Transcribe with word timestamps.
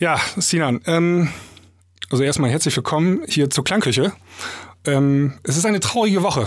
Ja, 0.00 0.18
Sinan, 0.38 0.80
ähm, 0.86 1.28
also 2.08 2.24
erstmal 2.24 2.48
herzlich 2.48 2.74
willkommen 2.74 3.20
hier 3.28 3.50
zur 3.50 3.64
Klangküche. 3.64 4.14
Ähm, 4.86 5.34
es 5.42 5.58
ist 5.58 5.66
eine 5.66 5.78
traurige 5.78 6.22
Woche. 6.22 6.46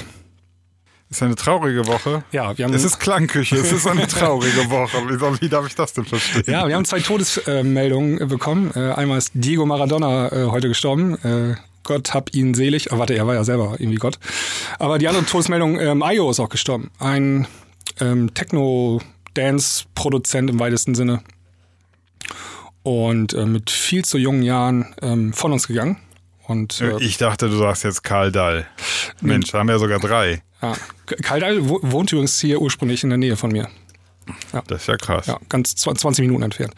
Es 1.11 1.17
ist 1.17 1.21
eine 1.21 1.35
traurige 1.35 1.85
Woche. 1.85 2.23
Ja, 2.31 2.57
wir 2.57 2.65
haben. 2.65 2.73
Es 2.73 2.83
ist 2.83 2.99
Klangküche, 2.99 3.57
es 3.57 3.71
ist 3.71 3.85
eine 3.85 4.07
traurige 4.07 4.71
Woche. 4.71 4.97
Wie, 5.07 5.41
wie, 5.41 5.49
darf 5.49 5.67
ich 5.67 5.75
das 5.75 5.93
denn 5.93 6.05
verstehen? 6.05 6.45
Ja, 6.47 6.67
wir 6.67 6.75
haben 6.75 6.85
zwei 6.85 6.99
Todesmeldungen 6.99 8.21
äh, 8.21 8.25
bekommen. 8.25 8.71
Äh, 8.75 8.93
einmal 8.93 9.19
ist 9.19 9.29
Diego 9.35 9.67
Maradona 9.67 10.31
äh, 10.31 10.47
heute 10.47 10.67
gestorben. 10.67 11.23
Äh, 11.23 11.53
Gott 11.83 12.15
hab 12.15 12.33
ihn 12.33 12.55
selig. 12.55 12.91
Oh, 12.91 12.97
warte, 12.97 13.13
er 13.13 13.27
war 13.27 13.35
ja 13.35 13.43
selber 13.43 13.75
irgendwie 13.77 13.99
Gott. 13.99 14.17
Aber 14.79 14.97
die 14.97 15.07
andere 15.07 15.25
Todesmeldung, 15.25 15.79
ähm, 15.79 16.01
Ayo 16.01 16.31
ist 16.31 16.39
auch 16.39 16.49
gestorben. 16.49 16.89
Ein 16.97 17.45
ähm, 17.99 18.33
Techno-Dance-Produzent 18.33 20.49
im 20.49 20.59
weitesten 20.59 20.95
Sinne. 20.95 21.21
Und 22.83 23.33
äh, 23.33 23.45
mit 23.45 23.69
viel 23.69 24.03
zu 24.03 24.17
jungen 24.17 24.43
Jahren 24.43 24.93
ähm, 25.01 25.33
von 25.33 25.53
uns 25.53 25.67
gegangen. 25.67 25.97
Und, 26.47 26.81
äh, 26.81 27.01
ich 27.01 27.17
dachte, 27.17 27.49
du 27.49 27.57
sagst 27.57 27.83
jetzt 27.83 28.03
Karl 28.03 28.31
Dall. 28.31 28.67
Mensch, 29.21 29.51
da 29.51 29.59
haben 29.59 29.67
wir 29.67 29.75
ja 29.75 29.79
sogar 29.79 29.99
drei. 29.99 30.43
Ja. 30.61 30.75
Karl 31.21 31.39
Dall 31.39 31.69
wohnt 31.69 32.11
übrigens 32.11 32.39
hier 32.39 32.61
ursprünglich 32.61 33.03
in 33.03 33.09
der 33.09 33.17
Nähe 33.17 33.37
von 33.37 33.51
mir. 33.51 33.69
Ja. 34.53 34.61
Das 34.67 34.81
ist 34.81 34.87
ja 34.87 34.97
krass. 34.97 35.27
Ja, 35.27 35.39
ganz 35.49 35.75
20 35.75 36.19
Minuten 36.19 36.43
entfernt. 36.43 36.73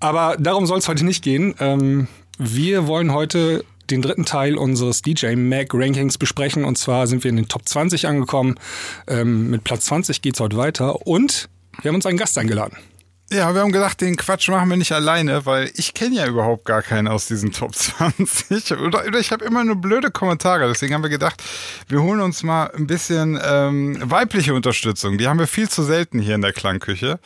Aber 0.00 0.36
darum 0.38 0.66
soll 0.66 0.78
es 0.78 0.88
heute 0.88 1.04
nicht 1.04 1.22
gehen. 1.22 1.54
Ähm, 1.60 2.08
wir 2.38 2.86
wollen 2.86 3.12
heute 3.12 3.64
den 3.90 4.02
dritten 4.02 4.24
Teil 4.24 4.56
unseres 4.56 5.02
DJ 5.02 5.34
Mag 5.34 5.74
Rankings 5.74 6.16
besprechen. 6.16 6.64
Und 6.64 6.78
zwar 6.78 7.06
sind 7.06 7.24
wir 7.24 7.28
in 7.28 7.36
den 7.36 7.48
Top 7.48 7.68
20 7.68 8.06
angekommen. 8.06 8.56
Ähm, 9.06 9.50
mit 9.50 9.64
Platz 9.64 9.86
20 9.86 10.22
geht 10.22 10.34
es 10.34 10.40
heute 10.40 10.56
weiter. 10.56 11.06
Und 11.06 11.48
wir 11.82 11.88
haben 11.88 11.96
uns 11.96 12.06
einen 12.06 12.18
Gast 12.18 12.38
eingeladen. 12.38 12.76
Ja, 13.32 13.54
wir 13.54 13.60
haben 13.60 13.70
gedacht, 13.70 14.00
den 14.00 14.16
Quatsch 14.16 14.48
machen 14.48 14.68
wir 14.70 14.76
nicht 14.76 14.90
alleine, 14.90 15.46
weil 15.46 15.70
ich 15.76 15.94
kenne 15.94 16.16
ja 16.16 16.26
überhaupt 16.26 16.64
gar 16.64 16.82
keinen 16.82 17.06
aus 17.06 17.28
diesen 17.28 17.52
Top 17.52 17.74
20. 17.76 18.72
Oder, 18.72 19.06
oder 19.06 19.18
ich 19.20 19.30
habe 19.30 19.44
immer 19.44 19.62
nur 19.62 19.76
blöde 19.76 20.10
Kommentare. 20.10 20.66
Deswegen 20.66 20.94
haben 20.94 21.02
wir 21.04 21.10
gedacht, 21.10 21.40
wir 21.86 22.02
holen 22.02 22.20
uns 22.20 22.42
mal 22.42 22.72
ein 22.76 22.88
bisschen 22.88 23.38
ähm, 23.44 23.98
weibliche 24.02 24.52
Unterstützung. 24.52 25.16
Die 25.16 25.28
haben 25.28 25.38
wir 25.38 25.46
viel 25.46 25.68
zu 25.68 25.84
selten 25.84 26.18
hier 26.18 26.34
in 26.34 26.42
der 26.42 26.52
Klangküche. 26.52 27.20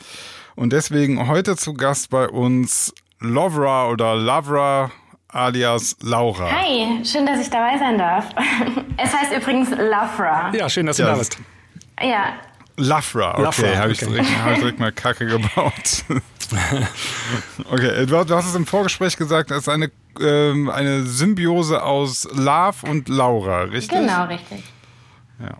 Und 0.55 0.73
deswegen 0.73 1.27
heute 1.27 1.55
zu 1.57 1.73
Gast 1.73 2.11
bei 2.11 2.29
uns 2.29 2.93
Lovra 3.19 3.87
oder 3.89 4.15
Lavra 4.15 4.91
alias 5.29 5.97
Laura. 6.01 6.49
Hi, 6.51 7.03
schön, 7.03 7.25
dass 7.25 7.39
ich 7.41 7.49
dabei 7.49 7.77
sein 7.79 7.97
darf. 7.97 8.29
Es 8.97 9.13
heißt 9.13 9.33
übrigens 9.35 9.71
Lavra. 9.71 10.51
Ja, 10.55 10.69
schön, 10.69 10.85
dass 10.85 10.95
du 10.95 11.03
Ja, 11.03 11.09
da 11.09 11.15
bist. 11.17 11.37
Ja, 12.01 12.35
Lafra, 12.77 13.37
okay, 13.39 13.77
habe 13.77 13.91
ich, 13.93 14.01
okay. 14.03 14.11
direkt- 14.11 14.43
hab 14.43 14.51
ich 14.53 14.59
direkt 14.59 14.79
mal 14.79 14.91
Kacke 14.91 15.25
gebaut. 15.25 16.03
okay, 17.71 18.05
du, 18.05 18.23
du 18.25 18.35
hast 18.35 18.47
es 18.47 18.55
im 18.55 18.65
Vorgespräch 18.65 19.15
gesagt, 19.17 19.51
es 19.51 19.59
ist 19.59 19.69
eine, 19.69 19.89
ähm, 20.19 20.69
eine 20.69 21.03
Symbiose 21.03 21.81
aus 21.81 22.27
Love 22.33 22.87
und 22.89 23.09
Laura, 23.09 23.61
richtig? 23.63 23.97
genau, 23.99 24.25
richtig. 24.25 24.63
Ja. 25.39 25.57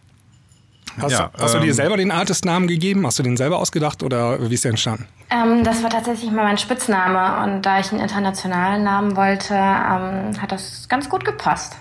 Hast, 1.02 1.12
Ja, 1.12 1.32
hast 1.38 1.56
du 1.56 1.60
dir 1.60 1.68
ähm, 1.68 1.74
selber 1.74 1.98
den 1.98 2.12
Artist-Namen 2.12 2.68
gegeben? 2.68 3.06
Hast 3.06 3.20
du 3.20 3.24
den 3.24 3.36
selber 3.36 3.58
ausgedacht 3.60 4.02
oder 4.04 4.50
wie 4.50 4.54
ist 4.54 4.64
der 4.64 4.70
entstanden? 4.72 5.08
Ähm, 5.30 5.64
das 5.64 5.84
war 5.84 5.90
tatsächlich 5.90 6.32
mal 6.32 6.44
mein 6.46 6.58
Spitzname 6.58 7.44
und 7.44 7.62
da 7.64 7.80
ich 7.80 7.92
einen 7.92 8.00
internationalen 8.02 8.84
Namen 8.84 9.16
wollte, 9.18 9.54
ähm, 9.56 10.42
hat 10.42 10.52
das 10.52 10.88
ganz 10.88 11.10
gut 11.10 11.26
gepasst. 11.26 11.76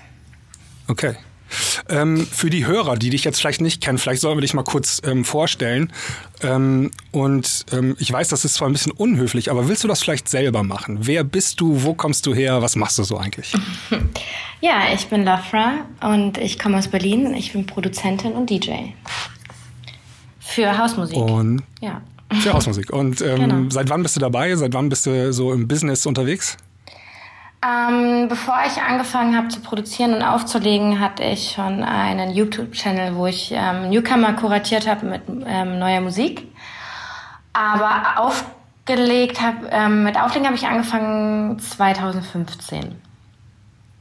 Okay. 0.89 1.15
Ähm, 1.89 2.27
für 2.27 2.51
die 2.51 2.67
Hörer, 2.67 2.97
die 2.97 3.11
dich 3.11 3.25
jetzt 3.25 3.39
vielleicht 3.41 3.61
nicht 3.61 3.83
kennen, 3.83 3.99
vielleicht 3.99 4.21
sollen 4.21 4.37
wir 4.37 4.43
dich 4.43 4.55
mal 4.55 4.65
kurz 4.65 5.01
ähm, 5.05 5.25
vorstellen. 5.25 5.93
Ähm, 6.43 6.91
und 7.13 7.67
ähm, 7.73 7.97
ich 7.99 8.13
weiß, 8.13 8.29
das 8.29 8.45
ist 8.45 8.55
zwar 8.55 8.69
ein 8.69 8.73
bisschen 8.73 8.93
unhöflich, 8.93 9.51
aber 9.51 9.69
willst 9.69 9.85
du 9.85 9.89
das 9.89 10.03
vielleicht 10.03 10.29
selber 10.29 10.63
machen? 10.63 10.99
Wer 11.03 11.25
bist 11.25 11.61
du? 11.61 11.83
Wo 11.83 11.95
kommst 11.95 12.27
du 12.27 12.35
her? 12.35 12.61
Was 12.63 12.77
machst 12.77 12.99
du 12.99 13.05
so 13.05 13.19
eigentlich? 13.19 13.53
Ja, 14.61 14.95
ich 14.95 15.09
bin 15.09 15.25
Lafra 15.25 15.85
und 16.01 16.39
ich 16.39 16.59
komme 16.59 16.79
aus 16.79 16.89
Berlin. 16.89 17.35
Ich 17.35 17.53
bin 17.53 17.67
Produzentin 17.67 18.33
und 18.33 18.49
DJ. 18.49 18.71
Für 20.41 20.79
Hausmusik. 20.79 21.17
Und 21.19 21.63
Ja. 21.81 22.01
für 22.41 22.55
Hausmusik. 22.55 22.91
Und 22.91 23.21
ähm, 23.21 23.41
Genau. 23.41 23.71
seit 23.71 23.91
wann 23.91 24.03
bist 24.03 24.17
du 24.17 24.21
dabei? 24.21 24.55
Seit 24.57 24.73
wann 24.73 24.89
bist 24.89 25.05
du 25.05 25.33
so 25.35 25.53
im 25.53 25.69
Business 25.69 26.07
unterwegs? 26.07 26.57
Ähm, 27.65 28.29
bevor 28.29 28.57
ich 28.67 28.83
angefangen 28.83 29.37
habe 29.37 29.49
zu 29.49 29.61
produzieren 29.61 30.13
und 30.15 30.23
aufzulegen, 30.23 31.01
hatte 31.01 31.23
ich 31.23 31.53
schon 31.53 31.83
einen 31.83 32.31
YouTube-Channel, 32.33 33.15
wo 33.15 33.27
ich 33.27 33.53
ähm, 33.53 33.89
Newcomer 33.89 34.35
kuratiert 34.35 34.87
habe 34.87 35.07
mit 35.07 35.23
ähm, 35.47 35.79
neuer 35.79 36.01
Musik. 36.01 36.47
Aber 37.55 38.19
aufgelegt 38.19 39.41
habe, 39.41 39.69
ähm, 39.71 40.05
mit 40.05 40.21
Auflegen 40.21 40.47
habe 40.47 40.57
ich 40.57 40.67
angefangen 40.67 41.59
2015. 41.59 42.97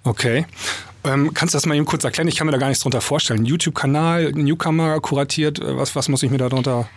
Okay. 0.03 0.45
Ähm, 1.05 1.33
kannst 1.33 1.53
du 1.53 1.57
das 1.57 1.65
mal 1.65 1.75
eben 1.75 1.85
kurz 1.85 2.03
erklären? 2.03 2.27
Ich 2.27 2.35
kann 2.35 2.47
mir 2.47 2.51
da 2.51 2.57
gar 2.57 2.67
nichts 2.67 2.83
drunter 2.83 3.01
vorstellen. 3.01 3.45
YouTube-Kanal, 3.45 4.31
Newcomer 4.33 4.99
kuratiert. 4.99 5.59
äh, 5.59 5.77
Was, 5.77 5.95
was 5.95 6.09
muss 6.09 6.23
ich 6.23 6.31
mir 6.31 6.37
da 6.37 6.49
drunter 6.49 6.87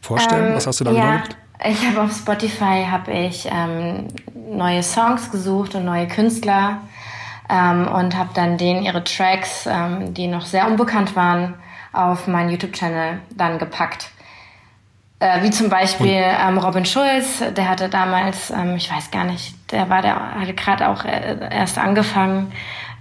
vorstellen? 0.00 0.48
Ähm, 0.48 0.54
was 0.54 0.66
hast 0.66 0.80
du 0.80 0.84
da 0.84 0.92
ja, 0.92 1.16
genau? 1.16 1.34
Ich 1.62 1.86
habe 1.86 2.02
auf 2.02 2.12
Spotify 2.12 2.86
habe 2.90 3.12
ich 3.12 3.46
ähm, 3.50 4.08
neue 4.34 4.82
Songs 4.82 5.30
gesucht 5.30 5.74
und 5.74 5.84
neue 5.84 6.08
Künstler 6.08 6.80
ähm, 7.50 7.86
und 7.86 8.16
habe 8.16 8.30
dann 8.32 8.56
denen 8.56 8.82
ihre 8.82 9.04
Tracks, 9.04 9.66
ähm, 9.66 10.14
die 10.14 10.26
noch 10.26 10.46
sehr 10.46 10.66
unbekannt 10.66 11.16
waren, 11.16 11.54
auf 11.92 12.26
meinen 12.26 12.48
YouTube-Channel 12.50 13.20
dann 13.36 13.58
gepackt. 13.58 14.10
Äh, 15.18 15.42
wie 15.42 15.50
zum 15.50 15.68
Beispiel 15.68 16.22
ähm, 16.22 16.56
Robin 16.56 16.86
Schulz, 16.86 17.42
der 17.54 17.68
hatte 17.68 17.90
damals, 17.90 18.50
ähm, 18.50 18.76
ich 18.76 18.90
weiß 18.90 19.10
gar 19.10 19.24
nicht, 19.24 19.54
der 19.70 19.90
war 19.90 20.00
der 20.00 20.40
hatte 20.40 20.54
gerade 20.54 20.88
auch 20.88 21.04
äh, 21.04 21.46
erst 21.50 21.76
angefangen. 21.76 22.52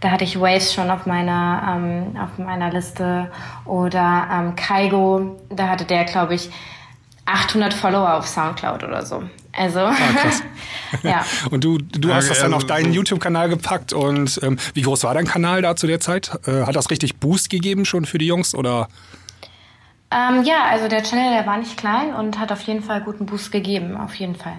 Da 0.02 0.12
hatte 0.12 0.26
ich 0.26 0.40
Waves 0.40 0.74
schon 0.74 0.92
auf 0.92 1.06
meiner 1.06 1.78
ähm, 1.78 2.18
auf 2.22 2.38
meiner 2.38 2.72
Liste 2.72 3.32
oder 3.64 4.28
ähm, 4.34 4.56
Kaigo, 4.58 5.38
da 5.50 5.70
hatte 5.70 5.86
der 5.86 6.04
glaube 6.04 6.36
ich 6.36 6.52
800 7.30 7.74
Follower 7.74 8.16
auf 8.16 8.28
Soundcloud 8.28 8.84
oder 8.84 9.06
so. 9.06 9.24
Also 9.54 9.80
krass. 9.80 10.44
ja. 11.04 11.26
Und 11.52 11.64
du, 11.64 11.78
du 11.78 12.14
hast 12.14 12.30
das 12.30 12.40
dann 12.40 12.54
also 12.54 12.58
auf 12.58 12.66
deinen 12.66 12.92
so- 12.92 13.00
YouTube-Kanal 13.00 13.50
gepackt 13.50 13.94
und 13.94 14.40
ähm, 14.44 14.58
wie 14.74 14.82
groß 14.84 15.04
war 15.04 15.14
dein 15.14 15.26
Kanal 15.26 15.62
da 15.62 15.76
zu 15.76 15.88
der 15.88 16.00
Zeit? 16.00 16.32
Äh, 16.48 16.66
hat 16.66 16.76
das 16.76 16.90
richtig 16.92 17.18
Boost 17.18 17.50
gegeben 17.50 17.86
schon 17.86 18.06
für 18.06 18.18
die 18.18 18.28
Jungs 18.28 18.54
oder? 18.54 18.88
Ähm, 20.12 20.44
ja, 20.44 20.66
also 20.70 20.88
der 20.88 21.04
Channel, 21.04 21.32
der 21.34 21.46
war 21.46 21.58
nicht 21.58 21.78
klein 21.78 22.14
und 22.14 22.40
hat 22.40 22.52
auf 22.52 22.62
jeden 22.62 22.82
Fall 22.82 23.02
guten 23.02 23.26
Boost 23.26 23.52
gegeben, 23.52 23.98
auf 23.98 24.16
jeden 24.16 24.36
Fall. 24.36 24.58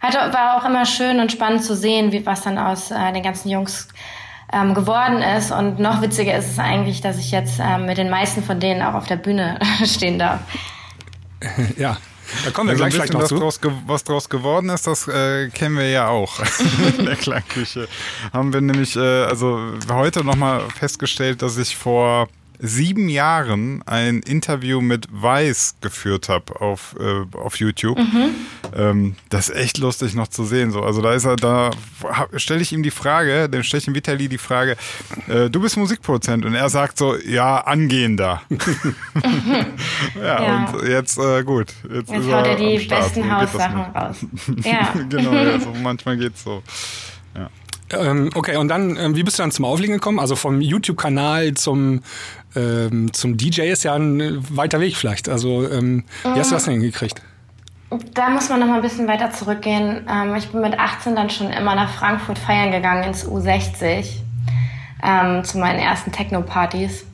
Hat, 0.00 0.14
war 0.14 0.56
auch 0.56 0.64
immer 0.64 0.84
schön 0.84 1.18
und 1.18 1.32
spannend 1.32 1.64
zu 1.64 1.74
sehen, 1.74 2.12
wie, 2.12 2.24
was 2.24 2.42
dann 2.42 2.58
aus 2.58 2.90
äh, 2.90 3.12
den 3.12 3.22
ganzen 3.22 3.48
Jungs 3.48 3.88
ähm, 4.52 4.74
geworden 4.74 5.22
ist. 5.22 5.50
Und 5.50 5.78
noch 5.78 6.02
witziger 6.02 6.36
ist 6.36 6.50
es 6.50 6.58
eigentlich, 6.58 7.00
dass 7.00 7.18
ich 7.18 7.30
jetzt 7.30 7.58
ähm, 7.60 7.86
mit 7.86 7.98
den 7.98 8.10
meisten 8.10 8.42
von 8.42 8.60
denen 8.60 8.82
auch 8.82 8.94
auf 8.94 9.06
der 9.06 9.16
Bühne 9.16 9.58
stehen 9.84 10.18
darf. 10.18 10.40
Ja, 11.76 11.98
da 12.44 12.50
kommen 12.50 12.68
wir 12.68 12.72
Also 12.72 12.84
gleich 12.84 12.94
vielleicht 12.94 13.12
noch 13.12 13.22
was 13.22 13.28
zu. 13.28 13.38
draus, 13.38 13.60
was 13.86 14.04
draus 14.04 14.28
geworden 14.28 14.68
ist, 14.70 14.86
das 14.86 15.08
äh, 15.08 15.48
kennen 15.50 15.76
wir 15.76 15.88
ja 15.88 16.08
auch 16.08 16.40
in 16.98 17.06
der 17.06 17.16
Klangküche. 17.16 17.88
Haben 18.32 18.52
wir 18.52 18.60
nämlich 18.60 18.96
äh, 18.96 19.00
also 19.24 19.72
heute 19.90 20.24
nochmal 20.24 20.62
festgestellt, 20.70 21.42
dass 21.42 21.56
ich 21.56 21.76
vor 21.76 22.28
sieben 22.60 23.08
Jahren 23.08 23.82
ein 23.86 24.20
Interview 24.20 24.80
mit 24.80 25.06
Weiß 25.10 25.76
geführt 25.80 26.28
habe 26.28 26.60
auf, 26.60 26.96
äh, 26.98 27.36
auf 27.36 27.56
YouTube. 27.56 27.98
Ähm, 28.74 29.14
das 29.28 29.48
ist 29.48 29.56
echt 29.56 29.78
lustig 29.78 30.14
noch 30.14 30.28
zu 30.28 30.44
sehen. 30.44 30.70
So. 30.70 30.82
Also 30.82 31.00
da 31.00 31.12
ist 31.14 31.24
er, 31.24 31.36
da 31.36 31.70
stelle 32.36 32.60
ich 32.62 32.72
ihm 32.72 32.82
die 32.82 32.90
Frage, 32.90 33.48
dem 33.48 33.62
stelle 33.62 33.78
ich 33.78 33.84
dem 33.84 33.94
Vitali 33.94 34.28
die 34.28 34.38
Frage, 34.38 34.76
äh, 35.28 35.48
du 35.48 35.60
bist 35.60 35.76
Musikproduzent 35.76 36.44
und 36.44 36.54
er 36.54 36.68
sagt 36.68 36.98
so, 36.98 37.16
ja, 37.16 37.58
angehender. 37.58 38.42
ja, 40.20 40.42
Ja. 40.42 40.64
und 40.72 40.88
jetzt 40.88 41.18
äh, 41.18 41.42
gut. 41.44 41.72
Jetzt, 41.92 42.10
Jetzt 42.10 42.26
haut 42.26 42.46
er 42.46 42.56
die 42.56 42.78
besten 42.86 43.30
Haussachen 43.36 43.80
raus. 43.94 44.16
Ja. 44.64 44.92
genau, 45.08 45.32
ja, 45.32 45.58
so, 45.60 45.72
manchmal 45.82 46.16
geht's 46.16 46.42
so. 46.42 46.62
Ähm, 47.92 48.30
okay, 48.34 48.56
und 48.56 48.68
dann, 48.68 48.96
ähm, 48.96 49.16
wie 49.16 49.22
bist 49.22 49.38
du 49.38 49.42
dann 49.42 49.50
zum 49.50 49.64
Auflegen 49.64 49.94
gekommen? 49.94 50.18
Also 50.18 50.36
vom 50.36 50.60
YouTube-Kanal 50.60 51.54
zum, 51.54 52.02
ähm, 52.54 53.12
zum 53.12 53.36
DJ 53.36 53.62
ist 53.62 53.84
ja 53.84 53.94
ein 53.94 54.20
äh, 54.20 54.32
weiter 54.50 54.80
Weg 54.80 54.96
vielleicht. 54.96 55.28
Also 55.28 55.68
ähm, 55.70 56.04
wie 56.22 56.38
hast 56.38 56.50
du 56.50 56.56
das 56.56 56.64
denn 56.64 56.74
hingekriegt? 56.74 57.22
Da 58.12 58.28
muss 58.28 58.50
man 58.50 58.60
noch 58.60 58.66
mal 58.66 58.76
ein 58.76 58.82
bisschen 58.82 59.08
weiter 59.08 59.30
zurückgehen. 59.30 60.06
Ähm, 60.10 60.34
ich 60.36 60.48
bin 60.48 60.60
mit 60.60 60.78
18 60.78 61.16
dann 61.16 61.30
schon 61.30 61.50
immer 61.50 61.74
nach 61.74 61.90
Frankfurt 61.90 62.38
feiern 62.38 62.70
gegangen 62.70 63.04
ins 63.04 63.26
U60 63.26 64.06
ähm, 65.02 65.44
zu 65.44 65.58
meinen 65.58 65.78
ersten 65.78 66.12
Techno-Partys. 66.12 67.06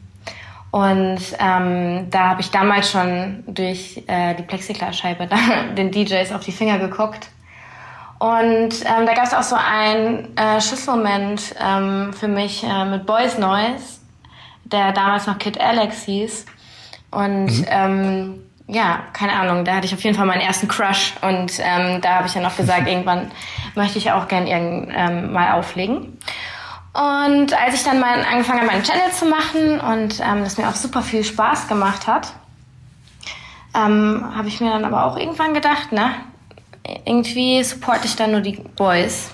Und 0.73 1.21
ähm, 1.39 2.09
da 2.11 2.31
habe 2.31 2.41
ich 2.41 2.51
damals 2.51 2.91
schon 2.91 3.45
durch 3.47 4.03
äh, 4.09 4.35
die 4.35 4.43
Plexiglasscheibe 4.43 5.29
den 5.77 5.93
DJs 5.93 6.33
auf 6.33 6.45
die 6.45 6.51
Finger 6.51 6.81
geguckt. 6.81 7.29
Und 8.19 8.75
ähm, 8.85 9.07
da 9.07 9.15
gab 9.15 9.25
es 9.25 9.35
auch 9.35 9.43
so 9.43 9.57
einen 9.57 10.37
äh, 10.37 10.61
Schlüsselmoment 10.61 11.55
ähm, 11.61 12.13
für 12.13 12.29
mich 12.29 12.65
äh, 12.65 12.85
mit 12.85 13.07
Boys 13.07 13.39
Noise, 13.39 14.01
der 14.65 14.93
damals 14.93 15.27
noch 15.27 15.39
Kid 15.39 15.61
Alex 15.61 16.05
hieß. 16.05 16.47
Und 17.11 17.65
ähm, 17.69 18.41
ja, 18.67 19.01
keine 19.13 19.33
Ahnung, 19.35 19.65
da 19.65 19.75
hatte 19.75 19.87
ich 19.87 19.95
auf 19.95 20.03
jeden 20.03 20.17
Fall 20.17 20.27
meinen 20.27 20.41
ersten 20.41 20.69
Crush. 20.69 21.15
Und 21.23 21.53
ähm, 21.59 22.01
da 22.01 22.17
habe 22.17 22.27
ich 22.27 22.33
dann 22.33 22.47
auch 22.47 22.57
gesagt, 22.57 22.89
irgendwann 22.89 23.31
möchte 23.75 23.99
ich 23.99 24.11
auch 24.13 24.29
gern 24.29 24.47
irgend, 24.47 24.93
ähm, 24.95 25.33
mal 25.33 25.53
auflegen. 25.53 26.19
Und 26.95 27.53
als 27.61 27.75
ich 27.75 27.83
dann 27.83 27.99
mal 27.99 28.25
angefangen 28.25 28.61
habe, 28.61 28.71
meinen 28.71 28.85
Channel 28.85 29.11
zu 29.11 29.27
machen 29.27 29.81
und 29.81 30.21
ähm, 30.21 30.45
das 30.45 30.57
mir 30.57 30.69
auch 30.69 30.77
super 30.77 31.03
viel 31.03 31.25
Spaß 31.25 31.67
gemacht 31.67 32.07
hat, 32.07 32.33
ähm, 33.75 34.25
habe 34.35 34.47
ich 34.47 34.61
mir 34.61 34.71
dann 34.71 34.85
aber 34.85 35.05
auch 35.05 35.17
irgendwann 35.17 35.55
gedacht, 35.55 35.91
ne, 35.91 36.13
irgendwie 37.05 37.63
supporte 37.63 38.07
ich 38.07 38.17
dann 38.17 38.33
nur 38.33 38.41
die 38.41 38.61
Boys. 38.77 39.31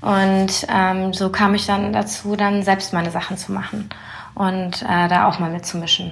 Und 0.00 0.66
ähm, 0.68 1.12
so 1.12 1.30
kam 1.30 1.54
ich 1.54 1.66
dann 1.66 1.92
dazu, 1.92 2.34
dann 2.34 2.62
selbst 2.62 2.92
meine 2.92 3.10
Sachen 3.10 3.36
zu 3.36 3.52
machen 3.52 3.88
und 4.34 4.82
äh, 4.82 5.08
da 5.08 5.28
auch 5.28 5.38
mal 5.38 5.50
mitzumischen. 5.50 6.10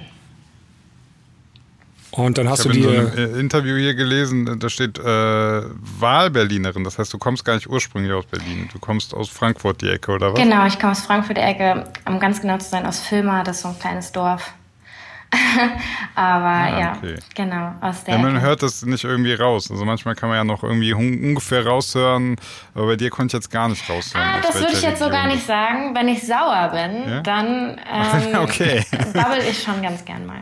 Und 2.11 2.37
dann 2.37 2.49
hast 2.49 2.65
ich 2.65 2.67
du 2.67 2.73
dir. 2.73 2.89
in 2.89 3.07
so 3.07 3.17
einem 3.17 3.39
Interview 3.39 3.77
hier 3.77 3.95
gelesen, 3.95 4.59
da 4.59 4.69
steht 4.69 4.99
äh, 4.99 5.03
Wahlberlinerin. 5.03 6.83
Das 6.83 6.99
heißt, 6.99 7.13
du 7.13 7.17
kommst 7.17 7.45
gar 7.45 7.55
nicht 7.55 7.69
ursprünglich 7.69 8.11
aus 8.11 8.25
Berlin. 8.25 8.69
Du 8.71 8.79
kommst 8.79 9.13
aus 9.13 9.29
Frankfurt 9.29 9.81
die 9.81 9.89
Ecke, 9.89 10.11
oder 10.11 10.33
was? 10.33 10.39
Genau, 10.39 10.65
ich 10.65 10.77
komme 10.77 10.91
aus 10.91 11.01
Frankfurt 11.01 11.37
die 11.37 11.41
Ecke. 11.41 11.85
Um 12.05 12.19
ganz 12.19 12.41
genau 12.41 12.57
zu 12.57 12.69
sein, 12.69 12.85
aus 12.85 12.99
Filma, 12.99 13.43
das 13.43 13.57
ist 13.57 13.61
so 13.63 13.69
ein 13.69 13.79
kleines 13.79 14.11
Dorf. 14.11 14.53
Aber 16.15 16.45
ah, 16.45 16.79
ja, 16.79 16.93
okay. 16.97 17.15
genau, 17.35 17.73
aus 17.79 18.03
der. 18.03 18.15
Ja, 18.15 18.21
man 18.21 18.35
Ecke. 18.35 18.45
hört 18.45 18.63
das 18.63 18.83
nicht 18.83 19.03
irgendwie 19.03 19.33
raus. 19.33 19.71
Also 19.71 19.85
manchmal 19.85 20.15
kann 20.15 20.29
man 20.29 20.37
ja 20.37 20.43
noch 20.43 20.63
irgendwie 20.63 20.93
ungefähr 20.93 21.65
raushören, 21.65 22.35
aber 22.75 22.87
bei 22.87 22.95
dir 22.97 23.09
konnte 23.09 23.37
ich 23.37 23.41
jetzt 23.41 23.51
gar 23.51 23.69
nicht 23.69 23.89
raushören. 23.89 24.25
Ah, 24.25 24.41
das 24.41 24.59
würde 24.59 24.73
ich 24.73 24.81
jetzt 24.81 24.99
so 24.99 25.09
gar 25.09 25.27
nicht 25.27 25.45
sagen. 25.45 25.95
Wenn 25.95 26.09
ich 26.09 26.25
sauer 26.25 26.69
bin, 26.73 27.09
ja? 27.09 27.21
dann 27.21 27.79
ähm, 27.91 28.39
okay. 28.41 28.83
babbel 29.13 29.39
ich 29.49 29.63
schon 29.63 29.81
ganz 29.81 30.03
gern 30.03 30.25
mal. 30.25 30.41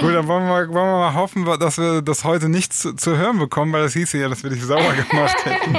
Gut, 0.00 0.14
dann 0.14 0.26
wollen 0.28 0.46
wir, 0.46 0.68
wollen 0.68 0.72
wir 0.72 0.98
mal 0.98 1.14
hoffen, 1.14 1.44
dass 1.58 1.78
wir 1.78 2.02
das 2.02 2.24
heute 2.24 2.48
nicht 2.48 2.72
zu, 2.72 2.94
zu 2.94 3.16
hören 3.16 3.38
bekommen, 3.38 3.72
weil 3.72 3.82
das 3.82 3.94
hieß 3.94 4.12
ja, 4.12 4.28
dass 4.28 4.44
wir 4.44 4.50
dich 4.50 4.64
sauer 4.64 4.92
gemacht 5.10 5.44
hätten. 5.44 5.78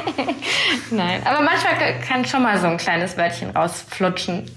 Nein, 0.92 1.22
aber 1.26 1.42
manchmal 1.42 2.00
kann 2.08 2.26
schon 2.26 2.44
mal 2.44 2.60
so 2.60 2.68
ein 2.68 2.78
kleines 2.78 3.18
Wörtchen 3.18 3.52
rausflutschen. 3.52 4.52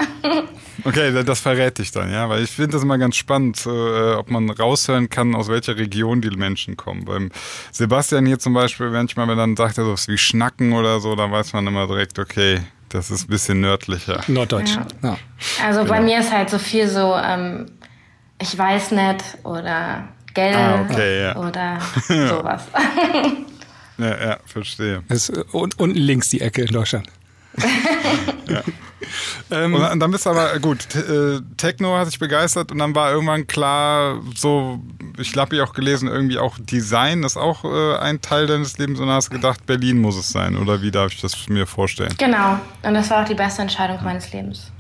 Okay, 0.85 1.25
das 1.25 1.41
verrät 1.41 1.79
dich 1.79 1.91
dann, 1.91 2.13
ja, 2.13 2.29
weil 2.29 2.43
ich 2.43 2.51
finde 2.51 2.73
das 2.73 2.83
immer 2.83 2.99
ganz 2.99 3.17
spannend 3.17 3.65
äh, 3.67 4.15
ob 4.15 4.31
man 4.31 4.51
raushören 4.51 5.09
kann, 5.09 5.35
aus 5.35 5.49
welcher 5.49 5.77
Region 5.77 6.21
die 6.21 6.31
Menschen 6.31 6.77
kommen. 6.77 7.05
Beim 7.05 7.31
Sebastian 7.73 8.27
hier 8.27 8.39
zum 8.39 8.55
Beispiel, 8.55 8.91
manchmal, 8.91 9.29
wenn 9.29 9.39
dann 9.39 9.57
sagt 9.57 9.79
er 9.79 9.85
so 9.85 9.95
wie 10.11 10.19
Schnacken 10.19 10.73
oder 10.73 11.01
so, 11.01 11.15
dann 11.15 11.33
weiß 11.33 11.53
man 11.53 11.67
immer 11.67 11.87
direkt, 11.87 12.19
okay, 12.19 12.61
das 12.89 13.11
ist 13.11 13.25
ein 13.25 13.29
bisschen 13.29 13.61
nördlicher. 13.61 14.23
Norddeutsch. 14.29 14.77
Ja. 15.03 15.11
Ja. 15.11 15.19
Also 15.65 15.81
genau. 15.81 15.93
bei 15.93 16.01
mir 16.01 16.21
ist 16.21 16.33
halt 16.33 16.51
so 16.51 16.59
viel 16.59 16.89
so, 16.89 17.15
ähm, 17.17 17.67
ich 18.41 18.57
weiß 18.57 18.93
nicht 18.93 19.25
oder 19.45 20.09
Geld 20.35 20.57
ah, 20.57 20.87
okay, 20.89 21.23
ja. 21.23 21.37
oder 21.37 21.81
sowas. 22.09 22.63
ja, 23.99 24.27
ja, 24.27 24.39
verstehe. 24.47 25.03
Ist 25.09 25.31
und, 25.53 25.79
unten 25.79 25.97
links 25.99 26.31
die 26.31 26.41
Ecke 26.41 26.63
in 26.63 26.73
Deutschland. 26.73 27.09
ja. 28.49 28.63
Ähm, 29.51 29.75
und 29.75 30.01
dann 30.01 30.11
bist 30.11 30.27
du 30.27 30.31
aber, 30.31 30.59
gut, 30.59 30.95
äh, 30.95 31.41
Techno 31.57 31.97
hat 31.97 32.07
sich 32.07 32.19
begeistert 32.19 32.71
und 32.71 32.79
dann 32.79 32.95
war 32.95 33.11
irgendwann 33.13 33.47
klar, 33.47 34.21
so, 34.35 34.81
ich 35.17 35.35
habe 35.39 35.57
ja 35.57 35.65
auch 35.65 35.73
gelesen, 35.73 36.07
irgendwie 36.07 36.37
auch 36.37 36.59
Design 36.59 37.23
ist 37.23 37.39
auch 37.39 37.65
äh, 37.65 37.97
ein 37.99 38.21
Teil 38.21 38.47
deines 38.47 38.77
Lebens 38.77 39.01
und 39.01 39.07
dann 39.07 39.17
hast 39.17 39.29
du 39.29 39.37
gedacht, 39.37 39.65
Berlin 39.65 40.03
muss 40.03 40.17
es 40.19 40.29
sein 40.29 40.55
oder 40.57 40.83
wie 40.83 40.91
darf 40.91 41.13
ich 41.13 41.21
das 41.23 41.49
mir 41.49 41.67
vorstellen? 41.67 42.13
Genau, 42.19 42.59
und 42.83 42.93
das 42.93 43.09
war 43.09 43.23
auch 43.23 43.29
die 43.29 43.35
beste 43.35 43.63
Entscheidung 43.63 43.99
meines 44.05 44.31
Lebens. 44.35 44.71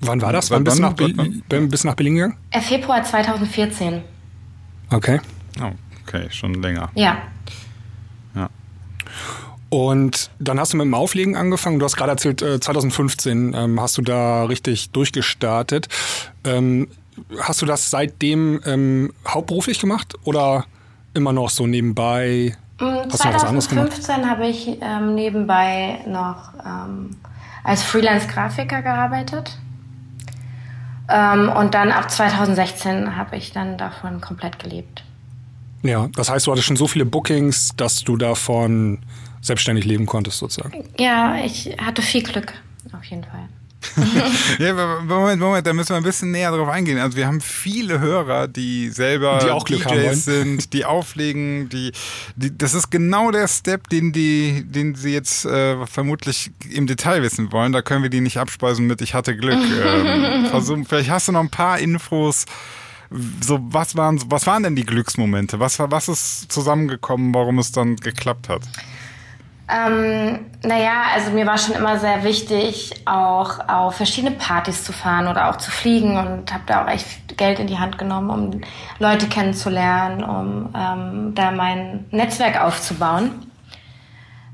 Wann 0.00 0.20
war 0.20 0.32
das? 0.32 0.50
Wann, 0.50 0.64
bist, 0.64 0.78
du 0.78 0.82
nach 0.82 0.94
Berlin, 0.94 1.42
bist 1.68 1.84
du 1.84 1.88
nach 1.88 1.94
Berlin 1.94 2.14
gegangen? 2.16 2.36
Äh, 2.50 2.60
Februar 2.60 3.04
2014. 3.04 4.02
Okay. 4.90 5.20
Oh, 5.60 5.70
okay, 6.04 6.26
schon 6.30 6.54
länger. 6.54 6.90
Ja. 6.94 7.22
Und 9.72 10.28
dann 10.38 10.60
hast 10.60 10.74
du 10.74 10.76
mit 10.76 10.84
dem 10.84 10.92
Auflegen 10.92 11.34
angefangen. 11.34 11.78
Du 11.78 11.86
hast 11.86 11.96
gerade 11.96 12.10
erzählt, 12.10 12.40
2015 12.40 13.54
ähm, 13.56 13.80
hast 13.80 13.96
du 13.96 14.02
da 14.02 14.44
richtig 14.44 14.90
durchgestartet. 14.90 15.88
Ähm, 16.44 16.88
hast 17.40 17.62
du 17.62 17.66
das 17.66 17.88
seitdem 17.88 18.60
ähm, 18.66 19.14
hauptberuflich 19.26 19.80
gemacht 19.80 20.12
oder 20.24 20.66
immer 21.14 21.32
noch 21.32 21.48
so 21.48 21.66
nebenbei? 21.66 22.54
Hast 22.78 23.22
2015 23.22 24.28
habe 24.28 24.46
ich 24.46 24.76
ähm, 24.82 25.14
nebenbei 25.14 26.00
noch 26.06 26.52
ähm, 26.66 27.16
als 27.64 27.82
Freelance-Grafiker 27.82 28.82
gearbeitet. 28.82 29.58
Ähm, 31.08 31.48
und 31.48 31.72
dann 31.72 31.92
ab 31.92 32.10
2016 32.10 33.16
habe 33.16 33.38
ich 33.38 33.52
dann 33.52 33.78
davon 33.78 34.20
komplett 34.20 34.58
gelebt. 34.58 35.02
Ja, 35.82 36.08
das 36.14 36.28
heißt, 36.28 36.46
du 36.46 36.50
hattest 36.52 36.66
schon 36.66 36.76
so 36.76 36.86
viele 36.86 37.06
Bookings, 37.06 37.70
dass 37.74 38.04
du 38.04 38.18
davon 38.18 38.98
selbstständig 39.42 39.84
leben 39.84 40.06
konntest, 40.06 40.38
sozusagen. 40.38 40.84
Ja, 40.98 41.36
ich 41.44 41.76
hatte 41.78 42.00
viel 42.00 42.22
Glück, 42.22 42.54
auf 42.92 43.04
jeden 43.04 43.24
Fall. 43.24 43.48
ja, 44.58 45.00
Moment, 45.02 45.40
Moment, 45.40 45.66
da 45.66 45.72
müssen 45.72 45.90
wir 45.90 45.96
ein 45.96 46.02
bisschen 46.02 46.30
näher 46.30 46.50
drauf 46.50 46.68
eingehen. 46.68 46.98
Also 46.98 47.16
wir 47.16 47.26
haben 47.26 47.40
viele 47.40 47.98
Hörer, 48.00 48.48
die 48.48 48.88
selber 48.90 49.40
die 49.42 49.50
auch 49.50 49.64
Glück 49.64 49.86
DJs 49.86 50.24
sind, 50.24 50.72
die 50.72 50.84
auflegen, 50.84 51.68
die, 51.68 51.92
die, 52.36 52.56
das 52.56 52.74
ist 52.74 52.90
genau 52.90 53.30
der 53.30 53.48
Step, 53.48 53.88
den 53.88 54.12
die, 54.12 54.64
den 54.64 54.94
sie 54.94 55.12
jetzt 55.12 55.44
äh, 55.44 55.84
vermutlich 55.86 56.52
im 56.70 56.86
Detail 56.86 57.22
wissen 57.22 57.52
wollen. 57.52 57.72
Da 57.72 57.82
können 57.82 58.02
wir 58.02 58.10
die 58.10 58.20
nicht 58.20 58.38
abspeisen 58.38 58.86
mit 58.86 59.00
Ich 59.00 59.14
hatte 59.14 59.36
Glück. 59.36 59.58
ähm, 59.58 60.46
versuch, 60.50 60.78
vielleicht 60.88 61.10
hast 61.10 61.28
du 61.28 61.32
noch 61.32 61.40
ein 61.40 61.50
paar 61.50 61.78
Infos. 61.78 62.46
So, 63.40 63.58
was 63.62 63.94
waren, 63.94 64.22
was 64.26 64.46
waren 64.46 64.62
denn 64.62 64.76
die 64.76 64.86
Glücksmomente? 64.86 65.60
Was, 65.60 65.78
was 65.78 66.08
ist 66.08 66.50
zusammengekommen, 66.50 67.34
warum 67.34 67.58
es 67.58 67.70
dann 67.72 67.96
geklappt 67.96 68.48
hat? 68.48 68.62
Ähm, 69.68 70.46
naja, 70.64 71.04
also 71.14 71.30
mir 71.30 71.46
war 71.46 71.56
schon 71.56 71.74
immer 71.74 71.98
sehr 71.98 72.24
wichtig, 72.24 72.92
auch 73.06 73.68
auf 73.68 73.96
verschiedene 73.96 74.32
Partys 74.32 74.84
zu 74.84 74.92
fahren 74.92 75.28
oder 75.28 75.48
auch 75.48 75.56
zu 75.56 75.70
fliegen 75.70 76.16
und 76.16 76.52
habe 76.52 76.64
da 76.66 76.84
auch 76.84 76.88
echt 76.88 77.38
Geld 77.38 77.58
in 77.58 77.68
die 77.68 77.78
Hand 77.78 77.96
genommen, 77.96 78.30
um 78.30 78.60
Leute 78.98 79.28
kennenzulernen, 79.28 80.24
um 80.24 80.74
ähm, 80.76 81.34
da 81.34 81.52
mein 81.52 82.04
Netzwerk 82.10 82.60
aufzubauen. 82.60 83.46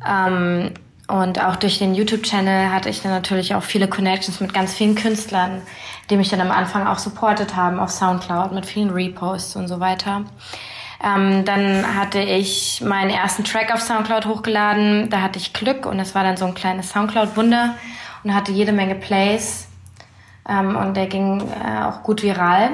Ähm, 0.07 0.75
und 1.09 1.43
auch 1.43 1.57
durch 1.57 1.79
den 1.79 1.95
YouTube-Channel 1.95 2.71
hatte 2.71 2.91
ich 2.91 3.01
dann 3.01 3.13
natürlich 3.13 3.55
auch 3.55 3.63
viele 3.63 3.89
Connections 3.89 4.41
mit 4.41 4.53
ganz 4.53 4.75
vielen 4.75 4.95
Künstlern, 4.95 5.63
die 6.11 6.19
mich 6.19 6.29
dann 6.29 6.43
am 6.43 6.51
Anfang 6.51 6.87
auch 6.87 6.99
supportet 6.99 7.57
haben 7.57 7.81
auf 7.81 7.91
Soundcloud 7.91 8.53
mit 8.53 8.67
vielen 8.67 8.91
Reposts 8.91 9.57
und 9.57 9.69
so 9.69 9.81
weiter. 9.81 10.25
Ähm, 11.03 11.45
dann 11.45 11.97
hatte 11.97 12.19
ich 12.19 12.83
meinen 12.85 13.11
ersten 13.11 13.45
Track 13.45 13.73
auf 13.73 13.81
Soundcloud 13.81 14.27
hochgeladen. 14.27 15.11
Da 15.11 15.23
hatte 15.23 15.39
ich 15.39 15.53
Glück 15.53 15.87
und 15.87 15.99
das 15.99 16.15
war 16.15 16.25
dann 16.25 16.37
so 16.37 16.45
ein 16.45 16.55
kleines 16.55 16.91
Soundcloud-Wunder 16.91 17.75
und 18.25 18.35
hatte 18.35 18.53
jede 18.53 18.73
Menge 18.73 18.97
Plays. 18.97 19.69
Ähm, 20.49 20.77
und 20.77 20.97
der 20.97 21.07
ging 21.07 21.41
äh, 21.41 21.85
auch 21.85 22.03
gut 22.03 22.23
viral. 22.23 22.71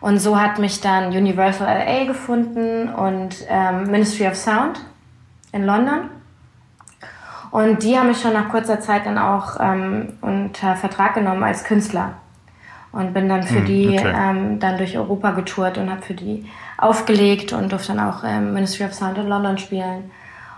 Und 0.00 0.18
so 0.18 0.40
hat 0.40 0.58
mich 0.58 0.80
dann 0.80 1.08
Universal 1.08 1.66
LA 1.66 2.06
gefunden 2.06 2.88
und 2.88 3.36
ähm, 3.48 3.84
Ministry 3.84 4.26
of 4.26 4.34
Sound 4.34 4.80
in 5.52 5.64
London. 5.64 6.10
Und 7.52 7.82
die 7.82 7.98
haben 7.98 8.08
mich 8.08 8.20
schon 8.20 8.32
nach 8.32 8.48
kurzer 8.48 8.80
Zeit 8.80 9.04
dann 9.04 9.18
auch 9.18 9.58
ähm, 9.60 10.14
unter 10.22 10.74
Vertrag 10.74 11.14
genommen 11.14 11.44
als 11.44 11.64
Künstler. 11.64 12.14
Und 12.90 13.14
bin 13.14 13.28
dann 13.28 13.42
für 13.42 13.58
hm, 13.58 13.64
die 13.64 13.98
okay. 13.98 14.12
ähm, 14.14 14.58
dann 14.58 14.76
durch 14.76 14.96
Europa 14.98 15.30
getourt 15.32 15.78
und 15.78 15.90
habe 15.90 16.02
für 16.02 16.14
die 16.14 16.46
aufgelegt 16.82 17.52
und 17.52 17.70
durfte 17.70 17.94
dann 17.94 18.00
auch 18.00 18.24
ähm, 18.24 18.52
Ministry 18.52 18.84
of 18.84 18.94
Sound 18.94 19.16
in 19.18 19.28
London 19.28 19.58
spielen. 19.58 20.10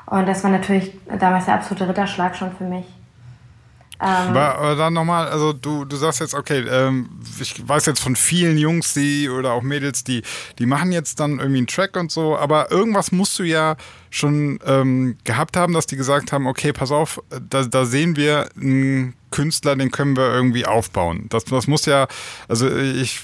Und 0.07 0.27
das 0.27 0.43
war 0.45 0.51
natürlich 0.51 0.93
damals 1.19 1.47
der 1.47 1.55
absolute 1.55 1.89
Ritterschlag 1.89 2.37
schon 2.37 2.55
für 2.57 2.65
mich. 2.65 2.85
Ähm, 4.01 4.37
aber 4.37 4.75
dann 4.75 4.93
nochmal, 4.93 5.29
also 5.29 5.53
du, 5.53 5.85
du 5.85 5.97
sagst 5.97 6.21
jetzt, 6.21 6.35
okay, 6.35 6.61
ähm, 6.69 7.09
ich 7.41 7.67
weiß 7.67 7.87
jetzt 7.87 8.01
von 8.01 8.17
vielen 8.17 8.59
Jungs, 8.59 8.93
die 8.93 9.29
oder 9.29 9.53
auch 9.53 9.63
Mädels, 9.63 10.03
die, 10.03 10.23
die 10.59 10.67
machen 10.67 10.93
jetzt 10.93 11.21
dann 11.21 11.39
irgendwie 11.39 11.59
einen 11.59 11.67
Track 11.69 11.97
und 11.97 12.11
so, 12.11 12.37
aber 12.37 12.71
irgendwas 12.71 13.13
musst 13.13 13.39
du 13.39 13.45
ja 13.45 13.77
schon 14.15 14.61
ähm, 14.65 15.17
gehabt 15.25 15.57
haben, 15.57 15.73
dass 15.73 15.87
die 15.87 15.97
gesagt 15.97 16.31
haben, 16.31 16.47
okay, 16.47 16.73
pass 16.73 16.93
auf, 16.93 17.21
da, 17.51 17.65
da 17.65 17.85
sehen 17.85 18.15
wir 18.15 18.49
einen 18.57 19.15
Künstler, 19.33 19.75
den 19.75 19.91
können 19.91 20.17
wir 20.17 20.33
irgendwie 20.33 20.67
aufbauen. 20.67 21.27
Das, 21.31 21.45
das 21.45 21.67
muss 21.67 21.85
ja, 21.87 22.07
also 22.47 22.71
ich, 22.71 23.23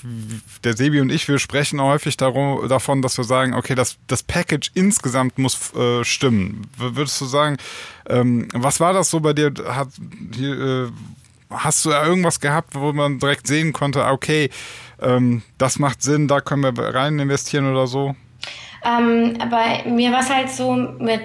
der 0.64 0.76
Sebi 0.76 1.00
und 1.00 1.12
ich, 1.12 1.28
wir 1.28 1.38
sprechen 1.38 1.80
häufig 1.80 2.16
darum, 2.16 2.66
davon, 2.68 3.02
dass 3.02 3.16
wir 3.16 3.24
sagen, 3.24 3.54
okay, 3.54 3.76
das, 3.76 3.98
das 4.08 4.24
Package 4.24 4.72
insgesamt 4.74 5.38
muss 5.38 5.72
äh, 5.74 6.02
stimmen. 6.02 6.66
Würdest 6.76 7.20
du 7.20 7.26
sagen, 7.26 7.56
ähm, 8.08 8.48
was 8.52 8.80
war 8.80 8.92
das 8.92 9.10
so 9.10 9.20
bei 9.20 9.32
dir? 9.32 9.52
Hat, 9.68 9.90
hier, 10.34 10.88
äh, 10.88 10.90
hast 11.50 11.84
du 11.84 11.90
irgendwas 11.90 12.40
gehabt, 12.40 12.74
wo 12.74 12.92
man 12.92 13.20
direkt 13.20 13.46
sehen 13.46 13.72
konnte, 13.72 14.04
okay, 14.06 14.50
ähm, 15.00 15.42
das 15.56 15.78
macht 15.78 16.02
Sinn, 16.02 16.26
da 16.26 16.40
können 16.40 16.64
wir 16.64 16.76
rein 16.76 17.20
investieren 17.20 17.70
oder 17.70 17.86
so? 17.86 18.16
Ähm, 18.84 19.36
bei 19.50 19.84
mir 19.88 20.12
war 20.12 20.20
es 20.20 20.30
halt 20.30 20.50
so 20.50 20.72
mit 20.74 21.20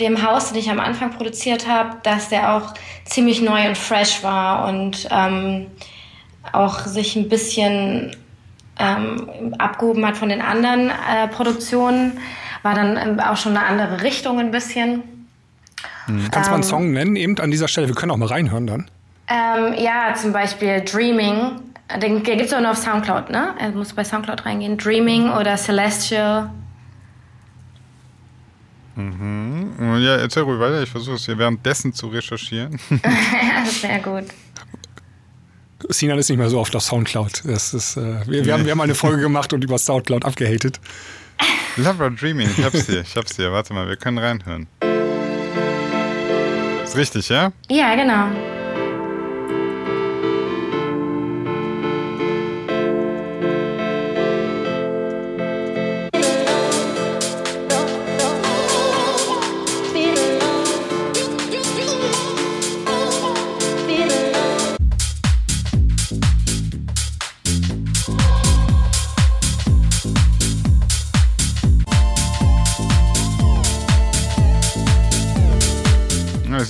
dem 0.00 0.22
Haus, 0.22 0.50
den 0.50 0.58
ich 0.58 0.70
am 0.70 0.80
Anfang 0.80 1.10
produziert 1.10 1.68
habe, 1.68 1.96
dass 2.02 2.28
der 2.28 2.54
auch 2.54 2.74
ziemlich 3.04 3.42
neu 3.42 3.68
und 3.68 3.78
fresh 3.78 4.22
war 4.22 4.68
und 4.68 5.08
ähm, 5.10 5.66
auch 6.52 6.80
sich 6.80 7.16
ein 7.16 7.28
bisschen 7.28 8.16
ähm, 8.78 9.54
abgehoben 9.58 10.04
hat 10.06 10.16
von 10.16 10.28
den 10.28 10.40
anderen 10.40 10.90
äh, 10.90 11.28
Produktionen, 11.28 12.18
war 12.62 12.74
dann 12.74 12.96
ähm, 12.96 13.20
auch 13.20 13.36
schon 13.36 13.56
eine 13.56 13.66
andere 13.66 14.02
Richtung 14.02 14.38
ein 14.38 14.50
bisschen. 14.50 15.02
Mhm. 16.06 16.30
Kannst 16.30 16.48
du 16.48 16.50
mal 16.50 16.54
einen 16.56 16.62
Song 16.62 16.92
nennen, 16.92 17.16
eben 17.16 17.38
an 17.38 17.50
dieser 17.50 17.68
Stelle? 17.68 17.88
Wir 17.88 17.94
können 17.94 18.12
auch 18.12 18.16
mal 18.16 18.28
reinhören 18.28 18.66
dann. 18.66 18.90
Ähm, 19.28 19.74
ja, 19.78 20.14
zum 20.14 20.32
Beispiel 20.32 20.80
Dreaming. 20.80 21.60
Den, 22.00 22.22
den 22.22 22.22
gibt 22.22 22.42
es 22.42 22.54
auch 22.54 22.60
nur 22.60 22.70
auf 22.70 22.78
Soundcloud, 22.78 23.30
ne? 23.30 23.54
Er 23.58 23.70
muss 23.70 23.92
bei 23.92 24.04
Soundcloud 24.04 24.46
reingehen. 24.46 24.78
Dreaming 24.78 25.30
oder 25.30 25.56
Celestial. 25.56 26.50
Mhm. 28.94 30.02
Ja, 30.02 30.16
erzähl 30.16 30.42
ruhig 30.42 30.60
weiter. 30.60 30.82
Ich 30.82 30.90
versuche 30.90 31.16
es 31.16 31.24
hier 31.24 31.38
währenddessen 31.38 31.92
zu 31.92 32.08
recherchieren. 32.08 32.78
ja, 32.90 33.64
sehr 33.66 34.00
gut. 34.00 34.24
Sinan 35.88 36.18
ist 36.18 36.28
nicht 36.28 36.38
mehr 36.38 36.50
so 36.50 36.60
oft 36.60 36.76
auf 36.76 36.82
Soundcloud. 36.82 37.42
Das 37.44 37.74
ist, 37.74 37.96
äh, 37.96 38.26
wir, 38.26 38.44
wir, 38.44 38.52
haben, 38.52 38.64
wir 38.64 38.72
haben 38.72 38.80
eine 38.80 38.94
Folge 38.94 39.22
gemacht 39.22 39.52
und 39.52 39.64
über 39.64 39.78
Soundcloud 39.78 40.24
abgehatet. 40.24 40.80
Lover 41.76 42.10
Dreaming, 42.10 42.50
ich 42.56 42.64
hab's 42.64 42.86
hier, 42.86 43.00
ich 43.00 43.16
hab's 43.16 43.36
hier. 43.36 43.50
Warte 43.52 43.72
mal, 43.72 43.88
wir 43.88 43.96
können 43.96 44.18
reinhören. 44.18 44.68
Ist 46.84 46.96
richtig, 46.96 47.28
ja? 47.30 47.52
Ja, 47.68 47.94
genau. 47.94 48.51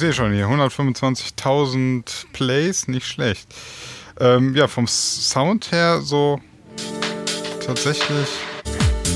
Sehe 0.03 0.13
schon 0.13 0.33
hier, 0.33 0.49
125.000 0.49 2.33
Plays, 2.33 2.89
nicht 2.89 3.07
schlecht. 3.07 3.47
Ähm, 4.19 4.53
ja, 4.57 4.67
vom 4.67 4.89
Sound 4.89 5.71
her 5.71 6.01
so 6.01 6.41
tatsächlich. 7.65 8.29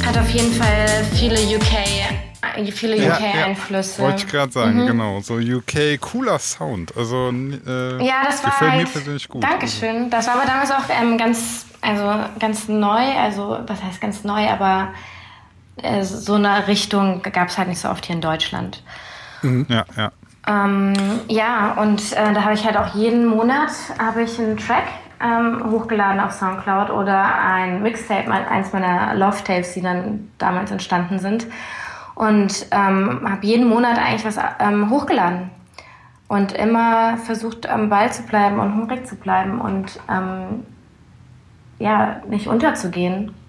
Hat 0.04 0.16
auf 0.16 0.30
jeden 0.30 0.52
Fall 0.52 1.04
viele 1.16 1.40
UK, 1.40 2.72
viele 2.72 3.04
UK-Einflüsse. 3.04 4.00
Ja, 4.00 4.06
Wollte 4.06 4.24
ich 4.24 4.30
gerade 4.30 4.52
sagen, 4.52 4.82
mhm. 4.82 4.86
genau. 4.86 5.20
So 5.22 5.38
UK, 5.38 6.00
cooler 6.00 6.38
Sound. 6.38 6.96
Also 6.96 7.30
äh, 7.32 8.06
ja, 8.06 8.22
das 8.24 8.44
war 8.44 8.50
gefällt 8.52 8.70
halt, 8.70 8.84
mir 8.84 8.92
persönlich 8.92 9.28
gut. 9.28 9.42
Dankeschön. 9.42 10.08
Das 10.08 10.28
war 10.28 10.34
aber 10.34 10.46
damals 10.46 10.70
auch 10.70 10.88
ähm, 10.88 11.18
ganz, 11.18 11.66
also 11.80 12.28
ganz 12.38 12.68
neu. 12.68 13.12
Also 13.18 13.58
was 13.66 13.82
heißt 13.82 14.00
ganz 14.00 14.22
neu, 14.22 14.48
aber 14.48 14.94
äh, 15.82 16.04
so 16.04 16.34
eine 16.34 16.68
Richtung 16.68 17.22
gab 17.22 17.48
es 17.48 17.58
halt 17.58 17.66
nicht 17.66 17.80
so 17.80 17.88
oft 17.88 18.06
hier 18.06 18.14
in 18.14 18.22
Deutschland. 18.22 18.84
Mhm. 19.42 19.66
Ja, 19.68 19.84
ja. 19.96 20.12
Ähm, 20.46 20.94
ja, 21.28 21.72
und 21.80 22.12
äh, 22.12 22.32
da 22.32 22.44
habe 22.44 22.54
ich 22.54 22.64
halt 22.64 22.76
auch 22.76 22.94
jeden 22.94 23.26
Monat 23.26 23.70
habe 23.98 24.22
ich 24.22 24.38
einen 24.38 24.56
Track 24.56 24.84
ähm, 25.20 25.70
hochgeladen 25.70 26.20
auf 26.20 26.32
Soundcloud 26.32 26.90
oder 26.90 27.38
ein 27.40 27.82
Mixtape, 27.82 28.30
eins 28.30 28.72
meiner 28.72 29.14
Love-Tapes, 29.14 29.74
die 29.74 29.82
dann 29.82 30.30
damals 30.38 30.70
entstanden 30.70 31.18
sind. 31.18 31.46
Und 32.14 32.66
ähm, 32.70 33.28
habe 33.28 33.46
jeden 33.46 33.68
Monat 33.68 33.98
eigentlich 33.98 34.24
was 34.24 34.38
ähm, 34.58 34.90
hochgeladen. 34.90 35.50
Und 36.28 36.52
immer 36.52 37.18
versucht, 37.18 37.68
am 37.68 37.88
Ball 37.88 38.12
zu 38.12 38.22
bleiben 38.22 38.58
und 38.58 38.74
hungrig 38.74 39.06
zu 39.06 39.14
bleiben 39.16 39.60
und 39.60 40.00
ähm, 40.10 40.64
ja, 41.78 42.20
nicht 42.28 42.46
unterzugehen. 42.46 43.34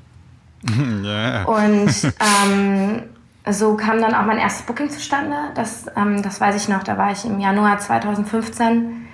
Yeah. 1.04 1.46
Und 1.46 2.14
ähm, 2.20 3.04
so 3.52 3.76
kam 3.76 4.02
dann 4.02 4.14
auch 4.14 4.26
mein 4.26 4.38
erstes 4.38 4.66
Booking 4.66 4.90
zustande. 4.90 5.36
Das, 5.56 5.86
ähm, 5.96 6.22
das 6.22 6.40
weiß 6.40 6.56
ich 6.56 6.70
noch. 6.70 6.84
Da 6.84 6.98
war 6.98 7.12
ich 7.12 7.26
im 7.26 7.40
Januar 7.40 7.80
2015 7.80 9.08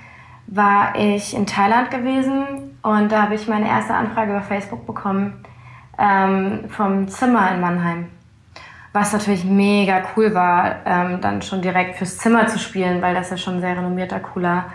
war 0.48 0.96
ich 0.96 1.36
in 1.36 1.46
Thailand 1.46 1.90
gewesen 1.90 2.78
und 2.82 3.12
da 3.12 3.24
habe 3.24 3.36
ich 3.36 3.48
meine 3.48 3.68
erste 3.68 3.94
Anfrage 3.94 4.32
über 4.32 4.42
Facebook 4.42 4.86
bekommen 4.86 5.44
ähm, 5.98 6.66
vom 6.70 7.08
Zimmer 7.08 7.52
in 7.54 7.62
Mannheim. 7.62 8.10
Was 8.92 9.14
natürlich 9.14 9.44
mega 9.44 10.04
cool 10.16 10.36
war, 10.36 10.76
ähm, 10.86 11.20
dann 11.22 11.42
schon 11.42 11.62
direkt 11.62 11.96
fürs 11.96 12.18
Zimmer 12.18 12.48
zu 12.48 12.60
spielen, 12.60 13.02
weil 13.02 13.16
das 13.16 13.32
ja 13.32 13.38
schon 13.38 13.56
ein 13.56 13.62
sehr 13.62 13.76
renommierter, 13.78 14.20
cooler 14.20 14.66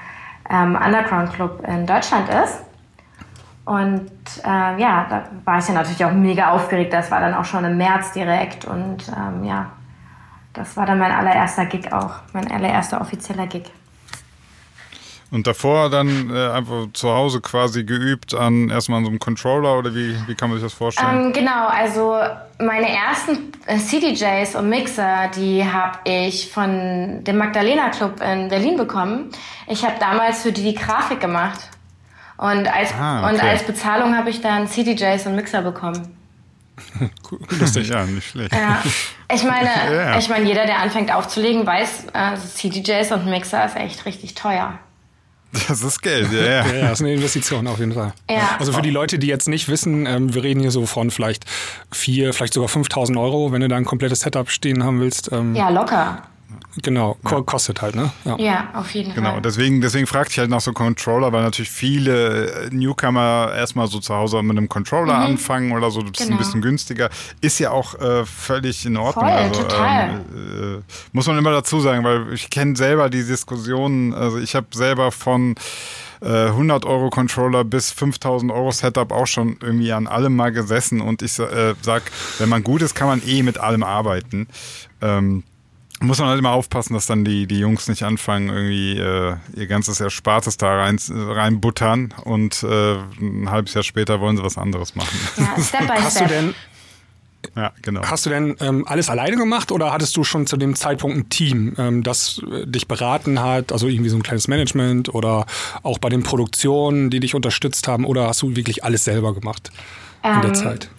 ähm, 0.51 0.75
Underground-Club 0.75 1.63
in 1.69 1.87
Deutschland 1.87 2.29
ist. 2.29 2.65
Und 3.69 4.11
äh, 4.45 4.81
ja, 4.81 5.07
da 5.11 5.25
war 5.45 5.59
ich 5.59 5.69
ja 5.69 5.75
natürlich 5.75 6.03
auch 6.03 6.13
mega 6.13 6.53
aufgeregt. 6.53 6.91
Das 6.91 7.11
war 7.11 7.21
dann 7.21 7.35
auch 7.35 7.45
schon 7.45 7.67
im 7.67 7.77
März 7.77 8.13
direkt. 8.13 8.65
Und 8.65 9.07
ähm, 9.15 9.45
ja, 9.45 9.67
das 10.55 10.75
war 10.79 10.87
dann 10.87 10.99
mein 10.99 11.13
allererster 11.13 11.67
Gig 11.67 11.93
auch. 11.93 12.15
Mein 12.33 12.51
allererster 12.51 12.99
offizieller 12.99 13.47
Gig. 13.47 13.65
Und 15.31 15.47
davor 15.47 15.91
dann 15.91 16.35
äh, 16.35 16.49
einfach 16.49 16.87
zu 16.95 17.11
Hause 17.11 17.43
quasi 17.43 17.85
geübt 17.85 18.35
an 18.35 18.71
erstmal 18.71 19.01
an 19.01 19.05
so 19.05 19.11
einem 19.11 19.19
Controller 19.19 19.77
oder 19.77 19.95
wie, 19.95 20.17
wie 20.27 20.35
kann 20.35 20.49
man 20.49 20.59
sich 20.59 20.67
das 20.67 20.73
vorstellen? 20.73 21.27
Ähm, 21.27 21.33
genau, 21.35 21.67
also 21.67 22.17
meine 22.59 22.89
ersten 22.89 23.53
äh, 23.67 23.77
CDJs 23.77 24.55
und 24.55 24.71
Mixer, 24.71 25.29
die 25.37 25.63
habe 25.63 25.99
ich 26.05 26.51
von 26.51 27.23
dem 27.23 27.37
Magdalena 27.37 27.91
Club 27.91 28.23
in 28.23 28.49
Berlin 28.49 28.79
bekommen. 28.79 29.29
Ich 29.67 29.85
habe 29.85 29.97
damals 30.01 30.41
für 30.41 30.53
die 30.53 30.63
die 30.63 30.75
Grafik 30.75 31.21
gemacht. 31.21 31.69
Und 32.39 32.69
als, 32.69 32.95
ah, 32.95 33.25
okay. 33.25 33.35
und 33.35 33.43
als 33.43 33.65
Bezahlung 33.65 34.17
habe 34.17 34.31
ich 34.31 34.41
dann 34.41 34.69
CDJs 34.69 35.27
und 35.27 35.35
Mixer 35.37 35.63
bekommen. 35.63 36.17
Lustig, 37.59 37.89
ja, 37.89 38.05
nicht 38.07 38.31
schlecht. 38.31 38.53
Ja. 38.53 38.83
Ich 39.33 39.43
meine, 39.43 39.69
ja. 39.93 40.19
ich 40.19 40.29
meine, 40.29 40.47
jeder, 40.47 40.65
der 40.65 40.79
anfängt 40.79 41.13
aufzulegen, 41.13 41.67
weiß, 41.67 42.07
also 42.13 42.47
CDJs 42.47 43.13
und 43.13 43.27
Mixer 43.27 43.65
ist 43.65 43.77
echt 43.77 44.07
richtig 44.07 44.35
teuer. 44.35 44.79
Das 45.67 45.83
ist 45.83 46.03
Geld, 46.03 46.31
ja, 46.31 46.39
ja. 46.39 46.67
ja, 46.75 46.81
das 46.83 46.93
ist 46.93 47.01
eine 47.01 47.15
Investition 47.15 47.67
auf 47.67 47.79
jeden 47.79 47.95
Fall. 47.95 48.13
Ja. 48.31 48.57
Also 48.59 48.73
für 48.73 48.83
die 48.83 48.91
Leute, 48.91 49.19
die 49.19 49.27
jetzt 49.27 49.49
nicht 49.49 49.69
wissen, 49.69 50.07
ähm, 50.07 50.35
wir 50.35 50.45
reden 50.45 50.61
hier 50.61 50.71
so 50.71 50.87
von 50.87 51.11
vielleicht 51.11 51.45
vier, 51.91 52.35
vielleicht 52.35 52.53
sogar 52.53 52.69
5000 52.69 53.19
Euro, 53.19 53.51
wenn 53.51 53.63
du 53.63 53.69
da 53.69 53.77
ein 53.77 53.87
komplettes 53.87 54.21
Setup 54.21 54.51
stehen 54.51 54.85
haben 54.85 55.01
willst. 55.01 55.33
Ähm, 55.33 55.55
ja, 55.55 55.71
locker. 55.71 56.23
Genau, 56.83 57.17
ja. 57.25 57.43
kostet 57.43 57.83
halt, 57.83 57.95
ne? 57.95 58.11
Ja, 58.25 58.39
ja 58.39 58.71
auf 58.75 58.95
jeden 58.95 59.13
genau. 59.15 59.23
Fall. 59.23 59.33
Genau, 59.33 59.41
deswegen, 59.43 59.81
deswegen 59.81 60.07
fragte 60.07 60.33
ich 60.33 60.39
halt 60.39 60.51
nach 60.51 60.61
so 60.61 60.73
Controller, 60.73 61.33
weil 61.33 61.43
natürlich 61.43 61.71
viele 61.71 62.67
äh, 62.67 62.71
Newcomer 62.71 63.53
erstmal 63.55 63.87
so 63.89 63.99
zu 63.99 64.15
Hause 64.15 64.43
mit 64.43 64.57
einem 64.57 64.69
Controller 64.69 65.19
mhm. 65.19 65.27
anfangen 65.27 65.73
oder 65.73 65.91
so, 65.91 66.03
das 66.03 66.13
genau. 66.13 66.15
ist 66.15 66.21
ein 66.21 66.29
genau. 66.29 66.39
bisschen 66.39 66.63
günstiger. 66.63 67.11
Ist 67.41 67.59
ja 67.59 67.71
auch 67.71 67.95
äh, 68.01 68.25
völlig 68.25 68.87
in 68.87 68.97
Ordnung. 68.97 69.27
Voll, 69.27 69.35
also, 69.35 69.63
total. 69.63 70.23
Ähm, 70.35 70.79
äh, 70.79 70.83
muss 71.13 71.27
man 71.27 71.37
immer 71.37 71.53
dazu 71.53 71.81
sagen, 71.81 72.05
weil 72.05 72.33
ich 72.33 72.49
kenne 72.49 72.77
selber 72.77 73.11
die 73.11 73.25
Diskussionen, 73.25 74.15
also 74.15 74.39
ich 74.39 74.55
habe 74.55 74.69
selber 74.73 75.13
von 75.13 75.55
100 76.21 76.85
äh, 76.85 76.89
Euro 76.89 77.11
Controller 77.11 77.65
bis 77.65 77.93
5000 77.93 78.51
Euro 78.51 78.73
Setup 78.73 79.13
auch 79.13 79.27
schon 79.27 79.57
irgendwie 79.63 79.93
an 79.93 80.07
allem 80.07 80.35
mal 80.35 80.51
gesessen 80.51 81.01
und 81.01 81.23
ich 81.23 81.39
äh, 81.39 81.75
sag, 81.83 82.03
wenn 82.39 82.49
man 82.49 82.65
gut 82.65 82.83
ist, 82.83 82.95
kann 82.95 83.09
man 83.09 83.23
eh 83.27 83.43
mit 83.43 83.59
allem 83.59 83.83
arbeiten. 83.83 84.49
Ähm, 85.01 85.45
muss 86.01 86.19
man 86.19 86.29
halt 86.29 86.39
immer 86.39 86.53
aufpassen, 86.53 86.95
dass 86.95 87.07
dann 87.07 87.25
die, 87.25 87.47
die 87.47 87.59
Jungs 87.59 87.89
nicht 87.89 88.03
anfangen, 88.03 88.49
irgendwie 88.49 88.99
äh, 88.99 89.37
ihr 89.57 89.67
ganzes 89.67 90.01
Erspartes 90.01 90.57
da 90.57 90.77
rein, 90.77 90.99
reinbuttern 91.11 92.15
und 92.25 92.63
äh, 92.63 92.95
ein 93.21 93.51
halbes 93.51 93.75
Jahr 93.75 93.83
später 93.83 94.21
wollen 94.21 94.37
sie 94.37 94.43
was 94.43 94.59
anderes 94.59 94.95
machen. 94.95 95.19
Ja, 95.37 95.61
step 95.63 95.87
by 95.87 96.01
Hast 96.01 96.17
step. 96.17 96.29
du 96.29 96.35
denn 96.35 96.55
ja, 97.57 97.73
genau. 97.83 98.03
Hast 98.03 98.27
du 98.27 98.31
denn 98.31 98.57
ähm, 98.61 98.85
alles 98.87 99.09
alleine 99.09 99.37
gemacht 99.37 99.71
oder 99.71 99.93
hattest 99.93 100.17
du 100.17 100.25
schon 100.25 100.47
zu 100.47 100.57
dem 100.57 100.75
Zeitpunkt 100.75 101.17
ein 101.17 101.29
Team, 101.29 101.75
ähm, 101.79 102.03
das 102.03 102.43
äh, 102.51 102.67
dich 102.67 102.89
beraten 102.89 103.41
hat, 103.41 103.73
also 103.73 103.87
irgendwie 103.87 104.11
so 104.11 104.17
ein 104.17 104.23
kleines 104.23 104.49
Management 104.49 105.15
oder 105.15 105.47
auch 105.83 105.99
bei 105.99 106.09
den 106.09 106.23
Produktionen, 106.25 107.11
die 107.11 107.21
dich 107.21 107.35
unterstützt 107.35 107.87
haben 107.87 108.05
oder 108.05 108.27
hast 108.27 108.43
du 108.43 108.57
wirklich 108.57 108.85
alles 108.85 109.05
selber 109.05 109.35
gemacht 109.35 109.71
in 110.25 110.31
ähm, 110.31 110.43
der 110.43 110.55
Zeit? 110.55 110.91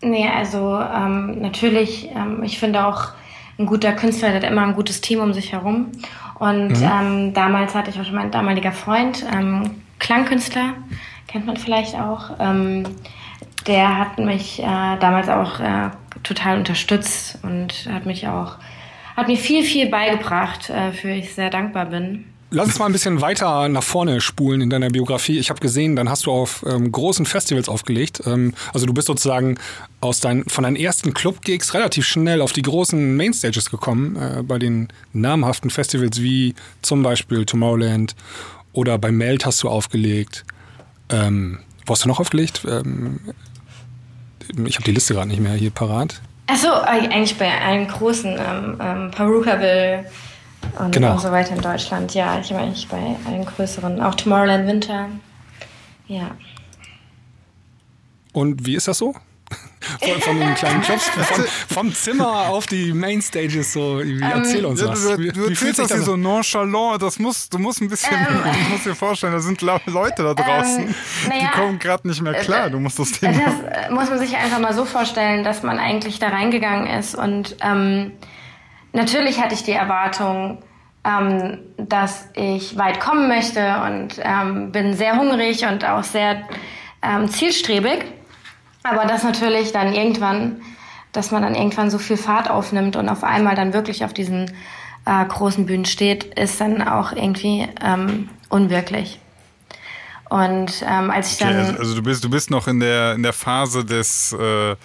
Nee, 0.00 0.28
also 0.28 0.78
ähm, 0.78 1.40
natürlich, 1.40 2.08
ähm, 2.14 2.42
ich 2.42 2.58
finde 2.58 2.84
auch, 2.84 3.12
ein 3.58 3.66
guter 3.66 3.92
Künstler 3.92 4.28
der 4.28 4.42
hat 4.42 4.50
immer 4.50 4.62
ein 4.62 4.74
gutes 4.74 5.00
Team 5.00 5.20
um 5.20 5.32
sich 5.32 5.52
herum. 5.52 5.92
Und 6.38 6.80
mhm. 6.80 6.90
ähm, 6.90 7.34
damals 7.34 7.74
hatte 7.74 7.90
ich 7.90 8.00
auch 8.00 8.04
schon 8.04 8.14
mein 8.14 8.30
damaliger 8.30 8.72
Freund, 8.72 9.24
ähm, 9.34 9.82
Klangkünstler, 9.98 10.74
kennt 11.26 11.46
man 11.46 11.56
vielleicht 11.56 11.96
auch. 11.96 12.30
Ähm, 12.38 12.84
der 13.66 13.98
hat 13.98 14.18
mich 14.18 14.60
äh, 14.60 14.96
damals 15.00 15.28
auch 15.28 15.58
äh, 15.60 15.90
total 16.22 16.58
unterstützt 16.58 17.38
und 17.42 17.88
hat 17.92 18.06
mich 18.06 18.28
auch, 18.28 18.56
hat 19.16 19.26
mir 19.26 19.36
viel, 19.36 19.64
viel 19.64 19.88
beigebracht, 19.88 20.70
äh, 20.70 20.92
für 20.92 21.10
ich 21.10 21.34
sehr 21.34 21.50
dankbar 21.50 21.86
bin. 21.86 22.24
Lass 22.50 22.68
uns 22.68 22.78
mal 22.78 22.86
ein 22.86 22.92
bisschen 22.92 23.20
weiter 23.20 23.68
nach 23.68 23.82
vorne 23.82 24.22
spulen 24.22 24.62
in 24.62 24.70
deiner 24.70 24.88
Biografie. 24.88 25.38
Ich 25.38 25.50
habe 25.50 25.60
gesehen, 25.60 25.96
dann 25.96 26.08
hast 26.08 26.24
du 26.24 26.32
auf 26.32 26.64
ähm, 26.66 26.90
großen 26.90 27.26
Festivals 27.26 27.68
aufgelegt. 27.68 28.22
Ähm, 28.24 28.54
also 28.72 28.86
du 28.86 28.94
bist 28.94 29.08
sozusagen 29.08 29.58
aus 30.00 30.20
dein, 30.20 30.44
von 30.44 30.64
deinen 30.64 30.76
ersten 30.76 31.12
Club-Gigs 31.12 31.74
relativ 31.74 32.06
schnell 32.06 32.40
auf 32.40 32.54
die 32.54 32.62
großen 32.62 33.16
Mainstages 33.18 33.70
gekommen, 33.70 34.16
äh, 34.16 34.42
bei 34.42 34.58
den 34.58 34.88
namhaften 35.12 35.68
Festivals 35.68 36.22
wie 36.22 36.54
zum 36.80 37.02
Beispiel 37.02 37.44
Tomorrowland 37.44 38.16
oder 38.72 38.96
bei 38.96 39.12
Melt 39.12 39.44
hast 39.44 39.62
du 39.62 39.68
aufgelegt. 39.68 40.46
Ähm, 41.10 41.58
wo 41.84 41.92
hast 41.92 42.04
du 42.04 42.08
noch 42.08 42.20
aufgelegt? 42.20 42.62
Ähm, 42.66 43.20
ich 44.64 44.76
habe 44.76 44.84
die 44.84 44.92
Liste 44.92 45.12
gerade 45.12 45.28
nicht 45.28 45.40
mehr 45.40 45.52
hier 45.52 45.70
parat. 45.70 46.22
Achso, 46.46 46.72
eigentlich 46.72 47.36
bei 47.36 47.60
allen 47.60 47.86
großen. 47.88 48.38
Ähm, 48.38 48.78
ähm, 48.80 49.10
Perukaville, 49.10 50.06
und, 50.78 50.92
genau. 50.92 51.12
und 51.12 51.20
so 51.20 51.30
weiter 51.30 51.54
in 51.54 51.62
Deutschland. 51.62 52.14
Ja, 52.14 52.38
ich 52.40 52.50
war 52.52 52.60
eigentlich 52.60 52.88
bei 52.88 53.16
allen 53.26 53.44
größeren, 53.44 54.00
auch 54.00 54.14
Tomorrowland 54.14 54.66
Winter. 54.66 55.08
Ja. 56.06 56.30
Und 58.32 58.64
wie 58.66 58.76
ist 58.76 58.88
das 58.88 58.98
so? 58.98 59.14
von, 60.00 60.20
von 60.20 60.38
den 60.38 60.54
kleinen 60.54 60.82
Jobs, 60.82 61.08
von, 61.08 61.44
vom 61.68 61.94
Zimmer 61.94 62.48
auf 62.48 62.66
die 62.66 62.92
Mainstages, 62.92 63.72
so, 63.72 64.00
wie, 64.02 64.16
ähm, 64.16 64.22
erzähl 64.22 64.66
uns 64.66 64.84
was. 64.84 65.02
Du, 65.04 65.16
du, 65.16 65.32
du 65.32 65.44
erzählst 65.46 65.78
das 65.78 65.92
hier 65.92 66.02
so 66.02 66.16
nonchalant, 66.16 67.00
das 67.00 67.18
muss, 67.18 67.48
du 67.48 67.58
musst 67.58 67.80
ein 67.80 67.88
bisschen, 67.88 68.14
ähm, 68.14 68.42
du 68.64 68.70
musst 68.70 68.86
dir 68.86 68.94
vorstellen, 68.94 69.32
da 69.32 69.40
sind 69.40 69.62
Leute 69.62 70.22
da 70.22 70.34
draußen, 70.34 70.88
ähm, 70.88 70.94
naja, 71.28 71.40
die 71.40 71.58
kommen 71.58 71.78
gerade 71.78 72.06
nicht 72.08 72.20
mehr 72.20 72.34
klar, 72.34 72.66
äh, 72.66 72.70
du 72.70 72.80
musst 72.80 72.98
das 72.98 73.12
Thema... 73.12 73.32
Das 73.32 73.86
äh, 73.86 73.90
muss 73.90 74.10
man 74.10 74.18
sich 74.18 74.36
einfach 74.36 74.58
mal 74.58 74.74
so 74.74 74.84
vorstellen, 74.84 75.44
dass 75.44 75.62
man 75.62 75.78
eigentlich 75.78 76.18
da 76.18 76.28
reingegangen 76.28 76.86
ist 76.98 77.14
und 77.14 77.56
ähm, 77.62 78.12
natürlich 78.98 79.40
hatte 79.40 79.54
ich 79.54 79.62
die 79.62 79.72
Erwartung, 79.72 80.62
ähm, 81.04 81.58
dass 81.78 82.28
ich 82.34 82.76
weit 82.76 83.00
kommen 83.00 83.28
möchte 83.28 83.80
und 83.86 84.20
ähm, 84.22 84.72
bin 84.72 84.94
sehr 84.94 85.16
hungrig 85.16 85.64
und 85.64 85.84
auch 85.86 86.04
sehr 86.04 86.42
ähm, 87.02 87.28
zielstrebig. 87.28 88.04
Aber 88.82 89.06
das 89.06 89.22
natürlich 89.22 89.72
dann 89.72 89.94
irgendwann, 89.94 90.60
dass 91.12 91.30
man 91.30 91.42
dann 91.42 91.54
irgendwann 91.54 91.90
so 91.90 91.98
viel 91.98 92.16
Fahrt 92.16 92.50
aufnimmt 92.50 92.96
und 92.96 93.08
auf 93.08 93.24
einmal 93.24 93.54
dann 93.54 93.72
wirklich 93.72 94.04
auf 94.04 94.12
diesen 94.12 94.52
äh, 95.06 95.24
großen 95.24 95.66
Bühnen 95.66 95.84
steht, 95.84 96.24
ist 96.38 96.60
dann 96.60 96.86
auch 96.86 97.12
irgendwie 97.12 97.66
ähm, 97.82 98.28
unwirklich. 98.48 99.20
Und 100.28 100.84
ähm, 100.86 101.10
als 101.10 101.32
ich 101.32 101.38
dann. 101.38 101.50
Okay, 101.50 101.58
also, 101.58 101.78
also, 101.78 101.94
du 101.94 102.02
bist, 102.02 102.24
du 102.24 102.28
bist 102.28 102.50
noch 102.50 102.66
in 102.68 102.80
der, 102.80 103.14
in 103.14 103.22
der 103.22 103.32
Phase 103.32 103.84
des 103.84 104.34
äh, 104.34 104.76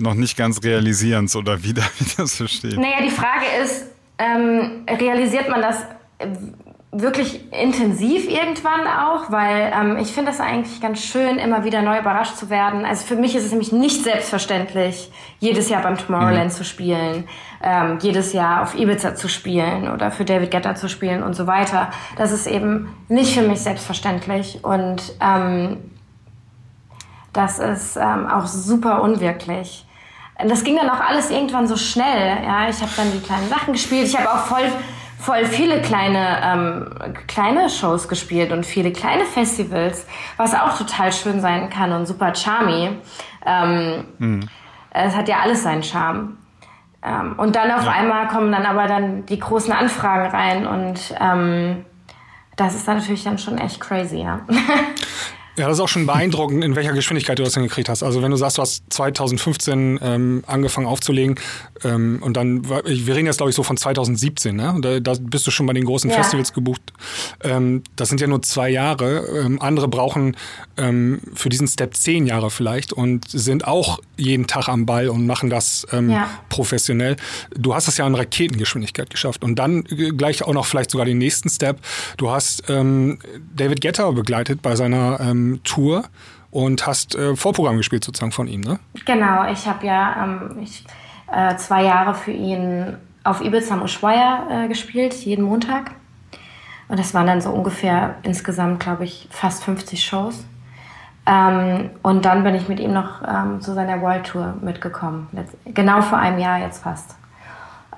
noch 0.00 0.14
nicht 0.14 0.36
ganz 0.36 0.62
Realisierens 0.62 1.36
oder 1.36 1.62
wie 1.62 1.74
darf 1.74 2.00
ich 2.00 2.16
das 2.16 2.36
verstehen? 2.36 2.80
Naja, 2.80 3.02
die 3.02 3.10
Frage 3.10 3.44
ist, 3.62 3.86
ähm, 4.18 4.84
realisiert 4.88 5.48
man 5.48 5.62
das 5.62 5.84
wirklich 6.90 7.52
intensiv 7.52 8.28
irgendwann 8.28 8.86
auch, 8.86 9.30
weil 9.30 9.72
ähm, 9.78 9.98
ich 9.98 10.08
finde 10.08 10.30
das 10.30 10.40
eigentlich 10.40 10.80
ganz 10.80 11.02
schön, 11.02 11.38
immer 11.38 11.64
wieder 11.64 11.82
neu 11.82 11.98
überrascht 11.98 12.36
zu 12.36 12.48
werden. 12.48 12.86
Also 12.86 13.04
für 13.04 13.16
mich 13.16 13.36
ist 13.36 13.44
es 13.44 13.50
nämlich 13.50 13.72
nicht 13.72 14.02
selbstverständlich, 14.02 15.12
jedes 15.38 15.68
Jahr 15.68 15.82
beim 15.82 15.98
Tomorrowland 15.98 16.46
mhm. 16.46 16.50
zu 16.50 16.64
spielen, 16.64 17.28
ähm, 17.62 17.98
jedes 18.00 18.32
Jahr 18.32 18.62
auf 18.62 18.74
Ibiza 18.74 19.14
zu 19.14 19.28
spielen 19.28 19.90
oder 19.90 20.10
für 20.10 20.24
David 20.24 20.50
Guetta 20.50 20.74
zu 20.74 20.88
spielen 20.88 21.22
und 21.22 21.34
so 21.34 21.46
weiter. 21.46 21.90
Das 22.16 22.32
ist 22.32 22.46
eben 22.46 22.88
nicht 23.08 23.34
für 23.34 23.46
mich 23.46 23.60
selbstverständlich 23.60 24.64
und 24.64 25.02
ähm, 25.20 25.76
das 27.34 27.58
ist 27.58 27.96
ähm, 27.96 28.26
auch 28.26 28.46
super 28.46 29.02
unwirklich. 29.02 29.84
Das 30.46 30.62
ging 30.62 30.76
dann 30.76 30.88
auch 30.88 31.00
alles 31.00 31.30
irgendwann 31.30 31.66
so 31.66 31.76
schnell. 31.76 32.44
Ja, 32.44 32.68
ich 32.68 32.80
habe 32.80 32.92
dann 32.96 33.10
die 33.12 33.20
kleinen 33.20 33.48
Sachen 33.48 33.72
gespielt. 33.72 34.06
Ich 34.06 34.16
habe 34.16 34.30
auch 34.30 34.46
voll 34.46 34.70
voll 35.18 35.44
viele 35.44 35.82
kleine, 35.82 36.40
ähm, 36.42 36.94
kleine 37.26 37.68
Shows 37.68 38.08
gespielt 38.08 38.52
und 38.52 38.64
viele 38.64 38.92
kleine 38.92 39.24
Festivals, 39.24 40.06
was 40.36 40.54
auch 40.54 40.78
total 40.78 41.12
schön 41.12 41.40
sein 41.40 41.68
kann 41.70 41.92
und 41.92 42.06
super 42.06 42.34
charmy. 42.34 42.90
Ähm, 43.44 44.04
mhm. 44.18 44.48
Es 44.90 45.14
hat 45.14 45.28
ja 45.28 45.40
alles 45.40 45.64
seinen 45.64 45.82
Charme. 45.82 46.38
Ähm, 47.02 47.34
und 47.36 47.56
dann 47.56 47.70
auf 47.70 47.84
ja. 47.84 47.92
einmal 47.92 48.28
kommen 48.28 48.50
dann 48.50 48.66
aber 48.66 48.86
dann 48.86 49.26
die 49.26 49.38
großen 49.38 49.72
Anfragen 49.72 50.30
rein 50.30 50.66
und 50.66 51.14
ähm, 51.20 51.84
das 52.56 52.74
ist 52.74 52.88
dann 52.88 52.98
natürlich 52.98 53.22
dann 53.22 53.38
schon 53.38 53.58
echt 53.58 53.80
crazy, 53.80 54.22
ja. 54.22 54.40
Ja, 55.58 55.66
das 55.66 55.78
ist 55.78 55.80
auch 55.80 55.88
schon 55.88 56.06
beeindruckend, 56.06 56.62
in 56.62 56.76
welcher 56.76 56.92
Geschwindigkeit 56.92 57.36
du 57.36 57.42
das 57.42 57.54
hingekriegt 57.54 57.88
hast. 57.88 58.04
Also 58.04 58.22
wenn 58.22 58.30
du 58.30 58.36
sagst, 58.36 58.58
du 58.58 58.62
hast 58.62 58.84
2015 58.90 59.98
ähm, 60.00 60.44
angefangen 60.46 60.86
aufzulegen 60.86 61.34
ähm, 61.82 62.18
und 62.20 62.36
dann, 62.36 62.68
wir 62.68 63.14
reden 63.14 63.26
jetzt 63.26 63.38
glaube 63.38 63.50
ich 63.50 63.56
so 63.56 63.64
von 63.64 63.76
2017, 63.76 64.54
ne? 64.54 64.76
Da, 64.80 65.00
da, 65.00 65.14
bist 65.20 65.48
du 65.48 65.50
schon 65.50 65.66
bei 65.66 65.72
den 65.72 65.84
großen 65.84 66.10
ja. 66.10 66.16
Festivals 66.16 66.52
gebucht. 66.52 66.80
Ähm, 67.42 67.82
das 67.96 68.08
sind 68.08 68.20
ja 68.20 68.28
nur 68.28 68.40
zwei 68.42 68.70
Jahre. 68.70 69.26
Ähm, 69.44 69.60
andere 69.60 69.88
brauchen 69.88 70.36
ähm, 70.76 71.20
für 71.34 71.48
diesen 71.48 71.66
Step 71.66 71.96
zehn 71.96 72.26
Jahre 72.26 72.50
vielleicht 72.50 72.92
und 72.92 73.28
sind 73.28 73.66
auch 73.66 73.98
jeden 74.16 74.46
Tag 74.46 74.68
am 74.68 74.86
Ball 74.86 75.08
und 75.08 75.26
machen 75.26 75.50
das 75.50 75.88
ähm, 75.90 76.10
ja. 76.10 76.30
professionell. 76.50 77.16
Du 77.56 77.74
hast 77.74 77.88
das 77.88 77.96
ja 77.96 78.06
in 78.06 78.14
Raketengeschwindigkeit 78.14 79.10
geschafft 79.10 79.42
und 79.42 79.56
dann 79.56 79.82
gleich 79.82 80.44
auch 80.44 80.54
noch 80.54 80.66
vielleicht 80.66 80.92
sogar 80.92 81.04
den 81.04 81.18
nächsten 81.18 81.48
Step. 81.48 81.80
Du 82.16 82.30
hast 82.30 82.62
David 82.68 83.80
Guetta 83.80 84.10
begleitet 84.10 84.62
bei 84.62 84.76
seiner 84.76 85.18
Tour 85.64 86.04
und 86.50 86.86
hast 86.86 87.14
äh, 87.14 87.36
Vorprogramm 87.36 87.76
gespielt 87.76 88.04
sozusagen 88.04 88.32
von 88.32 88.48
ihm, 88.48 88.60
ne? 88.60 88.78
Genau, 89.04 89.50
ich 89.50 89.66
habe 89.66 89.86
ja 89.86 90.24
ähm, 90.24 90.58
ich, 90.62 90.84
äh, 91.30 91.56
zwei 91.56 91.84
Jahre 91.84 92.14
für 92.14 92.32
ihn 92.32 92.96
auf 93.24 93.40
Ibiza 93.40 93.74
am 93.74 93.82
Ushuaia 93.82 94.64
äh, 94.64 94.68
gespielt, 94.68 95.14
jeden 95.14 95.44
Montag. 95.44 95.92
Und 96.88 96.98
das 96.98 97.12
waren 97.12 97.26
dann 97.26 97.40
so 97.40 97.50
ungefähr 97.50 98.16
insgesamt, 98.22 98.80
glaube 98.80 99.04
ich, 99.04 99.28
fast 99.30 99.62
50 99.64 100.02
Shows. 100.02 100.44
Ähm, 101.26 101.90
und 102.02 102.24
dann 102.24 102.42
bin 102.42 102.54
ich 102.54 102.68
mit 102.68 102.80
ihm 102.80 102.94
noch 102.94 103.22
ähm, 103.22 103.60
zu 103.60 103.74
seiner 103.74 104.00
World 104.00 104.26
Tour 104.26 104.54
mitgekommen. 104.62 105.28
Genau 105.66 106.00
vor 106.00 106.18
einem 106.18 106.38
Jahr 106.38 106.58
jetzt 106.58 106.82
fast. 106.82 107.16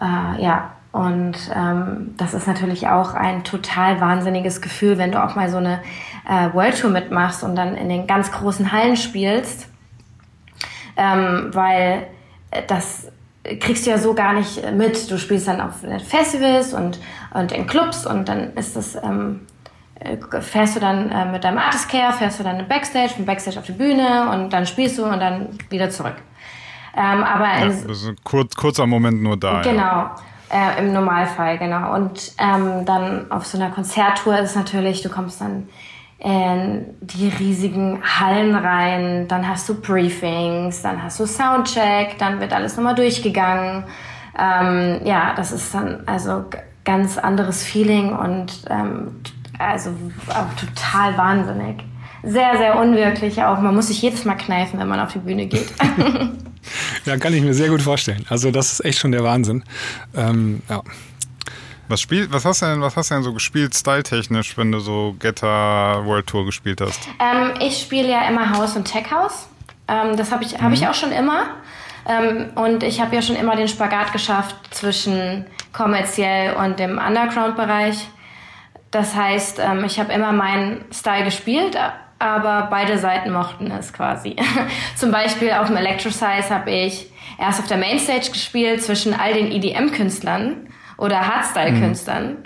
Äh, 0.00 0.42
ja, 0.42 0.72
und 0.92 1.37
ähm, 1.55 2.14
das 2.16 2.35
ist 2.35 2.48
natürlich 2.48 2.88
auch 2.88 3.14
ein 3.14 3.44
total 3.44 4.00
wahnsinniges 4.00 4.61
Gefühl, 4.61 4.98
wenn 4.98 5.12
du 5.12 5.22
auch 5.22 5.37
mal 5.37 5.48
so 5.48 5.59
eine 5.59 5.81
äh, 6.29 6.53
World 6.53 6.81
Tour 6.81 6.90
mitmachst 6.90 7.44
und 7.44 7.55
dann 7.55 7.76
in 7.76 7.88
den 7.88 8.09
ganz 8.09 8.33
großen 8.33 8.72
Hallen 8.72 8.96
spielst, 8.96 9.68
ähm, 10.96 11.50
weil 11.53 12.09
äh, 12.50 12.62
das 12.66 13.07
kriegst 13.61 13.87
du 13.87 13.90
ja 13.90 13.98
so 13.98 14.14
gar 14.14 14.33
nicht 14.33 14.72
mit. 14.72 15.09
Du 15.11 15.16
spielst 15.16 15.46
dann 15.46 15.61
auf 15.61 15.74
Festivals 16.05 16.74
und, 16.74 16.98
und 17.35 17.53
in 17.53 17.68
Clubs 17.68 18.05
und 18.05 18.29
dann 18.29 18.55
ist 18.55 18.74
das, 18.74 18.96
ähm, 18.96 19.46
äh, 20.00 20.16
fährst 20.40 20.74
du 20.74 20.81
dann 20.81 21.09
äh, 21.11 21.31
mit 21.31 21.44
deinem 21.44 21.59
Artist 21.59 21.88
Care, 21.88 22.12
fährst 22.12 22.40
du 22.40 22.42
dann 22.42 22.59
im 22.59 22.66
Backstage, 22.66 23.11
vom 23.11 23.26
Backstage 23.26 23.61
auf 23.61 23.66
die 23.66 23.72
Bühne 23.72 24.29
und 24.33 24.53
dann 24.53 24.66
spielst 24.66 24.98
du 24.98 25.05
und 25.05 25.20
dann 25.20 25.57
wieder 25.68 25.88
zurück. 25.88 26.16
Ähm, 26.96 27.22
aber 27.22 27.46
ja, 27.46 27.66
das 27.66 27.85
ist 27.85 28.09
ein 28.09 28.16
kurz, 28.24 28.57
kurzer 28.57 28.85
Moment 28.88 29.22
nur 29.22 29.37
da. 29.37 29.62
Genau. 29.62 29.81
Ja. 29.81 30.16
Äh, 30.52 30.80
Im 30.80 30.92
Normalfall, 30.92 31.58
genau. 31.58 31.94
Und 31.94 32.32
ähm, 32.38 32.84
dann 32.84 33.30
auf 33.30 33.46
so 33.46 33.56
einer 33.56 33.70
Konzerttour 33.70 34.38
ist 34.38 34.56
natürlich, 34.56 35.00
du 35.00 35.08
kommst 35.08 35.40
dann 35.40 35.68
in 36.18 36.86
die 37.00 37.28
riesigen 37.28 38.02
Hallen 38.02 38.54
rein, 38.54 39.26
dann 39.28 39.48
hast 39.48 39.68
du 39.68 39.80
Briefings, 39.80 40.82
dann 40.82 41.02
hast 41.02 41.18
du 41.18 41.26
Soundcheck, 41.26 42.18
dann 42.18 42.40
wird 42.40 42.52
alles 42.52 42.76
nochmal 42.76 42.94
durchgegangen. 42.94 43.84
Ähm, 44.38 45.00
ja, 45.04 45.34
das 45.34 45.52
ist 45.52 45.72
dann 45.72 46.02
also 46.06 46.44
ganz 46.84 47.16
anderes 47.16 47.64
Feeling 47.64 48.12
und 48.12 48.64
ähm, 48.68 49.20
also 49.58 49.90
auch 50.28 50.52
total 50.58 51.16
wahnsinnig. 51.16 51.84
Sehr, 52.22 52.58
sehr 52.58 52.78
unwirklich 52.78 53.42
auch. 53.42 53.60
Man 53.60 53.74
muss 53.74 53.86
sich 53.86 54.02
jedes 54.02 54.24
Mal 54.24 54.34
kneifen, 54.34 54.78
wenn 54.78 54.88
man 54.88 55.00
auf 55.00 55.12
die 55.12 55.20
Bühne 55.20 55.46
geht. 55.46 55.72
ja, 57.05 57.16
kann 57.16 57.35
ich 57.35 57.42
mir 57.42 57.55
sehr 57.55 57.68
gut 57.68 57.83
vorstellen. 57.83 58.25
Also 58.29 58.51
das 58.51 58.73
ist 58.73 58.85
echt 58.85 58.99
schon 58.99 59.12
der 59.12 59.25
Wahnsinn. 59.25 59.64
Ähm, 60.14 60.62
ja. 60.68 60.83
Was, 61.88 62.01
spiel, 62.01 62.29
was, 62.31 62.44
hast 62.44 62.62
du 62.62 62.66
denn, 62.66 62.81
was 62.81 62.96
hast 62.96 63.11
du 63.11 63.14
denn 63.14 63.25
so 63.25 63.33
gespielt, 63.33 63.75
styletechnisch, 63.75 64.57
wenn 64.57 64.70
du 64.70 64.79
so 64.79 65.16
Getter 65.18 66.05
World 66.05 66.27
Tour 66.27 66.44
gespielt 66.44 66.81
hast? 66.81 67.01
Ähm, 67.18 67.55
ich 67.61 67.81
spiele 67.81 68.09
ja 68.09 68.29
immer 68.29 68.57
House 68.57 68.77
und 68.77 68.85
Tech 68.85 69.11
House. 69.11 69.49
Ähm, 69.88 70.16
das 70.16 70.31
habe 70.31 70.44
ich, 70.44 70.61
hab 70.61 70.73
ich 70.73 70.83
mhm. 70.83 70.87
auch 70.87 70.94
schon 70.94 71.11
immer. 71.11 71.49
Ähm, 72.09 72.51
und 72.55 72.83
ich 72.83 73.01
habe 73.01 73.14
ja 73.14 73.23
schon 73.23 73.37
immer 73.37 73.57
den 73.57 73.68
Spagat 73.68 74.12
geschafft 74.12 74.55
zwischen 74.70 75.46
kommerziell 75.73 76.55
und 76.55 76.79
dem 76.79 76.99
Underground-Bereich. 76.99 78.09
Das 78.90 79.14
heißt, 79.14 79.59
ähm, 79.61 79.85
ich 79.85 79.99
habe 79.99 80.12
immer 80.12 80.33
meinen 80.33 80.85
Style 80.92 81.25
gespielt, 81.25 81.77
aber 82.20 82.68
beide 82.70 82.98
Seiten 82.98 83.33
mochten 83.33 83.70
es 83.70 83.92
quasi. 83.92 84.37
Zum 84.96 85.11
Beispiel 85.11 85.50
auf 85.52 85.66
dem 85.66 85.76
Electrosize 85.76 86.50
habe 86.50 86.70
ich 86.70 87.11
erst 87.38 87.61
auf 87.61 87.66
der 87.66 87.78
Mainstage 87.78 88.30
gespielt 88.30 88.85
zwischen 88.85 89.18
all 89.18 89.33
den 89.33 89.50
EDM-Künstlern 89.50 90.68
oder 90.98 91.26
Hardstyle-Künstlern 91.26 92.28
mhm. 92.28 92.37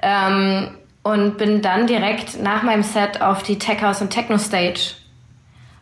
ähm, 0.00 0.68
und 1.02 1.36
bin 1.38 1.60
dann 1.60 1.86
direkt 1.86 2.40
nach 2.40 2.62
meinem 2.62 2.84
Set 2.84 3.20
auf 3.20 3.42
die 3.42 3.58
Tech 3.58 3.82
House 3.82 4.00
und 4.00 4.10
Techno 4.10 4.38
Stage. 4.38 4.94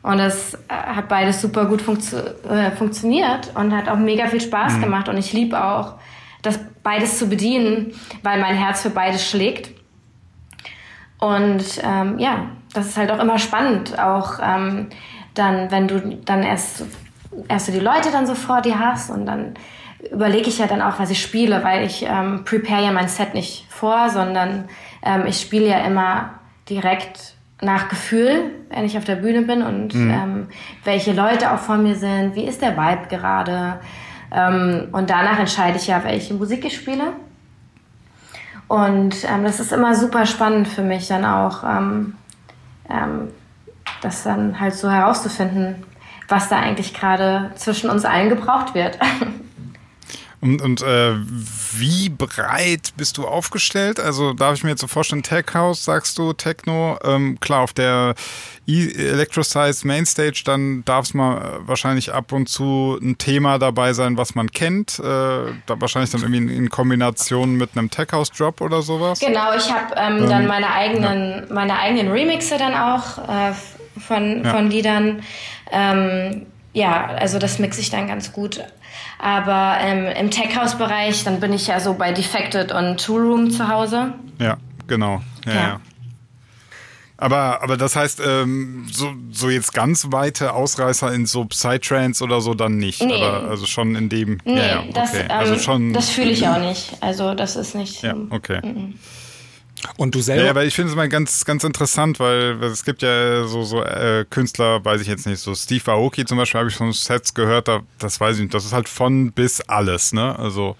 Und 0.03 0.19
das 0.19 0.55
äh, 0.55 0.59
hat 0.69 1.09
beides 1.09 1.43
super 1.43 1.67
gut 1.67 1.83
funktio 1.83 2.19
äh, 2.49 2.71
funktioniert 2.73 3.53
und 3.55 3.75
hat 3.77 3.89
auch 3.89 3.97
mega 3.97 4.27
viel 4.27 4.41
Spaß 4.41 4.75
mhm. 4.75 4.83
gemacht. 4.83 5.09
Und 5.11 5.19
ich 5.19 5.35
liebe 5.35 5.63
auch, 5.63 5.95
das 6.41 6.59
beides 6.83 7.19
zu 7.19 7.29
bedienen, 7.29 7.93
weil 8.23 8.41
mein 8.41 8.55
Herz 8.55 8.83
für 8.83 8.91
beides 8.91 9.29
schlägt. 9.29 9.74
Und 11.25 11.65
ähm, 11.83 12.19
ja, 12.19 12.47
das 12.75 12.89
ist 12.89 12.99
halt 12.99 13.11
auch 13.11 13.19
immer 13.19 13.39
spannend, 13.39 13.99
auch 13.99 14.41
ähm, 14.43 14.89
dann, 15.33 15.71
wenn 15.71 15.89
du 15.89 16.19
dann 16.23 16.43
erst, 16.43 16.85
erst 17.49 17.67
so 17.67 17.73
die 17.73 17.81
Leute 17.81 18.11
dann 18.13 18.27
so 18.27 18.35
vor 18.35 18.61
dir 18.61 18.79
hast 18.79 19.09
und 19.09 19.25
dann 19.25 19.55
überlege 20.13 20.51
ich 20.51 20.59
ja 20.59 20.67
dann 20.67 20.83
auch, 20.83 20.99
was 20.99 21.09
ich 21.09 21.23
spiele, 21.23 21.65
weil 21.65 21.87
ich 21.87 22.05
ähm, 22.07 22.45
prepare 22.45 22.85
ja 22.85 22.93
mein 22.93 23.09
Set 23.09 23.33
nicht 23.33 23.65
vor, 23.71 24.11
sondern 24.11 24.69
ähm, 25.03 25.25
ich 25.27 25.41
spiele 25.41 25.67
ja 25.67 25.79
immer 25.87 26.35
direkt 26.69 27.37
nach 27.63 27.89
Gefühl, 27.89 28.51
wenn 28.69 28.85
ich 28.85 28.99
auf 28.99 29.05
der 29.05 29.17
Bühne 29.17 29.43
bin 29.43 29.63
und 29.63 29.95
mhm. 29.95 30.11
ähm, 30.11 30.49
welche 30.85 31.15
Leute 31.15 31.53
auch 31.53 31.59
vor 31.59 31.79
mir 31.79 31.95
sind, 31.95 32.35
wie 32.35 32.45
ist 32.45 32.61
der 32.61 32.77
Vibe 32.77 33.09
gerade. 33.09 33.81
Ähm, 34.31 34.89
und 34.93 35.09
danach 35.09 35.39
entscheide 35.39 35.79
ich 35.79 35.87
ja, 35.87 36.05
welche 36.05 36.35
Musik 36.35 36.67
ich 36.67 36.77
spiele. 36.77 37.15
Und 38.69 39.25
ähm, 39.25 39.45
das 39.45 39.61
ist 39.61 39.73
immer 39.73 39.95
super 39.95 40.27
spannend 40.27 40.69
für 40.69 40.83
mich 40.83 41.09
dann 41.09 41.25
auch, 41.25 41.65
ähm, 41.65 42.17
ähm, 42.89 43.29
das 44.03 44.23
dann 44.23 44.59
halt 44.61 44.75
so 44.75 44.91
herauszufinden, 44.91 45.85
was 46.29 46.49
da 46.49 46.59
eigentlich 46.59 46.95
gerade 46.95 47.53
zwischen 47.57 47.91
uns 47.91 48.05
allen 48.05 48.29
gebraucht 48.29 48.75
wird. 48.75 48.99
Und, 50.45 50.61
und 50.61 50.83
äh, 50.83 51.15
wie 51.73 52.11
breit 52.11 52.93
bist 52.99 53.17
du 53.17 53.27
aufgestellt? 53.27 53.99
Also 53.99 54.35
darf 54.35 54.57
ich 54.57 54.63
mir 54.63 54.69
jetzt 54.71 54.83
so 54.83 54.87
vorstellen, 54.87 55.23
Tech 55.23 55.47
House, 55.55 55.87
sagst 55.87 56.19
du, 56.19 56.35
Techno, 56.35 56.99
ähm, 57.03 57.41
klar, 57.41 57.63
auf 57.63 57.73
der 57.73 58.15
e 58.67 58.91
Electrosize 58.93 59.87
Mainstage, 59.87 60.43
dann 60.45 60.85
darf 60.85 61.07
es 61.07 61.15
mal 61.15 61.39
äh, 61.39 61.67
wahrscheinlich 61.67 62.13
ab 62.13 62.31
und 62.33 62.51
zu 62.51 62.99
ein 63.01 63.17
Thema 63.17 63.59
dabei 63.59 63.95
sein, 63.95 64.19
was 64.19 64.35
man 64.35 64.51
kennt. 64.51 64.99
Äh, 64.99 65.03
da 65.03 65.81
wahrscheinlich 65.81 66.11
dann 66.11 66.21
irgendwie 66.21 66.43
in, 66.43 66.49
in, 66.51 66.69
Kombination 66.69 67.55
mit 67.55 67.71
einem 67.75 67.91
Tech 67.91 68.09
House 68.13 68.31
Drop 68.31 68.61
oder 68.61 68.83
sowas. 68.83 69.21
Genau, 69.21 69.55
ich 69.57 69.73
habe 69.73 69.95
ähm, 69.97 70.25
ähm, 70.25 70.29
dann 70.29 70.47
meine 70.47 70.71
eigenen, 70.71 71.47
ja. 71.49 71.55
meine 71.55 71.79
eigenen 71.79 72.13
Remixe 72.13 72.59
dann 72.59 72.75
auch 72.75 73.17
äh, 73.17 73.55
von, 73.99 74.45
ja. 74.45 74.51
von 74.51 74.71
Liedern. 74.71 75.23
Ähm, 75.73 76.45
ja, 76.75 77.07
also 77.07 77.39
das 77.39 77.59
mixe 77.59 77.81
ich 77.81 77.89
dann 77.89 78.09
ganz 78.09 78.31
gut. 78.31 78.61
Aber 79.25 79.79
ähm, 79.81 80.05
im 80.05 80.31
Tech-House-Bereich, 80.31 81.25
dann 81.25 81.41
bin 81.41 81.55
ich 81.55 81.67
ja 81.67 81.81
so 81.81 81.95
bei 81.95 82.13
Defected 82.13 82.73
und 82.73 83.03
Two 83.03 83.17
Room 83.17 83.51
zu 83.51 83.69
Hause. 83.69 84.13
Ja, 84.39 84.59
genau. 84.87 85.23
Ja, 85.47 85.53
ja. 85.55 85.61
ja. 85.61 85.81
Aber, 87.17 87.63
aber 87.63 87.79
das 87.79 87.97
heißt, 87.97 88.21
ähm, 88.23 88.87
so, 88.93 89.15
so 89.31 89.49
jetzt 89.49 89.73
ganz 89.73 90.09
weite 90.11 90.53
Ausreißer 90.53 91.11
in 91.15 91.25
so 91.25 91.47
Psytrance 91.47 92.23
oder 92.23 92.43
so 92.43 92.53
dann 92.53 92.77
nicht. 92.77 93.03
Nee. 93.03 93.15
Aber 93.15 93.49
also 93.49 93.65
schon 93.65 93.95
in 93.95 94.11
dem. 94.11 94.43
Nee, 94.45 94.59
ja, 94.59 94.67
ja, 94.67 94.81
okay. 94.81 94.93
das, 94.93 95.15
ähm, 95.15 95.31
also 95.31 95.59
schon, 95.59 95.95
das 95.95 96.11
fühle 96.11 96.31
ich 96.31 96.47
auch 96.47 96.59
nicht. 96.59 96.93
Also 97.01 97.33
das 97.33 97.57
ist 97.57 97.75
nicht. 97.75 98.03
Ja, 98.03 98.15
okay. 98.29 98.61
Mm 98.63 98.77
-mm. 98.77 98.93
Und 99.97 100.15
du 100.15 100.21
selber? 100.21 100.45
Ja, 100.45 100.51
aber 100.51 100.65
ich 100.65 100.75
finde 100.75 100.91
es 100.91 100.97
mal 100.97 101.09
ganz, 101.09 101.45
ganz 101.45 101.65
interessant, 101.65 102.21
weil 102.21 102.63
es 102.65 102.85
gibt 102.85 103.03
ja 103.03 103.47
so, 103.47 103.63
so 103.63 103.83
äh, 103.83 104.25
Künstler, 104.29 104.85
weiß 104.85 105.01
ich 105.01 105.09
jetzt 105.09 105.27
nicht, 105.27 105.41
so 105.41 105.55
Steve 105.55 105.91
Aoki 105.93 106.25
zum 106.25 106.39
Beispiel 106.39 106.61
habe 106.61 106.71
ich 106.71 106.77
von 106.77 106.93
Sets 106.93 107.35
gehört, 107.35 107.69
da, 107.69 107.81
das 107.99 108.21
weiß 108.21 108.37
ich 108.37 108.43
nicht, 108.43 108.55
das 108.55 108.65
ist 108.65 108.73
halt 108.73 108.89
von 108.89 109.33
bis 109.33 109.61
alles, 109.63 110.13
ne? 110.13 110.39
Also 110.39 110.77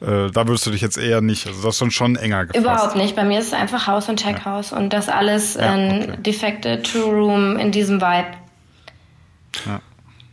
äh, 0.00 0.30
da 0.30 0.46
würdest 0.46 0.66
du 0.66 0.70
dich 0.70 0.80
jetzt 0.80 0.98
eher 0.98 1.20
nicht, 1.20 1.46
also 1.46 1.62
das 1.62 1.74
ist 1.74 1.78
schon, 1.78 1.90
schon 1.90 2.16
enger 2.16 2.46
gefasst. 2.46 2.64
Überhaupt 2.64 2.96
nicht, 2.96 3.16
bei 3.16 3.24
mir 3.24 3.38
ist 3.38 3.48
es 3.48 3.52
einfach 3.52 3.86
Haus 3.86 4.08
und 4.08 4.16
Tech 4.16 4.44
House 4.44 4.70
ja. 4.70 4.76
und 4.76 4.92
das 4.92 5.08
alles 5.08 5.54
ja, 5.54 5.74
in 5.74 6.02
okay. 6.02 6.16
defekte 6.22 6.82
True 6.82 7.12
Room 7.12 7.56
in 7.56 7.72
diesem 7.72 8.00
Vibe. 8.00 8.36
Ja. 9.66 9.80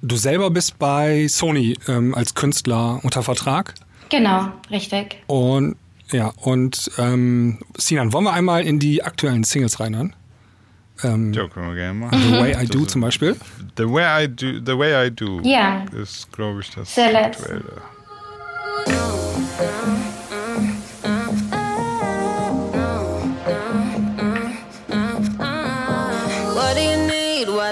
Du 0.01 0.15
selber 0.15 0.49
bist 0.49 0.79
bei 0.79 1.27
Sony 1.27 1.77
ähm, 1.87 2.15
als 2.15 2.33
Künstler 2.33 2.99
unter 3.03 3.21
Vertrag? 3.21 3.75
Genau, 4.09 4.47
richtig. 4.69 5.17
Und 5.27 5.77
ja, 6.11 6.33
und 6.37 6.91
ähm, 6.97 7.59
Sinan, 7.77 8.13
wollen 8.13 8.25
wir 8.25 8.33
einmal 8.33 8.65
in 8.65 8.79
die 8.79 9.03
aktuellen 9.03 9.43
Singles 9.43 9.79
reinhören? 9.79 10.15
Ähm, 11.03 11.33
ja, 11.33 11.47
können 11.47 11.69
wir 11.69 11.75
gerne 11.75 11.99
machen. 11.99 12.21
The 12.21 12.31
Way 12.33 12.63
I 12.63 12.67
Do 12.67 12.85
zum 12.85 13.01
Beispiel. 13.01 13.35
The 13.77 13.89
Way 13.89 14.25
I 14.25 14.27
Do, 14.27 14.45
The 14.65 14.77
Way 14.77 15.07
I 15.07 15.11
Do 15.11 15.39
ja. 15.43 15.85
ist, 15.99 16.31
glaube 16.31 16.61
ich, 16.61 16.69
das 16.71 16.93
Sehr 16.93 17.25
aktuelle. 17.25 17.81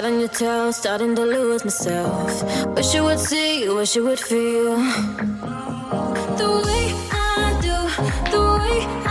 What 0.00 0.04
on 0.04 0.18
your 0.18 0.28
toes, 0.28 0.76
starting 0.76 1.14
to 1.14 1.24
lose 1.24 1.62
myself. 1.64 2.42
Wish 2.74 2.94
you 2.94 3.02
would 3.02 3.18
see, 3.18 3.68
wish 3.68 3.94
you 3.94 4.04
would 4.04 4.18
feel. 4.18 4.76
The 6.38 6.62
way 6.64 6.79
I 8.72 9.09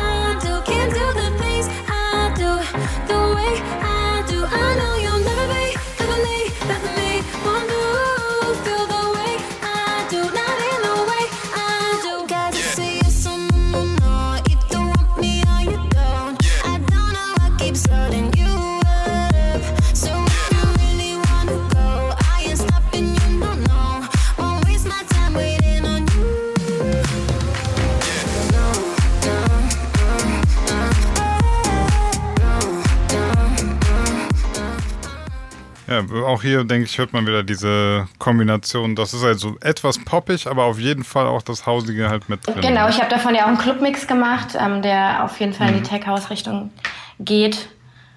Ja, 36.00 36.24
auch 36.24 36.42
hier, 36.42 36.64
denke 36.64 36.86
ich, 36.86 36.98
hört 36.98 37.14
man 37.14 37.26
wieder 37.26 37.44
diese 37.44 38.08
Kombination. 38.18 38.96
Das 38.96 39.14
ist 39.14 39.24
also 39.24 39.58
etwas 39.62 39.98
poppig, 40.04 40.48
aber 40.48 40.64
auf 40.66 40.80
jeden 40.80 41.04
Fall 41.04 41.28
auch 41.28 41.42
das 41.42 41.66
Hausige 41.66 42.10
halt 42.10 42.30
mit 42.30 42.46
drin. 42.46 42.62
Genau, 42.62 42.90
ich 42.90 43.00
habe 43.00 43.10
davon 43.10 43.36
ja 43.36 43.44
auch 43.44 43.48
einen 43.48 43.58
Clubmix 43.58 44.08
gemacht, 44.08 44.56
ähm, 44.60 44.82
der 44.82 45.24
auf 45.24 45.40
jeden 45.40 45.54
Fall 45.54 45.72
mhm. 45.72 45.78
in 45.78 45.84
die 45.84 45.90
mhm. 45.90 45.96
Tech-House-Richtung 45.96 46.72
geht. 47.20 47.70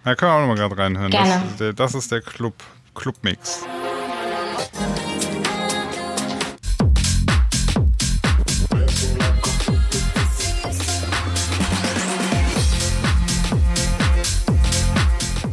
Ja, 0.05 0.14
können 0.14 0.33
wir 0.33 0.37
auch 0.37 0.40
nochmal 0.40 0.57
gerade 0.57 0.79
reinhören. 0.79 1.11
Gerne. 1.11 1.29
Das, 1.29 1.51
ist 1.51 1.61
der, 1.61 1.73
das 1.73 1.95
ist 1.95 2.12
der 2.12 2.21
Club, 2.21 2.55
Clubmix. 2.95 3.64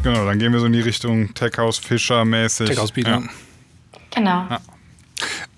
Genau, 0.10 0.26
dann 0.26 0.39
gehen 0.39 0.52
wir 0.52 0.60
so 0.60 0.65
in 0.65 0.74
die 0.74 0.82
Richtung 0.82 1.36
Tech 1.36 1.52
House 1.58 1.78
Fischer 1.78 2.26
mäßig. 2.26 2.67
Tech 2.67 2.80
House 2.80 2.91
Beat, 2.91 3.08
ja. 3.08 3.22
Genau. 4.10 4.48
Ja. 4.50 4.60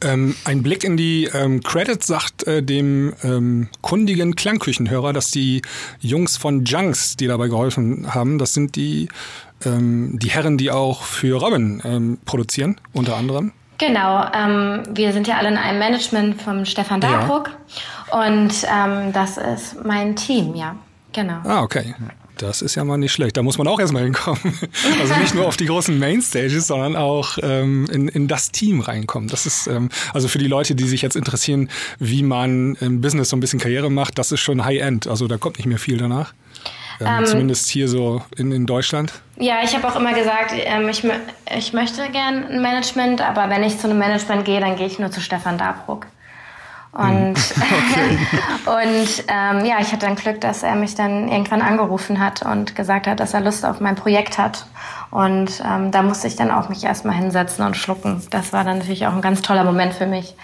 Ähm, 0.04 0.36
ein 0.44 0.62
Blick 0.62 0.84
in 0.84 0.98
die 0.98 1.30
ähm, 1.34 1.64
Credits 1.64 2.06
sagt 2.06 2.46
äh, 2.48 2.62
dem 2.62 3.14
ähm, 3.24 3.70
kundigen 3.80 4.36
Klangküchenhörer, 4.36 5.14
dass 5.14 5.32
die 5.32 5.62
Jungs 6.02 6.36
von 6.36 6.66
Junks, 6.66 7.16
die 7.16 7.28
dabei 7.28 7.48
geholfen 7.48 8.14
haben, 8.14 8.40
das 8.40 8.54
sind 8.54 8.76
die, 8.76 9.08
ähm, 9.64 10.20
die 10.20 10.32
Herren, 10.32 10.58
die 10.58 10.70
auch 10.70 11.04
für 11.04 11.40
Robin 11.40 11.82
ähm, 11.86 12.18
produzieren, 12.26 12.76
unter 12.92 13.16
anderem. 13.16 13.54
Genau, 13.78 14.26
ähm, 14.34 14.84
wir 14.94 15.14
sind 15.14 15.28
ja 15.28 15.38
alle 15.38 15.48
in 15.48 15.58
einem 15.58 15.80
Management 15.80 16.42
vom 16.42 16.66
Stefan 16.66 17.00
Darbruck 17.00 17.52
ja. 18.12 18.28
und 18.28 18.64
das 19.14 19.38
ist 19.38 19.86
mein 19.86 20.18
Team, 20.18 20.56
ja, 20.56 20.76
genau. 21.14 21.40
Ah, 21.46 21.62
okay. 21.62 21.96
Das 22.38 22.62
ist 22.62 22.76
ja 22.76 22.84
mal 22.84 22.98
nicht 22.98 23.12
schlecht. 23.12 23.38
Da 23.38 23.44
muss 23.44 23.58
man 23.58 23.67
auch 23.67 23.80
erstmal 23.80 24.04
hinkommen. 24.04 24.41
Also 25.00 25.15
nicht 25.15 25.34
nur 25.34 25.48
auf 25.48 25.58
die 25.58 25.65
großen 25.65 25.98
Mainstages, 25.98 26.67
sondern 26.67 26.96
auch 26.96 27.38
ähm, 27.41 27.88
in, 27.91 28.08
in 28.08 28.28
das 28.28 28.52
Team 28.52 28.82
reinkommen. 28.82 29.30
Das 29.30 29.46
ist 29.46 29.67
ähm, 29.67 29.89
also 30.13 30.28
für 30.28 30.38
die 30.38 30.48
Leute, 30.48 30.76
die 30.76 30.88
sich 30.88 31.02
jetzt 31.02 31.15
interessieren, 31.15 31.70
wie 32.00 32.24
man 32.24 32.76
im 32.76 33.02
Business 33.02 33.30
so 33.30 33.38
ein 33.38 33.39
bisschen 33.39 33.60
Karriere 33.60 33.89
macht, 33.89 34.17
das 34.17 34.32
ist 34.32 34.39
schon 34.39 34.63
High-End. 34.63 35.08
Also 35.08 35.28
da 35.28 35.38
kommt 35.38 35.58
nicht 35.58 35.67
mehr 35.67 35.80
viel 35.80 35.98
danach. 35.98 36.34
Ähm, 37.00 37.08
ähm, 37.20 37.26
zumindest 37.26 37.67
hier 37.70 37.88
so 37.88 38.22
in, 38.38 38.52
in 38.52 38.65
Deutschland. 38.65 39.13
Ja, 39.38 39.63
ich 39.63 39.76
habe 39.76 39.88
auch 39.88 39.96
immer 39.96 40.13
gesagt, 40.13 40.54
ähm, 40.56 40.88
ich, 40.89 41.04
ich 41.58 41.74
möchte 41.74 42.10
gern 42.12 42.46
ein 42.46 42.62
Management, 42.62 43.22
aber 43.22 43.50
wenn 43.50 43.63
ich 43.63 43.80
zu 43.80 43.89
einem 43.89 43.98
Management 43.98 44.46
gehe, 44.46 44.60
dann 44.60 44.76
gehe 44.76 44.88
ich 44.88 45.00
nur 45.00 45.12
zu 45.12 45.22
Stefan 45.22 45.58
Dabruck. 45.58 46.06
Und, 46.93 47.36
okay. 47.36 48.17
und 48.65 49.23
ähm, 49.27 49.65
ja, 49.65 49.80
ich 49.80 49.91
hatte 49.91 50.06
dann 50.06 50.15
Glück, 50.15 50.41
dass 50.41 50.63
er 50.63 50.75
mich 50.75 50.95
dann 50.95 51.30
irgendwann 51.30 51.62
angerufen 51.62 52.19
hat 52.19 52.41
und 52.41 52.75
gesagt 52.75 53.08
hat, 53.08 53.19
dass 53.19 53.34
er 53.34 53.41
Lust 53.41 53.65
auf 53.65 53.80
mein 53.80 53.95
Projekt 53.95 54.38
hat. 54.38 54.65
Und 55.10 55.62
ähm, 55.65 55.91
da 55.91 56.04
musste 56.04 56.27
ich 56.27 56.36
dann 56.36 56.51
auch 56.51 56.69
mich 56.69 56.84
erstmal 56.84 57.15
hinsetzen 57.15 57.65
und 57.65 57.75
schlucken. 57.75 58.21
Das 58.30 58.54
war 58.54 58.63
dann 58.63 58.80
natürlich 58.80 59.08
auch 59.08 59.13
ein 59.13 59.21
ganz 59.21 59.41
toller 59.41 59.63
Moment 59.63 59.93
für 59.93 60.08
mich. 60.08 60.36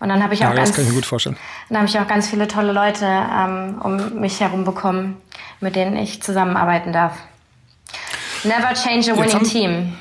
Und 0.00 0.08
dann 0.08 0.22
habe 0.22 0.34
ich 0.34 0.40
ja, 0.40 0.50
auch 0.50 0.54
ganz, 0.54 0.70
das 0.70 0.76
kann 0.76 0.84
ich 0.84 0.90
mir 0.90 0.96
gut 0.96 1.06
vorstellen. 1.06 1.36
Dann 1.68 1.78
habe 1.78 1.88
ich 1.88 1.98
auch 1.98 2.06
ganz 2.06 2.28
viele 2.28 2.46
tolle 2.46 2.72
Leute 2.72 3.06
ähm, 3.06 3.80
um 3.82 4.20
mich 4.20 4.40
herum 4.40 4.64
bekommen, 4.64 5.20
mit 5.60 5.76
denen 5.76 5.96
ich 5.96 6.22
zusammenarbeiten 6.22 6.92
darf. 6.92 7.16
Never 8.44 8.74
change 8.74 9.12
a 9.12 9.16
winning 9.16 9.44
team. 9.44 9.96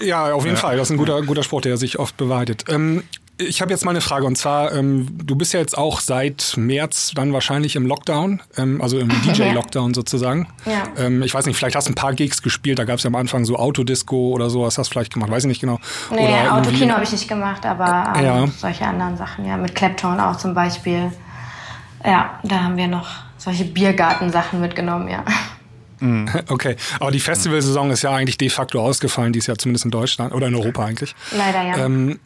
Ja, 0.00 0.32
auf 0.32 0.44
jeden 0.44 0.56
ja. 0.56 0.60
Fall. 0.60 0.76
Das 0.76 0.88
ist 0.88 0.92
ein 0.92 0.98
guter, 0.98 1.22
guter 1.22 1.42
Sport, 1.42 1.64
der 1.64 1.76
sich 1.76 1.98
oft 1.98 2.16
bewahrheitet. 2.16 2.64
Ähm, 2.68 3.04
ich 3.38 3.60
habe 3.60 3.72
jetzt 3.72 3.84
mal 3.84 3.90
eine 3.90 4.00
Frage 4.00 4.26
und 4.26 4.36
zwar, 4.36 4.72
ähm, 4.72 5.08
du 5.24 5.34
bist 5.34 5.52
ja 5.52 5.60
jetzt 5.60 5.76
auch 5.76 6.00
seit 6.00 6.54
März 6.56 7.12
dann 7.14 7.32
wahrscheinlich 7.32 7.74
im 7.74 7.86
Lockdown, 7.86 8.40
ähm, 8.56 8.80
also 8.80 8.98
im 8.98 9.08
DJ-Lockdown 9.24 9.92
sozusagen. 9.94 10.48
Ja. 10.64 10.84
Ähm, 10.96 11.22
ich 11.22 11.34
weiß 11.34 11.46
nicht, 11.46 11.56
vielleicht 11.56 11.74
hast 11.74 11.88
du 11.88 11.92
ein 11.92 11.96
paar 11.96 12.14
Gigs 12.14 12.42
gespielt, 12.42 12.78
da 12.78 12.84
gab 12.84 12.98
es 12.98 13.02
ja 13.02 13.08
am 13.08 13.16
Anfang 13.16 13.44
so 13.44 13.56
Autodisco 13.56 14.30
oder 14.30 14.50
sowas, 14.50 14.78
hast 14.78 14.88
du 14.88 14.92
vielleicht 14.92 15.12
gemacht, 15.12 15.30
weiß 15.30 15.44
ich 15.44 15.48
nicht 15.48 15.60
genau. 15.60 15.80
Nee, 16.10 16.28
oder 16.28 16.54
Autokino 16.54 16.94
habe 16.94 17.04
ich 17.04 17.12
nicht 17.12 17.28
gemacht, 17.28 17.66
aber 17.66 18.12
ähm, 18.16 18.24
ja. 18.24 18.46
solche 18.46 18.86
anderen 18.86 19.16
Sachen, 19.16 19.44
ja, 19.44 19.56
mit 19.56 19.74
Clapton 19.74 20.20
auch 20.20 20.36
zum 20.36 20.54
Beispiel. 20.54 21.10
Ja, 22.04 22.38
da 22.44 22.62
haben 22.62 22.76
wir 22.76 22.86
noch 22.86 23.08
solche 23.38 23.64
Biergartensachen 23.64 24.60
mitgenommen, 24.60 25.08
ja. 25.08 25.24
Mhm. 25.98 26.28
Okay, 26.48 26.76
aber 27.00 27.10
die 27.10 27.20
Festivalsaison 27.20 27.90
ist 27.90 28.02
ja 28.02 28.12
eigentlich 28.12 28.38
de 28.38 28.48
facto 28.48 28.80
ausgefallen, 28.80 29.32
die 29.32 29.40
ist 29.40 29.46
ja 29.46 29.56
zumindest 29.56 29.86
in 29.86 29.90
Deutschland 29.90 30.32
oder 30.32 30.46
in 30.46 30.54
Europa 30.54 30.84
eigentlich. 30.84 31.14
Leider 31.32 31.62
ja. 31.62 31.84
Ähm, 31.84 32.20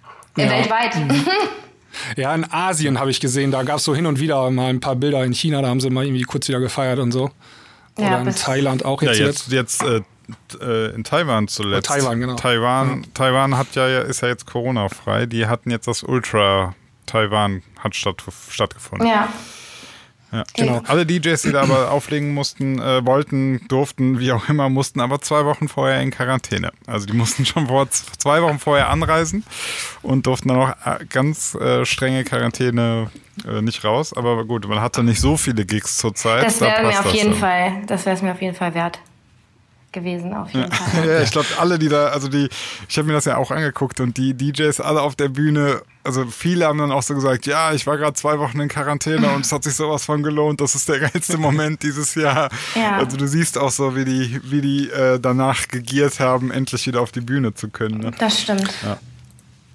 ja. 0.45 0.51
Weltweit. 0.51 0.97
Mhm. 0.97 1.27
Ja, 2.17 2.33
in 2.35 2.45
Asien 2.49 3.01
habe 3.01 3.11
ich 3.11 3.19
gesehen, 3.19 3.51
da 3.51 3.65
gab 3.65 3.79
es 3.79 3.85
so 3.85 3.95
hin 3.95 4.07
und 4.07 4.21
wieder 4.21 4.49
mal 4.51 4.69
ein 4.69 4.79
paar 4.79 4.95
Bilder 4.95 5.25
in 5.25 5.33
China, 5.33 5.63
da 5.63 5.69
haben 5.69 5.81
sie 5.81 5.91
mal 5.91 6.05
irgendwie 6.05 6.23
kurz 6.23 6.47
wieder 6.47 6.61
gefeiert 6.61 7.01
und 7.01 7.11
so. 7.11 7.31
Oder 7.97 8.11
ja, 8.11 8.21
in 8.21 8.35
Thailand 8.35 8.85
auch 8.85 9.03
jetzt. 9.03 9.19
Ja, 9.19 9.27
jetzt, 9.27 9.53
jetzt 9.53 9.83
äh, 9.83 10.03
äh, 10.61 10.95
in 10.95 11.03
Taiwan 11.03 11.49
zuletzt. 11.49 11.89
Taiwan, 11.89 12.21
genau. 12.21 12.37
Taiwan, 12.37 13.03
ja. 13.03 13.09
Taiwan 13.15 13.57
hat 13.57 13.75
ja, 13.75 14.01
ist 14.01 14.21
ja 14.21 14.29
jetzt 14.29 14.47
Corona-frei. 14.47 15.27
Die 15.27 15.47
hatten 15.47 15.71
jetzt 15.71 15.89
das 15.89 16.03
Ultra 16.03 16.75
Taiwan 17.07 17.63
hat 17.81 17.97
statt, 17.97 18.23
stattgefunden. 18.49 19.09
Ja. 19.09 19.29
Ja. 20.31 20.45
Genau. 20.55 20.83
Alle 20.87 21.07
DJs, 21.07 21.41
die 21.43 21.53
da 21.53 21.63
aber 21.63 21.91
auflegen 21.91 22.35
mussten, 22.35 22.79
äh, 22.79 23.05
wollten, 23.05 23.67
durften, 23.69 24.19
wie 24.19 24.33
auch 24.33 24.49
immer, 24.49 24.69
mussten 24.69 25.01
aber 25.01 25.21
zwei 25.21 25.45
Wochen 25.45 25.69
vorher 25.69 26.01
in 26.01 26.11
Quarantäne. 26.11 26.73
Also 26.87 27.07
die 27.07 27.15
mussten 27.15 27.47
schon 27.47 27.69
vor 27.69 27.89
zwei 27.91 28.43
Wochen 28.43 28.59
vorher 28.59 28.91
anreisen 28.91 29.45
und 30.03 30.27
durften 30.27 30.49
dann 30.49 30.59
auch 30.59 30.71
äh, 30.85 31.05
ganz 31.07 31.55
äh, 31.55 31.85
strenge 31.85 32.25
Quarantäne 32.25 33.11
äh, 33.47 33.63
nicht 33.63 33.85
raus. 33.85 34.13
Aber 34.13 34.45
gut, 34.45 34.69
man 34.69 34.81
hatte 34.81 35.03
nicht 35.03 35.21
so 35.21 35.37
viele 35.37 35.65
Gigs 35.65 35.97
zurzeit. 35.97 36.45
Das 36.45 36.61
wäre 36.61 36.83
da 36.83 36.89
mir 36.89 37.01
auf 37.01 37.13
jeden 37.15 37.33
so. 37.33 37.41
Fall, 37.41 37.83
das 37.87 38.05
wäre 38.05 38.17
es 38.17 38.23
mir 38.23 38.33
auf 38.33 38.43
jeden 38.43 38.55
Fall 38.55 38.75
wert 38.75 38.99
gewesen, 39.93 40.35
auf 40.35 40.53
jeden 40.53 40.71
ja. 40.71 40.77
Fall. 40.77 41.09
ja, 41.09 41.23
ich 41.23 41.31
glaube, 41.31 41.47
alle, 41.59 41.79
die 41.79 41.89
da, 41.89 42.09
also 42.09 42.29
die, 42.29 42.49
ich 42.89 42.99
habe 42.99 43.09
mir 43.09 43.15
das 43.15 43.25
ja 43.25 43.37
auch 43.37 43.51
angeguckt 43.51 44.01
und 44.01 44.17
die 44.17 44.35
DJs 44.35 44.81
alle 44.81 45.03
auf 45.03 45.17
der 45.17 45.29
Bühne, 45.29 45.83
also 46.09 46.25
viele 46.25 46.67
haben 46.67 46.79
dann 46.79 46.91
auch 46.91 47.03
so 47.03 47.15
gesagt, 47.15 47.45
ja, 47.45 47.75
ich 47.75 47.87
war 47.87 47.99
gerade 47.99 48.15
zwei 48.15 48.39
Wochen 48.39 48.59
in 48.61 48.69
Quarantäne 48.69 49.29
und 49.29 49.45
es 49.45 49.53
hat 49.53 49.63
sich 49.63 49.75
sowas 49.75 50.07
von 50.07 50.23
gelohnt, 50.23 50.59
das 50.59 50.75
ist 50.75 50.89
der 50.89 51.01
geilste 51.01 51.37
Moment 51.39 51.83
dieses 51.83 52.15
Jahr. 52.15 52.49
Ja. 52.75 52.97
Also 52.97 53.19
du 53.19 53.29
siehst 53.29 53.59
auch 53.59 53.71
so, 53.71 53.95
wie 53.95 54.07
die, 54.07 54.41
wie 54.43 54.63
die 54.63 54.89
äh, 54.89 55.21
danach 55.21 55.69
gegiert 55.69 56.19
haben, 56.19 56.51
endlich 56.51 56.87
wieder 56.87 57.03
auf 57.03 57.13
die 57.13 57.21
Bühne 57.21 57.53
zu 57.53 57.69
können. 57.69 58.01
Ne? 58.01 58.13
Das 58.19 58.41
stimmt. 58.41 58.73
Ja. 58.83 58.99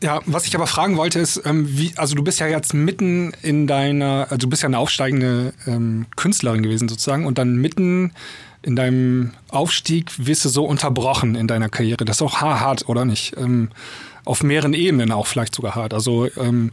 Ja, 0.01 0.21
was 0.25 0.47
ich 0.47 0.55
aber 0.55 0.65
fragen 0.65 0.97
wollte 0.97 1.19
ist, 1.19 1.43
ähm, 1.45 1.65
wie, 1.77 1.93
also 1.97 2.15
du 2.15 2.23
bist 2.23 2.39
ja 2.39 2.47
jetzt 2.47 2.73
mitten 2.73 3.31
in 3.43 3.67
deiner, 3.67 4.25
also 4.29 4.37
du 4.37 4.49
bist 4.49 4.63
ja 4.63 4.67
eine 4.67 4.79
aufsteigende 4.79 5.53
ähm, 5.67 6.07
Künstlerin 6.15 6.63
gewesen 6.63 6.89
sozusagen 6.89 7.27
und 7.27 7.37
dann 7.37 7.55
mitten 7.57 8.11
in 8.63 8.75
deinem 8.75 9.33
Aufstieg 9.49 10.11
wirst 10.17 10.45
du 10.45 10.49
so 10.49 10.65
unterbrochen 10.65 11.35
in 11.35 11.47
deiner 11.47 11.69
Karriere. 11.69 12.05
Das 12.05 12.17
ist 12.17 12.21
auch 12.23 12.41
hart, 12.41 12.89
oder 12.89 13.05
nicht? 13.05 13.37
Ähm, 13.37 13.69
auf 14.25 14.43
mehreren 14.43 14.73
Ebenen 14.73 15.11
auch 15.11 15.27
vielleicht 15.27 15.55
sogar 15.55 15.75
hart. 15.75 15.93
Also 15.93 16.27
ähm, 16.37 16.71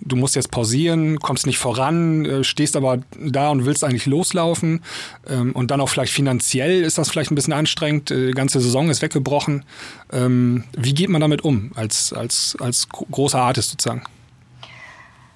du 0.00 0.16
musst 0.16 0.36
jetzt 0.36 0.50
pausieren, 0.50 1.18
kommst 1.20 1.46
nicht 1.46 1.58
voran, 1.58 2.24
äh, 2.24 2.44
stehst 2.44 2.76
aber 2.76 2.98
da 3.18 3.50
und 3.50 3.64
willst 3.64 3.84
eigentlich 3.84 4.06
loslaufen. 4.06 4.82
Ähm, 5.28 5.52
und 5.52 5.70
dann 5.70 5.80
auch 5.80 5.88
vielleicht 5.88 6.12
finanziell 6.12 6.82
ist 6.82 6.98
das 6.98 7.10
vielleicht 7.10 7.30
ein 7.30 7.34
bisschen 7.34 7.52
anstrengend. 7.52 8.10
Äh, 8.10 8.28
die 8.28 8.32
ganze 8.32 8.60
Saison 8.60 8.90
ist 8.90 9.02
weggebrochen. 9.02 9.64
Ähm, 10.12 10.64
wie 10.76 10.94
geht 10.94 11.10
man 11.10 11.20
damit 11.20 11.42
um 11.42 11.72
als, 11.74 12.12
als, 12.12 12.56
als 12.60 12.88
großer 12.88 13.40
Artist 13.40 13.70
sozusagen? 13.70 14.02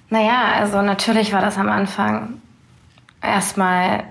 Naja, 0.09 0.53
also 0.55 0.81
natürlich 0.81 1.33
war 1.33 1.41
das 1.41 1.57
am 1.57 1.69
Anfang 1.69 2.41
erstmal 3.21 4.05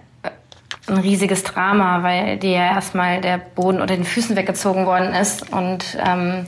ein 0.89 0.99
riesiges 0.99 1.43
Drama, 1.43 2.03
weil 2.03 2.37
dir 2.39 2.51
ja 2.51 2.67
erstmal 2.75 3.21
der 3.21 3.39
Boden 3.39 3.81
unter 3.81 3.97
den 3.97 4.05
Füßen 4.05 4.37
weggezogen 4.37 4.87
worden 4.87 5.15
ist 5.15 5.53
und 5.53 5.97
ähm, 6.05 6.47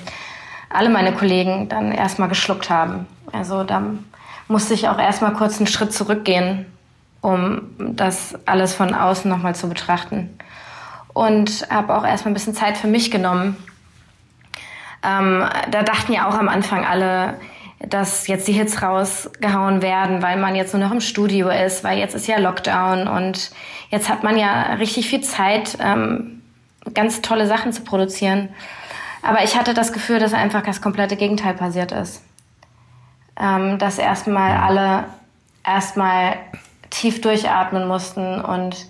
alle 0.71 0.91
meine 0.91 1.13
Kollegen 1.13 1.69
dann 1.69 1.93
erstmal 1.93 2.29
geschluckt 2.29 2.71
haben. 2.71 3.07
Also 3.33 3.65
da 3.65 3.83
musste 4.49 4.75
ich 4.75 4.89
auch 4.89 4.99
erstmal 4.99 5.33
kurz 5.35 5.59
einen 5.59 5.67
Schritt 5.67 5.93
zurückgehen, 5.93 6.67
um 7.21 7.63
das 7.79 8.35
alles 8.47 8.75
von 8.75 8.95
außen 8.95 9.31
nochmal 9.31 9.55
zu 9.55 9.69
betrachten. 9.69 10.39
Und 11.13 11.67
habe 11.71 11.97
auch 11.97 12.07
erstmal 12.07 12.33
ein 12.33 12.35
bisschen 12.35 12.55
Zeit 12.55 12.77
für 12.77 12.87
mich 12.87 13.11
genommen. 13.11 13.57
Ähm, 15.03 15.45
da 15.71 15.83
dachten 15.83 16.13
ja 16.13 16.29
auch 16.29 16.35
am 16.35 16.49
Anfang 16.49 16.85
alle, 16.85 17.35
dass 17.81 18.27
jetzt 18.27 18.49
die 18.49 18.53
Hits 18.53 18.83
rausgehauen 18.83 19.83
werden, 19.83 20.23
weil 20.23 20.37
man 20.37 20.57
jetzt 20.57 20.75
nur 20.75 20.83
noch 20.83 20.93
im 20.93 21.01
Studio 21.01 21.49
ist, 21.49 21.85
weil 21.85 21.99
jetzt 21.99 22.15
ist 22.15 22.27
ja 22.27 22.39
Lockdown 22.39 23.07
und 23.07 23.51
jetzt 23.91 24.09
hat 24.09 24.25
man 24.25 24.37
ja 24.37 24.75
richtig 24.75 25.09
viel 25.09 25.21
Zeit, 25.21 25.79
ähm, 25.81 26.43
ganz 26.95 27.23
tolle 27.23 27.47
Sachen 27.47 27.73
zu 27.73 27.83
produzieren. 27.83 28.49
Aber 29.29 29.45
ich 29.45 29.59
hatte 29.59 29.75
das 29.75 29.93
Gefühl, 29.93 30.21
dass 30.21 30.33
einfach 30.33 30.63
das 30.63 30.81
komplette 30.81 31.15
Gegenteil 31.15 31.53
passiert 31.53 31.93
ist. 31.93 32.23
Ähm, 33.39 33.79
dass 33.79 33.99
erstmal 33.99 34.57
alle 34.57 35.05
erstmal 35.63 36.39
tief 36.89 37.21
durchatmen 37.21 37.87
mussten 37.87 38.41
und 38.41 38.87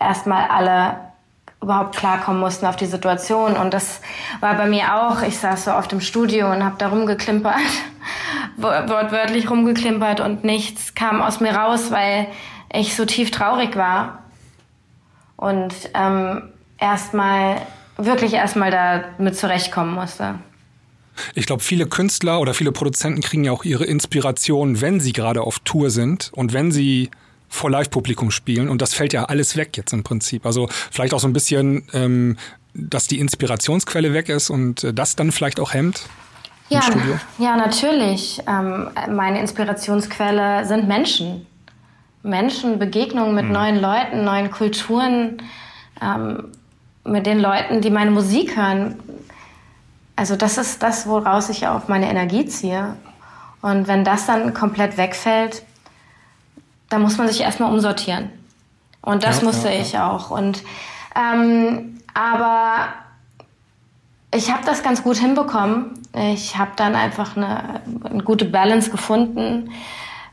erstmal 0.00 0.48
alle 0.48 0.96
überhaupt 1.60 1.96
klarkommen 1.96 2.40
mussten 2.40 2.64
auf 2.64 2.76
die 2.76 2.86
Situation. 2.86 3.58
Und 3.58 3.74
das 3.74 4.00
war 4.40 4.54
bei 4.54 4.64
mir 4.64 4.94
auch. 4.94 5.20
Ich 5.20 5.36
saß 5.38 5.66
so 5.66 5.72
oft 5.74 5.92
im 5.92 6.00
Studio 6.00 6.50
und 6.50 6.64
habe 6.64 6.76
da 6.78 6.88
rumgeklimpert, 6.88 7.54
wortwörtlich 8.56 9.50
rumgeklimpert 9.50 10.20
und 10.20 10.44
nichts 10.44 10.94
kam 10.94 11.20
aus 11.20 11.40
mir 11.40 11.54
raus, 11.54 11.90
weil 11.90 12.28
ich 12.72 12.96
so 12.96 13.04
tief 13.04 13.30
traurig 13.30 13.76
war. 13.76 14.20
Und 15.36 15.74
ähm, 15.92 16.54
erstmal, 16.78 17.56
wirklich 17.96 18.34
erstmal 18.34 18.70
damit 18.70 19.36
zurechtkommen 19.36 19.94
musste. 19.94 20.36
Ich 21.34 21.46
glaube, 21.46 21.62
viele 21.62 21.86
Künstler 21.86 22.40
oder 22.40 22.54
viele 22.54 22.72
Produzenten 22.72 23.20
kriegen 23.20 23.44
ja 23.44 23.52
auch 23.52 23.64
ihre 23.64 23.84
Inspiration, 23.84 24.80
wenn 24.80 25.00
sie 25.00 25.12
gerade 25.12 25.42
auf 25.42 25.60
Tour 25.60 25.90
sind 25.90 26.30
und 26.34 26.52
wenn 26.52 26.72
sie 26.72 27.10
vor 27.48 27.70
Live-Publikum 27.70 28.30
spielen. 28.30 28.68
Und 28.68 28.82
das 28.82 28.94
fällt 28.94 29.12
ja 29.12 29.26
alles 29.26 29.56
weg 29.56 29.76
jetzt 29.76 29.92
im 29.92 30.02
Prinzip. 30.02 30.44
Also 30.44 30.68
vielleicht 30.90 31.14
auch 31.14 31.20
so 31.20 31.28
ein 31.28 31.32
bisschen, 31.32 31.84
ähm, 31.92 32.36
dass 32.74 33.06
die 33.06 33.20
Inspirationsquelle 33.20 34.12
weg 34.12 34.28
ist 34.28 34.50
und 34.50 34.82
äh, 34.82 34.92
das 34.92 35.14
dann 35.14 35.30
vielleicht 35.30 35.60
auch 35.60 35.72
hemmt. 35.72 36.06
Ja, 36.70 36.80
ja, 37.38 37.56
natürlich. 37.56 38.40
Ähm, 38.48 38.88
meine 39.10 39.38
Inspirationsquelle 39.38 40.64
sind 40.64 40.88
Menschen. 40.88 41.46
Menschen, 42.22 42.78
Begegnungen 42.78 43.34
mit 43.34 43.44
mhm. 43.44 43.52
neuen 43.52 43.80
Leuten, 43.80 44.24
neuen 44.24 44.50
Kulturen, 44.50 45.42
ähm, 46.02 46.52
mit 47.04 47.26
den 47.26 47.38
Leuten, 47.38 47.80
die 47.80 47.90
meine 47.90 48.10
Musik 48.10 48.56
hören. 48.56 48.98
Also 50.16 50.36
das 50.36 50.58
ist 50.58 50.82
das, 50.82 51.06
woraus 51.06 51.48
ich 51.48 51.66
auch 51.66 51.88
meine 51.88 52.08
Energie 52.08 52.46
ziehe. 52.46 52.96
Und 53.62 53.88
wenn 53.88 54.04
das 54.04 54.26
dann 54.26 54.54
komplett 54.54 54.96
wegfällt, 54.96 55.62
da 56.88 56.98
muss 56.98 57.18
man 57.18 57.28
sich 57.28 57.40
erstmal 57.40 57.72
umsortieren. 57.72 58.30
Und 59.00 59.24
das 59.24 59.40
ja, 59.40 59.46
musste 59.46 59.68
ja, 59.68 59.80
ich 59.80 59.98
auch. 59.98 60.30
Und 60.30 60.62
ähm, 61.14 61.98
aber 62.14 62.88
ich 64.34 64.50
habe 64.50 64.64
das 64.64 64.82
ganz 64.82 65.02
gut 65.02 65.16
hinbekommen. 65.16 65.94
Ich 66.12 66.56
habe 66.56 66.72
dann 66.76 66.94
einfach 66.94 67.36
eine, 67.36 67.82
eine, 68.04 68.22
gute 68.22 68.44
Balance 68.44 68.90
gefunden. 68.90 69.70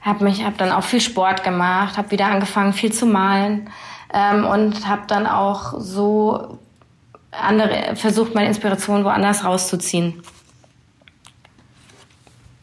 Habe 0.02 0.24
mich, 0.24 0.44
habe 0.44 0.58
dann 0.58 0.72
auch 0.72 0.84
viel 0.84 1.02
Sport 1.02 1.44
gemacht, 1.44 1.98
habe 1.98 2.12
wieder 2.12 2.28
angefangen, 2.28 2.74
viel 2.74 2.92
zu 2.92 3.06
malen 3.06 3.70
ähm, 4.14 4.46
und 4.46 4.88
habe 4.88 5.04
dann 5.08 5.28
auch 5.28 5.80
so 5.80 6.60
andere 7.32 7.96
versucht, 7.96 8.36
meine 8.36 8.48
Inspiration 8.48 9.04
woanders 9.04 9.44
rauszuziehen. 9.44 10.22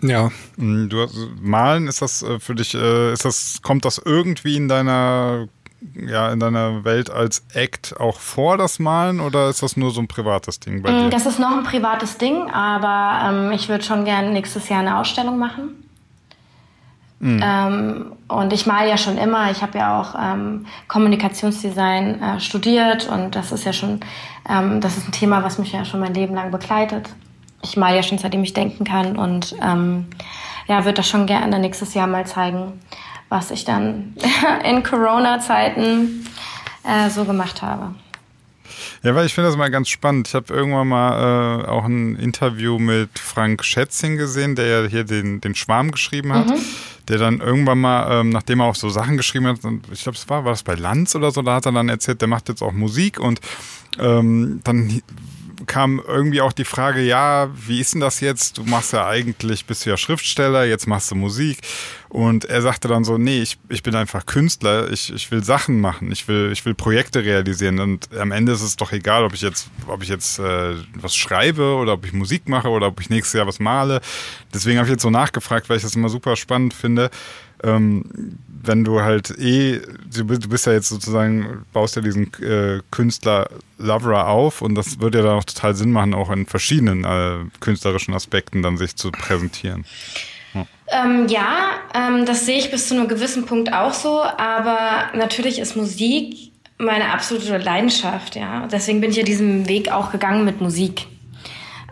Ja. 0.00 0.31
Mm, 0.57 0.88
du 0.88 1.02
hast, 1.02 1.16
malen 1.40 1.88
ist 1.88 2.02
das 2.02 2.22
äh, 2.22 2.38
für 2.38 2.54
dich, 2.54 2.74
äh, 2.74 3.12
ist 3.12 3.24
das, 3.24 3.61
kommt 3.62 3.85
das 3.85 4.00
irgendwie 4.04 4.57
in 4.57 4.68
deiner 4.68 5.48
ja, 5.94 6.33
in 6.33 6.40
deiner 6.40 6.85
Welt 6.85 7.09
als 7.09 7.44
Act 7.54 8.00
auch 8.00 8.18
vor, 8.18 8.59
das 8.59 8.81
Malen, 8.81 9.20
oder 9.20 9.48
ist 9.48 9.62
das 9.62 9.76
nur 9.76 9.92
so 9.92 10.00
ein 10.00 10.09
privates 10.09 10.59
Ding 10.59 10.83
bei 10.83 10.90
mm, 10.90 11.04
dir? 11.04 11.11
Das 11.11 11.24
ist 11.24 11.38
noch 11.38 11.57
ein 11.57 11.62
privates 11.62 12.18
Ding, 12.18 12.50
aber 12.50 13.31
ähm, 13.31 13.52
ich 13.52 13.68
würde 13.68 13.85
schon 13.85 14.04
gerne 14.04 14.31
nächstes 14.33 14.68
Jahr 14.68 14.81
eine 14.81 14.98
Ausstellung 14.98 15.38
machen. 15.38 15.88
Mhm. 17.20 17.40
Ähm, 17.42 18.12
und 18.28 18.52
ich 18.52 18.66
male 18.66 18.88
ja 18.88 18.96
schon 18.96 19.18
immer. 19.18 19.50
Ich 19.50 19.62
habe 19.62 19.78
ja 19.78 20.00
auch 20.00 20.14
ähm, 20.20 20.66
Kommunikationsdesign 20.87 22.22
äh, 22.22 22.40
studiert 22.40 23.09
und 23.09 23.35
das 23.35 23.52
ist 23.52 23.64
ja 23.64 23.72
schon, 23.72 24.00
ähm, 24.48 24.81
das 24.81 24.96
ist 24.96 25.09
ein 25.09 25.12
Thema, 25.12 25.42
was 25.42 25.59
mich 25.59 25.72
ja 25.72 25.85
schon 25.85 26.00
mein 26.00 26.14
Leben 26.14 26.35
lang 26.35 26.50
begleitet 26.50 27.09
ich 27.62 27.76
mal 27.76 27.94
ja 27.94 28.02
schon 28.02 28.18
seitdem 28.18 28.42
ich 28.42 28.52
denken 28.52 28.85
kann 28.85 29.16
und 29.16 29.54
ähm, 29.62 30.07
ja, 30.66 30.85
würde 30.85 30.94
das 30.94 31.09
schon 31.09 31.26
gerne 31.26 31.59
nächstes 31.59 31.94
Jahr 31.94 32.07
mal 32.07 32.26
zeigen, 32.26 32.81
was 33.28 33.50
ich 33.50 33.64
dann 33.64 34.14
in 34.64 34.83
Corona-Zeiten 34.83 36.26
äh, 36.85 37.11
so 37.11 37.24
gemacht 37.24 37.62
habe. 37.62 37.94
Ja, 39.02 39.14
weil 39.14 39.26
ich 39.26 39.34
finde 39.34 39.48
das 39.48 39.56
mal 39.56 39.70
ganz 39.70 39.88
spannend. 39.88 40.28
Ich 40.28 40.34
habe 40.34 40.52
irgendwann 40.52 40.88
mal 40.88 41.62
äh, 41.62 41.66
auch 41.66 41.84
ein 41.84 42.16
Interview 42.16 42.78
mit 42.78 43.18
Frank 43.18 43.64
Schätzing 43.64 44.16
gesehen, 44.16 44.56
der 44.56 44.66
ja 44.66 44.88
hier 44.88 45.04
den, 45.04 45.40
den 45.40 45.54
Schwarm 45.54 45.90
geschrieben 45.90 46.32
hat. 46.32 46.48
Mhm. 46.48 46.61
Der 47.08 47.16
dann 47.16 47.40
irgendwann 47.40 47.78
mal, 47.78 48.20
ähm, 48.20 48.28
nachdem 48.28 48.61
er 48.61 48.66
auch 48.66 48.74
so 48.74 48.90
Sachen 48.90 49.16
geschrieben 49.16 49.46
hat, 49.46 49.61
ich 49.90 50.02
glaube, 50.02 50.18
es 50.18 50.28
war, 50.28 50.44
war 50.44 50.52
das 50.52 50.62
bei 50.62 50.74
Lanz 50.74 51.14
oder 51.14 51.30
so, 51.30 51.40
da 51.40 51.54
hat 51.54 51.64
er 51.64 51.72
dann 51.72 51.88
erzählt, 51.88 52.20
der 52.20 52.28
macht 52.28 52.50
jetzt 52.50 52.61
auch 52.61 52.72
Musik 52.72 53.18
und 53.18 53.40
ähm, 53.98 54.61
dann 54.62 55.00
kam 55.66 56.02
irgendwie 56.06 56.40
auch 56.40 56.52
die 56.52 56.64
Frage, 56.64 57.00
ja, 57.00 57.48
wie 57.54 57.80
ist 57.80 57.94
denn 57.94 58.00
das 58.00 58.20
jetzt? 58.20 58.58
Du 58.58 58.64
machst 58.64 58.92
ja 58.92 59.06
eigentlich, 59.06 59.64
bist 59.64 59.87
du 59.87 59.90
ja 59.90 59.96
Schriftsteller, 59.96 60.64
jetzt 60.64 60.87
machst 60.87 61.11
du 61.11 61.14
Musik. 61.14 61.58
Und 62.09 62.47
er 62.47 62.62
sagte 62.62 62.88
dann 62.88 63.05
so, 63.05 63.18
nee, 63.18 63.42
ich, 63.42 63.59
ich 63.68 63.83
bin 63.83 63.94
einfach 63.94 64.25
Künstler, 64.25 64.90
ich, 64.90 65.12
ich 65.12 65.31
will 65.31 65.44
Sachen 65.44 65.81
machen, 65.81 66.11
ich 66.11 66.27
will, 66.27 66.51
ich 66.53 66.64
will 66.64 66.75
Projekte 66.75 67.23
realisieren. 67.23 67.81
Und 67.81 68.09
am 68.16 68.33
Ende 68.33 68.53
ist 68.53 68.62
es 68.62 68.77
doch 68.77 68.92
egal, 68.92 69.25
ob 69.25 69.35
ich 69.35 69.42
jetzt, 69.42 69.68
ob 69.87 70.03
ich 70.03 70.09
jetzt 70.09 70.38
äh, 70.38 70.75
was 70.94 71.14
schreibe 71.14 71.75
oder 71.75 71.94
ob 71.94 72.07
ich 72.07 72.14
Musik 72.14 72.49
mache 72.49 72.68
oder 72.68 72.87
ob 72.87 73.01
ich 73.01 73.11
nächstes 73.11 73.35
Jahr 73.35 73.47
was 73.47 73.61
male. 73.61 74.01
Deswegen 74.55 74.79
habe 74.79 74.88
ich 74.88 74.92
jetzt 74.92 75.03
so 75.03 75.11
nachgefragt, 75.11 75.68
weil 75.68 75.77
ich 75.77 75.83
das 75.83 75.97
immer 75.97 76.09
super 76.09 76.37
spannend 76.37 76.73
finde. 76.73 77.11
Ähm, 77.62 78.05
wenn 78.62 78.85
du 78.85 79.03
halt 79.03 79.31
eh, 79.38 79.81
du 80.14 80.25
bist 80.25 80.66
ja 80.66 80.73
jetzt 80.73 80.88
sozusagen, 80.88 81.64
baust 81.73 81.97
ja 81.97 82.03
diesen 82.03 82.33
äh, 82.42 82.81
Künstler 82.90 83.49
Loverer 83.79 84.29
auf 84.29 84.62
und 84.62 84.75
das 84.75 85.01
würde 85.01 85.18
ja 85.18 85.25
dann 85.25 85.38
auch 85.38 85.44
total 85.44 85.75
Sinn 85.75 85.92
machen, 85.92 86.14
auch 86.14 86.31
in 86.31 86.47
verschiedenen 86.47 87.05
äh, 87.05 87.38
künstlerischen 87.61 88.14
Aspekten 88.14 88.62
dann 88.62 88.77
sich 88.77 88.97
zu 88.97 89.11
präsentieren. 89.11 89.85
Ja, 90.54 90.66
ähm, 90.88 91.26
ja 91.28 91.46
ähm, 91.94 92.26
das 92.26 92.46
sehe 92.46 92.58
ich 92.58 92.70
bis 92.70 92.88
zu 92.88 92.94
einem 92.94 93.08
gewissen 93.08 93.46
Punkt 93.46 93.72
auch 93.72 93.92
so, 93.92 94.22
aber 94.22 95.11
natürlich 95.14 95.58
ist 95.58 95.76
Musik 95.76 96.52
meine 96.78 97.12
absolute 97.12 97.58
Leidenschaft, 97.58 98.37
ja. 98.37 98.68
Deswegen 98.70 99.00
bin 99.00 99.11
ich 99.11 99.16
ja 99.16 99.24
diesen 99.24 99.68
Weg 99.68 99.90
auch 99.90 100.12
gegangen 100.12 100.44
mit 100.44 100.61
Musik. 100.61 101.06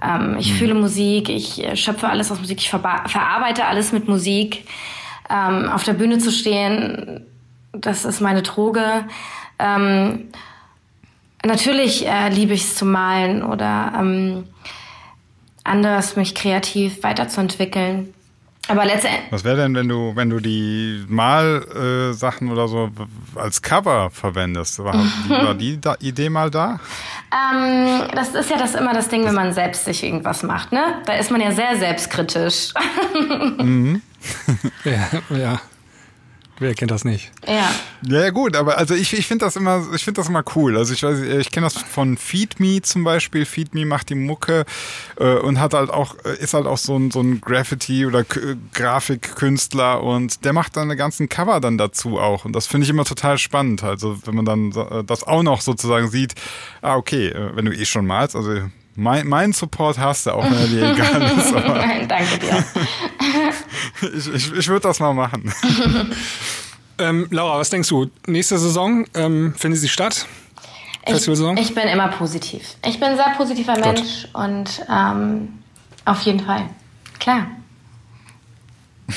Ähm, 0.03 0.37
ich 0.39 0.53
mhm. 0.53 0.57
fühle 0.57 0.75
Musik, 0.75 1.29
ich 1.29 1.65
äh, 1.65 1.77
schöpfe 1.77 2.09
alles 2.09 2.31
aus 2.31 2.41
Musik, 2.41 2.59
ich 2.59 2.71
verarbeite 2.71 3.65
alles 3.65 3.93
mit 3.93 4.09
Musik 4.09 4.65
ähm, 5.31 5.69
auf 5.69 5.85
der 5.85 5.95
Bühne 5.95 6.19
zu 6.19 6.31
stehen, 6.31 7.27
das 7.73 8.05
ist 8.05 8.21
meine 8.21 8.43
Droge. 8.43 9.05
Ähm, 9.59 10.29
natürlich 11.45 12.07
äh, 12.07 12.29
liebe 12.29 12.55
ich 12.55 12.63
es 12.63 12.77
zu 12.77 12.85
malen 12.85 13.43
oder 13.43 13.93
ähm, 13.99 14.45
anders 15.65 16.17
mich 16.17 16.35
kreativ 16.35 17.03
weiterzuentwickeln. 17.03 18.15
Aber 18.69 18.85
letztendlich. 18.85 19.31
Was 19.31 19.45
wäre 19.45 19.57
denn, 19.57 19.75
wenn 19.75 19.89
du, 19.89 20.13
wenn 20.15 20.31
du 20.31 20.41
die 20.41 21.05
Malsachen 21.09 22.49
äh, 22.49 22.51
oder 22.51 22.69
so 22.69 22.91
als 23.35 23.63
Cover 23.63 24.11
verwendest? 24.11 24.79
War, 24.83 24.95
war 25.29 25.55
die 25.55 25.81
da, 25.81 25.97
Idee 26.01 26.29
mal 26.29 26.51
da? 26.51 26.81
Ähm, 27.33 28.09
das 28.15 28.35
ist 28.35 28.51
ja 28.51 28.59
das 28.59 28.75
immer 28.75 28.93
das 28.93 29.09
Ding, 29.09 29.25
wenn 29.25 29.35
man 29.35 29.53
selbst 29.53 29.85
sich 29.85 30.03
irgendwas 30.03 30.43
macht, 30.43 30.73
ne? 30.73 31.03
Da 31.07 31.15
ist 31.15 31.31
man 31.31 31.41
ja 31.41 31.53
sehr 31.53 31.77
selbstkritisch. 31.77 32.73
mhm. 33.59 34.03
ja, 34.85 35.37
ja. 35.37 35.61
Wer 36.59 36.75
kennt 36.75 36.91
das 36.91 37.05
nicht? 37.05 37.31
Ja. 37.47 37.71
Ja, 38.03 38.31
gut, 38.31 38.57
aber 38.57 38.79
also 38.79 38.95
ich, 38.95 39.13
ich 39.13 39.27
finde 39.27 39.45
das 39.45 39.57
immer, 39.57 39.85
ich 39.95 40.05
finde 40.05 40.21
das 40.21 40.29
immer 40.29 40.43
cool. 40.55 40.79
Also 40.79 40.95
ich 40.95 41.03
weiß, 41.03 41.21
ich 41.21 41.51
kenne 41.51 41.67
das 41.67 41.77
von 41.77 42.17
Feed 42.17 42.61
Me 42.61 42.81
zum 42.81 43.05
Beispiel. 43.05 43.45
Feed 43.45 43.75
Me 43.75 43.85
macht 43.85 44.09
die 44.09 44.15
Mucke 44.15 44.65
äh, 45.19 45.35
und 45.35 45.61
hat 45.61 45.75
halt 45.75 45.91
auch, 45.91 46.15
äh, 46.25 46.37
ist 46.39 46.55
halt 46.55 46.67
auch 46.67 46.79
so 46.79 46.99
ein, 46.99 47.11
so 47.11 47.21
ein 47.21 47.43
Graffiti 47.43 48.07
oder 48.07 48.25
K 48.25 48.57
Grafikkünstler 48.73 50.03
und 50.03 50.45
der 50.45 50.55
macht 50.55 50.77
dann 50.77 50.85
eine 50.85 50.97
ganzen 50.97 51.29
Cover 51.29 51.61
dann 51.61 51.77
dazu 51.77 52.19
auch. 52.19 52.47
Und 52.47 52.55
das 52.55 52.67
finde 52.67 52.85
ich 52.85 52.91
immer 52.91 53.05
total 53.05 53.37
spannend. 53.37 53.83
Also 53.83 54.19
wenn 54.25 54.35
man 54.35 54.45
dann 54.47 54.73
äh, 54.73 55.05
das 55.05 55.25
auch 55.25 55.43
noch 55.43 55.61
sozusagen 55.61 56.09
sieht, 56.09 56.35
ah, 56.81 56.97
okay, 56.97 57.29
äh, 57.29 57.55
wenn 57.55 57.67
du 57.67 57.73
eh 57.73 57.85
schon 57.85 58.07
malst, 58.07 58.35
also 58.35 58.63
mein, 58.95 59.27
mein 59.27 59.53
Support 59.53 59.99
hast 59.99 60.25
du, 60.27 60.31
auch 60.31 60.45
wenn 60.45 60.55
er 60.55 60.67
dir 60.69 60.93
egal 60.93 61.23
ist. 61.39 61.53
Danke 62.09 62.39
dir. 62.39 62.65
ich 64.17 64.35
ich, 64.35 64.53
ich 64.53 64.69
würde 64.69 64.83
das 64.89 65.01
mal 65.01 65.13
machen. 65.13 65.53
ähm, 66.99 67.27
Laura, 67.31 67.59
was 67.59 67.71
denkst 67.71 67.89
du? 67.89 68.11
Nächste 68.27 68.59
Saison, 68.59 69.07
ähm, 69.15 69.55
findet 69.57 69.81
sie 69.81 69.89
statt? 69.89 70.27
Ich, 71.09 71.29
ich, 71.29 71.75
bin 71.75 71.87
immer 71.87 72.09
positiv. 72.09 72.75
Ich 72.85 72.99
bin 72.99 73.11
ein 73.11 73.17
sehr 73.17 73.33
positiver 73.37 73.75
Gott. 73.75 73.95
Mensch 73.95 74.27
und 74.33 74.85
ähm, 74.91 75.61
auf 76.05 76.21
jeden 76.23 76.41
Fall. 76.41 76.69
Klar. 77.19 77.49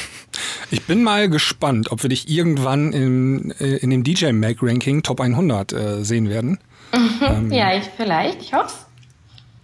Ich 0.71 0.83
bin 0.83 1.01
mal 1.01 1.27
gespannt, 1.29 1.91
ob 1.91 2.03
wir 2.03 2.11
dich 2.11 2.29
irgendwann 2.29 2.93
in, 2.93 3.55
äh, 3.59 3.77
in 3.77 3.89
dem 3.89 4.03
DJ 4.03 4.33
Mag 4.33 4.57
Ranking 4.61 5.01
Top 5.01 5.19
100 5.19 5.73
äh, 5.73 6.03
sehen 6.03 6.29
werden. 6.29 6.59
ähm, 6.93 7.51
ja, 7.51 7.75
ich 7.75 7.85
vielleicht. 7.97 8.43
Ich 8.43 8.53
hoffe 8.53 8.67
es. 8.67 8.88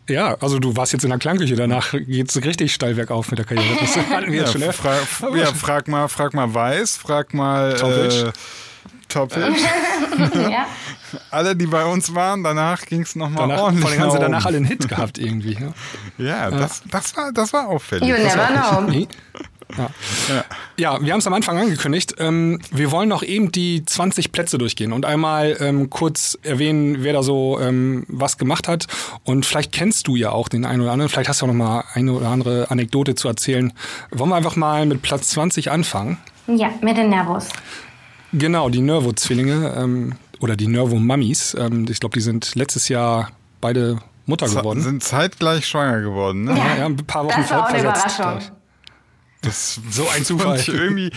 Ja, 0.07 0.35
also 0.39 0.59
du 0.59 0.75
warst 0.75 0.93
jetzt 0.93 1.03
in 1.03 1.09
der 1.09 1.19
Klangküche, 1.19 1.55
danach 1.55 1.91
geht's 1.91 2.35
richtig 2.43 2.73
steil 2.73 2.95
bergauf 2.95 3.31
mit 3.31 3.39
der 3.39 3.45
Karriere. 3.45 3.77
Das 3.79 3.97
hatten 4.09 4.31
wir 4.31 4.39
ja, 4.39 4.43
jetzt 4.43 4.53
schon 4.53 4.61
fra 4.71 4.93
fra 4.93 5.35
ja, 5.35 5.47
frag 5.47 5.87
mal, 5.87 6.07
frag 6.07 6.33
mal 6.33 6.53
Weiß, 6.53 6.97
frag 6.97 7.33
mal 7.33 7.73
Topic. 7.73 8.27
Äh, 8.27 8.31
Topic. 9.09 9.39
ja. 10.51 10.67
Alle, 11.31 11.55
die 11.55 11.67
bei 11.67 11.85
uns 11.85 12.13
waren, 12.13 12.43
danach 12.43 12.85
ging 12.85 13.01
es 13.01 13.15
nochmal 13.15 13.49
ordentlich. 13.51 13.81
Vor 13.81 13.91
allem 13.91 14.01
haben 14.01 14.11
sie 14.11 14.19
danach 14.19 14.45
alle 14.45 14.57
einen 14.57 14.65
Hit 14.65 14.89
gehabt 14.89 15.17
irgendwie. 15.17 15.53
Ja, 15.53 15.69
ja, 16.17 16.51
das, 16.51 16.83
das, 16.89 17.15
war, 17.15 17.31
das 17.31 17.53
war 17.53 17.67
auffällig. 17.67 18.07
You 18.07 18.15
never 18.15 18.47
know. 18.47 19.07
Ja, 19.77 19.89
ja. 20.77 21.01
wir 21.01 21.11
haben 21.11 21.19
es 21.19 21.27
am 21.27 21.33
Anfang 21.33 21.57
angekündigt. 21.57 22.15
Ähm, 22.19 22.61
wir 22.71 22.91
wollen 22.91 23.09
noch 23.09 23.23
eben 23.23 23.51
die 23.51 23.83
20 23.85 24.31
Plätze 24.31 24.57
durchgehen 24.57 24.93
und 24.93 25.05
einmal 25.05 25.57
ähm, 25.59 25.89
kurz 25.89 26.37
erwähnen, 26.43 26.97
wer 26.99 27.13
da 27.13 27.23
so 27.23 27.59
ähm, 27.59 28.05
was 28.07 28.37
gemacht 28.37 28.67
hat. 28.67 28.87
Und 29.23 29.45
vielleicht 29.45 29.71
kennst 29.71 30.07
du 30.07 30.15
ja 30.15 30.31
auch 30.31 30.49
den 30.49 30.65
einen 30.65 30.81
oder 30.81 30.91
anderen. 30.91 31.09
Vielleicht 31.09 31.29
hast 31.29 31.41
du 31.41 31.45
auch 31.45 31.49
noch 31.49 31.55
mal 31.55 31.83
eine 31.93 32.13
oder 32.13 32.29
andere 32.29 32.69
Anekdote 32.69 33.15
zu 33.15 33.27
erzählen. 33.27 33.73
Wollen 34.11 34.29
wir 34.29 34.35
einfach 34.35 34.55
mal 34.55 34.85
mit 34.85 35.01
Platz 35.01 35.29
20 35.29 35.71
anfangen? 35.71 36.17
Ja, 36.47 36.71
mit 36.81 36.97
den 36.97 37.09
Nervos. 37.09 37.49
Genau, 38.33 38.69
die 38.69 38.81
Nervo-Zwillinge 38.81 39.75
ähm, 39.77 40.13
oder 40.39 40.55
die 40.55 40.67
Nervo-Mummies. 40.67 41.55
Ähm, 41.59 41.85
ich 41.89 41.99
glaube, 41.99 42.13
die 42.13 42.21
sind 42.21 42.55
letztes 42.55 42.89
Jahr 42.89 43.29
beide 43.61 43.97
Mutter 44.25 44.47
geworden. 44.47 44.81
Sind 44.81 45.03
zeitgleich 45.03 45.67
schwanger 45.67 46.01
geworden, 46.01 46.43
ne? 46.45 46.57
Ja, 46.57 46.77
ja 46.77 46.85
ein 46.85 46.95
paar 46.97 47.25
Wochen 47.25 47.41
Das 47.41 47.51
war 47.51 47.63
auch 47.63 47.69
eine 47.69 47.79
Überraschung. 47.79 48.39
Das 49.45 49.79
so 49.89 50.07
ein 50.09 50.25
Zufall. 50.25 50.59
Ich 50.59 50.67
irgendwie, 50.67 51.11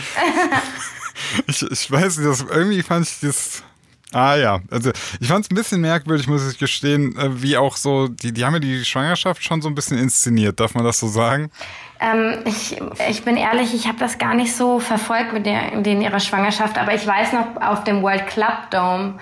ich, 1.47 1.61
ich 1.63 1.91
weiß 1.91 2.17
nicht, 2.17 2.29
das, 2.29 2.41
irgendwie 2.41 2.83
fand 2.83 3.07
ich 3.07 3.19
das. 3.21 3.63
Ah 4.11 4.35
ja, 4.35 4.59
also 4.71 4.91
ich 5.19 5.27
fand 5.27 5.45
es 5.45 5.51
ein 5.51 5.55
bisschen 5.55 5.81
merkwürdig, 5.81 6.27
muss 6.27 6.51
ich 6.51 6.57
gestehen, 6.57 7.15
äh, 7.15 7.43
wie 7.43 7.57
auch 7.57 7.77
so, 7.77 8.07
die, 8.07 8.31
die 8.31 8.43
haben 8.43 8.53
ja 8.53 8.59
die 8.59 8.83
Schwangerschaft 8.83 9.43
schon 9.43 9.61
so 9.61 9.69
ein 9.69 9.75
bisschen 9.75 9.99
inszeniert, 9.99 10.59
darf 10.59 10.73
man 10.73 10.83
das 10.83 10.99
so 10.99 11.07
sagen? 11.07 11.51
Ähm, 11.99 12.39
ich, 12.45 12.81
ich 13.07 13.23
bin 13.23 13.37
ehrlich, 13.37 13.75
ich 13.75 13.87
habe 13.87 13.99
das 13.99 14.17
gar 14.17 14.33
nicht 14.33 14.55
so 14.55 14.79
verfolgt 14.79 15.33
mit 15.33 15.45
der, 15.45 15.73
in 15.73 16.01
ihrer 16.01 16.19
Schwangerschaft, 16.19 16.79
aber 16.79 16.95
ich 16.95 17.05
weiß 17.05 17.33
noch, 17.33 17.61
auf 17.61 17.83
dem 17.83 18.01
World 18.01 18.25
Club 18.25 18.71
Dome 18.71 19.19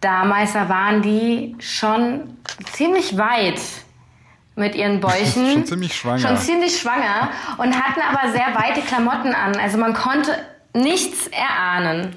damals, 0.00 0.52
da 0.52 0.68
waren 0.68 1.02
die 1.02 1.54
schon 1.60 2.36
ziemlich 2.72 3.16
weit 3.16 3.60
mit 4.58 4.74
ihren 4.74 5.00
Bäuchen. 5.00 5.52
schon 5.52 5.66
ziemlich 5.66 5.94
schwanger. 5.94 6.18
Schon 6.18 6.36
ziemlich 6.38 6.78
schwanger 6.78 7.30
und 7.58 7.74
hatten 7.74 8.00
aber 8.00 8.32
sehr 8.32 8.54
weite 8.54 8.80
Klamotten 8.82 9.34
an. 9.34 9.56
Also 9.56 9.78
man 9.78 9.94
konnte 9.94 10.32
nichts 10.74 11.28
erahnen. 11.28 12.16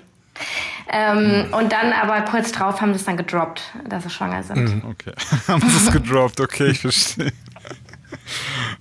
Ähm, 0.91 1.47
mhm. 1.47 1.53
Und 1.53 1.71
dann 1.71 1.93
aber 1.93 2.21
kurz 2.21 2.51
drauf 2.51 2.81
haben 2.81 2.93
sie 2.93 2.99
es 2.99 3.05
dann 3.05 3.15
gedroppt, 3.15 3.61
dass 3.87 4.03
sie 4.03 4.09
schwanger 4.09 4.43
sind. 4.43 4.83
Mhm, 4.83 4.89
okay. 4.89 5.13
haben 5.47 5.61
sie 5.61 5.87
es 5.87 5.91
gedroppt, 5.91 6.41
okay, 6.41 6.67
ich 6.67 6.79
verstehe. 6.79 7.31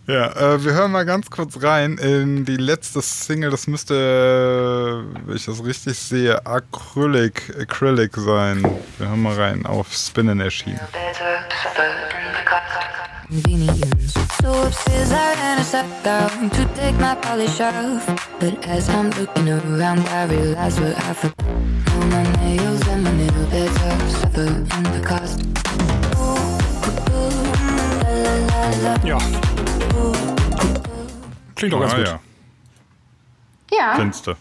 Ja, 0.07 0.55
äh, 0.55 0.65
wir 0.65 0.73
hören 0.73 0.91
mal 0.91 1.05
ganz 1.05 1.31
kurz 1.31 1.63
rein 1.63 1.99
in 1.99 2.45
die 2.45 2.57
letzte 2.57 3.01
Single. 3.01 3.51
Das 3.51 3.67
müsste, 3.67 5.05
wenn 5.25 5.37
ich 5.37 5.45
das 5.45 5.65
richtig 5.65 5.99
sehe, 5.99 6.45
Acrylic, 6.47 7.55
Acrylic 7.59 8.17
sein. 8.17 8.63
Wir 8.99 9.09
hören 9.09 9.23
mal 9.23 9.37
rein 9.37 9.67
auf 9.67 9.93
Spinnen 9.93 10.41
erschienen. 10.41 10.81
Convenience. 13.31 14.13
So 14.43 14.51
upstairs 14.67 15.13
I 15.13 15.35
ran 15.35 15.59
a 15.59 15.65
step 15.65 15.87
down 16.03 16.51
to 16.51 16.65
take 16.75 16.97
my 16.99 17.15
polish 17.15 17.61
off. 17.61 18.05
But 18.41 18.67
as 18.67 18.89
I'm 18.89 19.11
looking 19.11 19.49
around, 19.49 20.01
I 20.09 20.25
realize 20.25 20.81
what 20.81 20.97
I 20.97 21.13
forgot. 21.15 21.47
All 21.95 22.07
my 22.07 22.25
nails 22.43 22.87
and 22.89 23.05
my 23.05 23.13
nail 23.13 23.47
beds 23.51 23.77
are 23.83 24.09
suffer 24.21 24.47
in 24.47 24.85
the 24.95 25.03
cost. 25.07 25.41
Ja. 29.05 29.19
Klingt 31.55 31.73
doch 31.73 31.81
ganz 31.81 31.93
ah, 31.93 31.97
gut. 31.97 32.07
Ja. 32.07 32.21
ja. 33.73 33.97
Kennst 33.97 34.27
du? 34.27 34.35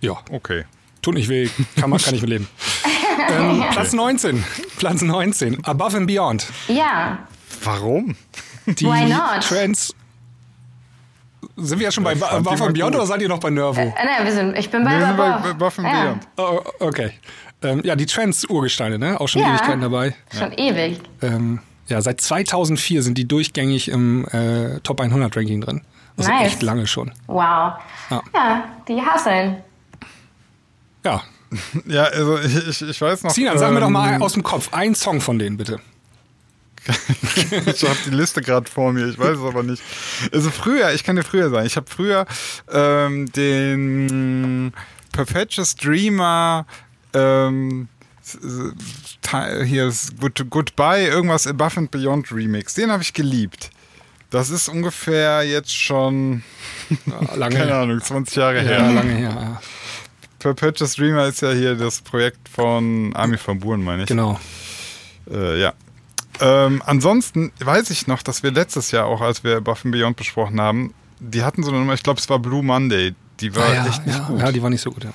Ja. 0.00 0.12
Okay. 0.30 0.64
Tut 1.00 1.14
nicht 1.14 1.28
weh, 1.28 1.48
kann, 1.76 1.90
man, 1.90 2.00
kann 2.00 2.14
ich 2.14 2.20
mit 2.20 2.30
leben. 2.30 2.48
ähm, 3.30 3.64
Platz 3.70 3.92
19. 3.92 4.44
Platz 4.76 5.02
19. 5.02 5.64
Above 5.64 5.96
and 5.96 6.06
Beyond. 6.06 6.46
Ja. 6.66 7.18
Warum? 7.64 8.16
Die 8.66 8.84
Why 8.84 9.06
not? 9.06 9.42
Trends. 9.42 9.94
Sind 11.56 11.78
wir 11.78 11.86
ja 11.86 11.92
schon 11.92 12.04
bei 12.04 12.14
Buff 12.14 12.60
and 12.62 12.74
Beyond 12.74 12.96
oder 12.96 13.06
seid 13.06 13.20
ihr 13.20 13.28
noch 13.28 13.40
bei 13.40 13.50
Nervo? 13.50 13.80
Äh, 13.80 13.92
nein, 14.04 14.24
wir 14.24 14.32
sind, 14.32 14.58
ich 14.58 14.70
bin 14.70 14.84
bei, 14.84 14.98
wir 14.98 15.54
bei 15.54 15.82
ja. 15.82 16.02
Beyond. 16.04 16.28
Oh, 16.36 16.60
okay. 16.80 17.12
Ähm, 17.62 17.82
ja, 17.84 17.96
die 17.96 18.06
Trends-Urgesteine, 18.06 18.98
ne? 18.98 19.20
Auch 19.20 19.28
schon 19.28 19.42
ja, 19.42 19.50
Ewigkeiten 19.50 19.80
dabei. 19.80 20.14
Schon 20.32 20.52
ja. 20.52 20.58
ewig. 20.58 21.00
Ähm, 21.22 21.60
ja, 21.88 22.00
seit 22.00 22.20
2004 22.20 23.02
sind 23.02 23.18
die 23.18 23.26
durchgängig 23.26 23.88
im 23.88 24.26
äh, 24.28 24.78
Top 24.80 25.00
100 25.00 25.36
Ranking 25.36 25.60
drin. 25.60 25.82
Also 26.16 26.30
nice. 26.30 26.46
echt 26.46 26.62
lange 26.62 26.86
schon. 26.86 27.12
Wow. 27.26 27.74
Ja, 28.10 28.22
ja 28.34 28.64
die 28.86 29.00
hasseln. 29.00 29.56
Ja. 31.04 31.22
Ja, 31.86 32.04
also 32.04 32.38
ich, 32.38 32.68
ich, 32.68 32.82
ich 32.82 33.00
weiß 33.00 33.22
noch. 33.22 33.30
Sinan, 33.30 33.54
ähm, 33.54 33.58
sag 33.58 33.72
mir 33.72 33.80
doch 33.80 33.88
mal 33.88 34.14
ähm, 34.14 34.22
aus 34.22 34.34
dem 34.34 34.42
Kopf 34.42 34.72
einen 34.74 34.94
Song 34.94 35.20
von 35.20 35.38
denen, 35.38 35.56
bitte. 35.56 35.80
ich 37.66 37.82
habe 37.82 37.98
die 38.06 38.10
Liste 38.10 38.40
gerade 38.40 38.70
vor 38.70 38.92
mir, 38.92 39.06
ich 39.08 39.18
weiß 39.18 39.38
es 39.38 39.44
aber 39.44 39.62
nicht. 39.62 39.82
Also 40.32 40.50
früher, 40.50 40.92
ich 40.92 41.04
kann 41.04 41.16
dir 41.16 41.24
früher 41.24 41.50
sagen, 41.50 41.66
ich 41.66 41.76
habe 41.76 41.86
früher 41.88 42.26
ähm, 42.70 43.30
den 43.32 44.72
Perpetuous 45.12 45.74
Dreamer 45.74 46.66
ähm, 47.14 47.88
hier 49.64 49.86
ist 49.86 50.18
Good, 50.20 50.50
Goodbye, 50.50 51.06
irgendwas 51.06 51.46
Above 51.46 51.78
and 51.78 51.90
Beyond 51.90 52.30
Remix. 52.32 52.74
Den 52.74 52.90
habe 52.90 53.02
ich 53.02 53.12
geliebt. 53.12 53.70
Das 54.30 54.50
ist 54.50 54.68
ungefähr 54.68 55.42
jetzt 55.42 55.74
schon, 55.74 56.42
lange 57.34 57.56
keine 57.58 57.74
Ahnung, 57.74 58.00
20 58.00 58.36
Jahre 58.36 58.60
her. 58.60 58.80
Ja, 58.80 58.90
lange 58.90 59.14
her. 59.14 59.36
Ja. 59.40 59.62
Perpetuous 60.38 60.96
Dreamer 60.96 61.26
ist 61.26 61.40
ja 61.40 61.52
hier 61.52 61.74
das 61.74 62.00
Projekt 62.02 62.48
von 62.48 63.14
Armin 63.14 63.38
van 63.44 63.58
Buren, 63.58 63.82
meine 63.82 64.02
ich. 64.02 64.08
Genau. 64.08 64.38
Äh, 65.30 65.60
ja. 65.60 65.72
Ähm, 66.40 66.82
ansonsten 66.86 67.52
weiß 67.60 67.90
ich 67.90 68.06
noch, 68.06 68.22
dass 68.22 68.42
wir 68.42 68.50
letztes 68.52 68.90
Jahr 68.90 69.06
auch, 69.06 69.20
als 69.20 69.42
wir 69.44 69.56
and 69.56 69.90
Beyond 69.92 70.16
besprochen 70.16 70.60
haben, 70.60 70.94
die 71.20 71.42
hatten 71.42 71.62
so 71.62 71.70
eine 71.70 71.80
Nummer, 71.80 71.94
ich 71.94 72.02
glaube, 72.02 72.20
es 72.20 72.28
war 72.30 72.38
Blue 72.38 72.62
Monday. 72.62 73.14
Die 73.40 73.54
war 73.54 73.64
Ah, 73.68 73.74
ja, 73.74 73.86
echt 73.86 74.06
nicht 74.06 74.18
ja, 74.18 74.24
gut. 74.26 74.40
Ja, 74.40 74.52
die 74.52 74.62
war 74.62 74.70
nicht 74.70 74.80
so 74.82 74.90
gut, 74.90 75.04
ja. 75.04 75.10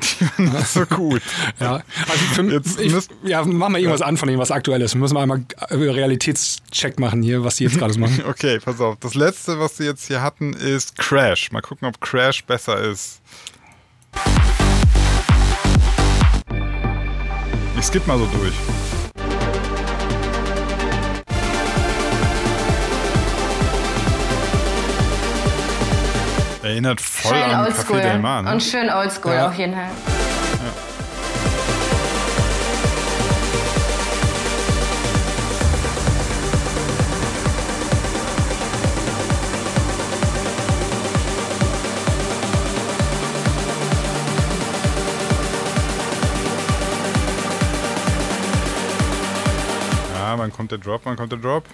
Die 0.00 0.24
war 0.44 0.54
nicht 0.54 0.66
so 0.68 0.86
gut. 0.86 1.22
Ja, 1.60 1.82
also 2.08 2.42
Jetzt 2.42 2.78
ich, 2.80 2.92
müsst- 2.92 3.10
ja, 3.24 3.44
machen 3.44 3.74
wir 3.74 3.80
irgendwas 3.80 4.00
an 4.02 4.16
von 4.16 4.28
dem, 4.28 4.38
was 4.38 4.50
aktuell 4.50 4.80
ist. 4.82 4.94
Wir 4.94 5.00
müssen 5.00 5.14
mal 5.14 5.22
einmal 5.22 5.42
äh, 5.68 5.74
Realitätscheck 5.74 6.98
machen 7.00 7.22
hier, 7.22 7.42
was 7.44 7.56
die 7.56 7.64
jetzt 7.64 7.78
gerade 7.78 7.92
so 7.92 8.00
machen. 8.00 8.22
Okay, 8.28 8.58
pass 8.60 8.80
auf. 8.80 8.96
Das 9.00 9.14
letzte, 9.14 9.58
was 9.58 9.76
sie 9.76 9.84
jetzt 9.84 10.06
hier 10.06 10.22
hatten, 10.22 10.52
ist 10.52 10.96
Crash. 10.96 11.50
Mal 11.52 11.62
gucken, 11.62 11.88
ob 11.88 12.00
Crash 12.00 12.44
besser 12.44 12.78
ist. 12.80 13.20
Ich 17.78 17.84
skipp 17.84 18.06
mal 18.06 18.18
so 18.18 18.26
durch. 18.26 18.54
Erinnert 26.68 27.00
voll 27.00 27.32
Schön 27.34 27.50
an. 27.50 27.66
Café 27.66 28.00
Del 28.02 28.18
Mar, 28.18 28.42
ne? 28.42 28.52
Und 28.52 28.62
schön 28.62 28.90
oldschool 28.90 29.32
Ja. 29.32 29.48
auf 29.48 29.54
jeden 29.54 29.72
Fall. 29.72 29.88
Ja, 50.14 50.38
wann 50.38 50.52
kommt 50.52 50.70
der 50.70 50.78
Drop? 50.78 51.00
Wann 51.04 51.16
kommt 51.16 51.32
der 51.32 51.38
Drop? 51.38 51.64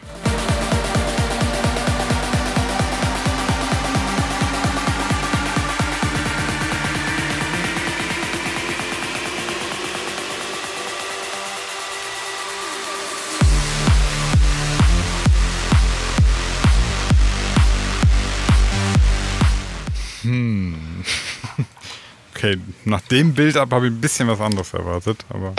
Okay, 22.45 22.59
nach 22.84 23.01
dem 23.01 23.32
Bild-Up 23.32 23.72
habe 23.72 23.86
ich 23.86 23.92
ein 23.92 24.01
bisschen 24.01 24.28
was 24.28 24.38
anderes 24.40 24.74
erwartet, 24.74 25.24
aber 25.30 25.55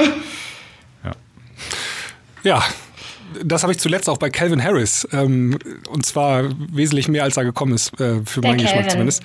Ja, 2.43 2.63
das 3.43 3.63
habe 3.63 3.73
ich 3.73 3.79
zuletzt 3.79 4.07
auch 4.07 4.19
bei 4.19 4.29
Calvin 4.29 4.63
Harris. 4.63 5.07
Ähm, 5.11 5.57
und 5.89 6.05
zwar 6.05 6.43
wesentlich 6.71 7.07
mehr, 7.07 7.23
als 7.23 7.37
er 7.37 7.43
gekommen 7.43 7.73
ist, 7.73 7.99
äh, 7.99 8.23
für 8.23 8.41
Der 8.41 8.51
meinen 8.51 8.57
Geschmack 8.61 8.73
Calvin. 8.83 8.91
zumindest. 8.91 9.23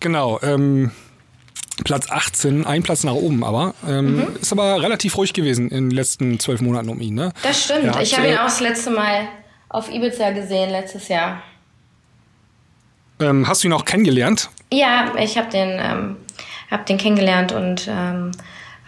Genau. 0.00 0.38
Ähm, 0.42 0.90
Platz 1.84 2.10
18, 2.10 2.66
ein 2.66 2.82
Platz 2.82 3.02
nach 3.02 3.14
oben, 3.14 3.44
aber 3.44 3.74
ähm, 3.88 4.16
Mhm. 4.16 4.26
ist 4.42 4.52
aber 4.52 4.82
relativ 4.82 5.16
ruhig 5.16 5.32
gewesen 5.32 5.70
in 5.70 5.88
den 5.88 5.90
letzten 5.90 6.38
zwölf 6.38 6.60
Monaten 6.60 6.90
um 6.90 7.00
ihn. 7.00 7.14
Ne? 7.14 7.32
Das 7.42 7.64
stimmt. 7.64 7.94
Hat, 7.94 8.02
ich 8.02 8.14
habe 8.16 8.28
ihn 8.28 8.34
äh, 8.34 8.38
auch 8.38 8.44
das 8.44 8.60
letzte 8.60 8.90
Mal 8.90 9.26
auf 9.70 9.90
Ibiza 9.90 10.32
gesehen, 10.32 10.68
letztes 10.70 11.08
Jahr. 11.08 11.42
Ähm, 13.20 13.48
hast 13.48 13.64
du 13.64 13.68
ihn 13.68 13.72
auch 13.72 13.86
kennengelernt? 13.86 14.50
Ja, 14.70 15.14
ich 15.18 15.38
habe 15.38 15.48
den, 15.50 16.16
ähm, 16.70 16.70
hab 16.70 16.86
den 16.86 16.98
kennengelernt 16.98 17.52
und 17.52 17.88
ähm, 17.88 18.32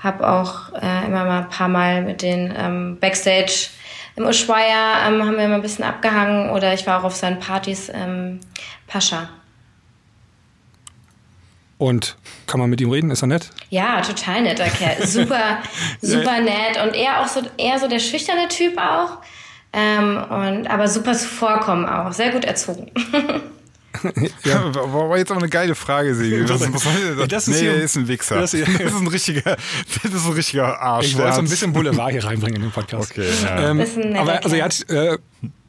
habe 0.03 0.29
auch 0.29 0.73
äh, 0.75 1.07
immer 1.07 1.25
mal 1.25 1.43
ein 1.43 1.49
paar 1.49 1.69
Mal 1.69 2.03
mit 2.03 2.23
den 2.23 2.53
ähm, 2.57 2.99
Backstage 3.01 3.69
im 4.17 4.25
Ushuaia 4.25 5.07
ähm, 5.07 5.23
haben 5.23 5.37
wir 5.37 5.45
immer 5.45 5.57
ein 5.57 5.63
bisschen 5.63 5.85
abgehangen 5.85 6.51
oder 6.51 6.73
ich 6.73 6.87
war 6.87 7.01
auch 7.01 7.05
auf 7.05 7.15
seinen 7.15 7.39
Partys 7.39 7.91
ähm, 7.93 8.41
Pascha. 8.87 9.29
Und 11.79 12.17
kann 12.47 12.59
man 12.59 12.71
mit 12.71 12.81
ihm 12.81 12.91
reden? 12.91 13.11
Ist 13.11 13.23
er 13.23 13.27
nett? 13.27 13.51
Ja, 13.69 14.01
total 14.01 14.41
netter 14.41 14.65
Kerl. 14.65 15.07
Super, 15.07 15.59
super 16.01 16.41
nett. 16.41 16.83
Und 16.83 16.95
er 16.95 17.21
auch 17.21 17.29
so, 17.29 17.43
eher 17.59 17.79
so 17.79 17.87
der 17.87 17.99
schüchterne 17.99 18.49
Typ 18.49 18.79
auch. 18.79 19.19
Ähm, 19.75 20.17
und, 20.31 20.69
aber 20.69 20.89
super 20.89 21.13
zuvorkommen 21.13 21.87
auch. 21.87 22.13
Sehr 22.13 22.31
gut 22.31 22.47
erzogen. 22.47 22.91
Ja. 24.45 24.75
War 24.75 25.09
war 25.11 25.19
jetzt 25.19 25.31
aber 25.31 25.41
eine 25.41 25.49
geile 25.51 25.75
Frage, 25.75 26.15
Sebi. 26.15 26.49
Was, 26.49 26.61
das? 26.61 27.29
das 27.29 27.49
ist 27.49 27.55
nee, 27.55 27.61
hier- 27.61 27.73
er 27.77 27.83
ist 27.83 27.97
ein 27.97 28.09
Wichser. 28.09 28.41
das 28.41 28.55
ist 28.55 28.69
ein 28.69 29.07
richtiger, 29.09 29.57
das 30.03 30.13
ist 30.13 30.27
ein 30.27 30.33
richtiger 30.33 30.81
Arsch. 30.81 31.07
Ich 31.07 31.19
wollte 31.19 31.35
so 31.35 31.39
ein 31.41 31.49
bisschen 31.49 31.73
Boulevard 31.73 32.13
hier 32.13 32.25
reinbringen 32.25 32.57
in 32.57 32.63
den 32.63 32.71
Podcast. 32.71 33.11
Okay, 33.13 33.27
ja. 33.43 33.71
Ähm, 33.71 33.85
aber 34.17 34.45
also 34.45 34.57
er 34.57 34.65
hat 34.65 34.89
äh, 34.91 35.19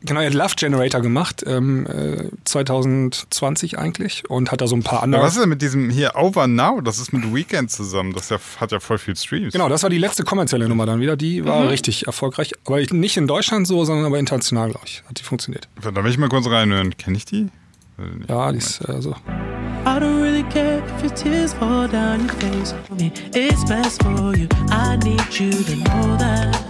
genau, 0.04 0.20
er 0.22 0.28
hat 0.28 0.34
Love 0.34 0.54
Generator 0.58 1.02
gemacht, 1.02 1.44
ähm, 1.46 1.86
äh, 1.88 2.30
2020 2.46 3.78
eigentlich 3.78 4.30
und 4.30 4.52
hat 4.52 4.62
da 4.62 4.68
so 4.68 4.76
ein 4.76 4.84
paar 4.84 5.04
andere. 5.04 5.20
Aber 5.22 5.28
was 5.28 5.36
ist 5.36 5.42
denn 5.42 5.50
mit 5.50 5.62
diesem 5.62 5.90
hier 5.90 6.16
Over 6.16 6.48
Now? 6.48 6.82
Das 6.82 7.00
ist 7.00 7.14
mit 7.14 7.34
Weekend 7.34 7.72
zusammen. 7.72 8.14
Das 8.14 8.30
ja, 8.30 8.38
hat 8.60 8.72
ja 8.72 8.80
voll 8.80 8.98
viel 8.98 9.16
Streams. 9.16 9.54
Genau, 9.54 9.70
das 9.70 9.84
war 9.84 9.90
die 9.90 9.98
letzte 9.98 10.24
kommerzielle 10.24 10.68
Nummer 10.68 10.86
dann 10.86 11.00
wieder. 11.00 11.16
Die 11.18 11.46
war 11.46 11.62
Mhm. 11.64 11.68
richtig 11.70 12.08
erfolgreich. 12.08 12.54
Aber 12.66 12.80
nicht 12.80 13.18
in 13.18 13.28
Deutschland 13.28 13.68
so, 13.68 13.84
sondern 13.86 14.06
aber 14.06 14.20
international, 14.20 14.70
glaube 14.72 14.86
ich. 14.88 15.04
Hat 15.08 15.20
die 15.20 15.24
funktioniert. 15.24 15.68
Da 15.82 16.04
will 16.04 16.12
ich 16.12 16.18
mal 16.18 16.30
kurz 16.30 16.48
reinhören. 16.48 16.96
Kenne 16.98 17.18
ich 17.18 17.26
die? 17.26 17.48
Ja, 18.28 18.52
die 18.52 18.60
ist 18.60 18.88
äh, 18.88 19.02
so. 19.02 19.16
I 19.86 20.00
don't 20.00 20.22
really 20.22 20.44
care 20.44 20.84
if 20.86 21.04
your 21.04 21.14
tears 21.16 21.54
fall 21.54 21.88
down 21.88 22.22
your 22.28 22.34
face 22.36 22.74
for 22.88 22.96
me. 22.96 23.12
It's 23.34 23.66
best 23.66 24.04
for 24.04 24.36
you. 24.36 24.48
I 24.70 24.98
need 24.98 25.22
you 25.40 25.52
to 25.52 25.76
know 25.84 26.18
that. 26.18 26.64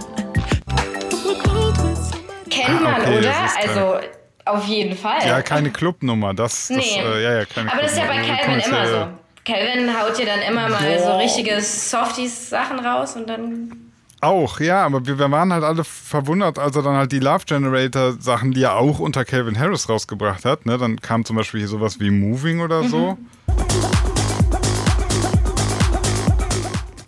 Kennt 2.50 2.82
man, 2.82 3.00
okay, 3.02 3.18
oder? 3.18 3.34
Also 3.60 4.00
auf 4.46 4.64
jeden 4.66 4.96
Fall. 4.96 5.26
Ja, 5.26 5.42
keine 5.42 5.70
Clubnummer. 5.70 6.32
Das, 6.32 6.68
das 6.68 6.76
Nee. 6.78 6.98
äh, 7.00 7.22
ja, 7.22 7.38
ja, 7.40 7.44
keine 7.44 7.70
Aber 7.72 7.82
das 7.82 7.92
ist 7.92 7.98
ja 7.98 8.06
bei. 8.06 8.22
Calvin 8.22 8.60
immer 8.60 8.86
so. 8.86 9.08
Calvin 9.44 10.00
haut 10.00 10.18
dir 10.18 10.26
dann 10.26 10.40
immer 10.40 10.68
mal 10.68 10.98
so 10.98 11.16
richtige 11.18 11.60
Softies-Sachen 11.60 12.78
raus 12.80 13.16
und 13.16 13.28
dann. 13.28 13.87
Auch, 14.20 14.58
ja, 14.58 14.84
aber 14.84 15.06
wir, 15.06 15.18
wir 15.18 15.30
waren 15.30 15.52
halt 15.52 15.62
alle 15.62 15.84
verwundert, 15.84 16.58
als 16.58 16.74
er 16.74 16.82
dann 16.82 16.96
halt 16.96 17.12
die 17.12 17.20
Love 17.20 17.44
Generator 17.46 18.14
Sachen, 18.18 18.50
die 18.50 18.64
er 18.64 18.76
auch 18.76 18.98
unter 18.98 19.24
Calvin 19.24 19.56
Harris 19.56 19.88
rausgebracht 19.88 20.44
hat, 20.44 20.66
ne, 20.66 20.76
dann 20.76 21.00
kam 21.00 21.24
zum 21.24 21.36
Beispiel 21.36 21.60
hier 21.60 21.68
sowas 21.68 22.00
wie 22.00 22.10
Moving 22.10 22.60
oder 22.60 22.82
so. 22.82 23.16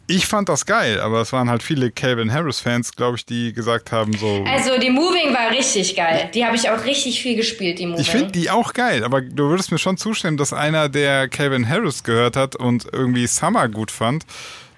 Ich 0.07 0.27
fand 0.27 0.49
das 0.49 0.67
geil, 0.67 1.01
aber 1.01 1.21
es 1.21 1.33
waren 1.33 1.49
halt 1.51 1.63
viele 1.63 1.91
Calvin 1.91 2.33
Harris 2.33 2.61
Fans, 2.61 2.93
glaube 2.97 3.17
ich, 3.17 3.27
die 3.27 3.53
gesagt 3.53 3.93
haben 3.93 4.13
so. 4.17 4.45
Also 4.45 4.79
die 4.79 4.91
Moving 4.91 5.33
war 5.33 5.51
richtig 5.51 5.95
geil. 5.95 6.31
Die 6.35 6.45
habe 6.45 6.57
ich 6.57 6.69
auch 6.69 6.85
richtig 6.85 7.23
viel 7.23 7.37
gespielt, 7.37 7.79
die 7.81 7.87
Moving. 7.87 8.01
Ich 8.01 8.11
finde 8.11 8.33
die 8.33 8.51
auch 8.51 8.73
geil, 8.73 9.05
aber 9.05 9.21
du 9.21 9.49
würdest 9.49 9.73
mir 9.73 9.79
schon 9.79 9.97
zustimmen, 9.97 10.37
dass 10.37 10.53
einer, 10.53 10.89
der 10.89 11.29
Calvin 11.29 11.69
Harris 11.69 12.05
gehört 12.05 12.37
hat 12.37 12.55
und 12.55 12.87
irgendwie 12.93 13.27
Summer 13.27 13.69
gut 13.69 13.91
fand, 13.93 14.25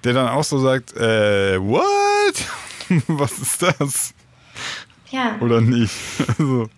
der 0.05 0.13
dann 0.15 0.29
auch 0.29 0.45
so 0.45 0.59
sagt, 0.59 0.97
äh, 0.97 1.59
what? 1.61 2.35
Was 3.09 3.33
ist 3.39 3.63
das? 3.63 4.15
ja. 5.11 5.37
Oder 5.41 5.61
nicht? 5.61 5.93
Also, 6.39 6.69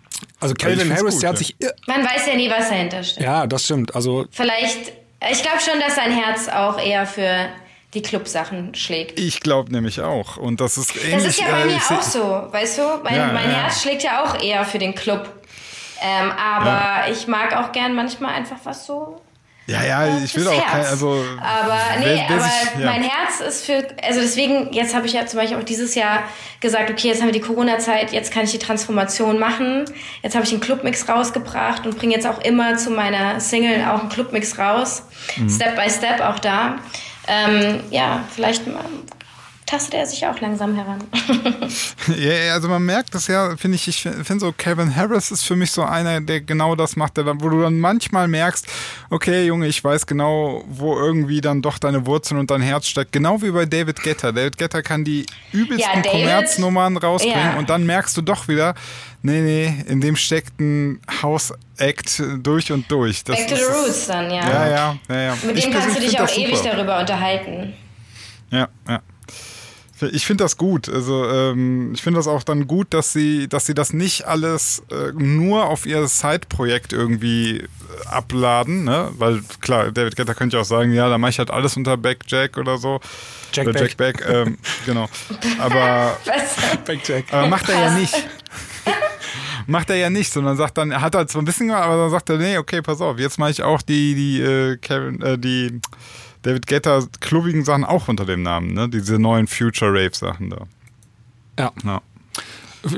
Also 0.41 0.55
Calvin 0.55 0.91
Harris, 0.95 1.15
gut, 1.15 1.23
der 1.23 1.29
hat 1.31 1.37
ja. 1.37 1.39
sich. 1.39 1.57
Man 1.87 2.05
weiß 2.05 2.27
ja 2.27 2.35
nie, 2.37 2.51
was 2.51 2.69
dahinter 2.69 3.03
steckt. 3.03 3.25
Ja, 3.25 3.47
das 3.47 3.65
stimmt. 3.65 3.95
Also 3.95 4.27
Vielleicht, 4.31 4.93
ich 5.31 5.43
glaube 5.43 5.59
schon, 5.61 5.81
dass 5.81 5.97
sein 5.97 6.13
Herz 6.13 6.49
auch 6.49 6.79
eher 6.79 7.07
für 7.07 7.49
die 7.95 8.03
Clubsachen 8.03 8.75
schlägt. 8.75 9.19
ich 9.19 9.41
glaube 9.41 9.73
nämlich 9.73 10.01
auch. 10.01 10.37
Und 10.37 10.61
das 10.61 10.77
ist 10.77 10.97
ähnlich. 10.97 11.15
Das 11.15 11.27
ist 11.27 11.41
ja 11.41 11.47
bei 11.51 11.63
äh, 11.63 11.67
mir 11.67 11.77
auch 11.77 12.03
so, 12.03 12.21
weißt 12.51 12.79
du? 12.79 12.83
Mein, 13.05 13.15
Ja, 13.15 13.27
mein 13.33 13.51
ja. 13.51 13.57
Herz 13.63 13.83
schlägt 13.83 14.03
ja 14.03 14.23
auch 14.25 14.43
eher 14.43 14.65
für 14.65 14.79
den 14.79 14.95
Club. 14.95 15.33
Ähm, 16.03 16.31
aber 16.33 17.11
ich 17.11 17.27
mag 17.29 17.57
auch 17.57 17.73
gern 17.73 17.95
manchmal 17.95 18.35
einfach 18.35 18.59
was 18.65 18.85
so. 18.85 19.21
Ja, 19.67 19.83
ja, 19.83 20.19
ich 20.23 20.35
will 20.37 20.47
auch 20.47 20.67
kein, 20.67 20.85
also. 20.85 21.25
Aber 21.41 21.79
nee, 21.99 22.05
wer- 22.05 22.17
wer 22.29 22.37
aber 22.37 22.45
sich- 22.45 22.81
ja. 22.81 22.85
mein 22.87 23.03
Herz 23.03 23.41
ist 23.49 23.65
für, 23.65 23.87
also 24.07 24.21
deswegen, 24.21 24.71
jetzt 24.75 24.95
habe 24.95 25.07
ich 25.07 25.15
ja 25.15 25.25
zum 25.25 25.41
Beispiel 25.41 25.57
auch 25.59 25.63
dieses 25.65 25.95
Jahr 25.95 26.25
gesagt, 26.61 26.91
okay, 26.91 27.09
jetzt 27.09 27.21
haben 27.23 27.29
wir 27.29 27.33
die 27.33 27.41
Corona-Zeit, 27.41 28.13
jetzt 28.13 28.31
kann 28.31 28.45
ich 28.45 28.51
die 28.51 28.59
Transformation 28.59 29.39
machen. 29.39 29.87
Jetzt 30.23 30.35
habe 30.35 30.45
ich 30.45 30.53
einen 30.53 30.61
Clubmix 30.61 31.09
rausgebracht 31.09 31.87
und 31.87 31.97
bringe 31.99 32.15
jetzt 32.15 32.27
auch 32.27 32.41
immer 32.43 32.77
zu 32.77 32.91
meiner 32.91 33.41
Single 33.41 33.83
auch 33.87 34.01
einen 34.01 34.11
Clubmix 34.11 34.59
raus. 34.59 35.05
Mhm. 35.37 35.49
Step 35.49 35.77
by 35.77 35.89
Step 35.89 36.21
auch 36.21 36.39
da. 36.41 36.77
Ähm, 37.27 37.81
ja, 37.91 38.21
vielleicht 38.35 38.67
mal 38.67 38.85
tastet 39.67 39.95
er 39.95 40.07
sich 40.07 40.27
auch 40.27 40.39
langsam 40.41 40.75
heran. 40.75 40.99
Ja, 42.19 42.53
also 42.53 42.69
man 42.69 42.83
merkt 42.85 43.15
das 43.15 43.29
ja, 43.29 43.57
finde 43.57 43.77
ich, 43.77 43.89
ich 43.89 44.03
finde 44.03 44.39
so, 44.41 44.53
Kevin 44.53 44.95
Harris 44.95 45.31
ist 45.31 45.43
für 45.45 45.57
mich 45.57 45.71
so 45.71 45.83
einer, 45.83 46.21
der 46.21 46.43
genau 46.43 46.75
das 46.75 46.97
macht, 46.97 47.17
der 47.17 47.25
wo 47.27 47.49
du 47.49 47.63
dann 47.63 47.81
manchmal 47.81 48.29
merkst, 48.29 48.67
okay, 49.11 49.47
Junge, 49.47 49.67
ich 49.67 49.83
weiß 49.83 50.07
genau, 50.07 50.63
wo 50.69 50.99
irgendwie 50.99 51.41
dann 51.41 51.63
doch 51.63 51.79
deine 51.79 52.05
Wurzeln 52.07 52.39
und 52.39 52.51
dein 52.51 52.61
Herz 52.61 52.87
steckt. 52.87 53.13
Genau 53.13 53.41
wie 53.41 53.51
bei 53.51 53.65
David 53.65 54.03
Getter. 54.03 54.33
David 54.33 54.59
Getter 54.59 54.83
kann 54.83 55.03
die 55.05 55.25
übelsten 55.53 56.05
Ja, 56.05 56.11
Kommerznummern 56.11 56.97
rausbringen 56.99 57.53
Ja. 57.53 57.59
und 57.59 57.71
dann 57.71 57.87
merkst 57.87 58.15
du 58.17 58.23
doch 58.23 58.49
wieder, 58.49 58.75
nee, 59.23 59.41
nee, 59.41 59.75
in 59.89 60.01
dem 60.03 60.17
steckt 60.17 60.61
ein 60.61 61.01
House-Act 61.23 62.23
durch 62.43 62.71
und 62.71 62.91
durch. 62.91 63.25
Das 63.25 63.37
Back 63.37 63.49
to 63.49 63.57
the 63.57 63.63
Roots 63.63 64.07
dann, 64.09 64.31
ja. 64.31 64.47
Ja, 64.49 64.69
ja, 64.69 64.97
ja, 65.09 65.21
ja. 65.21 65.37
Mit 65.43 65.57
Ich 65.57 65.65
dem 65.65 65.73
kannst 65.73 65.97
du 65.97 66.01
dich 66.01 66.21
auch 66.21 66.31
ewig 66.37 66.61
darüber 66.63 67.01
unterhalten. 67.01 67.73
Ja, 68.51 68.69
ja. 68.87 69.01
Ich 70.01 70.27
finde 70.27 70.45
das 70.45 70.57
gut. 70.57 70.89
Also 70.89 71.29
ähm, 71.31 71.93
ich 71.95 72.03
finde 72.03 72.19
das 72.19 72.27
auch 72.27 72.43
dann 72.43 72.67
gut, 72.67 72.89
dass 72.93 73.13
sie, 73.13 73.49
dass 73.49 73.67
sie 73.67 73.75
das 73.75 73.93
nicht 73.93 74.27
alles 74.27 74.83
äh, 74.91 75.13
nur 75.13 75.67
auf 75.67 75.87
ihr 75.87 76.07
Side-Projekt 76.09 76.93
irgendwie 76.93 77.59
äh, 77.59 77.67
abladen, 78.07 78.85
ne? 78.85 79.11
Weil 79.19 79.43
klar, 79.61 79.93
David 79.93 80.17
Guetta 80.17 80.35
könnte 80.35 80.57
ja 80.57 80.63
auch 80.63 80.67
sagen, 80.67 80.93
ja, 80.93 81.09
da 81.09 81.17
mache 81.17 81.31
ich 81.31 81.39
halt 81.39 81.51
alles 81.51 81.77
unter 81.77 81.97
Back 81.97 82.21
Jack 82.27 82.59
oder 82.59 82.77
so. 82.77 83.01
Jack 83.53 83.69
oder 83.69 83.81
Jack 83.81 83.97
Back, 83.97 84.25
ähm, 84.29 84.59
genau. 84.87 85.09
Aber, 85.59 86.17
Was? 86.25 86.77
Back 86.85 87.07
Jack. 87.07 87.33
aber 87.33 87.47
macht 87.47 87.69
er 87.69 87.81
ja 87.81 87.99
nicht. 87.99 88.15
Macht 89.67 89.89
er 89.89 89.97
ja 89.97 90.11
nicht, 90.11 90.31
sondern 90.31 90.59
sagt 90.59 90.77
dann, 90.77 90.91
er 90.91 91.01
hat 91.01 91.15
halt 91.15 91.31
so 91.31 91.39
ein 91.39 91.47
bisschen 91.47 91.69
gemacht, 91.69 91.85
aber 91.85 91.97
dann 91.97 92.11
sagt 92.11 92.29
er, 92.29 92.37
nee, 92.37 92.59
okay, 92.59 92.83
pass 92.83 93.01
auf, 93.01 93.19
jetzt 93.19 93.39
mache 93.39 93.51
ich 93.51 93.63
auch 93.63 93.81
die, 93.81 94.15
die, 94.15 94.43
äh, 94.43 94.77
Kevin, 94.77 95.23
äh, 95.23 95.39
die 95.39 95.81
David 96.45 96.67
Guetta 96.67 97.03
klubbigen 97.21 97.65
Sachen 97.65 97.85
auch 97.85 98.07
unter 98.09 98.25
dem 98.25 98.43
Namen, 98.43 98.73
ne? 98.73 98.89
Diese 98.89 99.19
neuen 99.19 99.47
Future 99.47 99.91
Rave 99.91 100.15
Sachen 100.15 100.51
da. 100.51 100.59
Ja. 101.59 101.73
Ja. 101.85 102.03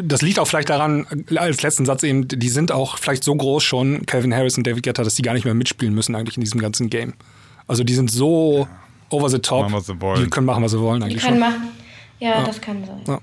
Das 0.03 0.21
liegt 0.21 0.41
auch 0.41 0.47
vielleicht 0.49 0.69
daran, 0.69 1.07
als 1.37 1.63
letzten 1.63 1.87
Satz 1.87 2.03
eben, 2.03 2.27
die 2.27 2.49
sind 2.49 2.73
auch 2.73 2.99
vielleicht 2.99 3.23
so 3.23 3.35
groß 3.35 3.63
schon, 3.63 4.05
Calvin 4.05 4.35
Harris 4.35 4.59
und 4.59 4.67
David 4.67 4.83
Guetta, 4.83 5.05
dass 5.05 5.15
die 5.15 5.23
gar 5.23 5.33
nicht 5.35 5.45
mehr 5.45 5.55
mitspielen 5.55 5.95
müssen 5.95 6.17
eigentlich 6.17 6.37
in 6.37 6.41
diesem 6.43 6.61
ganzen 6.61 6.91
Game. 6.91 7.15
Also 7.69 7.85
die 7.85 7.95
sind 7.95 8.11
so 8.11 8.67
over 9.11 9.29
the 9.31 9.39
top. 9.39 9.63
Machen, 9.63 9.75
was 9.75 9.87
sie 9.87 10.01
wollen. 10.01 10.25
Die 10.25 10.31
können 10.31 10.47
machen, 10.47 10.65
was 10.65 10.73
sie 10.73 10.81
wollen 10.81 11.01
Die 11.01 11.07
eigentlich 11.07 11.23
können 11.23 11.41
schon. 11.41 11.51
machen. 11.53 11.69
Ja, 12.19 12.43
das 12.45 12.61
kann 12.61 12.83
sein. 12.85 13.03
Ja. 13.07 13.21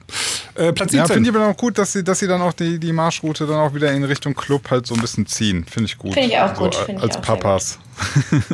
Äh, 0.56 0.72
Platz 0.72 0.94
Ja, 0.94 1.02
17. 1.06 1.16
finde 1.16 1.30
ich 1.32 1.36
aber 1.36 1.48
auch 1.48 1.58
gut, 1.58 1.78
dass 1.80 1.94
sie, 1.94 2.04
dass 2.04 2.20
sie 2.20 2.28
dann 2.28 2.42
auch 2.42 2.54
die, 2.54 2.80
die 2.80 2.94
Marschroute 2.94 3.46
dann 3.48 3.58
auch 3.58 3.74
wieder 3.74 3.92
in 3.92 4.04
Richtung 4.04 4.36
Club 4.36 4.70
halt 4.70 4.86
so 4.86 4.94
ein 4.94 5.02
bisschen 5.02 5.26
ziehen. 5.26 5.66
Finde 5.66 5.86
ich 5.88 5.98
gut. 5.98 6.14
Finde 6.14 6.30
ich 6.30 6.38
auch 6.38 6.56
so, 6.56 6.64
gut, 6.64 6.76
finde 6.76 6.98
ich 6.98 7.02
Als 7.04 7.18
auch 7.18 7.26
sehr 7.26 7.36
Papas. 7.36 7.80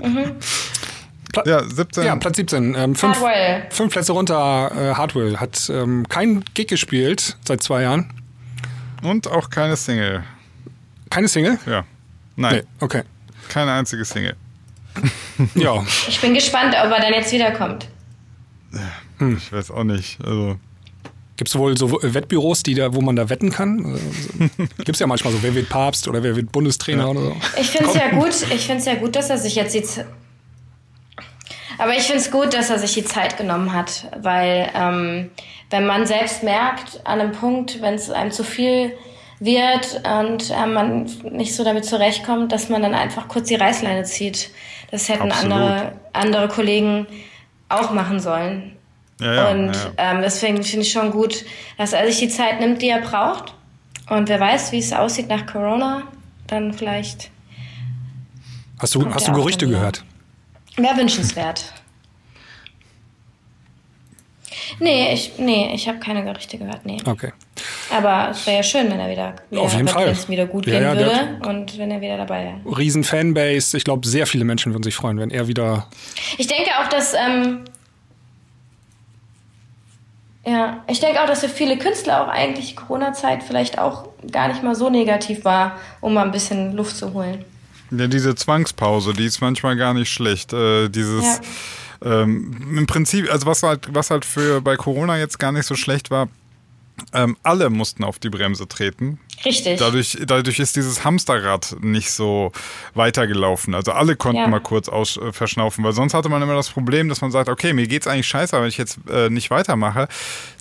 Pla 1.32 1.44
Ja, 1.46 1.64
17. 1.64 2.04
ja, 2.04 2.16
Platz 2.16 2.38
17. 2.38 2.76
Ähm, 2.76 2.96
fünf, 2.96 3.16
Hardwell. 3.16 3.64
fünf 3.70 3.94
Plätze 3.94 4.12
runter, 4.14 4.72
äh, 4.76 4.96
Hardwell 4.96 5.38
hat 5.38 5.70
ähm, 5.74 6.08
keinen 6.10 6.44
Gig 6.54 6.68
gespielt 6.68 7.38
seit 7.46 7.62
zwei 7.64 7.84
Jahren. 7.84 8.12
Und 9.04 9.28
auch 9.28 9.50
keine 9.50 9.76
Single. 9.78 10.24
Keine 11.10 11.28
Single? 11.28 11.58
Ja. 11.66 11.86
Nein, 12.36 12.56
Nee, 12.56 12.64
okay. 12.80 13.04
keine 13.50 13.72
einzige 13.74 14.06
Single. 14.06 14.36
Ja, 15.56 15.84
Ich 16.08 16.20
bin 16.20 16.34
gespannt, 16.34 16.76
ob 16.84 16.92
er 16.92 17.00
dann 17.00 17.14
jetzt 17.14 17.32
wiederkommt. 17.32 17.88
Hm. 19.20 19.38
Ich 19.38 19.52
weiß 19.52 19.72
auch 19.72 19.84
nicht. 19.86 20.18
Also, 20.26 20.58
Gibt 21.38 21.48
es 21.50 21.56
wohl 21.58 21.78
so 21.78 21.98
Wettbüros, 22.02 22.64
die 22.64 22.74
da, 22.74 22.94
wo 22.94 23.00
man 23.02 23.16
da 23.16 23.30
wetten 23.30 23.50
kann? 23.50 23.98
Gibt 24.78 24.90
es 24.90 25.00
ja 25.00 25.08
manchmal 25.08 25.32
so, 25.32 25.42
wer 25.42 25.56
wird 25.56 25.70
Papst 25.70 26.08
oder 26.10 26.22
wer 26.24 26.36
wird 26.36 26.52
Bundestrainer 26.52 27.10
oder 27.10 27.22
so. 27.22 27.36
Ich 27.60 27.70
finde 27.70 27.90
es 27.92 27.96
ja 27.96 28.10
gut, 28.10 28.30
ich 28.54 28.66
finde 28.66 28.80
es 28.80 28.86
ja 28.86 28.96
gut, 28.96 29.16
dass 29.16 29.30
er 29.30 29.38
sich 29.38 29.56
jetzt 29.56 29.74
die 29.74 29.84
aber 31.80 31.96
ich 31.96 32.04
finde 32.04 32.20
es 32.20 32.30
gut, 32.32 32.54
dass 32.54 32.70
er 32.70 32.78
sich 32.78 32.94
die 32.94 33.04
Zeit 33.04 33.38
genommen 33.38 33.74
hat, 33.74 34.08
weil 34.22 34.70
ähm, 34.76 35.32
wenn 35.70 35.86
man 35.86 36.06
selbst 36.06 36.44
merkt, 36.44 37.02
an 37.06 37.20
einem 37.20 37.32
Punkt, 37.32 37.82
wenn 37.82 37.96
es 37.96 38.10
einem 38.10 38.32
zu 38.32 38.44
viel 38.44 38.94
wird 39.40 40.02
und 40.20 40.52
äh, 40.52 40.66
man 40.66 41.10
nicht 41.32 41.56
so 41.56 41.64
damit 41.64 41.86
zurechtkommt, 41.86 42.52
dass 42.52 42.70
man 42.70 42.82
dann 42.82 42.94
einfach 42.94 43.28
kurz 43.28 43.48
die 43.48 43.56
Reißleine 43.56 44.04
zieht. 44.04 44.50
Das 44.92 45.08
hätten 45.08 45.32
Absolut. 45.32 45.54
andere, 45.54 45.94
andere 46.14 46.48
Kollegen 46.50 47.08
auch 47.70 47.92
machen 47.92 48.20
sollen. 48.20 48.76
ja, 49.20 49.34
ja. 49.34 49.52
und 49.52 49.74
ja. 49.74 49.92
Ähm, 49.98 50.22
deswegen 50.22 50.64
finde 50.64 50.86
ich 50.86 50.92
schon 50.92 51.12
gut, 51.12 51.46
dass 51.78 51.94
er 51.94 52.06
sich 52.08 52.20
die 52.20 52.30
Zeit 52.30 52.60
nimmt, 52.60 52.82
die 52.82 52.90
er 52.90 53.02
braucht. 53.02 53.54
Und 54.10 54.28
wer 54.28 54.40
weiß, 54.40 54.72
wie 54.72 54.80
es 54.80 54.92
aussieht 54.92 55.30
nach 55.30 55.46
Corona, 55.46 56.04
dann 56.48 56.74
vielleicht 56.74 57.32
Hast 58.80 58.96
du, 58.96 59.14
hast 59.14 59.28
du 59.28 59.34
Gerüchte 59.34 59.68
gehört? 59.68 60.04
Wäre 60.82 60.98
wünschenswert. 60.98 61.74
Nee, 64.80 65.14
ich, 65.14 65.34
nee, 65.38 65.72
ich 65.74 65.88
habe 65.88 66.00
keine 66.00 66.24
Gerüchte 66.24 66.58
gehört, 66.58 66.86
nee. 66.86 66.98
Okay. 67.06 67.34
Aber 67.92 68.30
es 68.32 68.46
wäre 68.46 68.58
ja 68.58 68.64
schön, 68.64 68.90
wenn 68.90 69.00
er 69.00 69.10
wieder, 69.10 69.36
wieder 69.50 69.62
Auf 69.62 69.74
jeden 69.74 69.88
Fall. 69.88 70.16
wieder 70.28 70.46
gut 70.46 70.66
Ja, 70.68 70.74
gehen 70.74 70.84
ja, 70.84 70.96
würde 70.96 71.40
und 71.48 71.78
wenn 71.78 71.92
er 71.92 72.02
wieder 72.02 72.18
dabei 72.18 72.46
wäre. 72.64 72.78
Riesen 72.78 73.04
Fanbase. 73.04 73.76
Ich 73.76 73.84
glaube, 73.84 74.08
sehr 74.08 74.28
viele 74.28 74.46
Menschen 74.46 74.74
würden 74.74 74.84
sich 74.84 74.96
freuen, 74.96 75.20
wenn 75.20 75.32
er 75.32 75.48
wieder. 75.48 75.88
Ich 76.38 76.48
denke 76.48 76.70
auch, 76.80 76.88
dass 76.88 77.14
ähm, 77.14 77.66
ja, 80.46 80.84
ich 80.88 81.00
denke 81.00 81.22
auch, 81.22 81.28
dass 81.28 81.42
für 81.42 81.50
viele 81.50 81.78
Künstler 81.78 82.24
auch 82.24 82.30
eigentlich 82.30 82.70
die 82.70 82.76
Corona-Zeit 82.76 83.44
vielleicht 83.44 83.78
auch 83.80 84.08
gar 84.32 84.48
nicht 84.48 84.64
mal 84.64 84.76
so 84.76 84.90
negativ 84.90 85.44
war, 85.46 85.78
um 86.00 86.14
mal 86.14 86.26
ein 86.26 86.32
bisschen 86.32 86.74
Luft 86.74 86.96
zu 86.96 87.14
holen. 87.14 87.44
Ja, 87.92 88.08
diese 88.08 88.36
Zwangspause, 88.36 89.14
die 89.14 89.26
ist 89.26 89.42
manchmal 89.42 89.76
gar 89.76 89.94
nicht 89.94 90.12
schlecht. 90.12 90.54
Äh, 90.54 90.90
dieses 90.90 91.42
ähm, 92.04 92.76
im 92.78 92.88
Prinzip, 92.88 93.32
also 93.32 93.46
was 93.46 93.64
halt, 93.64 93.90
was 93.94 94.10
halt 94.12 94.26
für 94.26 94.62
bei 94.62 94.76
Corona 94.78 95.18
jetzt 95.18 95.40
gar 95.40 95.52
nicht 95.52 95.66
so 95.66 95.76
schlecht 95.76 96.12
war, 96.12 96.30
ähm, 97.14 97.38
alle 97.44 97.70
mussten 97.70 98.04
auf 98.04 98.20
die 98.20 98.30
Bremse 98.30 98.68
treten. 98.68 99.20
Richtig. 99.46 99.80
Dadurch, 99.80 100.18
dadurch 100.26 100.60
ist 100.60 100.76
dieses 100.76 101.04
Hamsterrad 101.06 101.78
nicht 101.82 102.12
so 102.12 102.52
weitergelaufen. 102.94 103.74
Also 103.74 103.94
alle 103.94 104.16
konnten 104.18 104.42
Ja. 104.42 104.48
mal 104.48 104.60
kurz 104.60 104.90
aus, 104.90 105.18
äh, 105.18 105.32
verschnaufen, 105.32 105.84
weil 105.84 105.94
sonst 105.94 106.14
hatte 106.14 106.28
man 106.30 106.42
immer 106.42 106.56
das 106.56 106.70
Problem, 106.70 107.08
dass 107.10 107.22
man 107.22 107.32
sagt, 107.32 107.48
okay, 107.50 107.74
mir 107.74 107.88
geht's 107.88 108.06
eigentlich 108.08 108.28
scheiße, 108.28 108.54
aber 108.56 108.64
wenn 108.64 108.70
ich 108.70 108.78
jetzt 108.78 109.00
äh, 109.10 109.30
nicht 109.30 109.50
weitermache, 109.50 110.08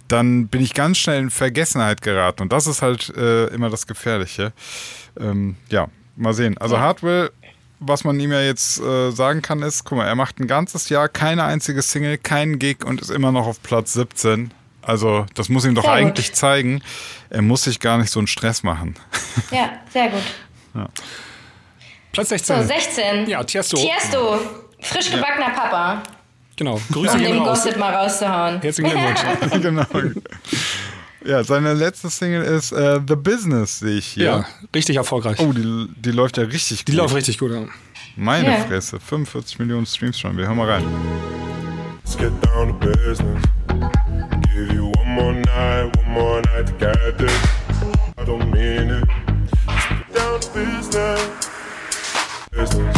dann 0.06 0.46
bin 0.48 0.62
ich 0.62 0.74
ganz 0.74 0.98
schnell 0.98 1.20
in 1.20 1.30
Vergessenheit 1.30 2.02
geraten. 2.02 2.42
Und 2.42 2.52
das 2.52 2.66
ist 2.66 2.82
halt 2.82 3.10
äh, 3.16 3.46
immer 3.48 3.68
das 3.68 3.86
Gefährliche. 3.86 4.52
Ähm, 5.18 5.56
ja, 5.70 5.88
mal 6.18 6.34
sehen. 6.34 6.58
Also 6.58 6.78
Hardwell, 6.78 7.30
was 7.80 8.04
man 8.04 8.18
ihm 8.20 8.32
ja 8.32 8.40
jetzt 8.40 8.80
äh, 8.80 9.10
sagen 9.10 9.42
kann, 9.42 9.62
ist, 9.62 9.84
guck 9.84 9.98
mal, 9.98 10.06
er 10.06 10.14
macht 10.14 10.40
ein 10.40 10.46
ganzes 10.46 10.88
Jahr 10.88 11.08
keine 11.08 11.44
einzige 11.44 11.82
Single, 11.82 12.18
keinen 12.18 12.58
Gig 12.58 12.84
und 12.84 13.00
ist 13.00 13.10
immer 13.10 13.32
noch 13.32 13.46
auf 13.46 13.62
Platz 13.62 13.92
17. 13.94 14.52
Also 14.82 15.26
das 15.34 15.48
muss 15.48 15.64
ihm 15.64 15.74
doch 15.74 15.82
Sehr 15.82 15.92
gut. 15.92 16.00
eigentlich 16.00 16.32
zeigen, 16.34 16.82
er 17.30 17.42
muss 17.42 17.64
sich 17.64 17.78
gar 17.80 17.98
nicht 17.98 18.10
so 18.10 18.20
einen 18.20 18.26
Stress 18.26 18.62
machen. 18.62 18.94
ja, 19.50 19.70
sehr 19.92 20.08
gut. 20.08 20.22
Platz 22.12 22.28
So, 22.30 22.36
16. 22.36 22.66
16. 22.66 23.28
Ja, 23.28 23.44
Tiesto. 23.44 23.76
Tiesto, 23.76 24.40
frisch 24.80 25.10
gebackener 25.10 25.50
Papa, 25.50 26.02
Genau. 26.58 26.80
Grüße 26.90 27.14
um 27.14 27.22
den. 27.22 27.38
Gossip 27.38 27.76
mal 27.76 27.94
rauszuhauen. 27.94 28.60
Herzlichen 28.60 28.90
Glückwunsch. 28.90 29.62
genau. 29.62 29.86
Ja, 31.28 31.44
seine 31.44 31.74
letzte 31.74 32.08
Single 32.08 32.42
ist 32.42 32.72
äh, 32.72 33.00
The 33.06 33.14
Business, 33.16 33.80
sehe 33.80 33.98
ich 33.98 34.06
hier. 34.06 34.24
ja, 34.24 34.44
richtig 34.74 34.96
erfolgreich. 34.96 35.38
Oh, 35.40 35.52
die, 35.52 35.86
die 35.96 36.10
läuft 36.10 36.38
ja 36.38 36.44
richtig 36.44 36.86
Die 36.86 36.92
gut. 36.92 37.02
läuft 37.02 37.14
richtig 37.14 37.36
gut. 37.36 37.50
Ja. 37.52 37.64
Meine 38.16 38.48
Ja. 38.48 38.64
Fresse, 38.64 38.98
45 38.98 39.58
Millionen 39.58 39.84
Streams 39.84 40.18
schon. 40.18 40.36
Wir 40.38 40.46
hören 40.46 40.56
mal 40.56 40.70
rein. 40.70 40.84
Let's 42.02 42.16
get 42.16 42.32
down 42.46 42.68
to 42.68 42.86
business. 42.86 43.42
Give 44.54 44.72
you 44.74 44.86
one 44.96 45.10
more 45.14 45.34
night, 45.34 45.94
one 45.98 46.10
more 46.14 46.40
night 46.40 46.66
to 46.66 46.72
get 46.78 47.18
this. 47.18 47.30
I 48.18 48.24
don't 48.24 48.46
mean 48.50 48.88
it. 48.88 49.04
Let's 49.66 49.88
get 49.90 50.16
down 50.16 50.40
to 50.40 50.48
business. 50.54 51.20
Business. 52.50 52.96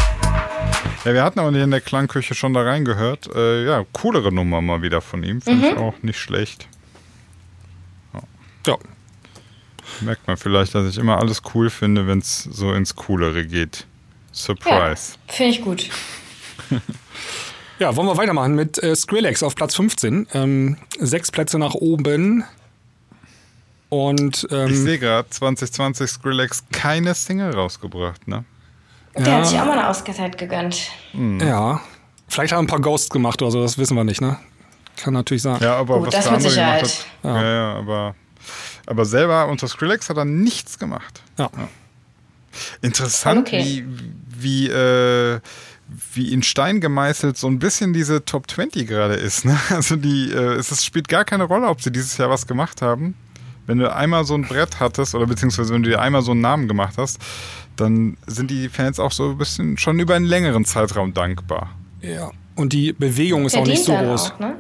Ja, 1.05 1.15
wir 1.15 1.25
hatten 1.25 1.41
aber 1.41 1.49
in 1.53 1.71
der 1.73 1.81
Klangküche 1.81 2.35
schon 2.37 2.55
da 2.55 2.63
reingehört. 2.63 3.29
Äh, 3.35 3.65
ja, 3.67 3.85
coolere 3.93 4.31
Nummer 4.31 4.61
mal 4.61 4.83
wieder 4.83 5.01
von 5.01 5.25
ihm. 5.25 5.41
Finde 5.43 5.67
Mhm. 5.67 5.73
ich 5.73 5.79
auch 5.79 5.95
nicht 6.03 6.19
schlecht. 6.21 6.69
Ja. 8.67 8.77
Merkt 10.01 10.27
man 10.27 10.37
vielleicht, 10.37 10.75
dass 10.75 10.89
ich 10.89 10.99
immer 10.99 11.19
alles 11.19 11.43
cool 11.55 11.69
finde, 11.71 12.07
wenn 12.07 12.19
es 12.21 12.45
so 12.45 12.73
ins 12.73 12.95
Coolere 12.95 13.45
geht. 13.47 13.79
Ja, 13.81 13.85
Surprise. 14.33 15.15
finde 15.29 15.51
ich 15.53 15.63
gut. 15.63 15.89
Ja, 17.79 17.97
wollen 17.97 18.09
wir 18.09 18.17
weitermachen 18.19 18.55
mit 18.55 18.77
äh, 18.83 18.95
Skrillex 18.95 19.43
auf 19.43 19.55
Platz 19.55 19.75
15. 19.75 20.27
Ähm, 20.35 20.77
sechs 20.99 21.31
Plätze 21.33 21.59
nach 21.59 21.73
oben. 21.73 22.45
Und 23.89 24.45
Ich 24.45 24.53
ähm, 24.53 24.75
sehe 24.75 24.99
gerade, 24.99 25.31
2020 25.31 26.11
Skrillex 26.11 26.65
keine 26.73 27.15
Single 27.15 27.55
rausgebracht, 27.55 28.29
ne? 28.29 28.45
Der 29.17 29.27
Ja. 29.27 29.33
hat 29.39 29.47
sich 29.47 29.59
auch 29.59 29.65
mal 29.65 29.73
eine 29.79 29.89
Auszeit 29.89 30.37
gegönnt. 30.37 30.91
ja, 31.15 31.81
vielleicht 32.29 32.53
haben 32.53 32.65
ein 32.65 32.69
paar 32.69 32.81
Ghosts 32.83 33.09
gemacht 33.09 33.41
oder 33.41 33.51
so, 33.51 33.63
das 33.63 33.79
wissen 33.79 33.97
wir 33.97 34.05
nicht, 34.05 34.21
ne? 34.21 34.39
Kann 34.97 35.15
natürlich 35.15 35.43
sein. 35.43 35.59
Ja, 35.63 35.77
aber 35.77 35.99
Gut, 36.01 36.09
was 36.09 36.15
das 36.17 36.25
mit 36.27 36.39
gemacht 36.41 36.51
Sicherheit. 36.51 36.83
hat. 36.83 37.07
Ja. 37.25 37.43
ja, 37.43 37.75
aber, 37.77 38.15
aber 38.91 39.05
selber 39.05 39.49
unter 39.49 39.69
Skrillex 39.69 40.11
hat 40.11 40.17
er 40.17 40.25
nichts 40.25 40.79
gemacht. 40.79 41.23
Ja. 41.39 41.49
Voll 41.49 41.69
Interessant, 42.83 43.47
okay. 43.47 43.63
wie, 43.65 44.67
wie, 44.67 44.69
äh, 44.69 45.41
wie 46.15 46.33
in 46.33 46.43
Stein 46.43 46.81
gemeißelt 46.81 47.37
so 47.37 47.47
ein 47.47 47.61
bisschen 47.61 47.93
diese 47.93 48.25
Top 48.25 48.51
20 48.51 48.89
gerade 48.89 49.15
ist. 49.15 49.45
Ne? 49.45 49.59
Also 49.71 49.97
die, 49.97 50.33
äh, 50.33 50.57
es 50.57 50.85
spielt 50.85 51.09
gar 51.09 51.25
keine 51.25 51.45
Rolle, 51.45 51.69
ob 51.69 51.81
sie 51.81 51.93
dieses 51.93 52.17
Jahr 52.17 52.31
was 52.31 52.47
gemacht 52.47 52.83
haben. 52.83 53.15
Wenn 53.67 53.79
du 53.79 53.95
einmal 53.95 54.25
so 54.25 54.35
ein 54.35 54.43
Brett 54.43 54.81
hattest 54.81 55.15
oder 55.15 55.27
beziehungsweise 55.27 55.73
wenn 55.73 55.85
du 55.85 55.91
dir 55.91 56.01
einmal 56.01 56.23
so 56.23 56.33
einen 56.33 56.41
Namen 56.41 56.67
gemacht 56.67 56.95
hast, 56.97 57.21
dann 57.77 58.17
sind 58.27 58.51
die 58.51 58.69
Fans 58.69 58.99
auch 58.99 59.13
so 59.13 59.31
ein 59.31 59.39
bisschen 59.39 59.79
schon 59.79 60.01
über 60.01 60.17
einen 60.17 60.27
längeren 60.27 60.65
Zeitraum 60.65 61.15
dankbar. 61.15 61.71
Ja. 62.01 62.33
Und 62.57 62.73
die 62.73 62.93
Bewegung 62.93 63.47
ist 63.47 63.57
auch 63.57 63.67
nicht 63.67 63.85
so 63.85 63.95
groß. 63.97 64.33
auch, 64.33 64.39
ne? 64.41 64.57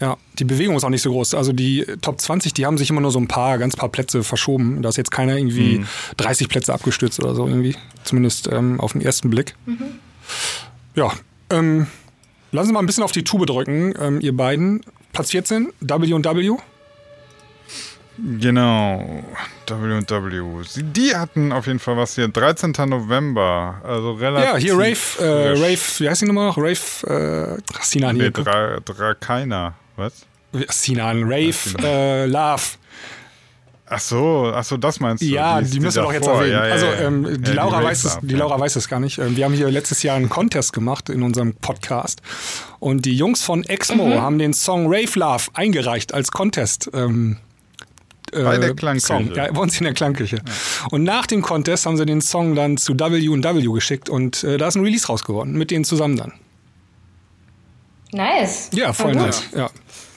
Ja, 0.00 0.16
die 0.38 0.44
Bewegung 0.44 0.76
ist 0.76 0.84
auch 0.84 0.90
nicht 0.90 1.02
so 1.02 1.10
groß. 1.10 1.34
Also 1.34 1.52
die 1.52 1.84
Top 2.02 2.20
20, 2.20 2.54
die 2.54 2.66
haben 2.66 2.78
sich 2.78 2.88
immer 2.90 3.00
nur 3.00 3.10
so 3.10 3.18
ein 3.18 3.26
paar, 3.26 3.58
ganz 3.58 3.74
paar 3.74 3.88
Plätze 3.88 4.22
verschoben. 4.22 4.80
Da 4.82 4.90
ist 4.90 4.96
jetzt 4.96 5.10
keiner 5.10 5.36
irgendwie 5.36 5.84
30 6.18 6.48
Plätze 6.48 6.72
abgestürzt 6.72 7.18
oder 7.18 7.34
so 7.34 7.48
irgendwie. 7.48 7.74
Zumindest 8.04 8.48
ähm, 8.52 8.80
auf 8.80 8.92
den 8.92 9.00
ersten 9.00 9.28
Blick. 9.28 9.54
Ja, 10.94 11.12
ähm, 11.50 11.88
lassen 12.52 12.68
Sie 12.68 12.72
mal 12.72 12.80
ein 12.80 12.86
bisschen 12.86 13.02
auf 13.02 13.12
die 13.12 13.24
Tube 13.24 13.46
drücken, 13.46 13.94
ähm, 14.00 14.20
ihr 14.20 14.36
beiden. 14.36 14.82
Platz 15.12 15.30
14, 15.32 15.72
W&W. 15.80 16.56
Genau, 18.40 19.24
W&W. 19.68 20.62
Die 20.76 21.14
hatten 21.14 21.52
auf 21.52 21.66
jeden 21.68 21.78
Fall 21.78 21.96
was 21.96 22.16
hier, 22.16 22.26
13. 22.26 22.72
November, 22.86 23.80
also 23.84 24.12
relativ 24.12 24.48
Ja, 24.50 24.56
hier 24.56 24.72
Rave, 24.74 25.24
äh. 25.24 25.50
Rave, 25.52 25.78
wie 25.98 26.08
heißt 26.08 26.22
die 26.22 26.26
nochmal 26.26 26.48
noch? 26.48 26.58
Rave, 26.58 27.58
äh, 27.58 27.80
Sinan 27.80 28.16
Nee, 28.16 28.22
hier. 28.22 28.30
Dra 28.32 28.80
Drakaina, 28.80 29.74
was? 29.98 30.12
Sinan, 30.70 31.24
Rave, 31.24 31.54
äh, 31.82 32.26
Love. 32.26 32.62
Ach 33.90 34.00
so, 34.00 34.52
ach 34.54 34.64
so, 34.64 34.76
das 34.76 35.00
meinst 35.00 35.22
du? 35.22 35.26
Ja, 35.26 35.60
ist 35.60 35.72
die 35.72 35.80
müssen 35.80 35.96
wir 35.96 36.02
doch 36.02 36.12
jetzt 36.12 36.26
erwähnen. 36.26 36.52
Ja, 36.52 36.66
ja, 36.66 36.72
also 36.72 36.86
ja. 36.86 37.00
ähm, 37.00 37.42
die 37.42 37.48
Ja, 37.50 37.56
Laura 37.56 37.76
Rave 37.78 37.86
weiß 37.86 38.04
es, 38.04 38.18
die 38.20 38.32
ja. 38.32 38.38
Laura 38.38 38.60
weiß 38.60 38.76
es 38.76 38.86
gar 38.88 39.00
nicht. 39.00 39.18
Ähm, 39.18 39.34
Wir 39.36 39.46
haben 39.46 39.54
hier 39.54 39.70
letztes 39.70 40.02
Jahr 40.02 40.16
einen 40.16 40.28
Contest 40.28 40.74
gemacht 40.74 41.08
in 41.08 41.22
unserem 41.22 41.54
Podcast 41.54 42.20
und 42.80 43.06
die 43.06 43.16
Jungs 43.16 43.42
von 43.42 43.64
Exmo 43.64 44.10
haben 44.20 44.38
den 44.38 44.52
Song 44.52 44.86
Rave 44.88 45.18
Love 45.18 45.44
eingereicht 45.54 46.12
als 46.12 46.30
Contest. 46.30 46.90
Ähm, 46.92 47.38
äh, 48.32 48.42
Bei 48.42 48.58
der 48.58 48.74
Klangküche. 48.74 49.06
Song. 49.06 49.34
Ja, 49.34 49.50
bei 49.50 49.60
uns 49.60 49.78
in 49.80 49.84
der 49.84 49.94
Klangküche. 49.94 50.42
Und 50.90 51.02
nach 51.04 51.26
dem 51.26 51.40
Contest 51.40 51.86
haben 51.86 51.96
sie 51.96 52.04
den 52.04 52.20
Song 52.20 52.54
dann 52.54 52.76
zu 52.76 52.92
W&W 52.92 53.72
geschickt 53.72 54.10
und 54.10 54.44
äh, 54.44 54.58
da 54.58 54.68
ist 54.68 54.74
ein 54.76 54.84
Release 54.84 55.06
raus 55.06 55.24
geworden, 55.24 55.52
mit 55.54 55.70
denen 55.70 55.84
zusammen 55.86 56.16
dann. 56.18 56.32
Nice. 58.12 58.68
Ja, 58.72 58.92
voll 58.92 59.14
nice. 59.14 59.44
Ja. 59.54 59.70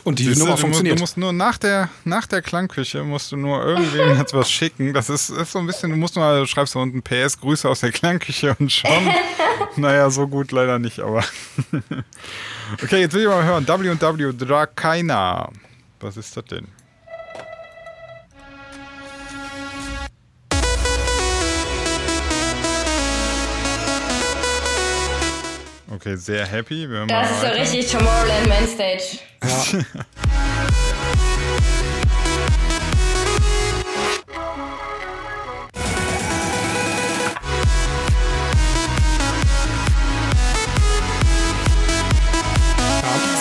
Und 0.03 0.19
die 0.19 0.23
Siehst 0.23 0.37
du, 0.37 0.45
Nummer 0.45 0.55
du 0.55 0.61
funktioniert. 0.61 0.97
du 0.97 1.01
musst 1.01 1.17
nur 1.17 1.31
nach 1.31 1.57
der, 1.57 1.89
nach 2.05 2.25
der 2.25 2.41
Klangküche 2.41 3.03
musst 3.03 3.31
du 3.31 3.37
nur 3.37 3.63
irgendwem 3.63 4.17
jetzt 4.17 4.33
was 4.33 4.49
schicken. 4.49 4.93
Das 4.93 5.09
ist, 5.09 5.29
ist 5.29 5.51
so 5.51 5.59
ein 5.59 5.67
bisschen, 5.67 5.91
du 5.91 5.97
musst 5.97 6.15
nur, 6.15 6.39
du 6.39 6.47
schreibst 6.47 6.75
da 6.75 6.79
unten 6.79 7.01
PS, 7.01 7.39
Grüße 7.39 7.69
aus 7.69 7.81
der 7.81 7.91
Klangküche 7.91 8.55
und 8.59 8.71
schon. 8.71 9.11
naja, 9.75 10.09
so 10.09 10.27
gut 10.27 10.51
leider 10.51 10.79
nicht, 10.79 10.99
aber. 10.99 11.23
okay, 12.83 13.01
jetzt 13.01 13.13
will 13.13 13.21
ich 13.21 13.27
mal 13.27 13.43
hören. 13.43 13.67
W&W 13.67 14.33
Drakaina. 14.33 15.49
Was 15.99 16.17
ist 16.17 16.35
das 16.35 16.45
denn? 16.45 16.67
Okay, 25.93 26.15
sehr 26.15 26.45
happy. 26.45 26.89
Wir 26.89 26.99
hören 26.99 27.07
mal 27.07 27.21
Das 27.21 27.31
ist 27.31 27.41
so 27.41 27.47
richtig 27.47 27.91
Tomorrowland 27.91 28.47
Mainstage. 28.47 29.19
Ja, 29.43 29.83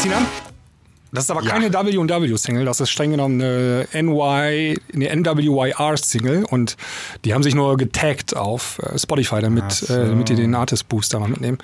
Sinan? 0.02 0.26
Das 1.12 1.24
ist 1.24 1.30
aber 1.30 1.42
keine 1.42 1.72
W&W-Single, 1.72 2.64
das 2.64 2.80
ist 2.80 2.90
streng 2.90 3.10
genommen 3.10 3.40
eine 3.40 3.86
NY, 3.92 4.78
eine 4.94 5.16
NWYR-Single 5.16 6.44
und 6.44 6.76
die 7.24 7.34
haben 7.34 7.42
sich 7.42 7.54
nur 7.54 7.76
getaggt 7.76 8.36
auf 8.36 8.78
äh, 8.78 8.96
Spotify, 8.98 9.40
damit, 9.40 9.72
so. 9.72 9.92
äh, 9.92 10.08
damit 10.08 10.28
die 10.28 10.36
den 10.36 10.54
Artist 10.54 10.88
Booster 10.88 11.18
mal 11.18 11.28
mitnehmen. 11.28 11.58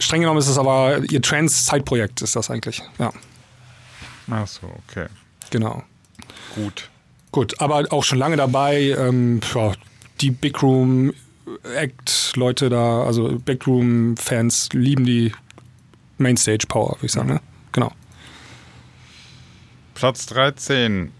Streng 0.00 0.22
genommen 0.22 0.40
ist 0.40 0.48
es 0.48 0.58
aber 0.58 1.00
ihr 1.10 1.22
Trans-Side-Projekt 1.22 2.22
ist 2.22 2.34
das 2.34 2.50
eigentlich. 2.50 2.82
Ja, 2.98 3.12
Ach 4.30 4.46
so, 4.46 4.66
okay. 4.88 5.06
genau. 5.50 5.82
Gut. 6.54 6.90
Gut, 7.30 7.60
aber 7.60 7.84
auch 7.90 8.04
schon 8.04 8.18
lange 8.18 8.36
dabei. 8.36 8.96
Ähm, 8.98 9.40
ja, 9.54 9.72
die 10.20 10.30
Big 10.30 10.62
Room 10.62 11.12
Act 11.74 12.32
Leute 12.36 12.68
da, 12.68 13.04
also 13.04 13.38
Big 13.38 13.66
Room 13.66 14.16
Fans 14.16 14.68
lieben 14.72 15.04
die 15.04 15.32
Mainstage 16.18 16.66
Power, 16.66 16.96
würde 16.96 17.06
ich 17.06 17.12
sagen. 17.12 17.28
Ne? 17.28 17.40
Platz 19.98 20.26
13. 20.26 21.10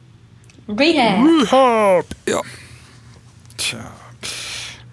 Rehab. 0.68 1.24
Rehab. 1.24 2.05
Ja. 2.29 2.41
Tja. 3.57 3.91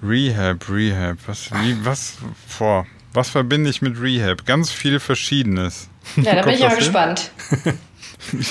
Rehab, 0.01 0.69
Rehab. 0.69 1.17
Was, 1.27 1.51
wie, 1.51 1.85
was, 1.85 2.13
boah, 2.57 2.85
was 3.13 3.29
verbinde 3.29 3.69
ich 3.69 3.81
mit 3.81 3.99
Rehab? 4.01 4.45
Ganz 4.45 4.71
viel 4.71 4.99
Verschiedenes. 4.99 5.87
Ja, 6.15 6.35
da 6.35 6.41
bin 6.43 6.53
ich 6.55 6.61
mal 6.61 6.75
gespannt. 6.75 7.31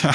Ja. 0.02 0.12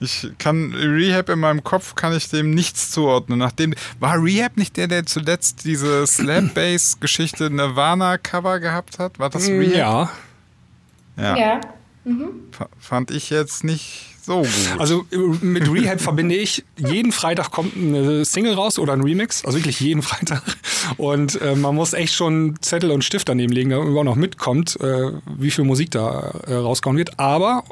Ich 0.00 0.28
kann 0.38 0.72
Rehab 0.74 1.28
in 1.28 1.38
meinem 1.40 1.62
Kopf 1.62 1.94
kann 1.96 2.12
ich 2.16 2.28
dem 2.28 2.50
nichts 2.50 2.90
zuordnen. 2.90 3.38
Nachdem 3.40 3.74
war 4.00 4.20
Rehab 4.22 4.56
nicht 4.56 4.76
der, 4.76 4.86
der 4.88 5.04
zuletzt 5.06 5.64
diese 5.64 6.06
Slap 6.06 6.54
Bass 6.54 6.98
Geschichte 6.98 7.50
Nirvana 7.50 8.18
Cover 8.18 8.58
gehabt 8.60 8.98
hat? 8.98 9.18
War 9.18 9.30
das 9.30 9.46
Rehab? 9.48 10.10
Ja. 11.16 11.26
Ja. 11.36 11.36
Ja. 11.36 11.60
F- 12.52 12.68
Fand 12.80 13.10
ich 13.12 13.30
jetzt 13.30 13.62
nicht 13.64 14.13
so 14.24 14.38
gut. 14.38 14.48
Also 14.78 15.04
äh, 15.12 15.16
mit 15.16 15.70
Rehab 15.70 16.00
verbinde 16.00 16.34
ich, 16.34 16.64
jeden 16.76 17.12
Freitag 17.12 17.50
kommt 17.50 17.76
eine 17.76 18.24
Single 18.24 18.54
raus 18.54 18.78
oder 18.78 18.94
ein 18.94 19.02
Remix, 19.02 19.44
also 19.44 19.58
wirklich 19.58 19.80
jeden 19.80 20.02
Freitag. 20.02 20.42
Und 20.96 21.40
äh, 21.42 21.54
man 21.54 21.74
muss 21.74 21.92
echt 21.92 22.14
schon 22.14 22.56
Zettel 22.60 22.90
und 22.90 23.04
Stift 23.04 23.28
daneben 23.28 23.52
legen, 23.52 23.70
damit 23.70 23.88
man 23.88 23.98
auch 23.98 24.04
noch 24.04 24.16
mitkommt, 24.16 24.78
äh, 24.80 25.12
wie 25.36 25.50
viel 25.50 25.64
Musik 25.64 25.90
da 25.90 26.32
äh, 26.46 26.54
rausgehauen 26.54 26.96
wird. 26.96 27.18
Aber, 27.18 27.64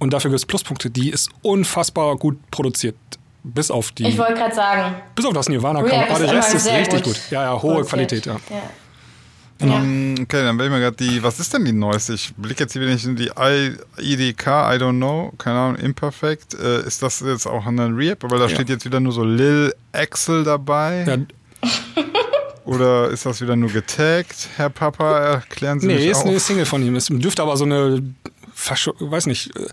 und 0.00 0.12
dafür 0.12 0.30
gibt 0.30 0.40
es 0.40 0.46
Pluspunkte, 0.46 0.90
die 0.90 1.10
ist 1.10 1.30
unfassbar 1.42 2.16
gut 2.16 2.38
produziert. 2.50 2.96
Bis 3.44 3.70
auf 3.72 3.90
die, 3.90 4.06
Ich 4.06 4.18
wollte 4.18 4.34
gerade 4.34 4.54
sagen, 4.54 4.94
bis 5.16 5.24
auf 5.24 5.32
das 5.32 5.48
Nirvana 5.48 5.80
kommt. 5.80 5.92
Aber 5.92 6.12
ist 6.12 6.20
der 6.20 6.32
Rest 6.32 6.54
ist 6.54 6.66
richtig 6.70 7.02
gut 7.02 7.14
gut. 7.14 7.20
Ja, 7.30 7.42
ja, 7.42 7.52
hohe 7.54 7.82
produziert. 7.82 7.88
Qualität, 7.88 8.26
ja. 8.26 8.36
ja. 8.50 8.62
Mm, 9.62 10.14
Okay, 10.22 10.42
dann 10.44 10.58
will 10.58 10.66
ich 10.66 10.72
mir 10.72 10.80
gerade 10.80 10.96
die, 10.96 11.22
was 11.22 11.40
ist 11.40 11.52
denn 11.54 11.64
die 11.64 11.72
neueste? 11.72 12.14
Ich 12.14 12.32
blicke 12.36 12.64
jetzt 12.64 12.72
hier 12.72 12.82
wieder 12.82 12.92
nicht 12.92 13.04
in 13.04 13.16
die 13.16 13.30
I, 13.38 13.76
IDK, 13.98 14.46
I 14.46 14.76
don't 14.78 14.96
know, 14.96 15.32
keine 15.38 15.58
Ahnung, 15.58 15.76
Imperfect. 15.76 16.54
Äh, 16.54 16.82
ist 16.86 17.02
das 17.02 17.20
jetzt 17.20 17.46
auch 17.46 17.64
der 17.70 17.96
Rehab? 17.96 18.18
Weil 18.22 18.38
da 18.38 18.46
Ja. 18.46 18.48
steht 18.50 18.68
jetzt 18.68 18.84
wieder 18.84 19.00
nur 19.00 19.12
so 19.12 19.24
Lil 19.24 19.74
Axel 19.92 20.44
dabei. 20.44 21.04
ja 21.06 21.16
Oder 22.64 23.08
ist 23.10 23.26
das 23.26 23.40
wieder 23.40 23.56
nur 23.56 23.70
getaggt? 23.70 24.48
Herr 24.56 24.70
Papa, 24.70 25.18
erklären 25.18 25.80
Sie 25.80 25.88
nee, 25.88 25.96
mich 25.96 26.06
ist 26.06 26.18
auf. 26.18 26.26
eine 26.26 26.38
Single 26.38 26.64
von 26.64 26.82
ihm. 26.86 26.94
Es 26.94 27.06
dürfte 27.06 27.42
aber 27.42 27.56
so 27.56 27.64
eine, 27.64 28.00
Versch- 28.56 28.92
weiß 29.00 29.26
nicht, 29.26 29.56
äh, 29.56 29.66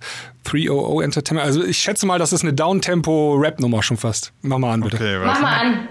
300 0.45 1.03
Entertainment. 1.03 1.45
Also 1.45 1.63
ich 1.63 1.77
schätze 1.77 2.07
mal, 2.07 2.17
das 2.17 2.33
ist 2.33 2.41
eine 2.41 2.53
Downtempo-Rap-Nummer 2.53 3.83
schon 3.83 3.97
fast. 3.97 4.31
Mach 4.41 4.57
mal 4.57 4.73
an, 4.73 4.81
bitte. 4.81 4.95
Okay, 4.95 5.19
Mach 5.23 5.39
mal 5.39 5.53
an. 5.59 5.87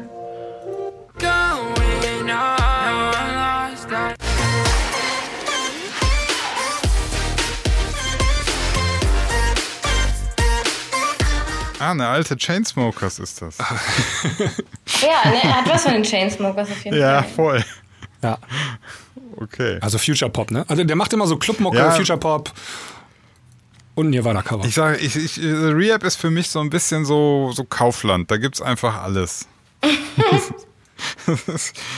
Ah, 11.81 11.93
eine 11.93 12.09
alte 12.09 12.37
Chainsmokers 12.37 13.18
ist 13.18 13.41
das. 13.43 13.59
Ja, 15.01 15.31
ne, 15.31 15.37
er 15.43 15.57
hat 15.59 15.68
was 15.68 15.83
von 15.85 15.93
den 15.93 16.03
Chainsmokers 16.03 16.70
auf 16.70 16.85
jeden 16.85 16.99
Ja, 16.99 17.22
Fall. 17.22 17.31
voll. 17.35 17.64
Ja. 18.22 18.39
Okay. 19.37 19.79
Also 19.81 19.97
Future 19.99 20.31
Pop, 20.31 20.51
ne? 20.51 20.64
Also 20.66 20.83
der 20.83 20.97
macht 20.97 21.12
immer 21.12 21.26
so 21.26 21.37
Clubmucke, 21.37 21.76
Ja. 21.76 21.91
Future 21.93 22.18
Pop 22.18 22.53
und 23.95 24.11
Nirvana 24.11 24.43
Cover. 24.43 24.64
Ich 24.64 24.74
sage, 24.74 24.97
ich, 24.99 25.14
ich, 25.14 25.41
äh, 25.43 25.47
Rehab 25.47 26.03
ist 26.03 26.16
für 26.16 26.31
mich 26.31 26.49
so 26.51 26.59
ein 26.61 26.70
bisschen 26.70 27.05
so, 27.05 27.53
so 27.55 27.62
Kaufland. 27.64 28.29
Da 28.31 28.39
gibt's 28.39 28.61
einfach 28.61 29.01
alles. 29.03 29.47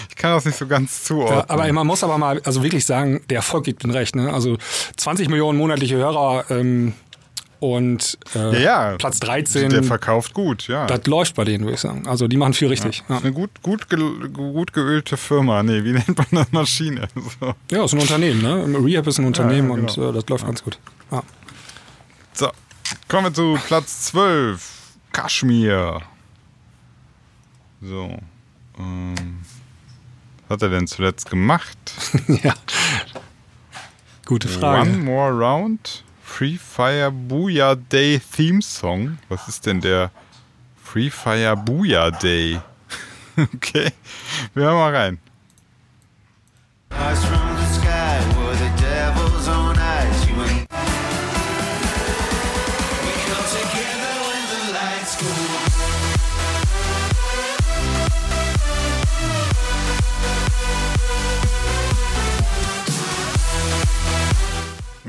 ich 0.08 0.16
kann 0.16 0.32
das 0.34 0.44
nicht 0.44 0.58
so 0.58 0.66
ganz 0.66 1.04
zuordnen. 1.04 1.38
ja, 1.38 1.44
aber 1.48 1.72
man 1.72 1.86
muss 1.86 2.04
aber 2.04 2.18
mal, 2.18 2.40
also 2.44 2.62
wirklich 2.62 2.84
sagen, 2.84 3.22
der 3.30 3.36
Erfolg 3.36 3.64
gibt 3.64 3.84
ihnen 3.84 3.92
recht, 3.94 4.14
ne? 4.14 4.32
Also 4.32 4.58
20 4.96 5.28
Millionen 5.28 5.56
monatliche 5.58 5.96
Hörer 5.96 6.44
ähm, 6.50 6.92
und 7.60 8.18
äh, 8.34 8.62
ja, 8.62 8.90
ja. 8.90 8.96
Platz 8.96 9.20
Der 9.20 9.28
13, 9.28 9.84
verkauft 9.84 10.34
gut, 10.34 10.66
ja. 10.68 10.86
das 10.86 11.06
läuft 11.06 11.36
bei 11.36 11.44
denen, 11.44 11.64
würde 11.64 11.74
ich 11.74 11.80
sagen. 11.80 12.06
Also 12.08 12.26
die 12.26 12.36
machen 12.36 12.54
viel 12.54 12.68
richtig. 12.68 13.04
Ja, 13.08 13.18
ist 13.18 13.24
eine 13.24 13.32
gut, 13.32 13.50
gut, 13.62 13.88
ge 13.88 13.98
gut 14.32 14.72
geölte 14.72 15.16
Firma. 15.16 15.62
Nee, 15.62 15.84
wie 15.84 15.92
nennt 15.92 16.16
man 16.16 16.26
das 16.30 16.52
Maschine? 16.52 17.08
So. 17.38 17.54
ja 17.70 17.84
ist 17.84 17.92
ein 17.92 18.00
Unternehmen, 18.00 18.42
ne? 18.42 18.84
Rehab 18.84 19.06
ist 19.06 19.18
ein 19.18 19.26
Unternehmen 19.26 19.68
ja, 19.68 19.74
und 19.74 19.94
genau. 19.94 20.10
äh, 20.10 20.12
das 20.14 20.28
läuft 20.28 20.46
ganz 20.46 20.64
gut. 20.64 20.78
So, 22.32 22.50
kommen 23.08 23.26
wir 23.26 23.34
zu 23.34 23.58
Platz 23.66 24.04
12. 24.06 24.96
Kaschmir. 25.12 26.00
So. 27.82 28.18
Ähm, 28.78 29.40
Was 30.48 30.56
hat 30.56 30.62
er 30.62 30.68
denn 30.70 30.86
zuletzt 30.86 31.28
gemacht? 31.28 31.76
ja. 32.42 32.54
Gute 34.24 34.48
Frage. 34.48 34.90
One 34.90 34.98
More 34.98 35.32
Round? 35.32 36.04
Free 36.30 36.56
Fire 36.56 37.10
Booyah 37.10 37.74
Day 37.74 38.18
Theme 38.18 38.62
Song? 38.62 39.18
Was 39.28 39.46
ist 39.46 39.66
denn 39.66 39.82
der 39.82 40.10
Free 40.82 41.10
Fire 41.10 41.54
Booyah 41.54 42.10
Day? 42.10 42.58
okay, 43.54 43.92
wir 44.54 44.64
hören 44.64 44.76
mal 44.76 44.94
rein. 44.94 45.18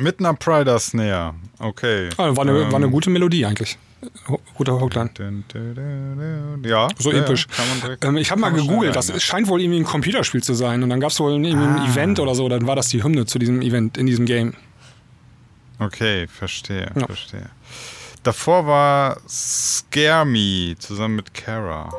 Mit 0.02 0.20
einer 0.20 0.34
Prider 0.34 0.80
Snare. 0.80 1.36
Okay. 1.60 2.10
Ah, 2.18 2.36
war, 2.36 2.40
eine, 2.44 2.52
Ähm, 2.64 2.72
war 2.72 2.78
eine 2.78 2.90
gute 2.90 3.10
Melodie 3.10 3.46
eigentlich. 3.46 3.78
Guter 4.56 4.80
Hookline. 4.82 5.12
dun. 5.14 5.44
Ja. 6.64 6.88
So 6.98 7.12
ja, 7.12 7.20
episch. 7.20 7.48
Ähm, 8.04 8.18
ich 8.18 8.32
habe 8.32 8.42
mal 8.42 8.50
gegoogelt, 8.52 8.96
das 8.96 9.10
ist, 9.10 9.22
scheint 9.24 9.48
wohl 9.48 9.62
irgendwie 9.62 9.80
ein 9.80 9.86
Computerspiel 9.86 10.42
zu 10.42 10.56
sein. 10.56 10.82
Und 10.82 10.90
dann 10.90 11.00
gab 11.00 11.12
es 11.12 11.20
wohl 11.20 11.32
irgendwie 11.32 11.52
ein 11.54 11.78
Ah. 11.78 11.86
Event 11.88 12.20
oder 12.20 12.34
so, 12.34 12.50
dann 12.50 12.66
war 12.66 12.76
das 12.76 12.88
die 12.90 13.04
Hymne 13.04 13.28
zu 13.28 13.38
diesem 13.38 13.62
Event 13.62 13.98
in 14.00 14.08
diesem 14.08 14.26
Game. 14.26 14.56
Okay, 15.80 16.28
verstehe, 16.28 16.92
Ja. 16.96 17.06
verstehe. 17.06 17.50
Davor 18.24 18.66
war 18.66 19.18
Scare 19.28 20.26
Me 20.26 20.76
zusammen 20.80 21.16
mit 21.18 21.34
Kara. 21.34 21.90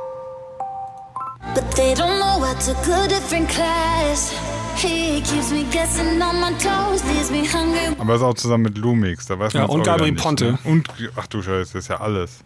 But 1.55 1.71
they 1.75 1.93
don't 1.95 2.17
know 2.19 2.45
I 2.45 2.55
took 2.65 2.79
a 2.93 3.07
different 3.09 3.49
class. 3.49 4.33
He 4.77 5.21
keeps 5.23 5.51
me 5.51 5.65
guessing 5.71 6.21
on 6.21 6.41
my 6.41 6.53
toes, 6.59 7.05
leaves 7.05 7.31
me 7.31 7.45
hungry. 7.45 7.95
Aber 7.99 8.15
ist 8.15 8.23
auch 8.23 8.35
zusammen 8.35 8.65
mit 8.65 8.79
Lumix, 8.79 9.27
da 9.27 9.39
weiß 9.39 9.53
Ja, 9.53 9.63
man 9.63 9.71
und 9.71 9.81
auch 9.81 9.85
wieder 9.85 9.93
Gabri 9.97 10.11
nicht, 10.13 10.23
Ponte. 10.23 10.53
Ne? 10.53 10.59
Und, 10.65 10.89
ach 11.17 11.27
du 11.29 11.43
Scheiße, 11.43 11.75
das 11.75 11.85
ist 11.85 11.89
ja 11.89 12.01
alles. 12.01 12.41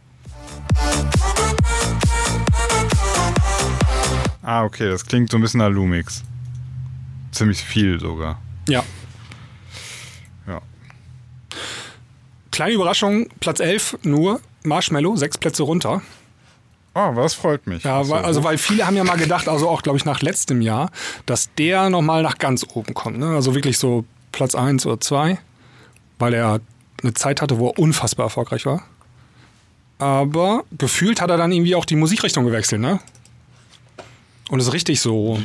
Ah, 4.42 4.64
okay, 4.64 4.88
das 4.88 5.04
klingt 5.04 5.30
so 5.30 5.38
ein 5.38 5.40
bisschen 5.40 5.58
nach 5.58 5.70
Lumix. 5.70 6.22
Ziemlich 7.32 7.62
viel 7.62 7.98
sogar. 7.98 8.40
Ja. 8.68 8.84
Ja. 10.46 10.60
Kleine 12.52 12.74
Überraschung, 12.74 13.28
Platz 13.40 13.60
11 13.60 13.98
nur, 14.02 14.40
Marshmallow, 14.62 15.16
sechs 15.16 15.36
Plätze 15.38 15.62
runter. 15.62 16.02
Oh, 16.98 17.14
was 17.14 17.34
freut 17.34 17.66
mich. 17.66 17.84
Ja, 17.84 18.08
weil, 18.08 18.24
also 18.24 18.42
weil 18.42 18.56
viele 18.56 18.86
haben 18.86 18.96
ja 18.96 19.04
mal 19.04 19.18
gedacht, 19.18 19.48
also 19.48 19.68
auch 19.68 19.82
glaube 19.82 19.98
ich 19.98 20.06
nach 20.06 20.22
letztem 20.22 20.62
Jahr, 20.62 20.90
dass 21.26 21.50
der 21.58 21.90
nochmal 21.90 22.22
nach 22.22 22.38
ganz 22.38 22.64
oben 22.72 22.94
kommt. 22.94 23.18
Ne? 23.18 23.34
Also 23.34 23.54
wirklich 23.54 23.76
so 23.76 24.06
Platz 24.32 24.54
1 24.54 24.86
oder 24.86 24.98
2, 24.98 25.36
weil 26.18 26.32
er 26.32 26.60
eine 27.02 27.12
Zeit 27.12 27.42
hatte, 27.42 27.58
wo 27.58 27.68
er 27.68 27.78
unfassbar 27.78 28.24
erfolgreich 28.24 28.64
war. 28.64 28.82
Aber 29.98 30.64
gefühlt 30.72 31.20
hat 31.20 31.28
er 31.28 31.36
dann 31.36 31.52
irgendwie 31.52 31.74
auch 31.74 31.84
die 31.84 31.96
Musikrichtung 31.96 32.46
gewechselt, 32.46 32.80
ne? 32.80 32.98
Und 34.48 34.60
ist 34.60 34.72
richtig 34.72 35.00
so. 35.02 35.38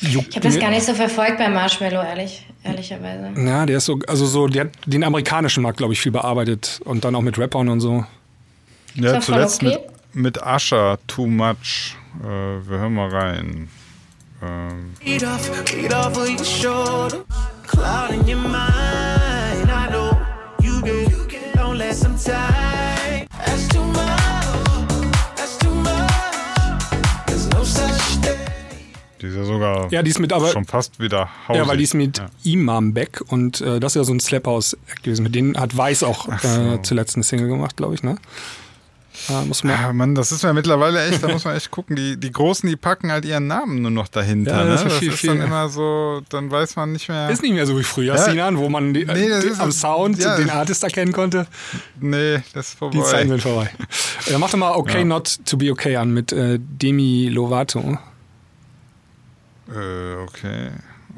Ich 0.00 0.16
habe 0.16 0.40
das 0.40 0.58
gar 0.58 0.70
nicht 0.70 0.84
so 0.84 0.94
verfolgt 0.94 1.38
bei 1.38 1.48
Marshmallow, 1.48 2.02
ehrlich, 2.02 2.44
ehrlicherweise. 2.64 3.40
Ja, 3.40 3.66
der 3.66 3.76
ist 3.76 3.84
so, 3.84 4.00
also 4.08 4.26
so, 4.26 4.48
der 4.48 4.64
hat 4.64 4.72
den 4.86 5.04
amerikanischen 5.04 5.62
Markt, 5.62 5.78
glaube 5.78 5.92
ich, 5.92 6.00
viel 6.00 6.10
bearbeitet 6.12 6.80
und 6.84 7.04
dann 7.04 7.14
auch 7.14 7.22
mit 7.22 7.38
Rappern 7.38 7.68
und 7.68 7.78
so. 7.78 8.04
Ja, 8.94 9.06
Ist 9.06 9.14
das 9.14 9.24
voll 9.26 9.34
zuletzt 9.34 9.62
okay? 9.62 9.78
mit, 9.78 9.93
mit 10.14 10.38
Usher, 10.44 10.98
Too 11.06 11.26
Much. 11.26 11.96
Äh, 12.22 12.24
wir 12.26 12.78
hören 12.78 12.94
mal 12.94 13.08
rein. 13.08 13.68
Ähm, 14.42 14.94
die 29.20 29.26
ist 29.28 29.36
ja 29.36 29.44
sogar 29.44 29.90
Ja, 29.92 30.02
die 30.02 30.10
ist 30.10 30.18
mit 30.18 30.32
aber. 30.32 30.48
schon 30.48 30.64
fast 30.66 31.00
wieder 31.00 31.28
hausig. 31.48 31.62
Ja, 31.62 31.68
weil 31.68 31.76
die 31.78 31.84
ist 31.84 31.94
mit 31.94 32.18
Ja. 32.18 32.26
Imam 32.44 32.92
Beck 32.92 33.22
und 33.28 33.60
äh, 33.60 33.80
das 33.80 33.92
ist 33.92 33.96
ja 33.96 34.04
so 34.04 34.12
ein 34.12 34.20
Slap-House 34.20 34.76
gewesen. 35.02 35.22
Mit 35.22 35.34
denen 35.34 35.58
hat 35.58 35.74
Weiß 35.76 36.02
auch 36.02 36.28
Ach 36.30 36.42
so. 36.42 36.74
äh, 36.74 36.82
zuletzt 36.82 37.16
eine 37.16 37.24
Single 37.24 37.48
gemacht, 37.48 37.76
glaube 37.76 37.94
ich, 37.94 38.02
ne? 38.02 38.16
Äh, 39.28 39.44
muss 39.46 39.64
man. 39.64 39.74
Ah, 39.78 39.92
Mann, 39.92 40.14
das 40.14 40.32
ist 40.32 40.42
ja 40.42 40.52
mittlerweile 40.52 41.06
echt, 41.06 41.22
da 41.22 41.28
muss 41.28 41.44
man 41.44 41.56
echt 41.56 41.70
gucken. 41.70 41.96
Die, 41.96 42.16
die 42.18 42.30
Großen, 42.30 42.68
die 42.68 42.76
packen 42.76 43.10
halt 43.10 43.24
ihren 43.24 43.46
Namen 43.46 43.80
nur 43.82 43.90
noch 43.90 44.08
dahinter. 44.08 44.52
Ja, 44.58 44.64
ne? 44.64 44.70
das 44.70 44.84
Das, 44.84 44.92
ist 44.92 44.98
viel, 44.98 45.12
ist 45.12 45.18
viel. 45.20 45.30
dann 45.38 45.46
immer 45.46 45.68
so, 45.68 46.20
dann 46.28 46.50
weiß 46.50 46.76
man 46.76 46.92
nicht 46.92 47.08
mehr. 47.08 47.30
Ist 47.30 47.42
nicht 47.42 47.54
mehr 47.54 47.66
so 47.66 47.78
wie 47.78 47.82
früher, 47.84 48.14
Ja. 48.16 48.18
Sinan, 48.22 48.58
wo 48.58 48.68
man 48.68 48.92
die, 48.92 49.04
Nee, 49.06 49.28
das 49.28 49.44
die, 49.44 49.52
am 49.58 49.72
Sound 49.72 50.18
ja. 50.18 50.36
den 50.36 50.50
Artist 50.50 50.82
erkennen 50.84 51.12
konnte. 51.12 51.46
nee, 52.00 52.42
das 52.52 52.68
ist 52.68 52.78
vorbei. 52.78 52.98
Die 52.98 53.04
Zeiten 53.04 53.28
sind 53.30 53.42
vorbei. 53.42 53.70
Äh, 54.26 54.38
mach 54.38 54.50
doch 54.50 54.58
mal 54.58 54.72
Okay 54.72 55.00
Ja. 55.00 55.04
Not 55.04 55.44
to 55.44 55.56
Be 55.58 55.70
Okay 55.70 55.96
an 55.96 56.10
mit 56.12 56.32
äh, 56.32 56.58
Demi 56.60 57.28
Lovato. 57.30 57.98
Äh, 59.68 60.14
okay. 60.22 60.70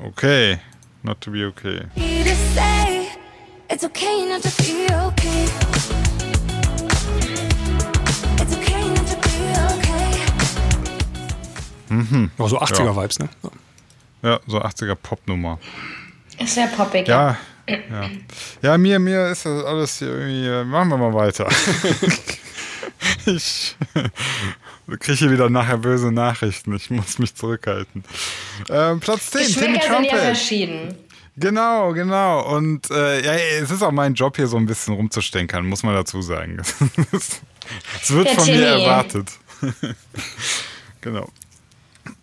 Okay. 0.04 0.58
Not 1.02 1.20
to 1.20 1.30
be 1.30 1.46
okay. 1.46 1.82
It's 3.68 3.84
okay 3.84 4.24
not 4.28 4.42
to 4.42 4.50
be 4.62 4.86
okay. 5.06 6.35
Okay. 12.10 12.30
Oh, 12.38 12.48
so 12.48 12.60
80er 12.60 12.84
Ja. 12.86 12.96
Vibes, 12.96 13.18
ne? 13.18 13.28
Ja, 14.22 14.40
so 14.46 14.60
80er 14.62 14.94
Popnummer. 14.94 15.58
Ist 16.38 16.54
sehr 16.54 16.66
poppig. 16.68 17.06
Ja. 17.08 17.36
Ja. 17.68 18.08
ja, 18.62 18.78
mir, 18.78 18.98
mir 19.00 19.28
ist 19.28 19.44
das 19.44 19.64
alles 19.64 19.98
hier 19.98 20.08
irgendwie. 20.08 20.46
äh, 20.46 20.64
Machen 20.64 20.88
wir 20.90 20.98
mal 20.98 21.12
weiter. 21.14 21.48
ich 23.26 23.76
kriege 25.00 25.18
hier 25.18 25.30
wieder 25.30 25.50
nachher 25.50 25.78
böse 25.78 26.12
Nachrichten. 26.12 26.74
Ich 26.76 26.90
muss 26.90 27.18
mich 27.18 27.34
zurückhalten. 27.34 28.04
Ähm, 28.68 29.00
Platz 29.00 29.30
10, 29.30 29.40
Timmy 29.46 29.52
Geschmäcker 29.52 29.70
sind 29.72 29.82
ja 29.82 29.94
Trumpet. 30.10 30.20
verschieden. 30.20 30.94
Genau, 31.36 31.92
genau. 31.92 32.54
Und 32.56 32.90
äh, 32.90 33.22
ja, 33.24 33.32
es 33.62 33.70
ist 33.70 33.82
auch 33.82 33.90
mein 33.92 34.14
Job, 34.14 34.36
hier 34.36 34.46
so 34.46 34.56
ein 34.56 34.66
bisschen 34.66 34.94
rumzustänkern, 34.94 35.66
muss 35.66 35.82
man 35.82 35.94
dazu 35.94 36.22
sagen. 36.22 36.62
Es 38.00 38.12
wird 38.12 38.28
Der 38.28 38.34
von 38.36 38.46
mir 38.46 38.52
Timmy. 38.52 38.64
erwartet. 38.84 39.28
genau. 41.00 41.28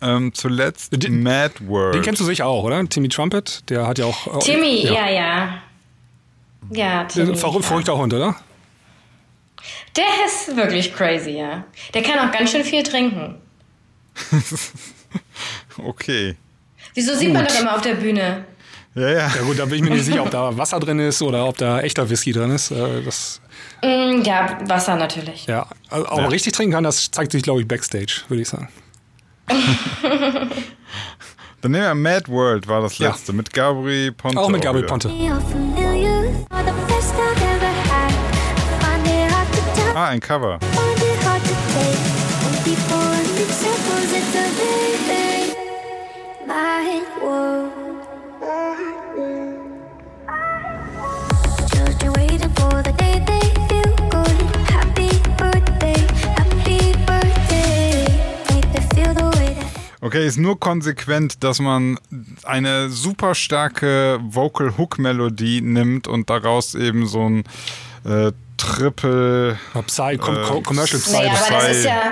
Ähm, 0.04 0.34
zuletzt 0.34 0.92
Den- 1.02 1.22
Mad 1.22 1.54
World. 1.66 1.94
Den 1.94 2.02
kennst 2.02 2.20
du 2.20 2.24
sicher 2.24 2.46
auch, 2.46 2.62
oder? 2.64 2.84
Timmy 2.88 3.08
Trumpet, 3.08 3.62
der 3.70 3.86
hat 3.86 3.98
ja 3.98 4.04
auch. 4.06 4.36
äh, 4.36 4.38
Timmy, 4.40 4.84
ja, 4.86 5.08
ja. 5.08 5.58
Ja, 6.70 7.04
Der 7.04 7.08
Timmy. 7.08 7.30
ja. 7.32 7.36
verrückter 7.62 7.96
Hund, 7.96 8.12
oder? 8.14 8.36
Der 9.96 10.04
ist 10.26 10.56
wirklich 10.56 10.92
crazy, 10.94 11.30
ja. 11.38 11.64
Der 11.94 12.02
kann 12.02 12.18
auch 12.28 12.32
ganz 12.36 12.50
schön 12.50 12.64
viel 12.64 12.82
trinken. 12.82 13.36
Okay. 15.78 16.36
Wieso 16.94 17.14
sieht 17.16 17.32
man 17.32 17.44
doch 17.46 17.58
immer 17.60 17.74
auf 17.76 17.80
der 17.82 17.94
Bühne? 17.94 18.44
Ja, 18.94 19.08
ja. 19.10 19.32
Ja 19.34 19.42
gut, 19.42 19.58
da 19.58 19.64
bin 19.64 19.76
ich 19.76 19.82
mir 19.82 19.90
nicht 19.90 20.04
sicher, 20.06 20.22
ob 20.22 20.30
da 20.30 20.56
Wasser 20.56 20.78
drin 20.80 20.98
ist 21.00 21.20
oder 21.22 21.46
ob 21.46 21.56
da 21.58 21.80
echter 21.80 22.08
Whisky 22.08 22.32
drin 22.32 22.50
ist. 22.50 22.70
Äh, 22.70 23.02
Das, 23.02 23.40
Mm, 23.82 24.22
ja, 24.22 24.58
Wasser 24.66 24.96
natürlich. 24.96 25.46
ja, 25.46 25.66
also, 25.90 26.08
aber 26.08 26.30
richtig 26.32 26.52
trinken 26.54 26.72
kann, 26.72 26.84
das 26.84 27.10
zeigt 27.10 27.32
sich, 27.32 27.42
glaube 27.42 27.60
ich, 27.60 27.68
backstage, 27.68 28.22
würde 28.28 28.40
ich 28.42 28.48
sagen. 28.48 28.68
Dann 31.60 31.70
nehmen 31.72 31.84
wir 31.84 31.94
Mad 31.94 32.28
World, 32.28 32.68
war 32.68 32.82
das 32.82 32.98
Ja. 32.98 33.08
letzte, 33.10 33.32
mit 33.32 33.52
Gabri 33.52 34.10
Ponte. 34.10 34.38
Auch 34.38 34.48
mit 34.48 34.62
Gabriel 34.62 34.84
wieder. 34.84 34.90
Ponte. 34.90 35.08
You're 35.08 35.40
familiar, 35.40 36.24
are 39.94 40.93
Okay, 60.04 60.26
ist 60.26 60.36
nur 60.36 60.60
konsequent, 60.60 61.42
dass 61.42 61.60
man 61.60 61.98
eine 62.42 62.90
super 62.90 63.34
starke 63.34 64.20
Vocal 64.22 64.76
Hook 64.76 64.98
Melodie 64.98 65.62
nimmt 65.62 66.06
und 66.06 66.28
daraus 66.28 66.74
eben 66.74 67.06
so 67.06 67.26
ein 67.26 67.44
äh, 68.04 68.32
Triple 68.58 69.58
Psy, 69.86 70.02
Äh, 70.12 70.16
Com 70.18 70.62
Commercial 70.62 71.00
Psy, 71.00 71.10
Naja, 71.10 71.32
aber 71.48 71.56
das 71.56 71.76
ist 71.78 71.84
ja, 71.86 72.02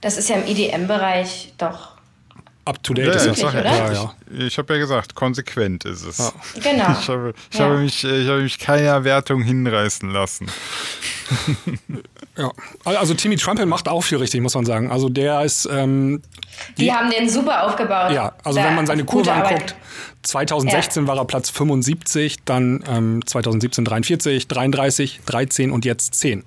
das 0.00 0.16
ist 0.18 0.28
ja 0.28 0.36
im 0.38 0.44
EDM-Bereich 0.44 1.54
doch. 1.56 1.95
Up 2.66 2.82
to 2.82 2.92
date 2.94 3.06
Ja, 3.06 3.12
ist 3.12 3.26
das. 3.26 3.40
Ja, 3.40 3.92
ja. 3.92 4.14
Ich, 4.30 4.40
ich 4.46 4.58
habe 4.58 4.74
ja 4.74 4.80
gesagt, 4.80 5.14
konsequent 5.14 5.84
ist 5.84 6.04
es. 6.04 6.18
Ja. 6.18 6.32
Genau. 6.62 6.96
Ich, 7.00 7.08
habe, 7.08 7.34
ich, 7.50 7.58
Ja. 7.58 7.64
habe 7.64 7.78
mich, 7.78 8.04
ich 8.04 8.28
habe 8.28 8.42
mich 8.42 8.58
keiner 8.58 9.04
Wertung 9.04 9.42
hinreißen 9.42 10.10
lassen. 10.10 10.46
Ja. 12.38 12.50
Also 12.84 13.14
Timmy 13.14 13.36
Trumpet 13.36 13.64
macht 13.66 13.88
auch 13.88 14.02
viel 14.02 14.18
richtig, 14.18 14.42
muss 14.42 14.54
man 14.54 14.66
sagen. 14.66 14.90
Also 14.90 15.08
der 15.08 15.42
ist, 15.42 15.66
ähm, 15.72 16.20
Die 16.76 16.92
haben 16.92 17.08
den 17.10 17.30
super 17.30 17.62
aufgebaut. 17.64 18.12
ja, 18.12 18.34
also 18.44 18.58
Da- 18.58 18.66
wenn 18.66 18.74
man 18.74 18.86
seine 18.86 19.04
Kurve 19.06 19.32
anguckt, 19.32 19.74
2016 20.22 21.06
war 21.06 21.16
er 21.16 21.24
Platz 21.24 21.48
75, 21.48 22.44
dann 22.44 22.84
ähm, 22.88 23.20
2017 23.24 23.86
43, 23.86 24.48
33, 24.48 25.20
13 25.24 25.70
und 25.70 25.86
jetzt 25.86 26.14
10. 26.14 26.44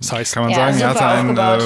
Das 0.00 0.10
heißt, 0.12 0.34
Kann 0.34 0.42
man 0.44 0.50
Ja, 0.52 0.56
sagen, 0.72 0.80
er 0.80 0.92
super 0.94 1.06
einen, 1.08 1.36
äh, 1.38 1.58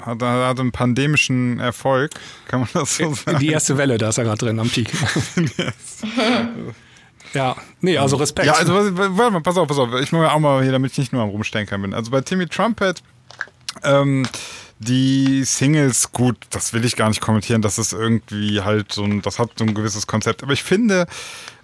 hat, 0.00 0.22
hatte 0.22 0.60
einen 0.60 0.72
pandemischen 0.72 1.60
Erfolg. 1.60 2.12
Kann 2.48 2.60
man 2.60 2.68
das 2.72 2.96
so 2.96 3.14
sagen? 3.14 3.38
die 3.38 3.48
erste 3.48 3.76
Welle, 3.78 3.98
da 3.98 4.08
ist 4.08 4.18
er 4.18 4.24
gerade 4.24 4.38
drin 4.38 4.58
am 4.58 4.68
Peak. 4.68 4.92
ja, 7.34 7.56
nee, 7.80 7.98
also 7.98 8.16
Respekt. 8.16 8.46
Ja, 8.46 8.54
also 8.54 8.74
warte 8.74 9.30
mal, 9.30 9.40
pass 9.40 9.56
auf, 9.56 9.68
pass 9.68 9.78
auf. 9.78 9.88
Ich 10.00 10.12
muss 10.12 10.22
ja 10.22 10.32
auch 10.32 10.38
mal 10.38 10.62
hier, 10.62 10.72
damit 10.72 10.92
ich 10.92 10.98
nicht 10.98 11.12
nur 11.12 11.22
am 11.22 11.30
Rumstenkern 11.30 11.82
bin. 11.82 11.94
Also 11.94 12.10
bei 12.10 12.20
Timmy 12.20 12.46
Trumpet, 12.46 13.02
ähm, 13.82 14.26
die 14.78 15.44
Singles, 15.44 16.12
gut, 16.12 16.36
das 16.50 16.72
will 16.72 16.84
ich 16.84 16.96
gar 16.96 17.08
nicht 17.08 17.20
kommentieren, 17.20 17.62
das 17.62 17.78
ist 17.78 17.92
irgendwie 17.92 18.60
halt 18.60 18.92
so 18.92 19.04
ein, 19.04 19.22
das 19.22 19.38
hat 19.38 19.50
so 19.56 19.64
ein 19.64 19.74
gewisses 19.74 20.06
Konzept. 20.06 20.42
Aber 20.42 20.52
ich 20.52 20.62
finde, 20.62 21.06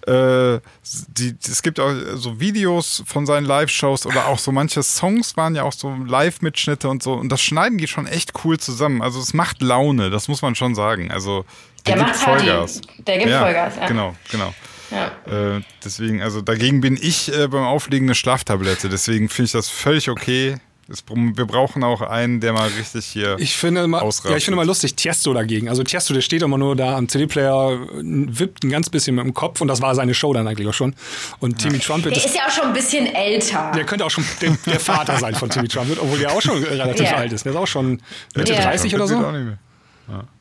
äh, 0.07 0.59
die, 1.07 1.35
es 1.43 1.61
gibt 1.61 1.79
auch 1.79 1.93
so 2.15 2.39
Videos 2.39 3.03
von 3.05 3.25
seinen 3.25 3.45
Live-Shows 3.45 4.05
oder 4.05 4.27
auch 4.27 4.39
so 4.39 4.51
manche 4.51 4.83
Songs 4.83 5.37
waren 5.37 5.55
ja 5.55 5.63
auch 5.63 5.73
so 5.73 5.95
Live-Mitschnitte 6.05 6.89
und 6.89 7.01
so 7.03 7.13
und 7.13 7.29
das 7.29 7.41
schneiden 7.41 7.77
die 7.77 7.87
schon 7.87 8.07
echt 8.07 8.33
cool 8.43 8.59
zusammen. 8.59 9.01
Also 9.01 9.19
es 9.19 9.33
macht 9.33 9.61
Laune, 9.61 10.09
das 10.09 10.27
muss 10.27 10.41
man 10.41 10.55
schon 10.55 10.75
sagen. 10.75 11.11
Also 11.11 11.45
der, 11.85 11.95
Der 11.95 12.05
gibt 12.05 12.15
macht 12.15 12.25
Party. 12.25 12.45
Vollgas. 12.45 12.81
Der 13.05 13.17
gibt 13.17 13.31
Vollgas, 13.31 13.75
ja. 13.75 13.87
Genau, 13.87 14.15
genau. 14.31 14.53
Ja. 14.91 15.55
Äh, 15.55 15.61
deswegen, 15.83 16.21
also 16.21 16.41
dagegen 16.41 16.81
bin 16.81 16.97
ich 17.01 17.33
äh, 17.33 17.47
beim 17.47 17.63
Auflegen 17.63 18.07
eine 18.07 18.15
Schlaftablette. 18.15 18.89
Deswegen 18.89 19.27
finde 19.29 19.45
ich 19.47 19.51
das 19.51 19.69
völlig 19.69 20.09
okay. 20.09 20.57
Es, 20.89 21.03
wir 21.07 21.45
brauchen 21.45 21.83
auch 21.83 22.01
einen, 22.01 22.41
der 22.41 22.51
mal 22.51 22.67
richtig 22.67 23.05
hier. 23.05 23.37
Ich 23.39 23.55
finde 23.55 23.87
mal, 23.87 24.03
ja, 24.25 24.35
ich 24.35 24.43
finde 24.43 24.57
mal 24.57 24.65
lustig, 24.65 24.95
Tiesto 24.95 25.33
dagegen. 25.33 25.69
Also 25.69 25.81
Tiesto, 25.83 26.13
der 26.13 26.19
steht 26.21 26.41
immer 26.41 26.57
nur 26.57 26.75
da 26.75 26.97
am 26.97 27.07
CD-Player, 27.07 27.79
wippt 28.01 28.63
ein 28.65 28.69
ganz 28.69 28.89
bisschen 28.89 29.15
mit 29.15 29.23
dem 29.23 29.33
Kopf 29.33 29.61
und 29.61 29.69
das 29.69 29.81
war 29.81 29.95
seine 29.95 30.13
Show 30.13 30.33
dann 30.33 30.45
eigentlich 30.45 30.67
auch 30.67 30.73
schon. 30.73 30.93
Und 31.39 31.59
Timmy 31.59 31.79
Trumpet, 31.79 32.11
Der 32.11 32.17
ist, 32.17 32.25
ist 32.25 32.35
ja 32.35 32.41
auch 32.47 32.51
schon 32.51 32.65
ein 32.67 32.73
bisschen 32.73 33.05
älter. 33.07 33.71
der 33.73 33.85
könnte 33.85 34.05
auch 34.05 34.11
schon 34.11 34.25
der, 34.41 34.51
der 34.65 34.79
Vater 34.79 35.17
sein 35.19 35.35
von 35.35 35.49
Timmy 35.49 35.69
Trumpet, 35.69 35.99
obwohl 35.99 36.19
der 36.19 36.31
auch 36.33 36.41
schon 36.41 36.61
relativ 36.63 37.05
Ja. 37.09 37.15
alt 37.15 37.31
ist. 37.31 37.45
Der 37.45 37.53
ist 37.53 37.57
auch 37.57 37.67
schon 37.67 38.01
Mitte 38.35 38.53
Ja. 38.53 38.61
30 38.63 38.93
oder 38.95 39.07
so. 39.07 39.15
auch 39.17 39.31
nicht 39.31 39.45
mehr. 39.45 39.57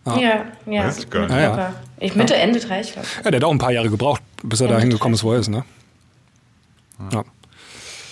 ja, 0.06 0.44
ja. 0.66 0.84
Weiß 0.86 0.98
ich 0.98 1.08
gar 1.08 1.20
nicht. 1.28 1.30
Ja, 1.30 1.40
ja. 1.56 1.74
Ich 2.00 2.16
Mitte, 2.16 2.34
Ende 2.34 2.58
30, 2.58 2.94
glaube 2.94 3.06
ich. 3.08 3.24
Ja, 3.24 3.30
der 3.30 3.38
hat 3.38 3.44
auch 3.44 3.52
ein 3.52 3.58
paar 3.58 3.70
Jahre 3.72 3.88
gebraucht, 3.90 4.20
bis 4.42 4.60
er 4.60 4.66
da 4.66 4.80
hingekommen 4.80 5.14
ist, 5.14 5.22
wo 5.22 5.32
er 5.32 5.38
ist, 5.38 5.48
ne? 5.48 5.64
Ja. 7.12 7.22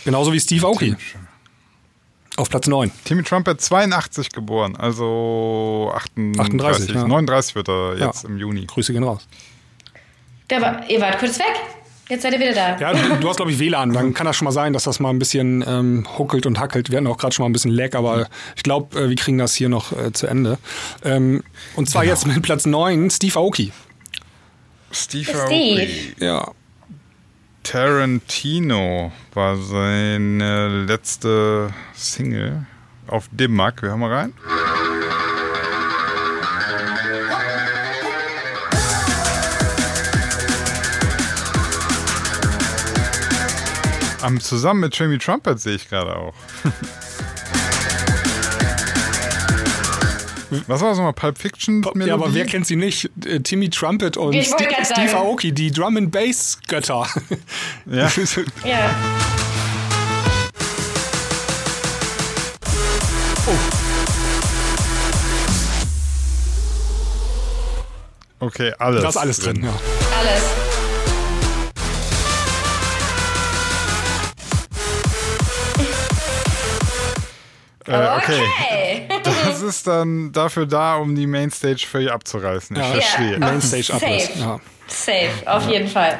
Genauso 0.04 0.32
wie 0.32 0.38
Steve 0.38 0.64
Aoki. 0.66 0.94
Auf 2.40 2.48
Platz 2.48 2.66
9. 2.68 2.90
Timmy 3.04 3.22
Trumpet 3.22 3.60
82 3.60 4.30
geboren, 4.32 4.74
also 4.76 5.92
38, 5.94 6.40
38, 6.40 6.94
ja. 6.94 7.06
39 7.06 7.54
wird 7.54 7.68
er 7.68 7.96
jetzt 7.98 8.22
Ja. 8.22 8.28
im 8.30 8.38
Juni. 8.38 8.64
Grüße 8.64 8.94
gehen 8.94 9.04
raus. 9.04 9.28
Der 10.48 10.62
war, 10.62 10.88
ihr 10.88 10.98
wart 11.02 11.18
kurz 11.18 11.38
weg. 11.38 11.52
Jetzt 12.08 12.22
seid 12.22 12.32
ihr 12.32 12.40
wieder 12.40 12.54
da. 12.54 12.78
Ja, 12.78 12.92
du, 12.94 13.16
du 13.20 13.28
hast, 13.28 13.36
glaube 13.36 13.52
ich, 13.52 13.58
WLAN. 13.58 13.92
Dann 13.92 14.14
kann 14.14 14.24
das 14.26 14.36
schon 14.36 14.46
mal 14.46 14.52
sein, 14.52 14.72
dass 14.72 14.84
das 14.84 15.00
mal 15.00 15.10
ein 15.10 15.18
bisschen 15.18 15.62
ähm, 15.68 16.06
huckelt 16.18 16.46
und 16.46 16.58
hackelt. 16.58 16.90
Wir 16.90 16.96
hatten 16.96 17.06
auch 17.08 17.18
gerade 17.18 17.34
schon 17.34 17.44
mal 17.44 17.50
ein 17.50 17.52
bisschen 17.52 17.70
Lag, 17.72 17.94
aber 17.94 18.26
ich 18.56 18.62
glaube, 18.62 18.98
äh, 18.98 19.08
wir 19.10 19.16
kriegen 19.16 19.36
das 19.36 19.54
hier 19.54 19.68
noch 19.68 19.92
äh, 19.92 20.10
zu 20.12 20.26
Ende. 20.26 20.58
Ähm, 21.04 21.44
und 21.76 21.90
zwar 21.90 22.04
jetzt 22.04 22.26
mit 22.26 22.40
Platz 22.42 22.64
9, 22.64 23.10
Steve 23.10 23.38
Aoki. 23.38 23.70
Steve 24.90 25.24
Steve. 25.24 25.40
Aoki. 25.42 26.14
Ja. 26.18 26.50
Tarantino 27.62 29.12
war 29.34 29.56
seine 29.56 30.84
letzte 30.84 31.72
Single 31.94 32.66
auf 33.06 33.28
Dimmack. 33.32 33.82
Wir 33.82 33.90
hören 33.90 34.00
mal 34.00 34.12
rein. 34.12 34.32
Am, 44.22 44.38
zusammen 44.40 44.80
mit 44.80 44.98
Jamie 44.98 45.18
Trumpet 45.18 45.58
sehe 45.60 45.76
ich 45.76 45.88
gerade 45.88 46.16
auch. 46.16 46.34
Was 50.66 50.80
war 50.80 50.88
das 50.90 50.98
nochmal? 50.98 51.12
Pulp 51.12 51.38
Fiction? 51.38 51.82
Ja, 51.82 51.90
aber 51.90 51.96
Melodie? 51.98 52.34
wer 52.34 52.46
kennt 52.46 52.66
sie 52.66 52.76
nicht? 52.76 53.10
Äh, 53.24 53.40
Timmy 53.40 53.70
Trumpet 53.70 54.16
und 54.16 54.34
Steve 54.34 54.84
sagen. 54.84 55.08
Aoki, 55.14 55.52
die 55.52 55.70
Drum 55.70 55.96
and 55.96 56.10
Bass 56.10 56.58
Götter. 56.66 57.06
Ja. 57.86 58.10
Ja. 58.64 58.90
Okay, 68.38 68.72
alles. 68.78 69.02
da 69.02 69.08
ist 69.10 69.16
alles 69.16 69.38
drin. 69.38 69.62
Ja. 69.62 69.74
Alles. 70.18 70.42
Äh, 77.86 78.16
okay. 78.16 78.40
Okay. 78.58 79.09
Das 79.60 79.76
ist 79.76 79.86
dann 79.86 80.32
dafür 80.32 80.66
da, 80.66 80.96
um 80.96 81.14
die 81.14 81.26
Mainstage 81.26 81.86
völlig 81.90 82.10
abzureißen. 82.10 82.76
Ich 82.76 82.82
Ja. 82.82 82.90
verstehe. 82.92 83.32
Ja. 83.32 83.38
Mainstage. 83.38 83.82
Safe. 83.84 84.28
Ja. 84.38 84.60
Safe, 84.88 85.30
auf 85.46 85.68
jeden 85.68 85.88
Fall. 85.88 86.18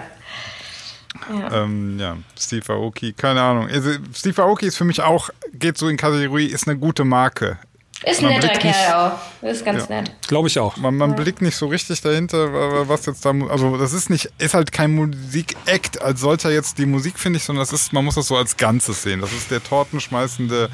Ähm, 1.53 1.99
ja, 1.99 2.17
Steve 2.39 2.73
Aoki, 2.73 3.13
keine 3.13 3.43
Ahnung. 3.43 3.69
Also, 3.69 3.91
Steve 4.15 4.43
Aoki 4.43 4.67
ist 4.67 4.77
für 4.77 4.85
mich 4.85 5.03
auch, 5.03 5.29
geht 5.53 5.77
so 5.77 5.89
in 5.89 5.97
Kategorie, 5.97 6.47
ist 6.47 6.67
eine 6.69 6.79
gute 6.79 7.05
Marke. 7.05 7.59
Ist 8.03 8.21
ein 8.23 8.31
netter 8.31 8.49
Kerl 8.49 8.65
nicht- 8.69 8.95
auch. 8.95 9.43
Ist 9.43 9.63
ganz 9.65 9.89
nett. 9.91 10.11
Glaube 10.27 10.49
ich 10.49 10.59
auch. 10.59 10.79
Man, 10.79 10.97
man 10.97 11.15
blickt 11.17 11.43
nicht 11.43 11.57
so 11.57 11.67
richtig 11.67 12.01
dahinter, 12.01 12.51
wa- 12.51 12.89
was 12.89 13.05
jetzt 13.05 13.25
da, 13.27 13.33
also 13.51 13.77
das 13.77 13.93
ist 13.93 14.09
nicht, 14.09 14.31
ist 14.39 14.55
halt 14.55 14.73
kein 14.73 14.95
Musik-Act 14.95 16.01
als 16.01 16.21
solcher 16.21 16.51
jetzt 16.51 16.79
die 16.79 16.87
Musik, 16.87 17.19
finde 17.19 17.37
ich, 17.37 17.45
sondern 17.45 17.63
das 17.63 17.75
ist, 17.75 17.93
man 17.93 18.05
muss 18.05 18.15
das 18.15 18.29
so 18.29 18.37
als 18.39 18.57
Ganzes 18.57 19.03
sehen. 19.03 19.21
Das 19.21 19.33
ist 19.33 19.51
der 19.51 19.63
tortenschmeißende, 19.63 20.71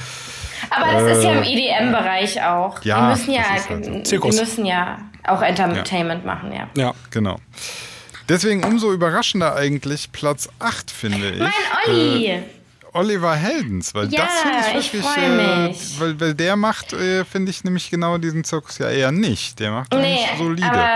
Aber 0.71 0.93
das 0.93 1.19
ist 1.19 1.25
ja 1.25 1.33
im 1.33 1.43
EDM-Bereich 1.43 2.43
auch. 2.43 2.83
ja, 2.85 3.01
die 3.01 3.19
müssen 3.19 3.33
ja, 3.33 3.43
das 3.53 3.63
ist 3.63 3.71
halt 3.71 4.07
so. 4.07 4.19
die 4.19 4.37
müssen 4.37 4.67
ja 4.67 4.99
auch 5.27 5.43
Entertainment 5.43 6.25
machen, 6.25 6.53
ja. 6.53 6.69
Ja. 6.77 6.95
genau. 7.11 7.37
Deswegen 8.29 8.65
umso 8.65 8.93
überraschender 8.93 9.55
eigentlich 9.55 10.11
Platz 10.11 10.49
8, 10.59 10.91
finde 10.91 11.31
ich. 11.31 11.39
Mein 11.39 11.53
Olli! 11.87 12.43
Oliver 12.97 13.34
Heldens, 13.34 13.94
weil 13.94 14.09
Ja, 14.12 14.22
das 14.24 14.40
finde 14.42 14.59
ich 14.80 14.86
ich 14.86 14.92
wirklich, 14.94 15.12
freu 15.12 15.20
äh, 15.22 15.68
mich. 15.68 16.01
weil, 16.01 16.20
weil 16.20 16.34
der 16.34 16.57
macht, 16.57 16.92
äh, 16.92 17.24
finde 17.24 17.51
ich 17.51 17.62
nämlich 17.64 17.90
genau 17.90 18.18
diesen 18.18 18.42
Zirkus 18.44 18.78
ja 18.78 18.88
eher 18.90 19.12
nicht. 19.12 19.61
Der 19.61 19.70
macht 19.70 19.92
Nee, 19.92 20.18
solide. 20.38 20.66
aber 20.66 20.88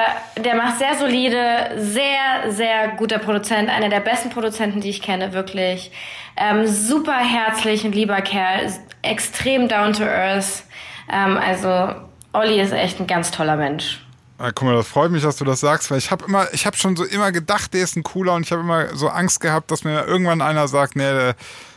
der 0.42 0.55
macht 0.57 0.78
sehr 0.78 0.96
solide, 0.98 1.70
sehr, 1.78 2.51
sehr 2.53 2.88
guter 2.96 3.18
Produzent, 3.18 3.68
einer 3.68 3.88
der 3.88 4.01
besten 4.01 4.30
Produzenten, 4.30 4.80
die 4.80 4.90
ich 4.90 5.03
kenne, 5.03 5.32
wirklich. 5.32 5.92
Ähm, 6.36 6.66
super 6.66 7.16
herzlich 7.18 7.84
und 7.84 7.94
lieber 7.94 8.20
Kerl, 8.22 8.72
extrem 9.03 9.68
down 9.68 9.92
to 9.92 10.05
earth. 10.05 10.64
Ähm, 11.12 11.36
also, 11.36 11.94
Olli 12.32 12.61
ist 12.61 12.72
echt 12.72 13.01
ein 13.01 13.07
ganz 13.07 13.30
toller 13.30 13.57
Mensch. 13.57 14.01
Ah, 14.38 14.53
guck 14.55 14.68
mal, 14.68 14.74
das 14.74 14.88
freut 14.88 15.11
mich, 15.11 15.22
dass 15.22 15.36
du 15.36 15.44
das 15.44 15.61
sagst, 15.61 15.90
weil 15.90 15.98
ich 15.98 16.11
habe 16.11 16.24
immer, 16.24 16.46
ich 16.55 16.64
habe 16.64 16.74
schon 16.74 16.96
so 16.96 17.05
immer 17.05 17.30
gedacht, 17.30 17.74
der 17.74 17.82
ist 17.82 17.94
ein 17.96 18.03
cooler 18.03 18.32
und 18.32 18.46
ich 18.46 18.53
habe 18.53 18.62
immer 18.62 18.94
so 18.96 19.09
Angst 19.09 19.40
gehabt, 19.40 19.70
dass 19.70 19.84
mir 19.84 20.07
irgendwann 20.07 20.40
einer 20.40 20.66
sagt, 20.66 20.96
nee, 20.96 21.03
der 21.03 21.34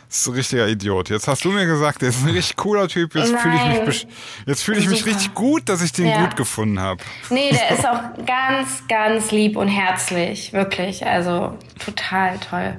ist 0.08 0.26
ein 0.26 0.34
richtiger 0.34 0.68
Idiot. 0.68 1.10
Jetzt 1.10 1.26
hast 1.28 1.44
du 1.44 1.50
mir 1.50 1.66
gesagt, 1.66 2.02
der 2.02 2.10
ist 2.10 2.22
ein 2.24 2.30
richtig 2.30 2.56
cooler 2.56 2.88
Typ. 2.88 3.14
Jetzt 3.14 3.34
fühle 3.36 3.54
ich 3.56 3.86
mich, 3.86 4.06
jetzt 4.46 4.62
fühle 4.62 4.78
ich 4.78 4.88
mich 4.88 5.00
Super. 5.00 5.10
richtig 5.12 5.34
gut, 5.34 5.68
dass 5.68 5.82
ich 5.82 5.92
den 5.92 6.06
Ja. 6.06 6.24
gut 6.24 6.36
gefunden 6.36 6.78
habe. 6.80 7.02
Nee, 7.30 7.50
der 7.50 7.76
ist 7.76 7.86
auch 7.88 8.00
ganz, 8.26 8.82
ganz 8.88 9.30
lieb 9.30 9.56
und 9.56 9.68
herzlich, 9.68 10.52
wirklich. 10.52 11.04
Also, 11.06 11.56
total 11.84 12.38
toll. 12.38 12.78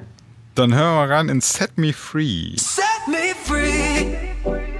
Dann 0.54 0.72
hören 0.74 0.94
wir 0.94 1.06
mal 1.06 1.12
rein 1.12 1.28
in 1.28 1.40
Set 1.40 1.76
Me 1.76 1.92
Free. 1.92 2.54
Set 2.56 2.84
me 3.08 3.34
free. 3.44 4.75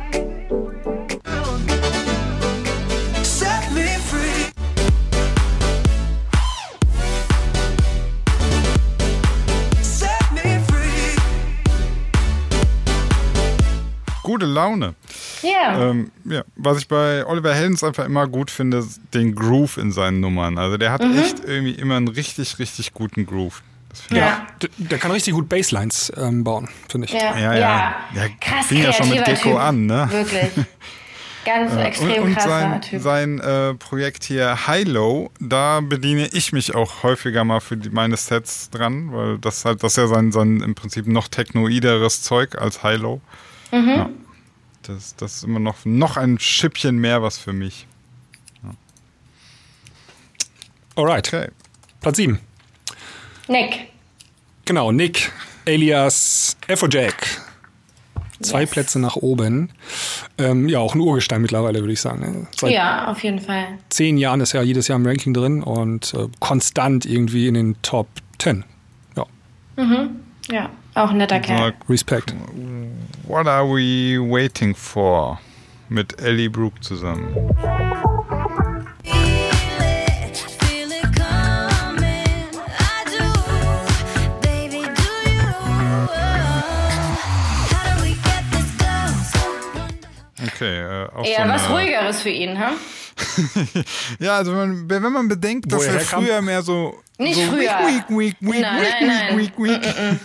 Gute 14.26 14.46
Laune. 14.46 14.94
Ja. 15.42 15.90
Ähm, 15.90 16.10
ja, 16.24 16.42
was 16.56 16.78
ich 16.78 16.88
bei 16.88 17.24
Oliver 17.24 17.54
Heldens 17.54 17.84
einfach 17.84 18.04
immer 18.06 18.26
gut 18.26 18.50
finde, 18.50 18.78
ist 18.78 19.00
den 19.14 19.36
Groove 19.36 19.76
in 19.76 19.92
seinen 19.92 20.18
Nummern. 20.18 20.58
Also 20.58 20.76
der 20.78 20.90
hat 20.90 21.00
Mhm. 21.04 21.16
echt 21.16 21.44
irgendwie 21.44 21.72
immer 21.74 21.94
einen 21.96 22.08
richtig, 22.08 22.58
richtig 22.58 22.92
guten 22.92 23.24
Groove. 23.24 23.62
Das 23.88 24.00
finde 24.00 24.20
ja. 24.22 24.46
D- 24.60 24.68
Der 24.78 24.98
kann 24.98 25.12
richtig 25.12 25.32
gut 25.32 25.48
Basslines 25.48 26.12
ähm, 26.16 26.42
bauen, 26.42 26.68
finde 26.90 27.06
ich. 27.06 27.12
Ja, 27.12 27.38
Ja, 27.38 27.54
ja. 27.54 27.96
Ja, 28.16 28.22
Krass 28.40 28.66
fing 28.66 28.82
ja 28.82 28.92
schon 28.92 29.08
mit 29.10 29.24
Gecko 29.24 29.50
typ. 29.50 29.58
an, 29.60 29.86
ne? 29.86 30.08
Wirklich. 30.10 30.66
Ganz 31.44 31.72
Und, 31.72 31.78
extrem 31.78 32.22
und 32.24 32.34
krasser 32.34 32.48
sein, 32.48 32.80
Typ. 32.82 33.00
sein 33.02 33.38
äh, 33.38 33.74
Projekt 33.74 34.24
hier 34.24 34.66
High-Low, 34.66 35.30
da 35.38 35.78
bediene 35.80 36.26
ich 36.32 36.52
mich 36.52 36.74
auch 36.74 37.04
häufiger 37.04 37.44
mal 37.44 37.60
für 37.60 37.76
die, 37.76 37.90
meine 37.90 38.16
Sets 38.16 38.68
dran, 38.70 39.12
weil 39.12 39.38
das 39.38 39.64
halt, 39.64 39.84
das 39.84 39.92
ist 39.92 39.98
ja 39.98 40.08
sein, 40.08 40.32
sein 40.32 40.60
im 40.60 40.74
Prinzip 40.74 41.06
noch 41.06 41.28
technoideres 41.28 42.22
Zeug 42.22 42.58
als 42.60 42.82
High-Low. 42.82 43.20
Mhm. 43.72 43.88
Ja. 43.88 44.10
Das, 44.82 45.16
das 45.16 45.36
ist 45.36 45.42
immer 45.44 45.58
noch, 45.58 45.84
noch 45.84 46.16
ein 46.16 46.38
Schippchen 46.38 46.96
mehr 46.98 47.22
was 47.22 47.38
für 47.38 47.52
mich. 47.52 47.86
Alright. 50.94 51.28
Okay. 51.28 51.48
Platz 52.00 52.16
7. 52.16 52.38
Nick. 53.48 53.88
Genau, 54.64 54.92
Nick 54.92 55.30
alias 55.66 56.56
Afrojack. 56.68 57.42
Zwei 58.42 58.62
Yes. 58.62 58.70
Plätze 58.70 58.98
nach 58.98 59.16
oben. 59.16 59.70
Ähm, 60.36 60.68
ja, 60.68 60.78
auch 60.78 60.94
ein 60.94 61.00
Urgestein 61.00 61.40
mittlerweile, 61.40 61.80
würde 61.80 61.92
ich 61.94 62.00
sagen. 62.00 62.20
ne? 62.20 62.46
Seit 62.58 62.70
Ja, 62.72 63.08
auf 63.08 63.22
jeden 63.24 63.40
Fall. 63.40 63.78
zehn 63.88 64.18
Jahren 64.18 64.40
ist 64.42 64.52
er 64.54 64.62
jedes 64.62 64.88
Jahr 64.88 64.98
im 64.98 65.06
Ranking 65.06 65.32
drin 65.32 65.62
und 65.62 66.12
äh, 66.14 66.28
konstant 66.38 67.06
irgendwie 67.06 67.48
in 67.48 67.54
den 67.54 67.76
Top 67.82 68.08
10. 68.38 68.64
Ja, 69.16 69.26
Ja, 70.50 70.70
auch 70.96 71.10
ein 71.10 71.18
netter 71.18 71.40
Kerl. 71.40 71.74
Respekt. 71.88 72.34
What 73.24 73.46
are 73.46 73.66
we 73.66 74.18
waiting 74.18 74.74
for? 74.74 75.38
Mit 75.88 76.20
Ellie 76.20 76.48
Brooke 76.48 76.80
zusammen. 76.80 77.28
Okay, 90.54 90.80
äh, 90.80 91.08
auch 91.14 91.24
Eher 91.24 91.46
so 91.46 91.52
was 91.52 91.70
ruhigeres 91.70 92.22
für 92.22 92.30
ihn, 92.30 92.58
ha? 92.58 92.72
Ja, 94.18 94.36
also 94.36 94.52
wenn 94.52 94.86
man, 94.86 95.04
wenn 95.04 95.12
man 95.12 95.28
bedenkt, 95.28 95.70
dass 95.72 95.84
er 95.84 95.94
er 95.94 96.00
früher 96.00 96.42
mehr 96.42 96.62
so. 96.62 97.02
Nicht 97.18 97.36
so 97.36 97.42
früher. 97.42 97.70
Weak, 97.86 98.08
weak, 98.08 98.36
weak, 98.40 98.60
Nein, 98.60 98.80
weak, 98.80 98.94
nein, 99.00 99.38
weak, 99.38 99.58
nein. 99.58 99.78
weak, 99.78 99.82
weak, 99.82 99.84
weak. 99.84 100.20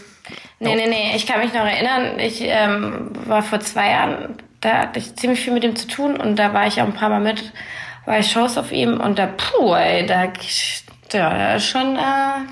Nee, 0.62 0.76
nee, 0.76 0.88
nee. 0.88 1.16
Ich 1.16 1.26
kann 1.26 1.40
mich 1.40 1.54
noch 1.54 1.66
erinnern, 1.66 2.20
ich 2.20 2.42
ähm, 2.42 3.10
war 3.26 3.42
vor 3.42 3.60
zwei 3.62 3.90
Jahren, 3.90 4.36
da 4.62 4.80
hatte 4.80 5.00
ich 5.00 5.16
ziemlich 5.16 5.42
viel 5.42 5.54
mit 5.54 5.64
ihm 5.64 5.76
zu 5.76 5.88
tun 5.88 6.18
und 6.18 6.36
da 6.36 6.54
war 6.54 6.68
ich 6.68 6.80
auch 6.82 6.86
ein 6.86 6.94
paar 6.94 7.10
Mal 7.10 7.20
mit 7.20 7.52
bei 8.06 8.22
Shows 8.22 8.58
auf 8.58 8.72
ihm 8.72 9.00
und 9.00 9.18
da, 9.18 9.28
puh, 9.28 9.74
ey, 9.74 10.06
da, 10.06 10.32
da 11.10 11.56
ist 11.56 11.66
schon 11.66 11.96
äh, 11.96 12.46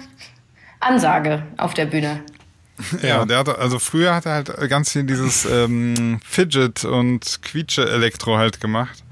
Ansage 0.79 1.43
auf 1.57 1.73
der 1.73 1.85
Bühne. 1.85 2.21
Ja, 3.01 3.25
der 3.25 3.39
hatte, 3.39 3.57
also 3.57 3.77
früher 3.77 4.15
hat 4.15 4.25
er 4.25 4.35
halt 4.35 4.69
ganz 4.69 4.93
viel 4.93 5.03
dieses 5.03 5.43
ähm, 5.43 6.21
Fidget 6.23 6.85
und 6.85 7.41
Quietsche-Elektro 7.41 8.37
halt 8.37 8.61
gemacht. 8.61 9.03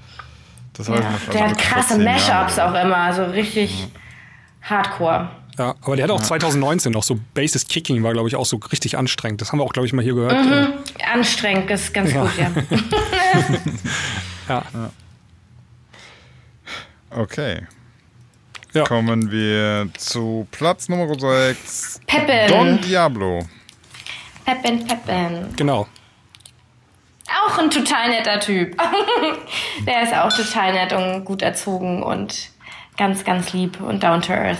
Das 0.72 0.88
war 0.88 1.02
Ja, 1.02 1.08
also 1.10 1.32
der 1.34 1.50
hat 1.50 1.58
krasse. 1.58 2.00
Mashups 2.00 2.60
auch 2.60 2.74
immer, 2.74 3.12
so 3.12 3.26
richtig 3.26 3.89
hardcore. 4.62 5.30
Ja, 5.58 5.76
aber 5.82 5.95
der 5.95 6.03
hat 6.03 6.12
auch 6.12 6.22
2019 6.22 6.91
noch 6.91 7.03
so 7.03 7.20
Basis 7.34 7.68
Kicking 7.68 8.03
war, 8.03 8.14
glaube 8.14 8.28
ich, 8.30 8.36
auch 8.36 8.45
so 8.45 8.58
richtig 8.72 8.97
anstrengend. 8.97 9.41
Das 9.41 9.51
haben 9.51 9.60
wir 9.60 9.64
auch, 9.64 9.74
glaube 9.74 9.88
ich, 9.88 9.93
mal 9.93 10.03
hier 10.03 10.14
gehört. 10.14 10.34
Äh, 10.34 11.03
Anstrengend 11.12 11.70
ist 11.72 11.93
ganz 11.93 12.14
Ja. 12.14 12.22
gut, 12.22 12.32
ja. 14.49 14.64
ja. 14.74 14.91
Okay. 17.10 17.62
Ja. 18.74 18.84
Kommen 18.84 19.32
wir 19.32 19.89
zu 19.97 20.47
Platz 20.51 20.89
Nummer 20.89 21.08
6. 21.18 22.01
Peppin. 22.05 22.47
Don 22.49 22.82
Diablo. 22.82 23.39
Peppin, 24.45 24.86
Peppin. 24.86 25.47
Genau. 25.55 25.88
Auch 27.45 27.58
ein 27.58 27.70
total 27.72 28.10
netter 28.10 28.39
Typ. 28.39 28.78
Der 29.88 30.03
ist 30.03 30.14
auch 30.14 30.32
total 30.32 30.74
nett 30.74 30.93
und 30.93 31.26
gut 31.26 31.41
erzogen 31.41 32.03
und 32.03 32.49
ganz, 32.98 33.24
ganz 33.24 33.54
lieb 33.54 33.80
und 33.82 34.04
down 34.04 34.22
to 34.22 34.34
earth. 34.34 34.58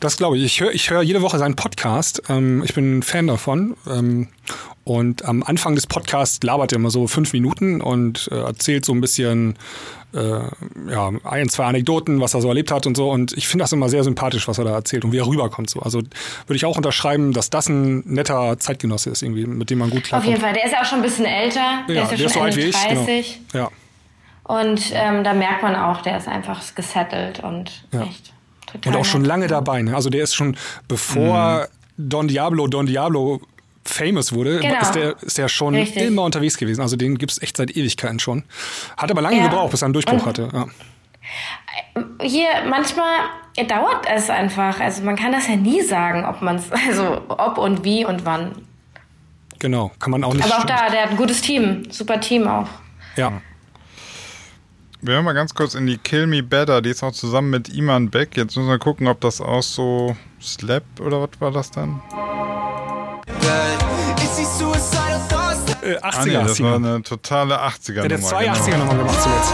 Das 0.00 0.16
glaube 0.16 0.36
ich. 0.36 0.44
Ich 0.44 0.60
höre 0.60 0.72
ich 0.72 0.90
hör 0.90 1.02
jede 1.02 1.22
Woche 1.22 1.38
seinen 1.38 1.56
Podcast. 1.56 2.22
Ähm, 2.28 2.62
ich 2.64 2.74
bin 2.74 2.98
ein 2.98 3.02
Fan 3.02 3.26
davon. 3.26 3.76
Ähm, 3.88 4.28
und 4.84 5.24
am 5.26 5.42
Anfang 5.42 5.74
des 5.74 5.86
Podcasts 5.86 6.42
labert 6.42 6.72
er 6.72 6.76
immer 6.76 6.90
so 6.90 7.06
fünf 7.06 7.32
Minuten 7.34 7.80
und 7.82 8.28
äh, 8.32 8.36
erzählt 8.40 8.86
so 8.86 8.92
ein 8.92 9.02
bisschen 9.02 9.56
äh, 10.14 10.18
ja, 10.90 11.10
ein, 11.24 11.48
zwei 11.50 11.64
Anekdoten, 11.66 12.22
was 12.22 12.32
er 12.32 12.40
so 12.40 12.48
erlebt 12.48 12.70
hat 12.70 12.86
und 12.86 12.96
so. 12.96 13.10
Und 13.10 13.34
ich 13.36 13.46
finde 13.48 13.64
das 13.64 13.72
immer 13.72 13.90
sehr 13.90 14.02
sympathisch, 14.02 14.48
was 14.48 14.56
er 14.56 14.64
da 14.64 14.72
erzählt 14.72 15.04
und 15.04 15.12
wie 15.12 15.18
er 15.18 15.26
rüberkommt. 15.26 15.68
So. 15.68 15.80
Also 15.80 15.98
würde 15.98 16.56
ich 16.56 16.64
auch 16.64 16.78
unterschreiben, 16.78 17.32
dass 17.34 17.50
das 17.50 17.68
ein 17.68 17.98
netter 18.06 18.58
Zeitgenosse 18.58 19.10
ist, 19.10 19.22
irgendwie, 19.22 19.44
mit 19.46 19.68
dem 19.68 19.78
man 19.78 19.90
gut 19.90 20.04
Auf 20.04 20.08
klarkommt. 20.08 20.30
jeden 20.30 20.40
Fall. 20.40 20.54
Der 20.54 20.64
ist 20.64 20.72
ja 20.72 20.80
auch 20.80 20.86
schon 20.86 21.00
ein 21.00 21.02
bisschen 21.02 21.26
älter. 21.26 21.80
Der 21.86 21.94
Ja, 21.94 22.02
ist 22.04 22.10
ja 22.12 22.16
der 22.16 22.26
ist 22.26 22.32
so 22.32 22.38
schon 22.38 22.46
alt 22.46 22.56
wie 22.56 22.60
ich. 22.62 22.88
Genau. 22.88 23.04
30. 23.04 23.40
Ja. 23.52 23.70
Und 24.48 24.90
ähm, 24.92 25.22
da 25.24 25.32
merkt 25.34 25.62
man 25.62 25.76
auch, 25.76 26.02
der 26.02 26.16
ist 26.18 26.26
einfach 26.26 26.60
gesettelt 26.74 27.40
und 27.40 27.84
Ja. 27.92 28.02
echt 28.02 28.32
total 28.66 28.92
Und 28.94 29.00
auch 29.00 29.04
schon 29.04 29.24
lange 29.24 29.46
dabei. 29.46 29.82
Ne? 29.82 29.94
Also 29.94 30.10
der 30.10 30.24
ist 30.24 30.34
schon, 30.34 30.56
bevor 30.88 31.68
Don 31.96 32.26
Diablo 32.28 32.66
Don 32.66 32.86
Diablo 32.86 33.40
famous 33.84 34.32
wurde, 34.32 34.58
Genau. 34.60 34.80
ist 34.80 34.92
der, 34.92 35.16
ist 35.22 35.38
der 35.38 35.48
schon 35.48 35.74
Richtig. 35.74 36.02
immer 36.02 36.22
unterwegs 36.22 36.56
gewesen. 36.58 36.80
Also 36.80 36.96
den 36.96 37.16
gibt 37.18 37.32
es 37.32 37.40
echt 37.42 37.56
seit 37.56 37.76
Ewigkeiten 37.76 38.18
schon. 38.20 38.42
Hat 38.96 39.10
aber 39.10 39.20
lange 39.22 39.36
Ja. 39.38 39.44
gebraucht, 39.44 39.70
bis 39.70 39.82
er 39.82 39.86
einen 39.86 39.92
Durchbruch 39.94 40.14
Und- 40.14 40.26
hatte. 40.26 40.48
Ja. 40.52 40.66
Hier, 42.22 42.48
manchmal 42.68 43.18
dauert 43.68 44.06
es 44.10 44.30
einfach. 44.30 44.80
Also 44.80 45.02
man 45.02 45.16
kann 45.16 45.32
das 45.32 45.48
ja 45.48 45.56
nie 45.56 45.82
sagen, 45.82 46.24
ob 46.24 46.42
man 46.42 46.56
es, 46.56 46.70
also 46.88 47.20
ob 47.28 47.58
und 47.58 47.84
wie 47.84 48.04
und 48.04 48.24
wann. 48.24 48.52
Genau, 49.58 49.90
kann 49.98 50.10
man 50.12 50.22
auch 50.24 50.32
nicht. 50.34 50.44
Aber 50.44 50.58
auch 50.62 50.64
da, 50.66 50.88
der 50.88 51.02
hat 51.02 51.10
ein 51.10 51.16
gutes 51.16 51.40
Team. 51.42 51.82
Super 51.90 52.20
Team 52.20 52.46
auch. 52.46 52.68
Ja. 53.16 53.40
Wir 55.08 55.14
hören 55.14 55.24
mal 55.24 55.32
ganz 55.32 55.54
kurz 55.54 55.74
in 55.74 55.86
die 55.86 55.96
Kill 55.96 56.26
Me 56.26 56.42
Better. 56.42 56.82
Die 56.82 56.90
ist 56.90 57.02
auch 57.02 57.12
zusammen 57.12 57.48
mit 57.48 57.70
Iman 57.70 58.10
Beck. 58.10 58.36
Jetzt 58.36 58.58
müssen 58.58 58.68
wir 58.68 58.78
gucken, 58.78 59.08
ob 59.08 59.22
das 59.22 59.40
auch 59.40 59.62
so 59.62 60.14
Slap 60.38 60.82
oder 61.00 61.22
was 61.22 61.30
war 61.40 61.50
das 61.50 61.70
dann? 61.70 62.02
Is 64.18 64.36
he 64.36 64.44
suicidal 64.44 65.18
thoughts? 65.30 65.82
Äh, 65.82 65.96
80er 65.96 66.00
Ah, 66.02 66.24
nee, 66.26 66.32
das 66.34 66.56
Single. 66.56 66.72
war 66.72 66.76
eine 66.76 67.02
totale 67.02 67.58
80er 67.58 67.92
Der 67.94 68.02
hat 68.02 68.10
Nummer. 68.10 68.22
zwei 68.22 68.44
genau. 68.44 68.56
80er 68.58 68.76
nochmal 68.76 68.98
gemacht 68.98 69.22
zuletzt. 69.22 69.52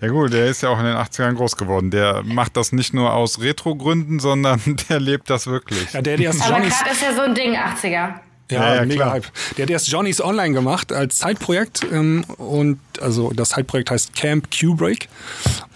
Ja 0.00 0.08
gut, 0.08 0.32
der 0.32 0.46
ist 0.46 0.62
ja 0.62 0.70
auch 0.70 0.80
in 0.80 0.86
den 0.86 0.96
80ern 0.96 1.34
groß 1.34 1.56
geworden. 1.56 1.92
Der 1.92 2.24
macht 2.24 2.56
das 2.56 2.72
nicht 2.72 2.92
nur 2.92 3.12
aus 3.14 3.40
Retro-Gründen, 3.40 4.18
sondern 4.18 4.60
der 4.88 4.98
lebt 4.98 5.30
das 5.30 5.46
wirklich. 5.46 5.92
Ja, 5.92 6.02
der 6.02 6.14
hat 6.14 6.20
erst 6.20 6.42
Aber 6.42 6.58
gerade 6.58 6.90
ist 6.90 7.02
ja 7.02 7.14
so 7.14 7.20
ein 7.20 7.36
Ding, 7.36 7.54
80er. 7.54 8.14
Ja, 8.52 8.60
Ja, 8.68 8.74
ja, 8.76 8.84
mega 8.86 8.94
klar. 9.02 9.10
Hype. 9.14 9.26
Der 9.56 9.64
hat 9.64 9.70
erst 9.70 9.88
Johnny's 9.88 10.20
Online 10.22 10.54
gemacht 10.54 10.92
als 10.92 11.18
Zeitprojekt 11.18 11.84
ähm, 11.92 12.24
und 12.38 12.78
also 13.00 13.30
das 13.34 13.50
Zeitprojekt 13.50 13.90
heißt 13.90 14.14
Camp 14.14 14.48
Q-Break 14.50 15.08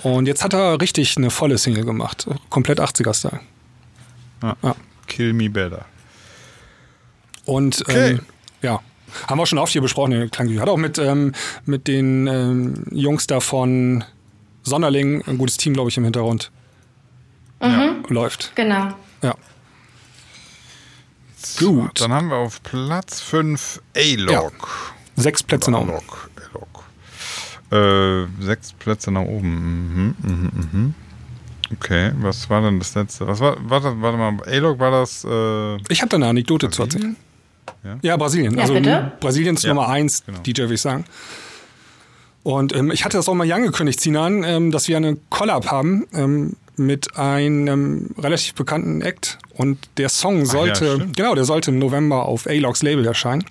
und 0.02 0.26
jetzt 0.26 0.44
hat 0.44 0.52
er 0.54 0.80
richtig 0.80 1.16
eine 1.16 1.30
volle 1.30 1.58
Single 1.58 1.84
gemacht, 1.84 2.26
komplett 2.50 2.80
80er-Style. 2.80 3.40
Ja. 4.42 4.76
Kill 5.08 5.32
Me 5.32 5.48
Better. 5.48 5.84
Und 7.44 7.80
Okay. 7.82 8.10
ähm, 8.10 8.20
ja, 8.62 8.80
haben 9.28 9.38
wir 9.38 9.46
schon 9.46 9.58
oft 9.58 9.72
hier 9.72 9.80
besprochen, 9.82 10.10
den 10.10 10.30
Klangküche. 10.30 10.60
Hat 10.60 10.68
auch 10.68 10.76
mit, 10.76 10.98
ähm, 10.98 11.32
mit 11.64 11.86
den 11.88 12.26
ähm, 12.26 12.84
Jungs 12.90 13.26
da 13.26 13.40
von 13.40 14.04
Sonderling 14.64 15.22
ein 15.26 15.38
gutes 15.38 15.56
Team, 15.56 15.74
glaube 15.74 15.90
ich, 15.90 15.96
im 15.96 16.04
Hintergrund. 16.04 16.50
Läuft. 18.08 18.52
Genau. 18.56 18.88
Ja. 19.22 19.34
Gut. 21.58 22.00
Dann 22.00 22.12
haben 22.12 22.28
wir 22.28 22.36
auf 22.36 22.62
Platz 22.62 23.20
5 23.20 23.80
A-Log. 23.96 24.94
Sechs 25.16 25.42
Plätze 25.42 25.70
nach 25.70 25.80
oben. 25.80 25.92
Äh, 27.72 28.26
sechs 28.44 28.72
Plätze 28.72 29.10
nach 29.10 29.22
oben. 29.22 29.48
Mhm, 29.48 30.14
mhm, 30.22 30.50
mhm. 30.72 30.94
Okay, 31.74 32.12
was 32.20 32.48
war 32.48 32.62
denn 32.62 32.78
das 32.78 32.94
letzte? 32.94 33.26
Was 33.26 33.40
war, 33.40 33.56
warte, 33.60 34.00
warte 34.00 34.18
mal, 34.18 34.34
A-Log 34.46 34.78
war 34.78 34.92
das, 34.92 35.24
äh, 35.24 35.76
Ich 35.92 36.00
habe 36.00 36.08
da 36.10 36.16
eine 36.16 36.28
Anekdote 36.28 36.70
zu 36.70 36.82
erzählen. 36.82 37.16
Ja? 37.82 37.98
Ja, 38.02 38.16
Brasilien. 38.16 38.54
Ja, 38.54 38.62
also 38.62 38.74
bitte? 38.74 39.12
Brasiliens 39.20 39.62
Ja, 39.62 39.74
Nummer 39.74 39.88
eins 39.88 40.24
genau. 40.24 40.38
DJ, 40.40 40.62
würde 40.62 40.74
ich 40.74 40.80
sagen. 40.80 41.04
Und 42.44 42.74
ähm, 42.76 42.92
ich 42.92 43.04
hatte 43.04 43.16
das 43.16 43.28
auch 43.28 43.34
mal 43.34 43.44
hier 43.44 43.56
angekündigt, 43.56 44.00
Sinan, 44.00 44.44
ähm, 44.44 44.70
dass 44.70 44.86
wir 44.86 44.96
eine 44.96 45.16
Collab 45.30 45.66
haben 45.70 46.06
ähm, 46.12 46.54
mit 46.76 47.16
einem 47.16 48.10
relativ 48.18 48.54
bekannten 48.54 49.00
Act. 49.00 49.38
Und 49.54 49.78
der 49.96 50.08
Song 50.08 50.40
ja, 50.40 50.44
sollte, 50.44 50.94
stimmt. 50.96 51.16
genau, 51.16 51.34
der 51.34 51.44
sollte 51.44 51.70
im 51.70 51.78
November 51.78 52.26
auf 52.26 52.46
A-Logs 52.46 52.82
Label 52.82 53.06
erscheinen, 53.06 53.44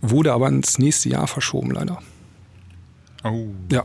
wurde 0.00 0.32
aber 0.32 0.48
ins 0.48 0.78
nächste 0.78 1.08
Jahr 1.08 1.26
verschoben, 1.26 1.72
leider. 1.72 1.98
oh, 3.24 3.46
Ja. 3.72 3.84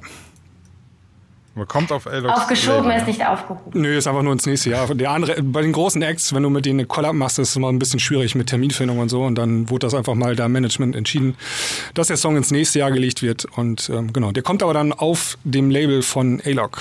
aber 1.56 1.66
kommt 1.66 1.92
auf 1.92 2.06
A-Logs 2.06 2.38
Aufgeschoben 2.42 2.90
Label, 2.90 3.00
ist 3.02 3.08
nicht 3.08 3.26
aufgehoben. 3.26 3.82
Nö, 3.82 3.98
ist 3.98 4.06
einfach 4.08 4.22
nur 4.22 4.34
ins 4.34 4.46
nächste 4.46 4.70
Jahr. 4.70 4.94
Der 4.94 5.10
andere, 5.12 5.42
bei 5.42 5.62
den 5.64 5.72
großen 5.72 6.02
Acts, 6.04 6.34
wenn 6.34 6.44
du 6.44 6.50
mit 6.52 6.66
denen 6.66 6.80
eine 6.82 6.88
Collab 6.88 7.14
machst, 7.14 7.40
ist 7.40 7.50
es 7.50 7.56
immer 7.56 7.70
ein 7.70 7.80
bisschen 7.80 8.00
schwierig 8.00 8.36
mit 8.36 8.48
Terminfindung 8.50 9.00
und 9.00 9.10
so. 9.10 9.24
Und 9.24 9.36
dann 9.36 9.70
wurde 9.72 9.88
das 9.88 9.96
einfach 9.96 10.14
mal 10.14 10.36
da 10.36 10.48
Management 10.48 10.96
entschieden, 10.96 11.36
dass 11.96 12.08
der 12.08 12.18
Song 12.18 12.38
ins 12.38 12.52
nächste 12.52 12.80
Jahr 12.80 12.92
gelegt 12.92 13.24
wird. 13.24 13.46
Und 13.46 13.90
ähm, 13.90 14.14
genau, 14.14 14.32
der 14.32 14.44
kommt 14.44 14.62
aber 14.62 14.74
dann 14.74 14.94
auf 14.94 15.38
dem 15.44 15.72
Label 15.72 16.04
von 16.04 16.40
A-Log. 16.46 16.80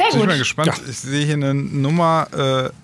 Sehr 0.00 0.08
Bin 0.08 0.16
ich 0.16 0.22
gut. 0.22 0.28
mal 0.30 0.38
gespannt. 0.38 0.68
Ja. 0.68 0.74
Ich 0.88 0.98
sehe 0.98 1.26
hier 1.26 1.34
eine 1.34 1.52
Nummer 1.52 2.26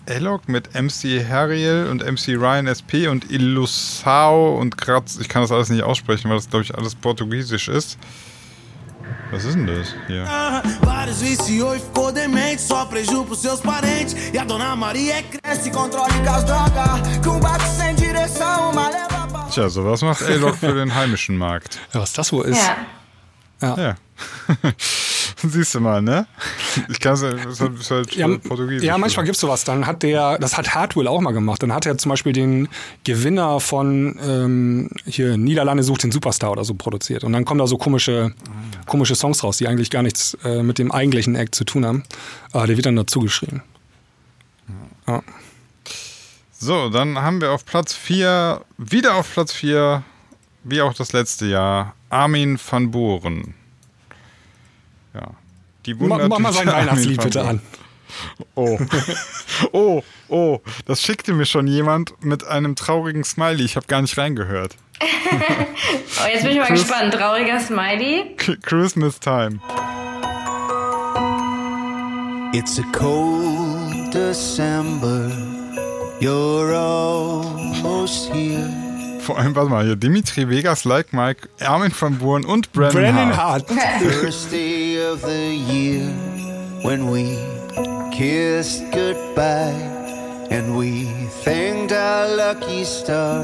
äh, 0.07 0.17
A-Log 0.17 0.51
mit 0.51 0.75
MC 0.75 1.27
Harriel 1.27 1.89
und 1.91 2.05
MC 2.05 2.37
Ryan 2.37 2.67
SP 2.69 3.09
und 3.09 3.31
Ilusao 3.31 4.59
und 4.59 4.77
Graz. 4.77 5.17
Ich 5.19 5.27
kann 5.27 5.41
das 5.41 5.51
alles 5.51 5.71
nicht 5.71 5.83
aussprechen, 5.83 6.29
weil 6.29 6.37
das, 6.37 6.51
glaube 6.51 6.65
ich, 6.65 6.75
alles 6.75 6.95
portugiesisch 6.95 7.69
ist. 7.69 7.97
Was 9.31 9.45
ist 9.45 9.55
denn 9.55 9.67
das 9.67 9.95
hier? 10.09 10.27
Vários 10.83 11.23
viciou 11.23 11.75
e 11.75 11.79
ficou 11.79 12.13
demente, 12.13 12.61
só 12.61 12.85
preju 12.85 13.25
pros 13.25 13.41
seus 13.41 13.61
parentes. 13.61 14.15
E 14.35 14.39
a 14.39 14.45
dona 14.45 14.77
Maria 14.77 15.23
cresce, 15.23 15.71
controle 15.71 16.13
com 16.23 16.35
as 16.35 16.45
drogas. 16.45 17.25
Com 17.25 17.31
um 17.31 17.41
barco 17.41 17.65
sem 17.79 17.95
direito. 17.95 18.17
Tja, 19.51 19.71
sowas 19.71 20.03
macht 20.03 20.23
A-Log 20.23 20.57
für 20.57 20.75
den 20.75 20.95
heimischen 20.95 21.39
Markt. 21.39 21.79
Ja, 21.95 22.01
was 22.01 22.13
das 22.13 22.31
wohl 22.31 22.45
ist. 22.45 22.61
Ja. 23.63 23.75
Ja. 23.75 23.95
Siehst 25.43 25.75
du 25.75 25.81
mal, 25.81 26.01
ne? 26.01 26.27
Ich 26.89 26.99
kann 26.99 27.13
es 27.15 27.23
halt, 27.23 27.45
ist 27.45 27.91
halt 27.91 28.15
Ja, 28.17 28.27
Portugiesisch. 28.39 28.87
ja, 28.87 28.97
manchmal 28.97 29.27
gibt's 29.27 29.41
sowas. 29.41 29.65
Dann 29.65 29.87
hat 29.87 30.03
der, 30.03 30.39
das 30.39 30.57
hat 30.57 30.75
Hardwell 30.75 31.07
auch 31.09 31.21
mal 31.21 31.33
gemacht. 31.33 31.63
Dann 31.63 31.73
hat 31.75 31.85
er 31.85 31.99
zum 31.99 32.09
Beispiel 32.11 32.33
den 32.33 32.69
Gewinner 33.05 33.61
von 33.61 34.19
ähm, 34.23 34.91
hier 35.05 35.37
Niederlande 35.37 35.83
sucht 35.83 36.05
den 36.05 36.13
Superstar 36.13 36.53
oder 36.53 36.65
so 36.65 36.75
produziert. 36.75 37.23
Und 37.23 37.33
dann 37.35 37.45
kommen 37.45 37.59
da 37.59 37.67
so 37.67 37.77
komische, 37.77 38.33
komische 38.87 39.15
Songs 39.15 39.45
raus, 39.45 39.59
die 39.59 39.69
eigentlich 39.69 39.91
gar 39.91 40.03
nichts 40.03 40.37
äh, 40.45 40.63
mit 40.63 40.79
dem 40.79 40.91
eigentlichen 40.91 41.35
Act 41.35 41.55
zu 41.55 41.65
tun 41.65 41.85
haben. 41.85 42.03
Aber 42.53 42.67
der 42.67 42.77
wird 42.77 42.87
dann 42.87 42.97
dazu 42.97 43.21
geschrieben. 43.21 43.63
Ja. 45.07 45.23
So, 46.59 46.89
dann 46.89 47.19
haben 47.19 47.43
wir 47.43 47.53
auf 47.53 47.67
Platz 47.67 47.93
4, 47.93 48.63
wieder 48.79 49.17
auf 49.17 49.31
Platz 49.35 49.53
4, 49.53 50.03
wie 50.65 50.81
auch 50.81 50.95
das 50.95 51.13
letzte 51.13 51.45
Jahr, 51.47 51.95
Armin 52.09 52.59
van 52.59 52.91
Buren. 52.91 53.55
Ja. 55.17 55.31
Die 55.87 55.95
Mach, 55.95 56.29
mach 56.29 56.39
mal 56.39 56.53
sein 56.53 56.67
Weihnachtslied 56.67 57.23
bitte 57.23 57.43
an. 57.43 57.61
Oh. 58.55 58.79
oh, 59.73 60.03
oh, 60.29 60.61
das 60.85 61.01
schickte 61.03 61.33
mir 61.33 61.47
schon 61.47 61.67
jemand 61.67 62.23
mit 62.25 62.47
einem 62.47 62.77
traurigen 62.77 63.25
Smiley. 63.25 63.65
Ich 63.65 63.77
habe 63.77 63.87
gar 63.87 64.03
nicht 64.03 64.17
reingehört. 64.19 64.77
Oh, 66.19 66.29
jetzt 66.33 66.43
bin 66.45 66.53
ich 66.53 66.59
mal 66.59 66.67
Chris- 66.67 66.83
gespannt. 66.83 67.13
Trauriger 67.13 67.61
Smiley. 67.61 68.37
Christmas 68.63 69.21
time. 69.21 69.61
It's 72.55 72.79
a 72.79 72.83
cold 72.93 74.15
December. 74.15 75.31
You're 76.21 76.75
almost 76.75 78.33
here. 78.33 78.86
Vor 79.27 79.37
allem, 79.37 79.57
warte 79.57 79.71
mal, 79.71 79.85
hier 79.85 79.97
Dimitri 79.97 80.49
Vegas, 80.49 80.85
Like 80.85 81.13
Mike, 81.13 81.49
Armin 81.59 81.91
van 81.91 82.17
Buuren 82.17 82.45
und 82.45 82.73
Brandon, 82.73 83.03
Brandon 83.03 83.37
Hart. 83.37 83.69
Hart. 83.69 84.01
First 84.21 84.53
day 84.53 85.05
of 85.05 85.21
the 85.23 85.53
year 85.53 86.09
when 86.85 87.11
we 87.11 87.37
kissed 88.13 88.85
goodbye 88.93 89.75
and 90.53 90.79
we 90.79 91.09
thanked 91.43 91.93
our 91.93 92.37
lucky 92.37 92.85
star. 92.85 93.43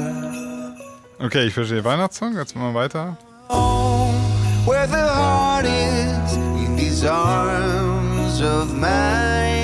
Okay, 1.19 1.47
ich 1.47 1.53
verstehe. 1.53 1.83
Weihnachtssong, 1.83 2.37
jetzt 2.37 2.55
mal 2.55 2.73
weiter. 2.73 3.17
Home 3.49 4.15
where 4.65 4.87
the 4.87 4.95
heart 4.95 5.65
is 5.65 6.37
in 6.65 6.77
these 6.77 7.03
arms 7.03 8.39
of 8.41 8.73
mine. 8.73 9.62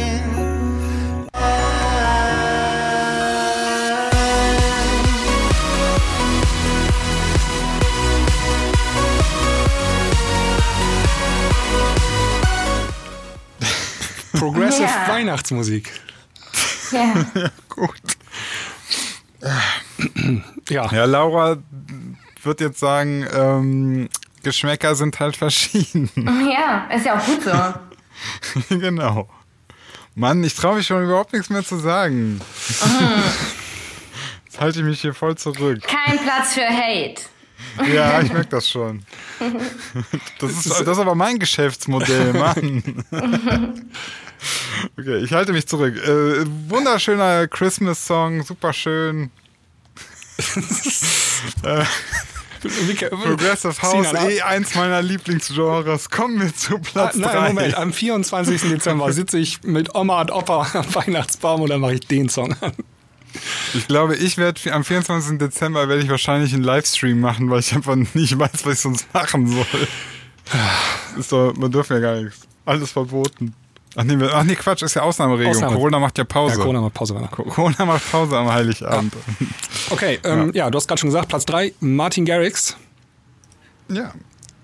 Progressive 14.39 14.83
Ja. 14.83 15.07
Weihnachtsmusik. 15.07 15.91
Ja. 16.91 17.13
Gut. 17.69 17.91
Ja. 20.69 20.91
Ja, 20.91 21.05
Laura 21.05 21.57
wird 22.43 22.61
jetzt 22.61 22.79
sagen, 22.79 23.25
ähm, 23.33 24.09
Geschmäcker 24.43 24.95
sind 24.95 25.19
halt 25.19 25.35
verschieden. 25.37 26.09
ja, 26.51 26.87
ist 26.95 27.05
ja 27.05 27.17
auch 27.19 27.25
gut 27.25 27.43
so. 27.43 28.69
genau. 28.79 29.29
Mann, 30.15 30.43
ich 30.43 30.55
traue 30.55 30.77
mich 30.77 30.87
schon 30.87 31.03
überhaupt 31.03 31.33
nichts 31.33 31.49
mehr 31.49 31.63
zu 31.63 31.77
sagen. 31.77 32.41
Jetzt 34.45 34.59
halte 34.59 34.79
ich 34.79 34.85
mich 34.85 35.01
hier 35.01 35.13
voll 35.13 35.37
zurück. 35.37 35.81
Kein 35.83 36.17
Platz 36.19 36.53
für 36.53 36.67
Hate. 36.67 37.21
Ja, 37.93 38.22
ich 38.22 38.32
merke 38.32 38.49
das 38.49 38.70
schon. 38.70 39.03
Das 40.39 40.51
ist, 40.51 40.70
das 40.70 40.82
ist 40.82 40.99
aber 40.99 41.16
mein 41.16 41.39
Geschäftsmodell, 41.39 42.34
Mann. 42.34 43.05
Okay, 44.97 45.18
ich 45.18 45.34
halte 45.34 45.51
mich 45.53 45.68
zurück. 45.68 45.95
Äh, 45.97 46.45
wunderschöner 46.70 47.47
Christmas-Song, 47.47 48.43
super 48.43 48.74
schön. 48.74 49.32
Progressive 52.62 53.82
House, 53.82 54.07
Sinan, 54.10 54.30
eh 54.30 54.41
eins 54.41 54.76
meiner 54.76 55.01
Lieblingsgenres. 55.01 56.10
Kommen 56.10 56.41
wir 56.41 56.53
zu 56.55 56.76
Ah, 56.76 56.80
Platz 56.84 57.16
nein, 57.16 57.36
3. 57.36 57.47
Moment, 57.49 57.76
am 57.76 57.93
24. 57.93 58.62
Dezember 58.62 59.12
sitze 59.14 59.38
ich 59.38 59.64
mit 59.64 59.95
Oma 59.95 60.22
und 60.22 60.32
Opa 60.32 60.68
am 60.74 60.95
Weihnachtsbaum 60.95 61.62
und 61.62 61.70
dann 61.70 61.82
mache 61.82 61.95
ich 61.95 62.07
den 62.07 62.30
Song 62.30 62.55
an. 62.62 62.74
Ich 63.73 63.88
glaube, 63.88 64.15
ich 64.15 64.38
werde 64.38 64.73
am 64.73 64.84
24. 64.84 65.38
Dezember 65.38 65.88
werde 65.88 66.01
ich 66.01 66.09
wahrscheinlich 66.09 66.53
einen 66.53 66.63
Livestream 66.63 67.19
machen, 67.19 67.49
weil 67.49 67.59
ich 67.59 67.73
einfach 67.73 67.95
nicht 67.95 68.38
weiß, 68.38 68.65
was 68.65 68.73
ich 68.73 68.80
sonst 68.80 69.13
machen 69.13 69.47
soll. 69.47 69.88
Ist 71.17 71.32
doch, 71.32 71.53
man 71.55 71.71
dürfen 71.71 71.93
ja 71.93 71.99
gar 71.99 72.21
nichts. 72.21 72.41
Alles 72.65 72.91
verboten. 72.91 73.53
Ach 73.95 74.03
nee, 74.03 74.17
ach 74.32 74.43
nee, 74.43 74.55
Quatsch, 74.55 74.84
ist 74.84 74.93
ja 74.95 75.01
Ausnahmeregelung. 75.01 75.55
Ausnahme. 75.55 75.75
Corona 75.75 75.99
macht 75.99 76.17
ja 76.17 76.23
Pause. 76.23 76.55
Ja, 76.55 76.61
Corona 76.61 76.82
macht 76.82 76.93
Pause. 76.93 77.15
Weihnachten. 77.15 77.49
Corona 77.49 77.86
macht 77.86 78.11
Pause 78.11 78.38
am 78.38 78.51
Heiligabend. 78.51 79.13
Okay, 79.89 80.19
ähm, 80.23 80.51
ja. 80.53 80.69
du 80.69 80.77
hast 80.77 80.88
gerade 80.88 80.99
schon 80.99 81.09
gesagt, 81.09 81.30
Platz 81.30 81.45
3, 81.45 81.73
Martin 81.80 82.25
Garrix. 82.25 82.77
Ja. 83.89 84.13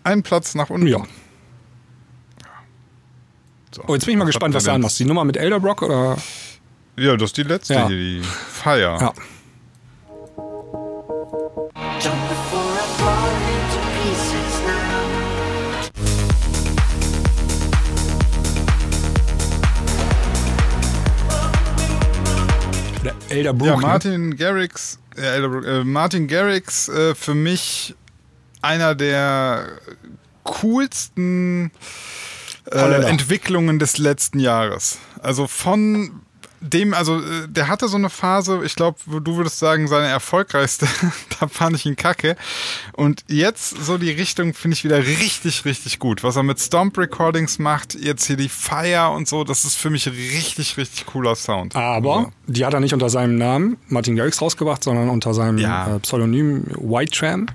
Ein 0.04 0.22
Platz 0.22 0.54
nach 0.54 0.70
unten. 0.70 0.86
Ja. 0.86 1.04
So. 3.76 3.84
Oh, 3.88 3.94
jetzt 3.94 4.06
bin 4.06 4.14
ich 4.14 4.18
mal 4.20 4.26
gespannt, 4.26 4.54
was 4.54 4.64
du 4.64 4.72
anmachst. 4.72 5.00
Die 5.00 5.06
Nummer 5.06 5.24
mit 5.26 5.36
Elderbrock 5.38 5.82
oder? 5.82 6.18
Ja, 6.98 7.18
das 7.18 7.30
ist 7.32 7.38
die 7.38 7.44
letzte 7.44 7.74
Ja. 7.74 7.88
hier, 7.88 7.98
die 7.98 8.22
Feier. 8.66 8.98
Ja. 9.00 9.14
Elderbrook. 23.30 23.68
Ja, 23.68 23.76
ne? 23.76 23.82
Martin 23.82 24.36
Garrix, 24.36 24.98
äh, 25.16 25.38
äh, 25.38 25.84
Martin 25.84 26.28
Garrix 26.28 26.90
äh, 26.90 27.14
für 27.14 27.36
mich 27.36 27.94
einer 28.64 28.96
der 28.96 29.68
coolsten 30.44 31.70
äh. 32.72 32.80
Entwicklungen 32.80 33.78
des 33.78 34.00
letzten 34.00 34.40
Jahres. 34.40 34.98
Also 35.22 35.46
von 35.46 36.25
dem, 36.66 36.94
also 36.94 37.20
äh, 37.20 37.48
der 37.48 37.68
hatte 37.68 37.88
so 37.88 37.98
eine 37.98 38.10
Phase, 38.10 38.62
ich 38.66 38.76
glaube, 38.76 38.98
du 39.22 39.38
würdest 39.38 39.60
sagen, 39.60 39.88
seine 39.88 40.08
erfolgreichste, 40.08 40.88
da 41.40 41.48
fand 41.48 41.76
ich 41.76 41.86
ihn 41.86 41.96
kacke. 41.96 42.36
Und 42.94 43.24
jetzt 43.28 43.84
so 43.86 43.98
die 43.98 44.12
Richtung 44.12 44.54
finde 44.54 44.76
ich 44.76 44.84
wieder 44.84 44.98
richtig, 45.00 45.66
richtig 45.66 46.00
gut. 46.00 46.24
Was 46.24 46.36
er 46.36 46.44
mit 46.44 46.60
Stomp 46.60 46.98
Recordings 46.98 47.60
macht, 47.60 47.96
jetzt 47.96 48.26
hier 48.26 48.38
die 48.38 48.50
Fire 48.50 49.10
und 49.12 49.28
so, 49.28 49.44
das 49.44 49.66
ist 49.66 49.76
für 49.76 49.90
mich 49.90 50.08
richtig, 50.08 50.78
richtig 50.78 51.06
cooler 51.06 51.36
Sound. 51.36 51.76
Aber 51.76 52.32
die 52.48 52.66
hat 52.66 52.74
er 52.74 52.80
nicht 52.80 52.94
unter 52.94 53.10
seinem 53.10 53.38
Namen 53.38 53.78
Martin 53.88 54.16
Garrix 54.16 54.42
rausgebracht, 54.42 54.84
sondern 54.84 55.10
unter 55.10 55.34
seinem 55.34 55.58
Ja. 55.58 55.96
äh, 55.96 56.00
Pseudonym 56.00 56.66
White 56.78 57.12
Tram. 57.18 57.46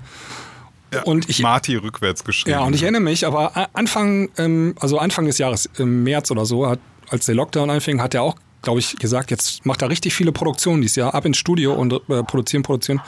Ja, 0.93 1.03
Und 1.03 1.29
ich- 1.29 1.39
Marty 1.41 1.75
rückwärts 1.77 2.23
geschrieben. 2.23 2.51
Ja, 2.59 2.65
und 2.65 2.73
ich 2.75 2.83
erinnere 2.83 3.01
mich, 3.01 3.25
aber 3.25 3.55
a- 3.55 3.69
Anfang, 3.73 4.29
ähm, 4.37 4.75
also 4.79 4.97
Anfang 4.99 5.25
des 5.25 5.37
Jahres, 5.37 5.69
im 5.77 6.03
März 6.03 6.31
oder 6.31 6.45
so, 6.45 6.67
hat, 6.67 6.79
als 7.09 7.25
der 7.25 7.35
Lockdown 7.35 7.69
anfing, 7.69 8.01
hat 8.01 8.13
er 8.13 8.23
auch, 8.23 8.35
glaube 8.61 8.79
ich, 8.79 8.95
gesagt, 8.97 9.31
jetzt 9.31 9.65
macht 9.65 9.81
er 9.81 9.89
richtig 9.89 10.13
viele 10.13 10.31
Produktionen 10.31 10.81
dieses 10.81 10.95
Jahr, 10.95 11.13
ab 11.15 11.25
ins 11.25 11.37
Studio 11.37 11.73
und 11.73 11.93
äh, 11.93 12.23
produzieren, 12.23 12.63
produzieren. 12.63 13.01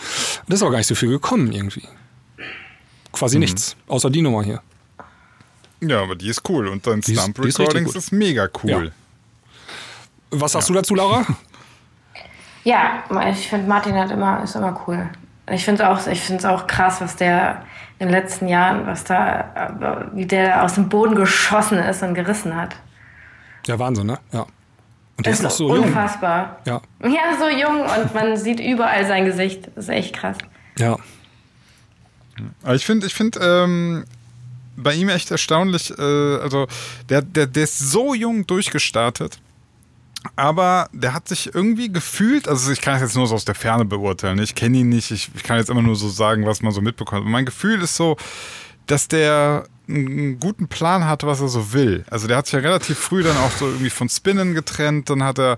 Das 0.47 0.55
ist 0.57 0.61
aber 0.63 0.71
gar 0.71 0.77
nicht 0.79 0.87
so 0.87 0.95
viel 0.95 1.09
gekommen 1.09 1.51
irgendwie. 1.51 1.83
Quasi 3.11 3.37
nichts, 3.39 3.75
außer 3.87 4.09
die 4.09 4.21
Nummer 4.21 4.43
hier. 4.43 4.61
Ja, 5.81 6.01
aber 6.01 6.15
die 6.15 6.29
ist 6.29 6.47
cool. 6.49 6.67
Und 6.67 6.85
ist- 6.87 7.11
Stump 7.11 7.37
ist 7.39 7.59
Recordings 7.59 7.87
gut. 7.87 7.95
ist 7.97 8.11
mega 8.11 8.47
cool. 8.63 8.91
Was 10.31 10.53
sagst 10.53 10.69
du 10.69 10.73
dazu, 10.73 10.95
Laura? 10.95 11.25
Ja, 12.65 13.03
ich 13.29 13.49
finde 13.49 13.67
Martin 13.67 13.93
hat 13.95 14.09
immer, 14.09 14.41
ist 14.41 14.55
immer 14.55 14.81
cool. 14.87 15.09
Ich 15.51 15.65
finde 15.65 15.83
es 15.83 15.89
auch, 15.89 16.07
ich 16.07 16.21
find's 16.21 16.45
auch 16.45 16.65
krass, 16.65 17.01
was 17.01 17.17
der 17.17 17.65
in 17.99 18.07
den 18.07 18.11
letzten 18.13 18.47
Jahren, 18.47 18.87
was 18.87 19.03
da, 19.03 20.07
äh, 20.11 20.15
wie 20.15 20.25
der 20.25 20.63
aus 20.63 20.75
dem 20.75 20.87
Boden 20.87 21.13
geschossen 21.15 21.77
ist 21.77 22.01
und 22.03 22.13
gerissen 22.13 22.55
hat. 22.55 22.77
Ja, 23.67 23.77
Wahnsinn, 23.79 24.07
ne? 24.07 24.17
Ja. 24.31 24.45
Und 25.17 25.25
der 25.25 25.31
Das 25.33 25.39
ist 25.39 25.43
noch 25.43 25.51
so 25.51 25.75
jung. 25.75 25.85
unfassbar. 25.85 26.59
Ja, 26.65 26.81
Ja, 27.01 27.37
so 27.39 27.47
jung 27.49 27.81
und 27.81 28.13
man 28.13 28.35
sieht 28.37 28.59
überall 28.59 29.05
sein 29.05 29.25
Gesicht. 29.25 29.69
Das 29.75 29.85
ist 29.85 29.89
echt 29.89 30.15
krass. 30.15 30.37
ja. 30.77 30.97
Aber 32.63 32.73
ich 32.73 32.83
finde, 32.83 33.05
ich 33.05 33.13
finde, 33.13 33.39
ähm, 33.41 34.05
bei 34.75 34.95
ihm 34.95 35.09
echt 35.09 35.29
erstaunlich, 35.29 35.91
äh, 35.91 36.01
also 36.01 36.67
der, 37.07 37.21
der, 37.21 37.45
der 37.45 37.63
ist 37.63 37.77
so 37.77 38.15
jung 38.15 38.47
durchgestartet, 38.47 39.37
aber 40.35 40.89
der 40.93 41.13
hat 41.13 41.27
sich 41.27 41.53
irgendwie 41.53 41.91
gefühlt, 41.91 42.47
also 42.47 42.71
ich 42.71 42.81
kann 42.81 42.95
es 42.95 43.01
jetzt 43.01 43.15
nur 43.15 43.27
so 43.27 43.35
aus 43.35 43.45
der 43.45 43.53
Ferne 43.53 43.85
beurteilen, 43.85 44.39
ich 44.39 44.55
kenne 44.55 44.77
ihn 44.79 44.89
nicht, 44.89 45.11
ich, 45.11 45.29
ich 45.35 45.43
kann 45.43 45.57
jetzt 45.57 45.69
immer 45.69 45.83
nur 45.83 45.95
so 45.95 46.09
sagen, 46.09 46.45
was 46.47 46.63
man 46.63 46.71
so 46.71 46.81
mitbekommt. 46.81 47.21
Aber 47.21 47.29
mein 47.29 47.45
Gefühl 47.45 47.81
ist 47.83 47.95
so, 47.95 48.17
dass 48.87 49.07
der 49.07 49.65
einen 49.87 50.39
guten 50.39 50.67
Plan 50.67 51.05
hat, 51.05 51.23
was 51.25 51.41
er 51.41 51.47
so 51.49 51.73
will. 51.73 52.05
Also 52.09 52.27
der 52.27 52.37
hat 52.37 52.45
sich 52.45 52.53
ja 52.53 52.59
relativ 52.59 52.97
früh 52.97 53.23
dann 53.23 53.37
auch 53.37 53.51
so 53.51 53.65
irgendwie 53.67 53.89
von 53.89 54.07
Spinnen 54.09 54.53
getrennt, 54.53 55.09
dann 55.09 55.23
hat 55.23 55.39
er 55.39 55.57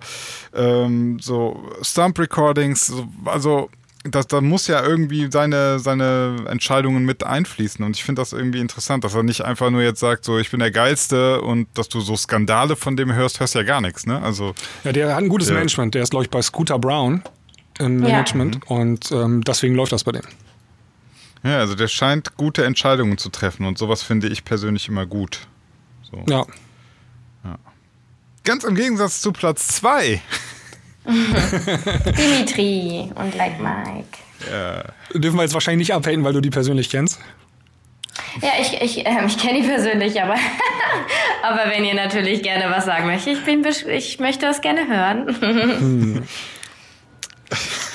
ähm, 0.55 1.19
so 1.19 1.69
Stump 1.81 2.17
Recordings, 2.19 2.87
so, 2.87 3.07
also 3.25 3.69
das, 4.03 4.27
da 4.27 4.39
muss 4.39 4.67
ja 4.67 4.83
irgendwie 4.85 5.29
seine, 5.31 5.79
seine 5.79 6.45
Entscheidungen 6.47 7.05
mit 7.05 7.23
einfließen. 7.23 7.83
Und 7.83 7.95
ich 7.95 8.03
finde 8.03 8.21
das 8.21 8.33
irgendwie 8.33 8.59
interessant, 8.59 9.03
dass 9.03 9.15
er 9.15 9.23
nicht 9.23 9.41
einfach 9.41 9.71
nur 9.71 9.81
jetzt 9.81 9.99
sagt, 9.99 10.25
so 10.25 10.37
ich 10.37 10.51
bin 10.51 10.59
der 10.59 10.69
Geilste 10.71 11.41
und 11.41 11.67
dass 11.73 11.89
du 11.89 12.01
so 12.01 12.15
Skandale 12.15 12.75
von 12.75 12.95
dem 12.95 13.13
hörst, 13.13 13.39
hörst 13.39 13.55
ja 13.55 13.63
gar 13.63 13.81
nichts, 13.81 14.05
ne? 14.05 14.21
Also 14.21 14.53
Ja, 14.83 14.91
der 14.91 15.15
hat 15.15 15.23
ein 15.23 15.29
gutes 15.29 15.47
Ja. 15.49 15.55
Management. 15.55 15.95
Der 15.95 16.03
ist, 16.03 16.11
glaube 16.11 16.25
ich, 16.25 16.29
bei 16.29 16.41
Scooter 16.41 16.77
Brown 16.77 17.23
im 17.79 17.97
Management 17.97 18.59
und 18.67 19.11
ähm, 19.11 19.43
deswegen 19.43 19.73
läuft 19.75 19.91
das 19.91 20.03
bei 20.03 20.11
dem. 20.11 20.21
Ja, 21.45 21.59
also 21.59 21.75
der 21.75 21.87
scheint 21.87 22.35
gute 22.35 22.65
Entscheidungen 22.65 23.17
zu 23.17 23.29
treffen 23.29 23.65
und 23.65 23.77
sowas 23.77 24.03
finde 24.03 24.27
ich 24.27 24.43
persönlich 24.43 24.89
immer 24.89 25.05
gut. 25.05 25.47
So. 26.03 26.23
Ja. 26.29 26.45
Ganz 28.43 28.63
im 28.63 28.75
Gegensatz 28.75 29.21
zu 29.21 29.31
Platz 29.31 29.67
zwei. 29.67 30.21
Dimitri 31.05 33.11
und 33.15 33.35
Like 33.35 33.59
Mike. 33.59 34.17
Dürfen 35.13 35.37
wir 35.37 35.43
jetzt 35.43 35.53
wahrscheinlich 35.53 35.87
nicht 35.87 35.95
abhaten, 35.95 36.23
weil 36.23 36.33
du 36.33 36.41
die 36.41 36.51
persönlich 36.51 36.89
kennst. 36.89 37.19
Ja, 38.41 38.49
ich, 38.59 38.81
ich, 38.81 39.05
ähm, 39.05 39.27
ich 39.27 39.37
kenne 39.37 39.61
die 39.61 39.67
persönlich, 39.67 40.21
aber, 40.21 40.35
aber 41.43 41.71
wenn 41.71 41.85
ihr 41.85 41.95
natürlich 41.95 42.43
gerne 42.43 42.69
was 42.69 42.85
sagen 42.85 43.07
möchtet, 43.07 43.37
ich, 43.37 43.43
bin, 43.43 43.65
ich 43.89 44.19
möchte 44.19 44.45
das 44.45 44.61
gerne 44.61 44.87
hören. 44.87 46.27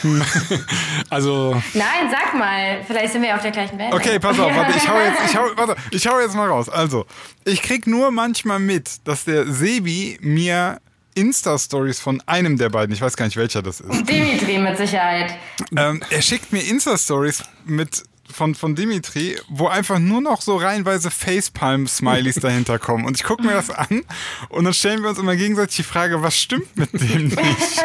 Also, 1.11 1.61
Nein, 1.75 2.11
sag 2.11 2.35
mal, 2.39 2.83
vielleicht 2.87 3.13
sind 3.13 3.23
wir 3.23 3.35
auf 3.35 3.43
der 3.43 3.51
gleichen 3.51 3.79
Welt. 3.79 3.93
Okay, 3.93 4.19
pass 4.19 4.39
auf, 4.39 4.55
warte, 4.55 4.77
ich 4.77 4.89
hau 4.89 4.99
jetzt, 5.01 5.31
ich 5.31 5.37
hau, 5.37 5.45
warte, 5.57 5.77
ich 5.91 6.07
hau 6.07 6.21
jetzt 6.21 6.35
mal 6.35 6.49
raus. 6.49 6.69
Also, 6.69 7.07
ich 7.45 7.63
krieg 7.63 7.87
nur 7.87 8.11
manchmal 8.11 8.59
mit, 8.59 9.07
dass 9.07 9.25
der 9.25 9.47
Sebi 9.47 10.19
mir 10.21 10.81
Insta-Stories 11.15 12.01
von 12.01 12.23
einem 12.27 12.57
der 12.57 12.69
beiden, 12.69 12.95
ich 12.95 13.01
weiß 13.01 13.17
gar 13.17 13.25
nicht 13.25 13.37
welcher 13.37 13.63
das 13.63 13.81
ist, 13.81 14.09
Dimitri 14.09 14.59
mit 14.59 14.77
Sicherheit. 14.77 15.35
ähm, 15.77 16.03
er 16.09 16.23
schickt 16.23 16.53
mir 16.53 16.61
Insta-Stories 16.63 17.43
mit 17.65 18.05
von, 18.33 18.55
von 18.55 18.75
Dimitri, 18.77 19.37
wo 19.49 19.67
einfach 19.67 19.99
nur 19.99 20.21
noch 20.21 20.41
so 20.41 20.57
reihenweise 20.57 21.11
Facepalm-Smileys 21.11 22.37
dahinter 22.41 22.79
kommen. 22.79 23.05
Und 23.05 23.17
ich 23.17 23.25
gucke 23.25 23.43
mir 23.43 23.53
das 23.53 23.71
an 23.71 24.03
und 24.49 24.65
dann 24.65 24.75
stellen 24.75 25.03
wir 25.03 25.11
uns 25.11 25.19
immer 25.19 25.37
gegenseitig 25.37 25.77
die 25.77 25.83
Frage, 25.83 26.23
was 26.23 26.39
stimmt 26.39 26.77
mit 26.77 26.93
dem 26.93 27.25
nicht? 27.29 27.85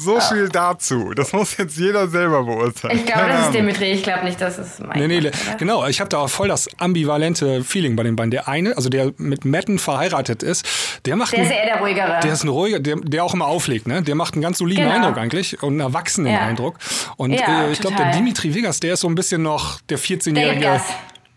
So 0.00 0.20
viel 0.20 0.48
dazu. 0.48 1.12
Das 1.14 1.32
muss 1.32 1.56
jetzt 1.56 1.76
jeder 1.76 2.06
selber 2.08 2.44
beurteilen. 2.44 2.96
Ich 2.98 3.04
glaube, 3.06 3.28
das 3.28 3.46
ist. 3.46 3.54
Dimitri. 3.54 3.90
Ich 3.92 4.02
glaube 4.04 4.24
nicht, 4.24 4.40
dass 4.40 4.56
es 4.58 4.78
Mike 4.78 4.96
nee, 4.98 5.06
nee, 5.08 5.18
oder? 5.18 5.30
genau. 5.58 5.86
Ich 5.86 5.98
habe 6.00 6.08
da 6.08 6.18
auch 6.18 6.30
voll 6.30 6.46
das 6.48 6.68
ambivalente 6.78 7.64
Feeling 7.64 7.96
bei 7.96 8.04
den 8.04 8.14
beiden. 8.16 8.30
Der 8.30 8.46
eine, 8.48 8.76
also 8.76 8.88
der 8.88 9.12
mit 9.16 9.44
Matten 9.44 9.78
verheiratet 9.78 10.42
ist, 10.42 10.64
der 11.04 11.16
macht 11.16 11.32
Der 11.32 11.42
ist 11.42 11.50
einen, 11.50 11.58
eher 11.58 11.66
der 11.74 11.80
ruhigere. 11.80 12.20
der 12.22 12.32
ist 12.32 12.44
ein 12.44 12.48
ruhiger, 12.48 12.78
der, 12.80 12.96
der 12.96 13.24
auch 13.24 13.34
immer 13.34 13.46
auflegt, 13.46 13.88
ne? 13.88 14.02
Der 14.02 14.14
macht 14.14 14.34
einen 14.34 14.42
ganz 14.42 14.58
soliden 14.58 14.84
Genau. 14.84 14.94
Eindruck 14.96 15.18
eigentlich 15.18 15.62
und 15.62 15.70
einen 15.74 15.80
erwachsenen 15.80 16.32
Ja. 16.32 16.40
Eindruck. 16.40 16.76
Und 17.16 17.32
Ja, 17.32 17.64
äh, 17.66 17.72
ich 17.72 17.80
glaube, 17.80 17.96
der. 17.96 18.12
Dimitri 18.12 18.54
Vegas, 18.54 18.78
der 18.80 18.94
ist 18.94 19.00
so 19.00 19.08
ein 19.08 19.14
bisschen 19.16 19.42
noch 19.42 19.80
der 19.88 19.98
14-jährige 19.98 20.60
David 20.60 20.62
Gas. 20.62 20.82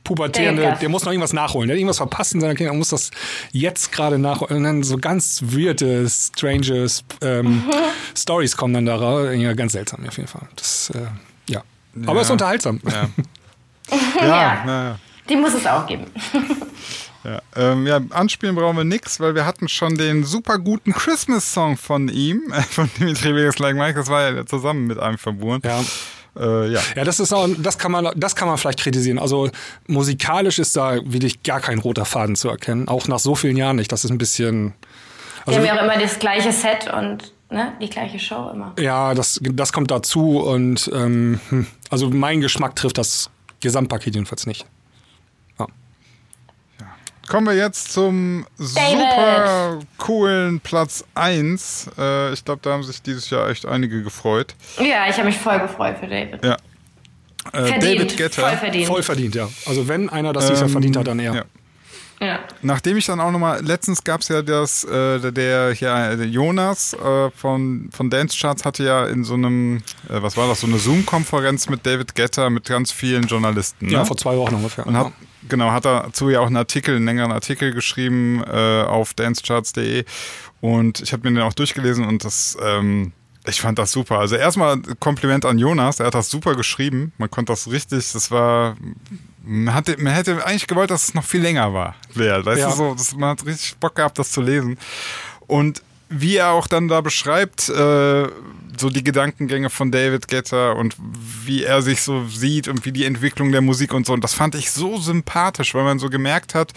Pubertierende, 0.03 0.78
der 0.82 0.90
muss 0.90 1.03
noch 1.03 1.11
irgendwas 1.11 1.34
nachholen. 1.34 1.68
Der 1.68 1.76
hat 1.76 1.80
irgendwas 1.80 1.98
verpasst 1.98 2.34
in 2.34 2.41
seiner 2.41 2.56
Kindheit 2.56 2.73
und 2.73 2.80
muss 2.80 2.90
das 2.90 3.11
jetzt 3.52 3.91
gerade 3.91 4.18
nachholen. 4.18 4.57
Und 4.57 4.64
dann 4.64 4.84
so 4.84 4.98
ganz 4.98 5.41
weirde, 5.44 6.07
strange 6.10 6.88
ähm, 7.22 7.45
Mhm. 7.48 7.64
Stories 8.18 8.57
kommen 8.57 8.73
dann 8.73 8.86
da 8.86 8.95
raus. 8.95 9.28
Ja, 9.36 9.53
ganz 9.53 9.73
seltsam 9.73 10.06
auf 10.07 10.18
jeden 10.18 10.28
Fall. 10.30 10.48
Das, 10.56 10.91
äh, 10.95 10.99
ja. 11.52 11.64
Aber 12.06 12.15
Ja. 12.15 12.22
es 12.22 12.28
ist 12.28 12.32
unterhaltsam. 12.32 12.80
Ja. 12.90 13.10
Ja. 14.19 14.26
Ja, 14.28 14.64
na 14.65 14.84
ja. 14.90 14.99
Die 15.30 15.36
muss 15.36 15.53
es 15.53 15.65
auch 15.68 15.86
geben. 15.86 16.06
Ja, 17.23 17.40
ähm, 17.56 17.86
ja, 17.86 17.99
anspielen 18.10 18.56
brauchen 18.56 18.76
wir 18.78 18.84
nix, 18.84 19.19
weil 19.19 19.36
wir 19.36 19.45
hatten 19.45 19.68
schon 19.69 19.95
den 19.95 20.23
super 20.23 20.57
guten 20.57 20.91
Christmas-Song 20.91 21.78
von 21.78 22.10
ihm, 22.10 22.52
äh, 22.52 22.61
von 22.69 22.90
Dimitri 22.99 23.36
Vegas 23.36 23.60
Like 23.60 23.76
Mike, 23.76 23.94
das 23.94 24.10
war 24.10 24.28
ja 24.32 24.44
zusammen 24.44 24.88
mit 24.88 24.98
einem 24.98 25.19
verbunden. 25.19 25.68
Ja. 25.68 25.84
Äh, 26.38 26.72
ja. 26.72 26.80
Ja, 26.95 27.03
das 27.03 27.20
ist 27.20 27.34
auch, 27.34 27.48
das 27.58 27.78
kann 27.78 27.91
man, 27.91 28.10
das 28.16 28.36
kann 28.36 28.48
man 28.48 28.58
vielleicht 28.58 28.80
kritisieren. 28.80 29.20
Also 29.20 29.49
musikalisch 29.88 30.60
ist 30.60 30.76
da 30.78 30.95
wirklich 31.03 31.44
gar 31.44 31.60
kein 31.60 31.80
roter 31.80 32.06
Faden 32.06 32.36
zu 32.36 32.49
erkennen. 32.49 32.88
Auch 32.88 33.08
nach 33.08 33.20
so 33.20 33.36
vielen 33.36 33.58
Jahren 33.58 33.76
nicht. 33.76 33.91
Das 33.91 34.06
ist 34.06 34.12
ein 34.12 34.18
bisschen. 34.18 34.74
Wir 35.45 35.56
Also, 35.56 35.60
haben 35.60 35.66
ja 35.66 35.80
auch 35.80 35.84
immer 35.84 35.98
das 36.02 36.20
gleiche 36.20 36.52
Set 36.52 36.91
und 36.94 37.34
ne, 37.49 37.74
die 37.82 37.90
gleiche 37.90 38.20
Show 38.20 38.49
immer. 38.53 38.74
ja, 38.80 39.14
das, 39.14 39.40
das 39.41 39.74
kommt 39.74 39.91
dazu 39.91 40.40
und 40.40 40.90
ähm, 40.94 41.40
hm, 41.49 41.68
also 41.90 42.10
mein 42.10 42.40
Geschmack 42.41 42.76
trifft 42.76 42.98
das 42.98 43.30
Gesamtpaket 43.60 44.16
jedenfalls 44.16 44.45
nicht. 44.48 44.66
Kommen 47.32 47.48
wir 47.48 47.56
jetzt 47.56 47.94
zum 47.94 48.45
super 48.58 49.80
coolen 49.98 50.60
Platz 50.60 51.06
1. 51.16 51.91
Äh, 51.98 52.34
ich 52.34 52.44
glaube, 52.44 52.60
da 52.62 52.72
haben 52.72 52.84
sich 52.84 53.02
dieses 53.02 53.30
Jahr 53.30 53.49
echt 53.49 53.66
einige 53.66 54.03
gefreut. 54.03 54.53
Ja, 54.78 55.08
ich 55.10 55.16
habe 55.16 55.28
mich 55.28 55.38
voll 55.38 55.58
gefreut 55.62 55.95
für 55.98 56.08
David. 56.08 56.44
Ja. 56.44 56.58
Äh, 57.53 57.68
Verdient. 57.68 57.84
David 57.84 58.18
Guetta. 58.18 58.41
Voll 58.49 58.58
verdient. 58.58 58.88
Voll 58.88 59.03
verdient, 59.03 59.36
ja. 59.36 59.48
Also 59.66 59.88
wenn 59.88 60.10
einer 60.10 60.34
das 60.34 60.48
dieses 60.48 60.60
Jahr 60.60 60.68
Ähm, 60.68 60.74
verdient 60.74 60.98
hat, 60.98 61.08
dann 61.08 61.20
er. 61.20 61.34
ja. 61.34 61.44
Ja. 62.22 62.39
Nachdem 62.61 62.98
ich 62.98 63.07
dann 63.07 63.19
auch 63.19 63.31
nochmal, 63.31 63.65
letztens 63.65 64.03
gab 64.03 64.22
es 64.22 64.27
ja 64.27 64.43
das, 64.43 64.84
äh, 64.84 65.31
der, 65.31 65.73
hier, 65.73 66.15
der 66.15 66.27
Jonas 66.27 66.93
äh, 66.93 67.31
von, 67.31 67.89
von 67.91 68.11
Dance 68.11 68.38
Charts 68.39 68.64
hatte 68.64 68.84
ja 68.84 69.07
in 69.07 69.23
so 69.23 69.34
einem, 69.34 69.77
äh, 70.07 70.22
was 70.22 70.38
war 70.38 70.48
das, 70.48 70.61
so 70.61 70.68
eine 70.68 70.77
Zoom-Konferenz 70.77 71.68
mit 71.68 71.84
David 71.84 72.14
Guetta 72.15 72.52
mit 72.52 72.65
ganz 72.65 72.91
vielen 72.91 73.23
Journalisten. 73.23 73.88
Ne? 73.88 73.93
Ja, 73.93 74.06
vor 74.06 74.18
zwei 74.18 74.38
Wochen 74.38 74.53
ungefähr. 74.53 74.85
Und 74.85 74.95
hat, 74.95 75.11
genau, 75.49 75.72
hat 75.72 75.85
dazu 75.85 76.30
ja 76.30 76.41
auch 76.41 76.45
einen 76.45 76.57
Artikel, 76.57 76.95
einen 76.95 77.06
längeren 77.06 77.31
Artikel 77.31 77.73
geschrieben 77.73 78.43
äh, 78.43 78.84
auf 78.84 79.15
dancecharts.de 79.15 80.06
und 80.61 81.02
ich 81.02 81.14
habe 81.14 81.27
mir 81.27 81.39
den 81.39 81.43
auch 81.43 81.53
durchgelesen 81.53 82.06
und 82.06 82.23
das, 82.23 82.56
ähm, 82.64 83.14
ich 83.48 83.61
fand 83.61 83.80
das 83.80 83.91
super. 83.91 84.19
Also 84.19 84.35
erstmal 84.35 84.80
Kompliment 84.99 85.43
an 85.43 85.57
Jonas, 85.57 85.99
er 85.99 86.06
hat 86.07 86.14
das 86.14 86.30
super 86.30 86.53
geschrieben. 86.53 87.14
Man 87.18 87.31
konnte 87.31 87.52
das 87.52 87.72
richtig, 87.72 88.11
das 88.11 88.30
war, 88.30 88.76
man, 89.43 89.73
hatte, 89.73 89.97
man 90.01 90.13
hätte 90.13 90.45
eigentlich 90.45 90.68
gewollt, 90.68 90.91
dass 90.91 91.03
es 91.09 91.13
noch 91.13 91.23
viel 91.23 91.41
länger 91.41 91.73
war. 91.73 91.95
Wär, 92.13 92.45
weißt 92.45 92.59
Ja. 92.61 92.69
du, 92.69 92.76
so, 92.76 92.93
das, 92.93 93.15
man 93.15 93.30
hat 93.31 93.45
richtig 93.45 93.77
Bock 93.77 93.95
gehabt, 93.95 94.18
das 94.19 94.31
zu 94.31 94.41
lesen. 94.41 94.77
Und 95.47 95.81
wie 96.09 96.35
er 96.38 96.49
auch 96.51 96.68
dann 96.68 96.88
da 96.89 96.99
beschreibt, 97.01 97.69
äh, 97.69 98.27
so 98.77 98.89
die 98.89 99.03
Gedankengänge 99.03 99.69
von 99.69 99.91
David 99.91 100.27
Guetta 100.27 100.72
und 100.73 100.95
wie 100.99 101.63
er 101.63 101.81
sich 101.81 102.01
so 102.01 102.26
sieht 102.27 102.68
und 102.68 102.84
wie 102.85 102.91
die 102.91 103.05
Entwicklung 103.05 103.51
der 103.51 103.61
Musik 103.61 103.93
und 103.93 104.05
so. 104.05 104.13
Und 104.13 104.23
das 104.23 104.34
fand 104.34 104.55
ich 104.55 104.72
so 104.72 104.97
sympathisch, 104.97 105.73
weil 105.73 105.84
man 105.84 105.99
so 105.99 106.09
gemerkt 106.09 106.53
hat, 106.55 106.73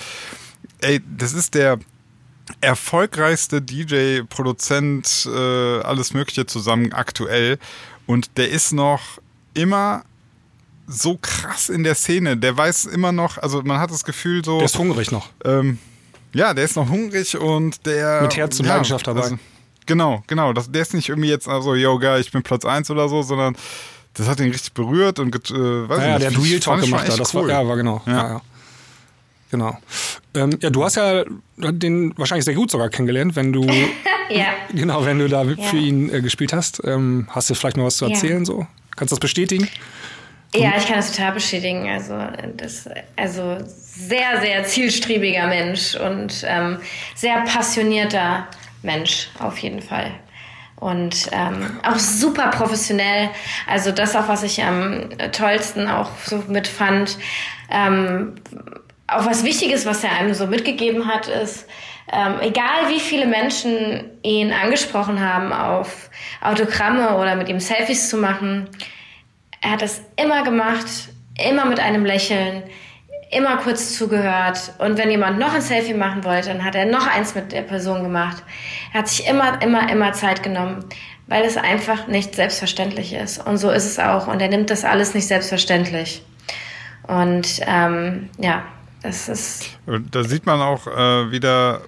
ey, 0.81 1.01
das 1.17 1.33
ist 1.33 1.55
der 1.55 1.79
erfolgreichste 2.61 3.61
DJ, 3.63 4.21
Produzent, 4.29 5.29
äh, 5.33 5.81
alles 5.81 6.15
Mögliche 6.15 6.47
zusammen 6.47 6.93
aktuell. 6.93 7.59
Und 8.07 8.37
der 8.37 8.51
ist 8.51 8.73
noch 8.73 9.01
immer 9.55 10.05
so 10.87 11.19
krass 11.21 11.69
in 11.69 11.83
der 11.85 11.95
Szene. 11.95 12.37
Der 12.37 12.57
weiß 12.57 12.87
immer 12.87 13.13
noch, 13.13 13.39
also 13.39 13.63
man 13.63 13.79
hat 13.79 13.91
das 13.91 14.05
Gefühl 14.05 14.45
so. 14.45 14.59
Der 14.59 14.67
ist 14.67 14.79
hungrig 14.79 15.11
noch. 15.13 15.29
Ähm, 15.45 15.79
ja, 16.33 16.53
der 16.55 16.65
ist 16.65 16.77
noch 16.77 16.89
hungrig 16.89 17.37
und 17.39 17.85
der. 17.87 18.23
Mit 18.23 18.37
Herz 18.37 18.59
und 18.61 18.67
ja, 18.67 18.73
Leidenschaft 18.73 19.07
dabei. 19.07 19.31
genau, 19.87 20.23
genau. 20.27 20.53
Das, 20.53 20.71
der 20.71 20.83
ist 20.83 20.95
nicht 20.95 21.09
irgendwie 21.09 21.29
jetzt 21.31 21.49
also, 21.49 21.75
yo, 21.75 21.99
geil, 21.99 22.21
ich 22.21 22.31
bin 22.33 22.43
Platz 22.43 22.65
1 22.65 22.91
oder 22.91 23.09
so, 23.09 23.23
sondern 23.23 23.57
das 24.15 24.29
hat 24.29 24.41
ihn 24.41 24.51
richtig 24.51 24.73
berührt 24.75 25.19
und 25.19 25.35
äh, 25.35 25.39
weiß 25.89 25.99
Ja, 25.99 26.05
ja, 26.05 26.13
nicht, 26.19 26.23
der 26.23 26.31
hat 26.33 26.45
Real 26.45 26.61
Talk 26.61 26.81
gemacht 26.83 27.05
da. 27.05 27.09
echt 27.13 27.21
Das 27.21 27.35
cool. 27.35 27.43
war, 27.43 27.49
ja, 27.63 27.67
war 27.69 27.77
genau. 27.77 28.03
Ja. 28.07 28.13
Ja. 28.13 28.29
Ja, 28.29 28.41
Genau. 29.51 29.79
Ähm, 30.35 30.51
ja, 30.61 30.71
du 30.71 30.83
hast 30.83 30.97
ja 30.97 31.23
den 31.57 32.13
wahrscheinlich 32.19 32.45
sehr 32.45 32.55
gut 32.55 32.73
sogar 32.73 32.89
kennengelernt, 32.89 33.37
wenn 33.37 33.53
du 33.53 33.65
Ja. 34.31 34.47
genau, 34.73 35.05
wenn 35.05 35.21
du 35.21 35.29
da 35.29 35.45
Ja. 35.45 35.63
für 35.69 35.77
ihn 35.77 36.13
äh, 36.13 36.21
gespielt 36.23 36.53
hast. 36.53 36.83
Ähm, 36.85 37.29
hast 37.31 37.51
du 37.51 37.55
vielleicht 37.55 37.77
noch 37.77 37.85
was 37.85 37.99
zu 37.99 38.07
Ja. 38.07 38.11
erzählen 38.13 38.45
so? 38.45 38.67
Kannst 38.97 39.13
du 39.13 39.17
das 39.17 39.21
bestätigen? 39.21 39.69
Ja, 40.55 40.73
ich 40.77 40.87
kann 40.87 40.97
das 40.97 41.13
total 41.13 41.33
bestätigen. 41.33 41.89
Also, 41.89 42.17
das, 42.57 42.89
also 43.17 43.59
sehr, 43.65 44.41
sehr 44.41 44.65
zielstrebiger 44.65 45.47
Mensch 45.47 45.95
und 45.97 46.45
ähm, 46.47 46.79
sehr 47.15 47.41
passionierter 47.43 48.47
Mensch 48.83 49.29
auf 49.39 49.59
jeden 49.59 49.83
Fall. 49.83 50.11
Und 50.77 51.29
ähm, 51.33 51.79
auch 51.83 51.99
super 51.99 52.49
professionell. 52.49 53.31
Also 53.67 53.91
das 53.91 54.15
auch, 54.17 54.29
was 54.29 54.43
ich 54.43 54.63
am 54.63 55.09
tollsten 55.33 55.89
auch 55.89 56.11
so 56.25 56.43
mitfand. 56.49 57.17
Ähm, 57.71 58.35
auch 59.07 59.25
was 59.27 59.45
Wichtiges, 59.45 59.87
was 59.87 60.05
er 60.05 60.13
einem 60.13 60.35
so 60.35 60.47
mitgegeben 60.47 61.07
hat, 61.07 61.29
ist, 61.29 61.67
ähm, 62.13 62.35
egal 62.41 62.89
wie 62.89 63.01
viele 63.01 63.27
Menschen 63.27 64.11
ihn 64.23 64.53
angesprochen 64.53 65.21
haben 65.21 65.53
auf 65.53 66.11
Autogramme 66.43 67.17
oder 67.17 67.35
mit 67.35 67.49
ihm 67.49 67.61
Selfies 67.61 68.09
zu 68.11 68.19
machen, 68.19 68.69
er 69.65 69.71
hat 69.71 69.83
das 69.83 70.03
immer 70.17 70.45
gemacht, 70.45 70.87
immer 71.43 71.65
mit 71.65 71.81
einem 71.81 72.05
Lächeln, 72.05 72.63
immer 73.31 73.57
kurz 73.57 73.97
zugehört. 73.97 74.75
Und 74.79 74.99
wenn 74.99 75.11
jemand 75.11 75.39
noch 75.39 75.55
ein 75.55 75.63
Selfie 75.63 75.95
machen 75.95 76.23
wollte, 76.23 76.51
dann 76.51 76.63
hat 76.65 76.75
er 76.75 76.85
noch 76.85 77.07
eins 77.07 77.35
mit 77.35 77.51
der 77.51 77.63
Person 77.63 78.03
gemacht. 78.03 78.43
Er 78.93 79.01
hat 79.01 79.09
sich 79.09 79.27
immer, 79.27 79.61
immer, 79.63 79.91
immer 79.91 80.13
Zeit 80.13 80.43
genommen, 80.43 80.85
weil 81.29 81.45
es 81.45 81.57
einfach 81.57 82.07
nicht 82.07 82.35
selbstverständlich 82.35 83.15
ist. 83.15 83.45
Und 83.45 83.57
so 83.57 83.71
ist 83.71 83.87
es 83.87 83.99
auch. 83.99 84.27
Und 84.27 84.43
er 84.43 84.49
nimmt 84.49 84.69
das 84.69 84.85
alles 84.85 85.15
nicht 85.15 85.27
selbstverständlich. 85.27 86.23
Und 87.09 87.61
ähm, 87.67 88.29
ja, 88.39 88.65
das 89.03 89.31
ist 89.31 89.71
Da 89.87 90.25
sieht 90.25 90.45
man 90.45 90.61
auch 90.61 90.87
äh, 90.87 91.31
wieder, 91.31 91.81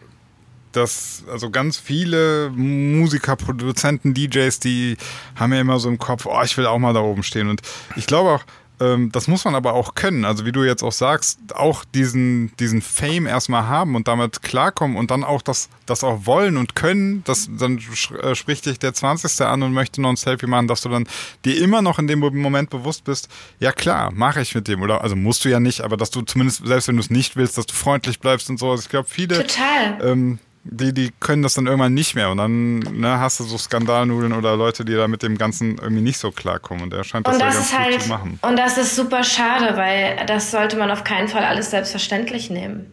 dass 0.77 1.24
also 1.31 1.51
ganz 1.51 1.78
viele 1.78 2.51
Musiker, 2.51 3.36
Produzenten, 3.36 4.15
DJs, 4.15 4.61
die 4.61 4.97
haben 5.35 5.53
ja 5.53 5.61
immer 5.61 5.78
so 5.78 5.89
im 5.89 5.98
Kopf, 5.98 6.27
oh, 6.27 6.43
ich 6.44 6.57
will 6.57 6.66
auch 6.66 6.78
mal 6.78 6.93
da 6.93 7.01
oben 7.01 7.23
stehen. 7.23 7.48
Und 7.48 7.62
ich 7.97 8.07
glaube 8.07 8.31
auch, 8.31 8.44
ähm, 8.78 9.11
das 9.11 9.27
muss 9.27 9.44
man 9.44 9.55
aber 9.55 9.73
auch 9.73 9.94
können. 9.94 10.24
Also 10.24 10.44
wie 10.44 10.53
du 10.53 10.62
jetzt 10.62 10.82
auch 10.82 10.93
sagst, 10.93 11.39
auch 11.55 11.85
diesen, 11.85 12.55
diesen 12.59 12.82
Fame 12.82 13.27
erstmal 13.27 13.66
haben 13.66 13.94
und 13.94 14.07
damit 14.07 14.43
klarkommen 14.43 14.97
und 14.97 15.11
dann 15.11 15.24
auch 15.24 15.40
das, 15.40 15.69
das 15.86 16.05
auch 16.05 16.27
wollen 16.27 16.57
und 16.57 16.74
können. 16.74 17.23
Das, 17.24 17.48
dann 17.59 17.81
äh, 18.23 18.35
spricht 18.35 18.66
dich 18.66 18.78
der 18.78 18.93
20. 18.93 19.40
an 19.47 19.62
und 19.62 19.73
möchte 19.73 20.03
noch 20.03 20.11
ein 20.11 20.16
Selfie 20.16 20.47
machen, 20.47 20.69
dass 20.69 20.82
du 20.82 20.89
dann 20.89 21.09
dir 21.44 21.59
immer 21.62 21.81
noch 21.81 21.98
in 21.98 22.07
dem 22.07 22.19
Moment 22.19 22.69
bewusst 22.70 23.05
bist, 23.05 23.28
ja 23.61 23.73
klar, 23.73 24.11
mache 24.12 24.43
ich 24.43 24.55
mit 24.55 24.69
dem. 24.69 24.82
Oder 24.82 25.03
also 25.03 25.16
musst 25.16 25.44
du 25.44 25.48
ja 25.48 25.61
nicht, 25.61 25.81
aber 25.81 25.97
dass 25.97 26.11
du 26.11 26.23
zumindest, 26.23 26.66
selbst 26.66 26.89
wenn 26.89 26.97
du 26.97 27.03
es 27.03 27.11
nicht 27.11 27.36
willst, 27.36 27.57
dass 27.57 27.66
du 27.66 27.74
freundlich 27.74 28.20
bleibst 28.20 28.51
und 28.51 28.59
so. 28.59 28.70
Also 28.70 28.82
ich 28.82 28.89
glaube, 28.90 29.09
viele 29.09 29.47
Total. 29.47 29.98
ähm, 30.03 30.39
die, 30.71 30.93
die 30.93 31.13
können 31.21 31.43
das 31.43 31.55
dann 31.55 31.67
irgendwann 31.67 31.95
nicht 31.95 32.15
mehr. 32.15 32.31
Und 32.31 32.39
dann 32.39 32.79
ne, 32.79 33.19
hast 33.21 33.41
du 33.41 33.45
so 33.45 33.57
Skandalnudeln 33.59 34.33
oder 34.33 34.57
Leute, 34.57 34.85
die 34.85 34.95
da 34.95 35.09
mit 35.09 35.23
dem 35.23 35.39
Ganzen 35.39 35.79
irgendwie 35.79 36.03
nicht 36.03 36.19
so 36.19 36.31
klarkommen. 36.31 36.83
Und 36.85 36.93
er 36.95 37.05
scheint 37.05 37.27
das 37.27 37.35
Und 37.35 37.41
ja 37.41 37.47
das 37.47 37.55
ganz 37.57 37.67
ist 37.67 37.73
gut 37.73 37.81
halt, 37.81 38.03
zu 38.03 38.09
machen. 38.09 38.39
und 38.43 38.59
das 38.59 38.79
ist 38.79 38.97
super 38.97 39.23
schade, 39.25 39.77
weil 39.77 40.25
das 40.27 40.51
sollte 40.51 40.77
man 40.77 40.91
auf 40.91 41.05
keinen 41.05 41.29
Fall 41.29 41.45
alles 41.45 41.71
selbstverständlich 41.71 42.51
nehmen. 42.51 42.87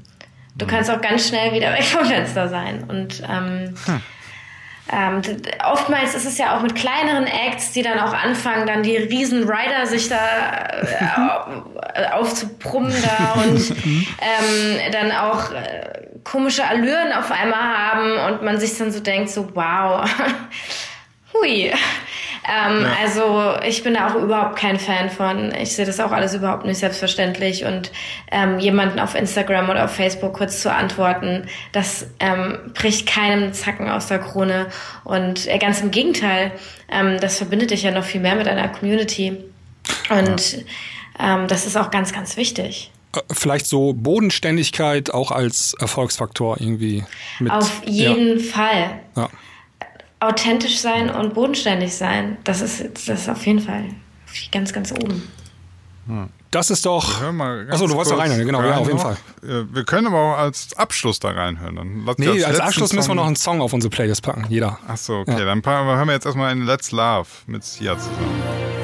Du 0.55 0.67
kannst 0.67 0.89
auch 0.91 1.01
ganz 1.01 1.27
schnell 1.27 1.53
wieder 1.53 1.73
weg 1.73 1.83
vom 1.83 2.05
Fenster 2.05 2.47
sein. 2.47 2.83
Und 2.83 3.23
ähm, 3.27 3.73
ähm, 4.91 5.21
oftmals 5.65 6.13
ist 6.13 6.25
es 6.25 6.37
ja 6.37 6.57
auch 6.57 6.61
mit 6.61 6.75
kleineren 6.75 7.25
Acts, 7.25 7.71
die 7.71 7.81
dann 7.83 7.99
auch 7.99 8.13
anfangen, 8.13 8.67
dann 8.67 8.83
die 8.83 8.97
riesen 8.97 9.43
Rider 9.49 9.85
sich 9.85 10.09
da 10.09 10.17
äh, 10.17 11.19
au- 11.19 12.19
aufzubrummen 12.19 12.93
da 13.01 13.33
und 13.41 13.69
ähm, 13.71 14.91
dann 14.91 15.11
auch 15.13 15.51
äh, 15.51 16.07
komische 16.23 16.65
Allüren 16.67 17.13
auf 17.13 17.31
einmal 17.31 17.59
haben 17.77 18.33
und 18.33 18.43
man 18.43 18.59
sich 18.59 18.77
dann 18.77 18.91
so 18.91 18.99
denkt, 18.99 19.29
so 19.29 19.49
wow, 19.55 20.03
hui. 21.33 21.71
Ähm, 22.45 22.85
Also 23.01 23.53
ich 23.65 23.83
bin 23.83 23.93
da 23.93 24.09
auch 24.11 24.15
überhaupt 24.15 24.57
kein 24.57 24.77
Fan 24.79 25.09
von. 25.09 25.53
Ich 25.55 25.75
sehe 25.75 25.85
das 25.85 25.99
auch 25.99 26.11
alles 26.11 26.33
überhaupt 26.33 26.65
nicht 26.65 26.77
selbstverständlich 26.79 27.63
und 27.63 27.91
ähm, 28.31 28.59
jemanden 28.59 28.99
auf 28.99 29.15
Instagram 29.15 29.69
oder 29.69 29.85
auf 29.85 29.91
Facebook 29.95 30.33
kurz 30.33 30.61
zu 30.61 30.71
antworten, 30.73 31.47
das 31.71 32.07
ähm, 32.19 32.57
bricht 32.73 33.07
keinem 33.07 33.53
Zacken 33.53 33.89
aus 33.89 34.07
der 34.07 34.19
Krone 34.19 34.67
und 35.05 35.47
äh, 35.47 35.57
ganz 35.57 35.81
im 35.81 35.91
Gegenteil, 35.91 36.51
ähm, 36.91 37.17
das 37.21 37.37
verbindet 37.37 37.71
dich 37.71 37.83
ja 37.83 37.91
noch 37.91 38.03
viel 38.03 38.21
mehr 38.21 38.35
mit 38.35 38.47
einer 38.47 38.67
Community 38.67 39.37
und 40.09 40.65
ähm, 41.19 41.47
das 41.47 41.65
ist 41.65 41.77
auch 41.77 41.91
ganz, 41.91 42.11
ganz 42.11 42.35
wichtig. 42.37 42.91
Äh, 43.15 43.21
Vielleicht 43.31 43.67
so 43.67 43.93
Bodenständigkeit 43.93 45.13
auch 45.13 45.31
als 45.31 45.75
Erfolgsfaktor 45.79 46.57
irgendwie 46.59 47.05
mit. 47.39 47.51
Auf 47.51 47.81
jeden 47.85 48.39
Fall. 48.39 48.99
Ja. 49.15 49.29
Authentisch 50.27 50.79
sein 50.79 51.09
und 51.09 51.33
bodenständig 51.33 51.93
sein, 51.95 52.37
das 52.43 52.61
ist, 52.61 52.83
das 53.07 53.21
ist 53.21 53.29
auf 53.29 53.45
jeden 53.45 53.59
Fall 53.59 53.85
ganz, 54.51 54.71
ganz 54.73 54.91
oben. 54.91 55.27
Das 56.51 56.69
ist 56.69 56.85
doch. 56.85 57.21
Achso, 57.69 57.87
du 57.87 57.93
wolltest 57.95 58.11
da 58.11 58.17
reinhören, 58.17 58.45
genau, 58.45 58.61
ja, 58.61 58.75
auf 58.77 58.85
jeden 58.87 58.97
noch. 58.97 59.03
Fall. 59.03 59.17
Äh, 59.43 59.63
Wir 59.73 59.83
können 59.85 60.07
aber 60.07 60.17
auch 60.33 60.37
als 60.37 60.75
Abschluss 60.77 61.19
da 61.19 61.29
reinhören. 61.29 61.75
Dann 61.77 62.03
Nee, 62.17 62.27
als 62.29 62.37
letzten 62.41 62.61
Abschluss 62.61 62.93
müssen 62.93 63.09
wir 63.09 63.15
noch 63.15 63.25
einen 63.25 63.35
Song 63.37 63.61
auf 63.61 63.73
unsere 63.73 63.89
Playlist 63.89 64.21
packen, 64.21 64.45
jeder. 64.49 64.77
Achso, 64.87 65.21
okay. 65.21 65.39
Ja. 65.39 65.45
Dann 65.45 65.61
packen 65.61 65.87
wir- 65.87 65.95
hören 65.97 66.07
wir 66.07 66.13
jetzt 66.13 66.25
erstmal 66.25 66.51
in 66.51 66.65
Let's 66.65 66.91
Love 66.91 67.27
mit 67.47 67.63
Sia 67.63 67.97
zusammen. 67.97 68.82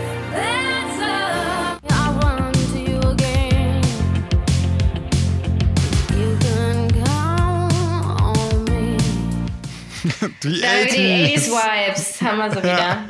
Die 10.43 10.63
80s. 10.63 11.49
80s-Vibes, 11.49 12.21
haben 12.21 12.37
wir 12.37 12.51
so 12.51 12.59
wieder. 12.63 13.03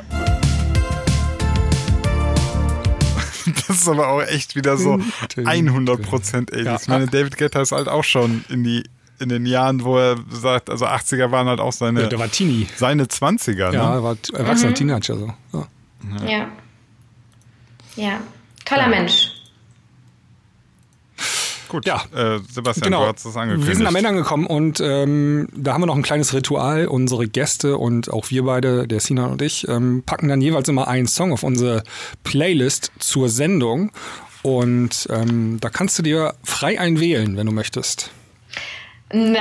Das 3.66 3.78
ist 3.78 3.88
aber 3.88 4.08
auch 4.08 4.22
echt 4.22 4.54
wieder 4.56 4.76
so 4.76 4.94
100% 4.94 6.50
80s. 6.50 6.62
Ja. 6.64 6.76
Ich 6.80 6.88
meine, 6.88 7.06
David 7.06 7.36
Guetta 7.38 7.62
ist 7.62 7.72
halt 7.72 7.88
auch 7.88 8.04
schon 8.04 8.44
in 8.48 8.62
die 8.64 8.84
in 9.18 9.28
den 9.28 9.44
Jahren, 9.44 9.84
wo 9.84 9.98
er 9.98 10.16
sagt, 10.30 10.70
also 10.70 10.86
80er 10.86 11.30
waren 11.30 11.46
halt 11.46 11.60
auch 11.60 11.72
seine, 11.72 12.02
Ja, 12.02 12.06
der 12.08 12.18
war 12.18 12.30
Teenie. 12.30 12.66
seine 12.76 13.04
20er. 13.04 13.70
Ja, 13.70 13.70
Ne? 13.70 13.76
er 13.96 14.02
war 14.02 14.16
erwachsener 14.32 14.72
Teenager 14.74 15.16
so. 15.16 15.32
Ja. 15.52 15.66
Ja. 16.26 16.46
Ja. 17.96 18.20
Toller 18.64 18.88
Mensch. 18.88 19.29
Gut, 21.70 21.86
Ja. 21.86 22.02
äh, 22.14 22.40
Sebastian, 22.52 22.84
Genau. 22.90 23.04
du 23.06 23.12
hast 23.14 23.24
es 23.24 23.36
angekündigt. 23.36 23.68
Wir 23.68 23.76
sind 23.76 23.86
am 23.86 23.94
Ende 23.96 24.08
angekommen 24.10 24.46
und 24.46 24.80
ähm, 24.80 25.48
da 25.54 25.72
haben 25.72 25.80
wir 25.82 25.86
noch 25.86 25.96
ein 25.96 26.02
kleines 26.02 26.34
Ritual. 26.34 26.86
Unsere 26.88 27.28
Gäste 27.28 27.78
und 27.78 28.10
auch 28.12 28.28
wir 28.30 28.42
beide, 28.44 28.86
der 28.88 29.00
Sinan 29.00 29.30
und 29.30 29.40
ich, 29.40 29.66
ähm, 29.68 30.02
packen 30.04 30.28
dann 30.28 30.40
jeweils 30.40 30.68
immer 30.68 30.88
einen 30.88 31.06
Song 31.06 31.32
auf 31.32 31.42
unsere 31.44 31.84
Playlist 32.24 32.90
zur 32.98 33.28
Sendung. 33.28 33.92
Und 34.42 35.06
ähm, 35.10 35.58
da 35.60 35.68
kannst 35.70 35.98
du 35.98 36.02
dir 36.02 36.34
frei 36.42 36.80
einwählen, 36.80 37.36
wenn 37.36 37.46
du 37.46 37.52
möchtest. 37.52 38.10
Na, 39.12 39.40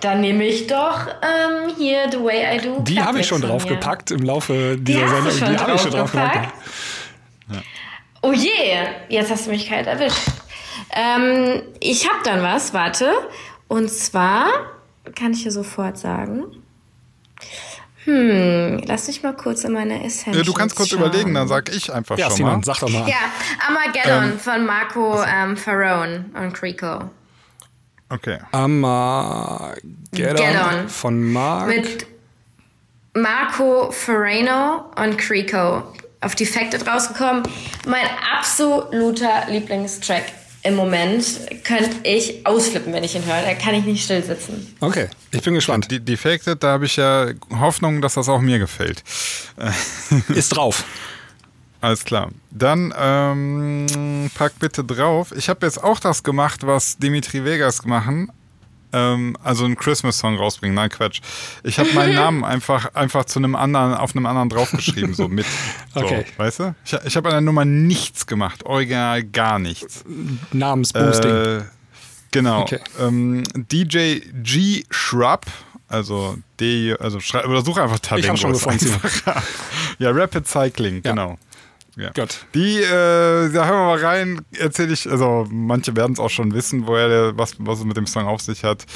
dann 0.00 0.20
nehme 0.22 0.44
ich 0.44 0.66
doch 0.66 1.06
ähm, 1.08 1.74
hier 1.76 2.08
The 2.10 2.18
Way 2.18 2.56
I 2.56 2.60
Do. 2.62 2.80
Die 2.82 3.00
habe 3.02 3.20
ich 3.20 3.26
schon 3.26 3.42
draufgepackt 3.42 4.10
im 4.12 4.22
Laufe 4.22 4.76
Die 4.76 4.84
dieser 4.94 5.10
hast 5.10 5.36
Sendung. 5.38 5.56
Die 5.56 5.58
habe 5.62 5.74
ich 5.74 5.80
schon 5.80 5.90
draufgepackt? 5.90 6.34
draufgepackt. 7.48 7.66
Oh 8.22 8.32
je, 8.32 8.48
jetzt 9.08 9.30
hast 9.30 9.46
du 9.46 9.50
mich 9.50 9.66
kalt 9.68 9.86
erwischt. 9.86 10.18
Ähm, 10.92 11.62
ich 11.80 12.08
habe 12.08 12.18
dann 12.24 12.42
was, 12.42 12.74
warte. 12.74 13.12
Und 13.68 13.90
zwar 13.90 14.46
kann 15.14 15.32
ich 15.32 15.42
dir 15.44 15.52
sofort 15.52 15.98
sagen. 15.98 16.44
Hm, 18.04 18.82
lass 18.86 19.06
mich 19.08 19.22
mal 19.22 19.34
kurz 19.34 19.64
in 19.64 19.72
meine 19.72 20.02
Essenz. 20.04 20.36
Äh, 20.36 20.42
du 20.42 20.52
kannst 20.54 20.74
kurz 20.74 20.90
überlegen, 20.92 21.34
dann 21.34 21.48
sag 21.48 21.68
ich 21.74 21.92
einfach 21.92 22.16
Ja, 22.18 22.26
schon 22.28 22.36
Sinan, 22.36 22.56
mal. 22.56 22.64
sag 22.64 22.78
doch 22.80 22.88
mal. 22.88 23.06
Ja, 23.08 23.16
Armageddon 23.68 24.38
von 24.38 24.64
Marco 24.64 25.22
ähm, 25.22 25.56
Farone 25.56 26.24
und 26.34 26.52
Crico. 26.54 27.10
Okay. 28.08 28.38
Armageddon 28.52 29.94
Geddon. 30.12 30.88
von 30.88 31.32
Mark. 31.32 31.68
Mit 31.68 32.06
Marco 33.14 33.90
Farano 33.92 34.86
und 34.96 35.18
Crico 35.18 35.82
auf 36.22 36.34
Defected 36.34 36.86
rausgekommen. 36.86 37.42
Mein 37.86 38.06
absoluter 38.36 39.44
Lieblingstrack 39.48 40.24
im 40.62 40.74
Moment. 40.74 41.24
Könnte 41.64 41.96
ich 42.04 42.46
ausflippen, 42.46 42.92
wenn 42.92 43.04
ich 43.04 43.14
ihn 43.14 43.24
höre. 43.24 43.42
Da 43.42 43.54
kann 43.54 43.74
ich 43.74 43.84
nicht 43.84 44.04
still 44.04 44.22
sitzen. 44.22 44.74
Okay, 44.80 45.08
ich 45.30 45.42
bin 45.42 45.54
gespannt. 45.54 45.90
Die 45.90 46.00
Defected, 46.00 46.62
da 46.62 46.72
habe 46.72 46.86
ich 46.86 46.96
ja 46.96 47.28
Hoffnung, 47.50 48.00
dass 48.00 48.14
das 48.14 48.28
auch 48.28 48.40
mir 48.40 48.58
gefällt. 48.58 49.02
Ist 50.28 50.50
drauf. 50.50 50.84
Alles 51.80 52.04
klar. 52.04 52.30
Dann 52.50 52.92
ähm, 52.98 54.30
pack 54.34 54.58
bitte 54.58 54.84
drauf. 54.84 55.32
Ich 55.36 55.48
habe 55.48 55.64
jetzt 55.64 55.82
auch 55.82 55.98
das 55.98 56.22
gemacht, 56.22 56.66
was 56.66 56.98
Dimitri 56.98 57.44
Vegas 57.44 57.84
machen. 57.86 58.30
Ähm, 58.92 59.36
also 59.44 59.64
einen 59.64 59.76
Christmas-Song 59.76 60.36
rausbringen. 60.36 60.74
Nein, 60.74 60.90
Quatsch. 60.90 61.20
Ich 61.62 61.78
habe 61.78 61.92
meinen 61.92 62.14
Namen 62.22 62.44
einfach, 62.44 62.94
einfach 62.94 63.24
zu 63.24 63.38
einem 63.38 63.54
anderen, 63.54 63.94
auf 63.94 64.14
einem 64.16 64.26
anderen 64.26 64.48
draufgeschrieben, 64.48 65.14
so 65.14 65.28
mit. 65.28 65.46
So, 65.94 66.00
Okay. 66.00 66.24
Weißt 66.36 66.60
du? 66.60 66.74
Ich, 66.84 66.92
ich 67.04 67.16
habe 67.16 67.28
an 67.28 67.34
der 67.34 67.40
Nummer 67.40 67.64
nichts 67.64 68.26
gemacht. 68.26 68.64
Original 68.66 69.22
gar 69.24 69.58
nichts. 69.58 70.04
Namensboosting. 70.52 71.30
Äh, 71.30 71.60
genau. 72.30 72.62
Okay. 72.62 72.78
Ähm, 73.00 73.42
DJ 73.54 74.20
G 74.42 74.84
Shrub, 74.90 75.46
also 75.88 76.36
D, 76.60 76.94
also 77.00 77.18
oder 77.48 77.62
such 77.64 77.78
einfach 77.78 77.98
Talingo. 77.98 78.24
Ich 78.24 78.30
hab 78.30 78.38
schon 78.38 78.52
gefunden, 78.52 78.86
ja, 79.98 80.10
Rapid 80.12 80.46
Cycling, 80.46 81.02
Ja. 81.04 81.10
genau. 81.10 81.38
Ja. 81.96 82.10
Gut. 82.10 82.46
Die, 82.54 82.78
äh, 82.78 83.50
da 83.52 83.66
hören 83.66 83.80
wir 83.80 83.86
mal 83.86 83.98
rein, 83.98 84.40
erzähle 84.58 84.92
ich, 84.92 85.10
also 85.10 85.46
manche 85.50 85.94
werden 85.96 86.12
es 86.12 86.18
auch 86.18 86.30
schon 86.30 86.52
wissen, 86.54 86.86
woher 86.86 87.08
der, 87.08 87.38
was, 87.38 87.54
was 87.58 87.80
es 87.80 87.84
mit 87.84 87.96
dem 87.96 88.06
Song 88.06 88.26
auf 88.26 88.40
sich 88.40 88.64
hat. 88.64 88.86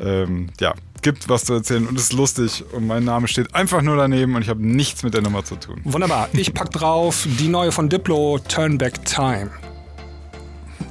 Ähm, 0.00 0.48
ja, 0.58 0.74
gibt 1.02 1.28
was 1.28 1.44
zu 1.44 1.52
erzählen 1.52 1.86
und 1.86 1.96
es 1.98 2.04
ist 2.04 2.12
lustig 2.12 2.64
und 2.72 2.86
mein 2.86 3.04
Name 3.04 3.28
steht 3.28 3.54
einfach 3.54 3.82
nur 3.82 3.96
daneben 3.96 4.34
und 4.34 4.42
ich 4.42 4.48
habe 4.48 4.64
nichts 4.66 5.02
mit 5.02 5.14
der 5.14 5.20
Nummer 5.20 5.44
zu 5.44 5.56
tun. 5.56 5.80
Wunderbar. 5.84 6.28
Ich 6.32 6.54
pack 6.54 6.70
drauf 6.70 7.26
die 7.38 7.48
neue 7.48 7.72
von 7.72 7.88
Diplo, 7.88 8.38
Turn 8.48 8.78
Back 8.78 9.04
Time. 9.04 9.50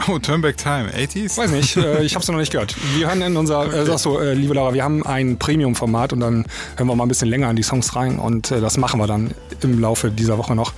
Oh, 0.07 0.19
Turn 0.19 0.41
Back 0.41 0.57
Time, 0.57 0.89
80s? 0.89 1.37
Weiß 1.37 1.51
nicht, 1.51 1.77
äh, 1.77 2.03
ich 2.03 2.15
habe 2.15 2.23
es 2.23 2.27
noch 2.29 2.37
nicht 2.37 2.51
gehört. 2.51 2.75
Wir 2.95 3.07
hören 3.07 3.21
in 3.21 3.37
unser, 3.37 3.71
äh, 3.71 3.85
sagst 3.85 4.05
du, 4.05 4.17
äh, 4.17 4.33
liebe 4.33 4.53
Laura, 4.53 4.73
wir 4.73 4.83
haben 4.83 5.05
ein 5.05 5.37
Premium-Format 5.37 6.13
und 6.13 6.21
dann 6.21 6.45
hören 6.77 6.87
wir 6.87 6.95
mal 6.95 7.05
ein 7.05 7.07
bisschen 7.07 7.29
länger 7.29 7.47
an 7.47 7.55
die 7.55 7.63
Songs 7.63 7.95
rein 7.95 8.19
und 8.19 8.51
äh, 8.51 8.61
das 8.61 8.77
machen 8.77 8.99
wir 8.99 9.07
dann 9.07 9.31
im 9.61 9.79
Laufe 9.79 10.11
dieser 10.11 10.37
Woche 10.37 10.55
noch. 10.55 10.73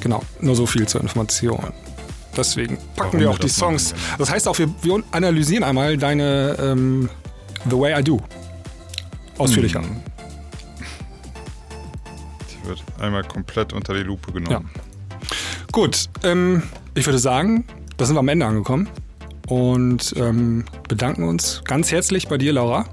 Genau, 0.00 0.22
nur 0.40 0.54
so 0.54 0.66
viel 0.66 0.86
zur 0.86 1.00
Information. 1.00 1.58
Deswegen 2.36 2.76
packen 2.76 2.96
Warum 2.96 3.20
wir 3.20 3.30
auch 3.30 3.38
die 3.38 3.46
machen, 3.46 3.78
Songs. 3.78 3.90
genau. 3.92 4.16
Das 4.18 4.30
heißt 4.30 4.48
auch, 4.48 4.58
wir, 4.58 4.68
wir 4.82 5.02
analysieren 5.10 5.64
einmal 5.64 5.96
deine 5.96 6.56
ähm, 6.60 7.08
The 7.68 7.78
Way 7.78 8.00
I 8.00 8.04
Do. 8.04 8.20
Ausführlicher. 9.38 9.80
Mhm. 9.80 10.00
Die 12.50 12.68
wird 12.68 12.82
einmal 13.00 13.24
komplett 13.24 13.72
unter 13.72 13.92
die 13.94 14.02
Lupe 14.02 14.32
genommen. 14.32 14.70
Gut, 15.72 16.08
ähm, 16.22 16.62
ich 16.94 17.06
würde 17.06 17.18
sagen, 17.18 17.64
da 17.96 18.04
sind 18.04 18.16
wir 18.16 18.20
am 18.20 18.28
Ende 18.28 18.46
angekommen 18.46 18.88
und 19.48 20.14
ähm, 20.16 20.64
bedanken 20.88 21.24
uns 21.24 21.62
ganz 21.64 21.90
herzlich 21.92 22.28
bei 22.28 22.38
dir, 22.38 22.52
Laura. 22.52 22.86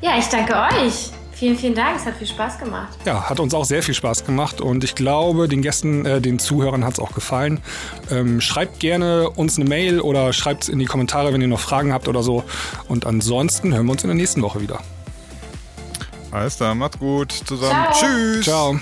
Ja, 0.00 0.18
ich 0.18 0.26
danke 0.26 0.54
euch. 0.54 1.10
Vielen, 1.36 1.56
vielen 1.58 1.74
Dank. 1.74 1.96
Es 1.96 2.06
hat 2.06 2.16
viel 2.16 2.26
Spaß 2.26 2.58
gemacht. 2.58 2.96
Ja, 3.04 3.28
hat 3.28 3.40
uns 3.40 3.52
auch 3.52 3.66
sehr 3.66 3.82
viel 3.82 3.92
Spaß 3.92 4.24
gemacht 4.24 4.62
und 4.62 4.84
ich 4.84 4.94
glaube, 4.94 5.48
den 5.48 5.60
Gästen, 5.60 6.06
äh, 6.06 6.20
den 6.22 6.38
Zuhörern 6.38 6.82
hat 6.82 6.94
es 6.94 6.98
auch 6.98 7.12
gefallen. 7.12 7.60
Ähm, 8.10 8.40
schreibt 8.40 8.80
gerne 8.80 9.28
uns 9.28 9.58
eine 9.58 9.68
Mail 9.68 10.00
oder 10.00 10.32
schreibt 10.32 10.62
es 10.62 10.68
in 10.70 10.78
die 10.78 10.86
Kommentare, 10.86 11.34
wenn 11.34 11.42
ihr 11.42 11.48
noch 11.48 11.60
Fragen 11.60 11.92
habt 11.92 12.08
oder 12.08 12.22
so. 12.22 12.42
Und 12.88 13.04
ansonsten 13.04 13.74
hören 13.74 13.84
wir 13.84 13.92
uns 13.92 14.02
in 14.02 14.08
der 14.08 14.16
nächsten 14.16 14.40
Woche 14.40 14.62
wieder. 14.62 14.80
Alles 16.30 16.56
klar, 16.56 16.74
macht's 16.74 16.98
gut 16.98 17.32
zusammen. 17.32 17.86
Ciao. 17.92 18.08
Tschüss. 18.08 18.44
Ciao. 18.44 18.80